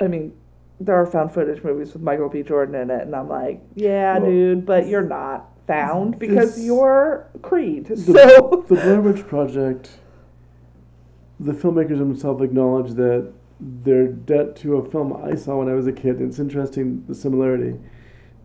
I 0.00 0.08
mean, 0.08 0.32
there 0.80 0.94
are 0.94 1.06
found 1.06 1.32
footage 1.32 1.62
movies 1.62 1.92
with 1.92 2.02
Michael 2.02 2.28
B. 2.28 2.42
Jordan 2.42 2.74
in 2.74 2.90
it, 2.90 3.02
and 3.02 3.14
I'm 3.14 3.28
like, 3.28 3.62
yeah, 3.74 4.18
Well, 4.18 4.30
dude, 4.30 4.66
but 4.66 4.86
you're 4.88 5.02
not 5.02 5.48
found 5.66 6.18
because 6.18 6.62
you're 6.64 7.26
Creed. 7.42 7.86
The, 7.86 7.96
So 7.96 8.64
the 8.68 8.74
Blair 8.74 9.00
Witch 9.00 9.26
Project, 9.26 9.98
the 11.40 11.52
filmmakers 11.52 11.98
themselves 11.98 12.42
acknowledge 12.42 12.92
that 12.92 13.32
their 13.58 14.06
debt 14.06 14.54
to 14.56 14.76
a 14.76 14.84
film 14.90 15.14
I 15.22 15.34
saw 15.34 15.58
when 15.58 15.68
I 15.68 15.72
was 15.74 15.86
a 15.86 15.92
kid, 15.92 16.20
it's 16.20 16.38
interesting 16.38 17.04
the 17.08 17.14
similarity. 17.14 17.78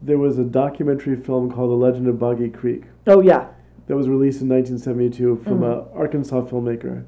There 0.02 0.18
was 0.18 0.40
a 0.40 0.44
documentary 0.46 1.16
film 1.18 1.52
called 1.52 1.70
The 1.70 1.76
Legend 1.76 2.08
of 2.08 2.18
Boggy 2.18 2.50
Creek 2.50 2.84
oh 3.08 3.22
yeah, 3.22 3.48
that 3.92 3.98
was 3.98 4.08
released 4.08 4.42
in 4.42 4.48
1972 4.48 5.36
from 5.44 5.60
Mhm. 5.60 5.64
a 5.66 5.84
Arkansas 5.98 6.44
filmmaker. 6.46 7.04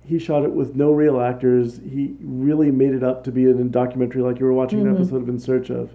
He 0.00 0.18
shot 0.18 0.44
it 0.44 0.52
with 0.54 0.74
no 0.74 0.90
real 0.90 1.20
actors. 1.20 1.78
He 1.86 2.14
really 2.24 2.70
made 2.70 2.94
it 2.94 3.02
up 3.02 3.22
to 3.24 3.30
be 3.30 3.44
in 3.50 3.58
a 3.60 3.64
documentary, 3.64 4.22
like 4.22 4.40
you 4.40 4.46
were 4.46 4.54
watching 4.54 4.80
an 4.80 4.86
Mhm. 4.86 4.94
episode 4.94 5.20
of 5.20 5.28
In 5.28 5.38
Search 5.38 5.68
of, 5.68 5.94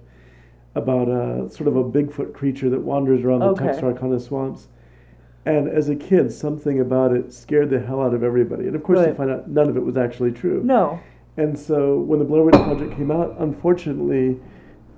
about 0.75 1.07
a 1.09 1.49
sort 1.49 1.67
of 1.67 1.75
a 1.75 1.83
Bigfoot 1.83 2.33
creature 2.33 2.69
that 2.69 2.83
wanders 2.83 3.23
around 3.23 3.39
the 3.39 3.47
Okay. 3.47 3.65
Texarkana 3.65 4.19
swamps. 4.19 4.67
And 5.43 5.67
as 5.67 5.89
a 5.89 5.95
kid, 5.95 6.31
something 6.31 6.79
about 6.79 7.13
it 7.13 7.33
scared 7.33 7.71
the 7.71 7.79
hell 7.79 7.99
out 7.99 8.13
of 8.13 8.21
everybody. 8.23 8.67
And 8.67 8.75
of 8.75 8.83
course, 8.83 9.03
you 9.07 9.13
find 9.15 9.31
out 9.31 9.49
none 9.49 9.69
of 9.69 9.75
it 9.75 9.83
was 9.83 9.97
actually 9.97 10.33
true. 10.33 10.61
no, 10.63 10.99
And 11.35 11.57
so 11.57 11.99
when 11.99 12.19
the 12.19 12.25
Blair 12.25 12.43
Witch 12.43 12.53
Project 12.53 12.91
came 12.91 13.09
out, 13.09 13.37
unfortunately, 13.39 14.39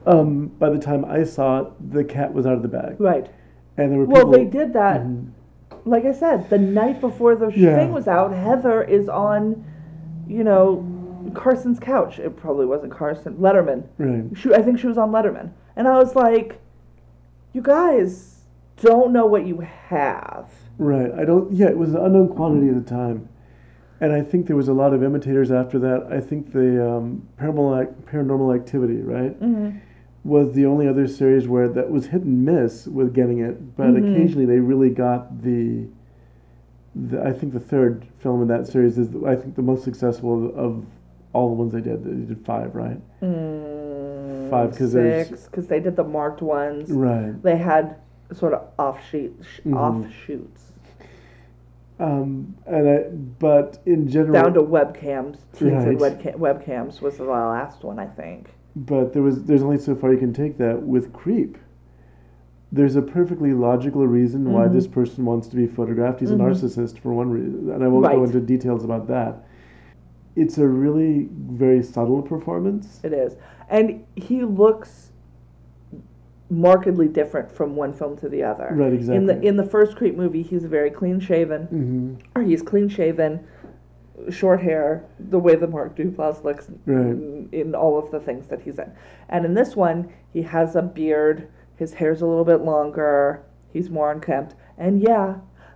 um, 0.06 0.52
by 0.60 0.70
the 0.70 0.80
time 0.80 1.06
I 1.08 1.24
saw 1.24 1.62
it, 1.62 1.68
the 1.92 2.04
cat 2.04 2.34
was 2.34 2.46
out 2.46 2.56
of 2.56 2.62
the 2.62 2.68
bag. 2.68 2.96
right. 3.00 3.30
And 3.78 3.92
there 3.92 4.00
were 4.00 4.06
Well, 4.06 4.16
people. 4.26 4.32
they 4.32 4.46
did 4.46 4.74
that. 4.74 5.02
Mhm. 5.02 5.26
Like 5.86 6.06
I 6.06 6.12
said, 6.12 6.50
the 6.50 6.58
night 6.58 7.02
before 7.02 7.36
the 7.36 7.48
Yeah. 7.48 7.76
thing 7.78 7.92
was 7.92 8.08
out, 8.08 8.32
Heather 8.32 8.82
is 8.84 9.10
on, 9.10 9.64
you 10.28 10.44
know, 10.44 10.86
Carson's 11.34 11.80
couch. 11.80 12.20
It 12.20 12.36
probably 12.38 12.66
wasn't 12.66 12.92
Carson. 12.92 13.36
Letterman. 13.40 13.84
Right. 13.98 14.26
She, 14.36 14.54
I 14.54 14.62
think 14.62 14.78
she 14.80 14.88
was 14.88 14.98
on 14.98 15.12
Letterman, 15.12 15.50
and 15.76 15.88
I 15.88 15.98
was 15.98 16.16
like, 16.16 16.60
"You 17.54 17.62
guys 17.62 18.44
don't 18.82 19.12
know 19.12 19.26
what 19.26 19.46
you 19.46 19.60
have." 19.88 20.46
Right. 20.78 21.12
I 21.18 21.26
don't. 21.26 21.52
Yeah, 21.52 21.68
it 21.70 21.78
was 21.78 21.94
an 21.96 22.02
unknown 22.06 22.30
quantity 22.30 22.70
at 22.70 22.76
the 22.76 22.82
time, 22.90 23.28
and 24.02 24.12
I 24.14 24.22
think 24.22 24.48
there 24.48 24.56
was 24.56 24.68
a 24.68 24.74
lot 24.74 24.94
of 24.94 25.02
imitators 25.04 25.52
after 25.52 25.80
that. 25.80 26.08
I 26.12 26.20
think 26.20 26.52
the 26.52 26.88
um, 26.92 27.24
paranormal 27.40 27.82
Ac- 27.84 27.92
paranormal 28.12 28.54
activity, 28.56 29.02
right, 29.02 29.40
Mm-hmm. 29.42 29.78
Was 30.24 30.54
the 30.54 30.66
only 30.66 30.88
other 30.88 31.08
series 31.08 31.48
where 31.48 31.68
that 31.68 31.90
was 31.90 32.08
hit 32.08 32.22
and 32.22 32.46
miss 32.46 32.88
with 32.88 33.14
getting 33.14 33.40
it, 33.40 33.76
but 33.76 33.88
Mhm. 33.88 34.14
occasionally 34.14 34.46
they 34.46 34.60
really 34.60 34.90
got 34.90 35.42
the. 35.44 35.86
The, 36.96 37.24
I 37.24 37.32
think 37.34 37.54
the 37.54 37.60
third 37.60 38.06
film 38.20 38.44
in 38.44 38.48
that 38.50 38.68
series 38.68 39.00
is, 39.00 39.10
I 39.26 39.36
think, 39.36 39.56
the 39.56 39.64
most 39.64 39.84
successful 39.84 40.46
of, 40.50 40.56
of 40.56 40.86
all 41.34 41.48
the 41.50 41.56
ones 41.56 41.74
they 41.74 41.82
did. 41.82 42.04
They 42.04 42.12
did 42.36 42.46
five, 42.46 42.76
right? 42.76 43.00
Mm, 43.22 44.50
Five, 44.52 44.78
'cause 44.78 44.94
there's- 44.94 45.30
six, 45.30 45.48
because 45.48 45.66
they 45.66 45.80
did 45.80 45.96
the 45.96 46.04
marked 46.04 46.44
ones. 46.44 46.92
Right. 46.92 47.34
They 47.42 47.58
had 47.58 47.96
sort 48.32 48.54
of 48.54 48.62
offshoot, 48.78 49.34
sh- 49.42 49.62
Mhm. 49.66 49.76
offshoots 49.76 50.72
Um, 52.00 52.54
and 52.68 52.88
I, 52.90 53.04
but 53.40 53.80
in 53.88 54.08
general, 54.08 54.34
down 54.34 54.54
to 54.56 54.62
webcams. 54.62 55.38
Teens 55.54 55.84
and 55.86 55.98
webca- 56.00 56.36
webcams 56.36 57.02
was 57.02 57.18
the 57.18 57.24
last 57.24 57.84
one, 57.84 57.98
I 57.98 58.06
think. 58.08 58.54
But 58.76 59.14
there 59.14 59.22
was 59.22 59.44
there's 59.44 59.64
only 59.64 59.78
so 59.78 59.96
far 59.96 60.12
you 60.12 60.18
can 60.18 60.34
take 60.34 60.58
that 60.58 60.82
with 60.82 61.14
creep. 61.14 61.58
There's 62.72 62.96
a 62.96 63.04
perfectly 63.04 63.54
logical 63.54 64.08
reason 64.08 64.52
why 64.52 64.68
Mhm. 64.68 64.74
this 64.74 64.88
person 64.88 65.26
wants 65.26 65.48
to 65.50 65.56
be 65.56 65.68
photographed. 65.68 66.20
He's 66.22 66.32
Mhm. 66.32 66.36
a 66.36 66.38
narcissist 66.50 66.98
for 66.98 67.14
one 67.14 67.30
reason, 67.30 67.70
and 67.70 67.84
I 67.84 67.88
won't 67.88 68.06
go 68.06 68.24
into 68.24 68.40
details 68.40 68.84
about 68.84 69.08
that. 69.08 69.44
It's 70.36 70.58
a 70.58 70.68
really 70.68 71.30
very 71.52 71.84
subtle 71.84 72.24
performance. 72.24 73.00
It 73.04 73.14
is, 73.14 73.38
and 73.70 74.00
he 74.16 74.44
looks 74.44 75.12
markedly 76.50 77.08
different 77.08 77.52
from 77.52 77.76
one 77.76 77.94
film 77.94 78.16
to 78.18 78.30
the 78.30 78.44
other. 78.44 78.74
Right, 78.76 78.94
exactly. 78.94 79.18
In 79.18 79.26
the 79.28 79.48
in 79.48 79.58
the 79.58 79.64
first 79.64 79.96
Creep 79.96 80.18
movie, 80.18 80.42
he's 80.42 80.66
very 80.66 80.90
clean 80.90 81.20
shaven, 81.20 81.64
hmm 81.64 82.14
or 82.36 82.42
he's 82.42 82.64
clean 82.64 82.88
shaven, 82.88 83.42
short 84.32 84.62
hair, 84.62 85.04
the 85.20 85.40
way 85.40 85.56
that 85.56 85.70
Mark 85.70 85.96
Duplass 85.96 86.44
looks 86.44 86.70
Right. 86.86 87.06
in, 87.08 87.50
in 87.52 87.76
all 87.76 87.98
of 87.98 88.12
the 88.12 88.20
things 88.20 88.48
that 88.48 88.62
he's 88.62 88.80
in. 88.80 88.92
And 89.30 89.46
in 89.46 89.54
this 89.54 89.76
one, 89.76 90.10
he 90.32 90.42
has 90.44 90.76
a 90.76 90.82
beard. 90.82 91.48
His 91.76 91.96
hair's 91.96 92.22
a 92.22 92.26
little 92.26 92.46
bit 92.46 92.62
longer. 92.62 93.42
He's 93.72 93.90
more 93.90 94.12
unkempt, 94.12 94.56
and 94.78 95.02
yeah. 95.02 95.36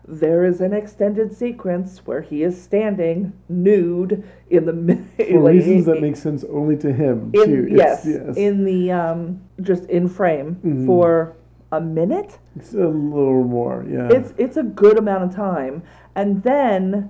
There 0.10 0.46
is 0.46 0.62
an 0.62 0.72
extended 0.72 1.36
sequence 1.36 2.00
where 2.06 2.22
he 2.22 2.42
is 2.42 2.62
standing 2.62 3.34
nude 3.50 4.24
in 4.50 4.66
the 4.66 4.72
mi- 4.72 5.04
For 5.18 5.42
reasons 5.50 5.86
that 5.88 6.00
make 6.02 6.16
sense 6.16 6.46
only 6.50 6.78
to 6.78 6.94
him. 6.94 7.32
in 7.34 7.46
too. 7.46 7.68
yes, 7.70 8.06
yes. 8.08 8.38
in 8.38 8.64
the 8.64 8.90
um 8.94 9.42
just 9.60 9.84
in 9.90 10.08
frame 10.08 10.62
Mhm. 10.64 10.86
for 10.86 11.36
a 11.74 11.82
minute 11.82 12.40
it's 12.56 12.74
a 12.74 12.88
little 12.88 13.44
more. 13.44 13.86
Yeah. 13.90 14.08
it's 14.10 14.34
it's 14.38 14.56
a 14.56 14.64
good 14.64 14.98
amount 14.98 15.26
of 15.26 15.36
time 15.36 15.84
and 16.16 16.42
then 16.42 17.10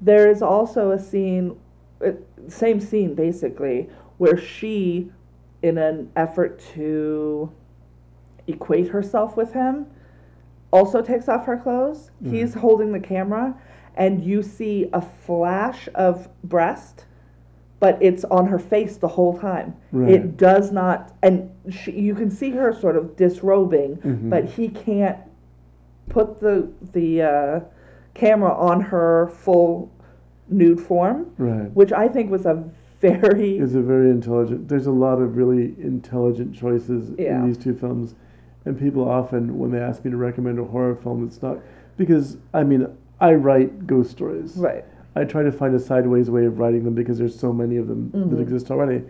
there 0.00 0.30
is 0.30 0.42
also 0.42 0.90
a 0.90 0.98
scene 0.98 1.56
uh, 2.04 2.10
same 2.48 2.80
scene 2.80 3.14
basically 3.14 3.88
where 4.18 4.36
she 4.36 5.10
in 5.62 5.78
an 5.78 6.10
effort 6.16 6.60
to 6.74 7.50
equate 8.46 8.88
herself 8.88 9.36
with 9.36 9.52
him 9.52 9.86
also 10.70 11.00
takes 11.00 11.28
off 11.28 11.46
her 11.46 11.56
clothes 11.56 12.10
Mhm. 12.22 12.30
he's 12.30 12.54
holding 12.54 12.92
the 12.92 13.00
camera 13.00 13.54
and 13.96 14.22
you 14.22 14.42
see 14.42 14.88
a 14.92 15.00
flash 15.00 15.88
of 15.94 16.28
breast 16.44 17.06
but 17.80 17.98
it's 18.02 18.24
on 18.24 18.46
her 18.46 18.58
face 18.58 18.96
the 18.98 19.08
whole 19.08 19.38
time 19.38 19.74
Right. 19.92 20.12
it 20.12 20.36
does 20.36 20.70
not 20.72 21.12
and 21.22 21.50
she, 21.70 21.92
you 21.92 22.14
can 22.14 22.30
see 22.30 22.50
her 22.50 22.72
sort 22.74 22.96
of 22.96 23.16
disrobing 23.16 23.96
Mhm. 23.96 24.28
but 24.30 24.44
he 24.44 24.68
can't 24.68 25.18
put 26.08 26.38
the 26.40 26.68
the 26.92 27.22
uh, 27.22 27.60
camera 28.16 28.52
on 28.54 28.80
her 28.80 29.28
full 29.28 29.90
nude 30.48 30.80
form 30.80 31.26
right. 31.38 31.70
which 31.74 31.92
i 31.92 32.08
think 32.08 32.30
was 32.30 32.46
a 32.46 32.64
very 33.00 33.58
is 33.58 33.74
a 33.74 33.82
very 33.82 34.08
intelligent. 34.10 34.66
There's 34.70 34.86
a 34.86 34.90
lot 34.90 35.20
of 35.20 35.36
really 35.36 35.74
intelligent 35.78 36.54
choices 36.54 37.12
Yeah. 37.18 37.36
in 37.40 37.46
these 37.46 37.58
two 37.58 37.74
films, 37.74 38.14
and 38.64 38.76
people 38.78 39.06
often, 39.06 39.58
when 39.58 39.70
they 39.70 39.78
ask 39.80 40.02
me 40.02 40.10
to 40.10 40.16
recommend 40.16 40.58
a 40.58 40.64
horror 40.64 40.94
film, 40.96 41.22
it's 41.26 41.42
not 41.42 41.58
because 41.98 42.38
I 42.54 42.64
mean 42.64 42.86
I 43.20 43.34
write 43.34 43.86
ghost 43.86 44.10
stories. 44.12 44.56
right 44.56 44.82
I 45.14 45.24
try 45.24 45.42
to 45.42 45.52
find 45.52 45.74
a 45.74 45.78
sideways 45.78 46.30
way 46.30 46.46
of 46.46 46.58
writing 46.58 46.84
them 46.84 46.94
because 46.94 47.18
there's 47.18 47.38
so 47.38 47.52
many 47.52 47.76
of 47.76 47.86
them 47.86 48.10
that 48.12 48.30
Mhm. 48.38 48.40
exist 48.40 48.70
already, 48.70 49.02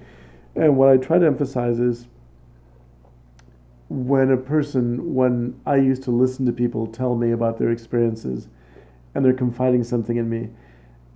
and 0.56 0.76
what 0.76 0.88
I 0.88 0.96
try 0.96 1.20
to 1.20 1.26
emphasize 1.26 1.78
is 1.78 2.08
when 3.88 4.32
a 4.32 4.36
person, 4.36 5.14
when 5.14 5.54
I 5.64 5.76
used 5.76 6.02
to 6.04 6.10
listen 6.10 6.44
to 6.46 6.52
people 6.52 6.88
tell 6.88 7.14
me 7.14 7.30
about 7.30 7.56
their 7.58 7.70
experiences, 7.70 8.48
and 9.16 9.24
they're 9.24 9.32
confiding 9.32 9.82
something 9.82 10.18
in 10.18 10.28
me, 10.28 10.50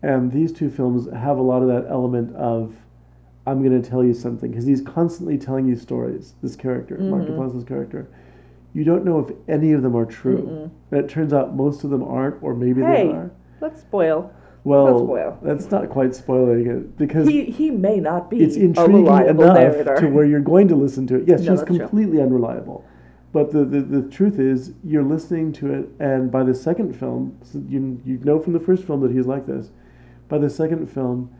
and 0.02 0.32
these 0.32 0.52
two 0.52 0.70
films 0.70 1.06
have 1.14 1.36
a 1.36 1.43
lot 1.43 1.60
of 1.60 1.68
that 1.68 1.85
element 1.90 2.35
of, 2.35 2.74
I'm 3.47 3.62
going 3.62 3.81
to 3.81 3.86
tell 3.89 4.02
you 4.02 4.14
something 4.14 4.51
because 4.51 4.64
he's 4.64 4.81
constantly 4.81 5.36
telling 5.36 5.66
you 5.66 5.77
stories. 5.77 6.32
This 6.43 6.56
character, 6.56 6.97
Mark 6.97 7.24
Mhm. 7.24 7.36
Duplass's 7.36 7.62
character, 7.64 8.09
you 8.72 8.82
don't 8.85 9.05
know 9.05 9.18
if 9.18 9.31
any 9.48 9.72
of 9.72 9.82
them 9.82 9.94
are 9.94 10.06
true, 10.06 10.39
Mm-mm. 10.39 10.70
and 10.93 11.01
it 11.05 11.10
turns 11.10 11.35
out 11.35 11.55
most 11.55 11.85
of 11.85 11.90
them 11.90 12.02
aren't, 12.02 12.43
or 12.43 12.55
maybe 12.55 12.81
Hey. 12.82 13.09
they 13.09 13.12
are. 13.12 13.31
let's 13.60 13.82
spoil 13.82 14.31
Well, 14.64 15.05
spoil. 15.05 15.36
that's 15.43 15.70
not 15.70 15.90
quite 15.90 16.14
spoiling 16.14 16.66
it 16.66 16.97
because 16.97 17.28
he 17.28 17.44
he 17.44 17.70
may 17.70 18.01
not 18.01 18.31
be 18.31 18.40
it's 18.43 18.56
intriguing 18.56 19.06
enough 19.06 19.36
narrator 19.36 19.97
to 19.97 20.06
where 20.09 20.24
you're 20.24 20.40
going 20.40 20.68
to 20.68 20.77
listen 20.77 21.06
to 21.09 21.16
it. 21.16 21.24
Yes, 21.28 21.40
No, 21.40 21.52
she's 21.52 21.60
that's 21.60 21.68
true. 21.68 21.78
completely 21.81 22.22
unreliable. 22.22 22.82
But 23.32 23.52
the, 23.52 23.65
the, 23.65 23.81
the 23.81 24.11
truth 24.11 24.39
is, 24.40 24.73
you're 24.82 25.05
listening 25.05 25.52
to 25.55 25.73
it, 25.73 25.89
and 26.01 26.32
by 26.32 26.43
the 26.43 26.55
second 26.55 26.98
film, 26.98 27.39
you, 27.69 28.01
you 28.05 28.19
know 28.24 28.40
from 28.40 28.52
the 28.55 28.61
first 28.61 28.85
film 28.85 29.01
that 29.02 29.12
he's 29.12 29.27
like 29.27 29.47
this. 29.47 29.70
By 30.28 30.39
the 30.39 30.51
second 30.51 30.90
film, 30.90 31.31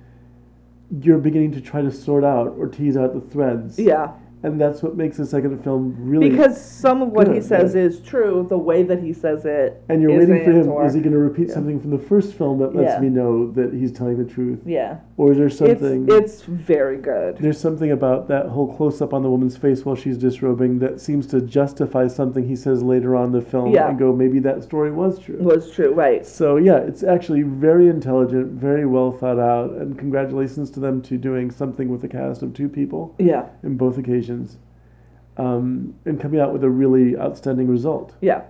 you're 1.03 1.19
beginning 1.19 1.53
to 1.53 1.61
try 1.61 1.83
to 1.83 1.91
sort 1.91 2.25
out 2.25 2.55
or 2.59 2.69
tease 2.69 2.97
out 2.97 3.15
the 3.15 3.21
threads. 3.21 3.79
yeah 3.79 4.12
and 4.43 4.61
that's 4.61 4.83
what 4.83 4.97
makes 4.97 5.17
the 5.19 5.27
second 5.27 5.62
film 5.62 5.95
really. 5.99 6.31
because 6.31 6.61
some 6.61 7.03
of 7.03 7.09
what 7.09 7.33
he 7.33 7.41
says 7.41 7.75
yeah. 7.75 7.83
is 7.83 8.01
true. 8.01 8.47
The 8.49 8.57
way 8.57 8.83
that 8.85 9.03
he 9.03 9.12
says 9.12 9.45
it, 9.45 9.83
and 9.89 10.01
you're 10.01 10.12
waiting 10.19 10.45
for 10.45 10.53
him. 10.53 10.69
or- 10.69 10.87
Is 10.87 10.95
he 10.95 11.01
going 11.01 11.12
to 11.12 11.19
repeat 11.19 11.49
yeah. 11.49 11.55
something 11.55 11.81
from 11.81 11.91
the 11.91 11.99
first 11.99 12.35
film 12.35 12.59
that 12.61 12.75
lets 12.75 12.95
Yeah. 12.95 13.01
me 13.01 13.09
know 13.09 13.51
that 13.53 13.73
he's 13.75 13.93
telling 13.93 14.17
the 14.17 14.31
truth, 14.31 14.61
yeah, 14.65 14.99
or 15.21 15.33
is 15.33 15.37
there 15.37 15.51
something? 15.51 16.07
it's 16.09 16.33
it's 16.33 16.43
very 16.45 16.97
good. 16.97 17.37
There's 17.37 17.61
something 17.61 17.91
about 17.93 18.27
that 18.29 18.47
whole 18.47 18.75
close 18.75 19.03
up 19.03 19.13
on 19.13 19.23
the 19.23 19.31
woman's 19.31 19.55
face 19.55 19.85
while 19.85 19.95
she's 19.95 20.17
disrobing 20.17 20.79
that 20.79 20.99
seems 20.99 21.27
to 21.27 21.43
justify 21.43 22.07
something 22.09 22.49
he 22.49 22.57
says 22.57 22.83
later 22.83 23.15
on 23.15 23.27
in 23.27 23.33
the 23.33 23.43
film 23.43 23.71
Yeah. 23.75 23.91
and 23.91 23.99
go, 23.99 24.15
maybe 24.17 24.39
that 24.39 24.63
story 24.63 24.91
was 24.91 25.19
true. 25.19 25.37
Was 25.39 25.71
true, 25.73 25.93
right? 25.93 26.25
So, 26.25 26.57
yeah, 26.57 26.79
it's 26.79 27.03
actually 27.03 27.43
very 27.43 27.89
intelligent, 27.89 28.53
very 28.53 28.87
well 28.87 29.13
thought 29.13 29.39
out, 29.39 29.73
and 29.73 29.99
congratulations 29.99 30.71
to 30.71 30.81
them 30.81 31.03
to 31.03 31.19
doing 31.19 31.51
something 31.51 31.91
with 31.91 32.03
a 32.05 32.09
cast 32.09 32.43
of 32.43 32.55
two 32.55 32.71
people 32.71 33.15
Yeah, 33.19 33.45
in 33.63 33.77
both 33.77 33.99
occasions 33.99 34.57
um, 35.37 35.95
and 36.07 36.19
coming 36.19 36.41
out 36.41 36.51
with 36.55 36.65
a 36.65 36.71
really 36.71 37.17
outstanding 37.19 37.69
result. 37.69 38.15
yeah. 38.23 38.43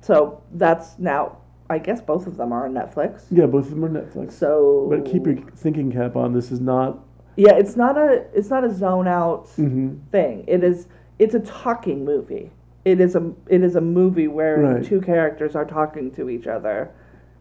So 0.00 0.42
that's 0.54 0.98
now. 0.98 1.38
I 1.68 1.78
guess 1.78 2.00
both 2.00 2.26
of 2.26 2.36
them 2.36 2.52
are 2.52 2.66
on 2.66 2.74
Netflix. 2.74 3.24
Yeah, 3.30 3.46
both 3.46 3.64
of 3.66 3.70
them 3.70 3.84
are 3.84 3.88
Netflix. 3.88 4.32
So, 4.32 4.86
But 4.88 5.04
keep 5.04 5.26
your 5.26 5.36
thinking 5.56 5.90
cap 5.90 6.14
on. 6.16 6.32
This 6.32 6.50
is 6.52 6.60
not. 6.60 7.00
yeah, 7.36 7.52
it's 7.54 7.76
not 7.76 7.96
a 7.98 8.24
it's 8.32 8.50
not 8.50 8.64
a 8.64 8.72
zone 8.72 9.08
out 9.08 9.48
hmm 9.56 9.96
thing. 10.12 10.44
It 10.46 10.62
is 10.64 10.86
it's 11.18 11.34
a 11.34 11.40
talking 11.40 12.04
movie. 12.04 12.50
It 12.84 13.00
is 13.00 13.16
a 13.16 13.32
it 13.48 13.62
is 13.64 13.74
a 13.76 13.80
movie 13.80 14.28
where 14.28 14.58
Right. 14.60 14.84
two 14.84 15.00
characters 15.00 15.56
are 15.56 15.64
talking 15.64 16.10
to 16.12 16.30
each 16.30 16.46
other, 16.46 16.90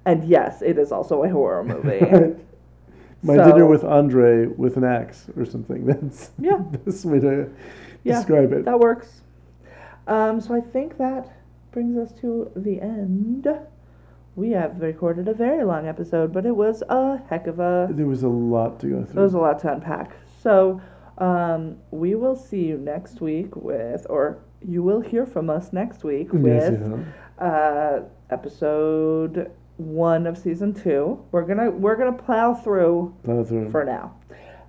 and 0.05 0.23
yes, 0.23 0.61
it 0.63 0.77
is 0.79 0.91
also 0.91 1.23
a 1.23 1.29
horror 1.29 1.63
movie. 1.73 2.35
My 3.23 3.35
So- 3.37 3.51
dinner 3.51 3.65
with 3.67 3.83
Andre 3.83 4.47
with 4.47 4.75
an 4.77 4.83
axe 4.83 5.27
or 5.37 5.45
something. 5.45 5.85
That's 5.89 6.31
Yeah. 6.39 6.61
this 6.83 7.05
way 7.05 7.19
to 7.19 7.49
Yeah, 8.03 8.15
describe 8.17 8.53
it. 8.53 8.65
that 8.65 8.79
works. 8.79 9.21
Um, 10.07 10.41
so 10.41 10.53
I 10.55 10.61
think 10.61 10.97
that 10.97 11.31
brings 11.71 11.97
us 11.97 12.11
to 12.21 12.51
the 12.55 12.79
end. 12.81 13.47
We 14.35 14.51
have 14.51 14.81
recorded 14.81 15.27
a 15.29 15.33
very 15.33 15.63
long 15.63 15.87
episode, 15.87 16.33
but 16.33 16.45
it 16.45 16.55
was 16.55 16.83
a 16.89 17.17
heck 17.29 17.47
of 17.47 17.59
a 17.59 17.87
There 17.89 18.05
was 18.07 18.23
a 18.23 18.27
lot 18.29 18.79
to 18.81 18.87
go 18.87 19.03
through. 19.05 19.13
there 19.13 19.23
was 19.23 19.33
a 19.33 19.39
lot 19.39 19.59
to 19.59 19.71
unpack. 19.73 20.11
So 20.41 20.81
um, 21.17 21.77
we 21.91 22.15
will 22.15 22.35
see 22.35 22.65
you 22.65 22.77
next 22.77 23.21
week 23.21 23.55
with, 23.55 24.05
or 24.09 24.39
you 24.61 24.83
will 24.83 24.99
hear 24.99 25.25
from 25.25 25.49
us 25.49 25.71
next 25.71 26.03
week 26.03 26.33
with 26.33 26.45
Yes, 26.45 26.73
yeah. 27.39 27.45
uh, 27.45 28.03
episode 28.29 29.51
one 29.77 30.27
of 30.27 30.37
season 30.37 30.73
two. 30.73 31.23
We're 31.31 31.43
gonna 31.45 31.69
we're 31.71 31.95
gonna 31.95 32.13
plow 32.17 32.53
through 32.53 33.15
Plow 33.23 33.43
through. 33.43 33.69
for 33.71 33.83
now. 33.85 34.15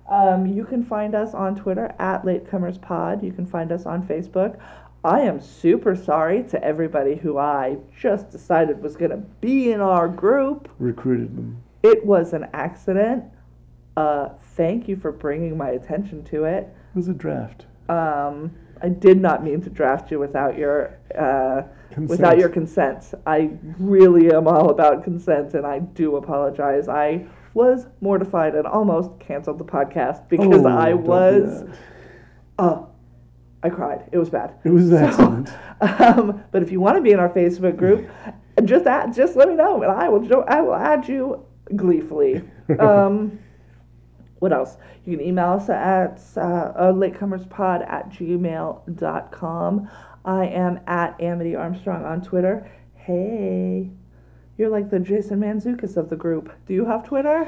Um, 0.09 0.45
you 0.45 0.63
can 0.63 0.83
find 0.83 1.13
us 1.15 1.33
on 1.33 1.55
Twitter 1.55 1.93
at 1.99 2.23
Latecomers 2.23 2.81
Pod. 2.81 3.21
You 3.23 3.33
can 3.33 3.45
find 3.45 3.71
us 3.73 3.85
on 3.85 4.01
Facebook. 4.07 4.57
I 5.03 5.21
am 5.21 5.39
super 5.39 5.95
sorry 5.95 6.43
to 6.49 6.63
everybody 6.63 7.15
who 7.15 7.37
I 7.37 7.77
just 7.99 8.29
decided 8.29 8.81
was 8.81 8.95
gonna 8.95 9.17
be 9.41 9.71
in 9.71 9.79
our 9.81 10.07
group. 10.07 10.69
Recruited 10.79 11.35
them. 11.37 11.61
It 11.83 12.05
was 12.05 12.33
an 12.33 12.47
accident. 12.53 13.23
Uh, 13.95 14.29
thank 14.55 14.87
you 14.87 14.95
for 14.95 15.11
bringing 15.11 15.57
my 15.57 15.69
attention 15.69 16.23
to 16.25 16.43
it. 16.43 16.63
It 16.63 16.95
was 16.95 17.07
a 17.07 17.13
draft. 17.13 17.65
Um, 17.89 18.51
I 18.81 18.89
did 18.89 19.19
not 19.21 19.43
mean 19.43 19.61
to 19.61 19.69
draft 19.69 20.11
you 20.11 20.19
without 20.19 20.57
your 20.57 20.97
uh, 21.17 21.63
Consent. 21.91 22.09
without 22.09 22.37
your 22.37 22.49
consent. 22.49 23.13
I 23.25 23.51
really 23.79 24.31
am 24.31 24.47
all 24.47 24.69
about 24.69 25.03
consent, 25.03 25.53
and 25.55 25.65
I 25.65 25.79
do 25.79 26.17
apologize. 26.17 26.87
I 26.87 27.25
was 27.53 27.87
mortified 28.01 28.53
and 28.53 28.67
almost 28.67 29.09
canceled 29.19 29.57
the 29.57 29.65
podcast 29.65 30.27
because 30.29 30.63
Oh, 30.63 30.67
I 30.67 30.93
was. 30.93 31.63
Uh, 32.59 32.83
I 33.63 33.69
cried. 33.69 34.07
It 34.11 34.17
was 34.17 34.29
bad. 34.29 34.53
It 34.63 34.69
was 34.69 34.91
an 34.91 34.97
accident. 34.97 35.49
Um, 35.79 36.43
but 36.51 36.63
if 36.63 36.71
you 36.71 36.79
want 36.79 36.97
to 36.97 37.03
be 37.03 37.11
in 37.11 37.19
our 37.19 37.29
Facebook 37.29 37.77
group, 37.77 38.09
just 38.65 38.87
add, 38.87 39.13
just 39.13 39.35
let 39.35 39.47
me 39.47 39.53
know, 39.53 39.83
and 39.83 39.91
I 39.91 40.09
will 40.09 40.21
jo- 40.25 40.43
I 40.47 40.59
will 40.61 40.73
add 40.73 41.07
you 41.07 41.45
gleefully. 41.75 42.41
Um, 42.79 43.39
what 44.39 44.51
else? 44.51 44.75
You 45.05 45.15
can 45.15 45.25
email 45.25 45.51
us 45.53 45.69
at 45.69 46.19
uh, 46.35 46.39
uh, 46.41 46.91
latecomerspod 46.93 47.89
at 47.89 48.09
gmail.com. 48.09 49.89
I 50.25 50.45
am 50.47 50.79
at 50.87 51.21
Amity 51.21 51.55
Armstrong 51.55 52.03
on 52.03 52.21
Twitter. 52.21 52.69
Hey, 52.95 53.89
you're 54.57 54.69
like 54.69 54.89
the 54.89 54.99
Jason 54.99 55.39
Manzoukas 55.39 55.95
of 55.95 56.09
the 56.09 56.17
group. 56.17 56.51
Do 56.65 56.73
you 56.73 56.85
have 56.85 57.05
Twitter? 57.07 57.47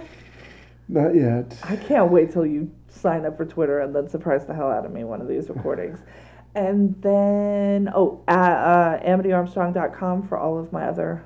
Not 0.88 1.16
yet. 1.16 1.58
I 1.64 1.76
can't 1.76 2.10
wait 2.12 2.32
till 2.32 2.46
you 2.46 2.72
sign 2.90 3.26
up 3.26 3.38
for 3.38 3.46
Twitter 3.46 3.80
and 3.80 3.96
then 3.96 4.08
surprise 4.10 4.46
the 4.46 4.54
hell 4.54 4.70
out 4.72 4.86
of 4.86 4.92
me 4.92 5.04
one 5.04 5.22
of 5.22 5.28
these 5.28 5.50
recordings. 5.50 6.00
And 6.56 7.00
then, 7.04 7.90
oh, 7.94 8.24
uh, 8.28 8.32
uh, 8.32 9.04
amityarmstrong.com 9.04 10.28
for 10.28 10.36
all 10.38 10.58
of 10.58 10.74
my 10.74 10.86
other 10.86 11.24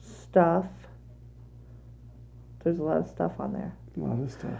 stuff. 0.00 0.64
There's 2.64 2.78
a 2.78 2.82
lot 2.82 2.96
of 2.96 3.06
stuff 3.06 3.32
on 3.38 3.52
there. 3.52 3.74
A 3.98 4.00
lot 4.00 4.18
of 4.18 4.32
stuff. 4.32 4.58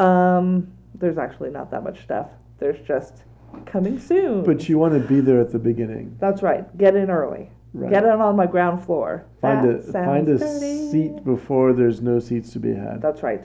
Um, 0.00 0.72
there's 0.96 1.18
actually 1.18 1.50
not 1.50 1.70
that 1.70 1.84
much 1.84 2.02
stuff. 2.02 2.28
There's 2.58 2.84
just 2.86 3.22
coming 3.64 3.98
soon. 4.00 4.42
But 4.44 4.68
you 4.68 4.78
want 4.78 4.94
to 4.94 5.08
be 5.08 5.20
there 5.20 5.40
at 5.40 5.52
the 5.52 5.58
beginning. 5.60 6.16
That's 6.18 6.42
right. 6.42 6.76
Get 6.76 6.96
in 6.96 7.10
early. 7.10 7.50
Right. 7.74 7.92
Get 7.92 8.04
in 8.04 8.10
on 8.10 8.34
my 8.34 8.46
ground 8.46 8.84
floor. 8.84 9.24
Find 9.40 9.68
That 9.68 9.88
a 9.88 9.92
find 9.92 10.28
a 10.28 10.38
dirty. 10.38 10.90
seat 10.90 11.24
before 11.24 11.72
there's 11.72 12.00
no 12.00 12.18
seats 12.18 12.52
to 12.54 12.58
be 12.58 12.74
had. 12.74 13.00
That's 13.00 13.22
right. 13.22 13.44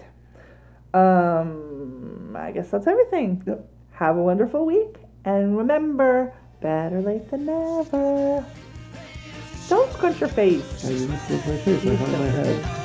Um, 0.94 2.36
I 2.38 2.52
guess 2.52 2.70
that's 2.70 2.88
everything. 2.88 3.44
Yep. 3.46 3.68
Have 3.92 4.18
a 4.18 4.22
wonderful 4.22 4.66
week, 4.66 4.96
and 5.26 5.58
remember, 5.58 6.34
better 6.62 7.02
late 7.02 7.30
than 7.30 7.46
never. 7.46 8.46
Don't 9.68 9.94
scrunch 9.94 10.20
your 10.20 10.30
face. 10.30 10.86
I 10.86 10.90
didn't 10.90 11.18
flip 11.18 11.46
my 11.46 11.58
face. 11.58 11.86
I 11.86 11.96
hung 11.96 12.12
my 12.12 12.26
head. 12.28 12.80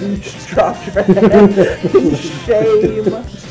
Um, 0.00 0.10
you 0.10 0.16
just 0.16 0.48
dropped 0.48 0.86
your 0.86 1.02
head. 1.02 2.16
Shame. 2.16 3.40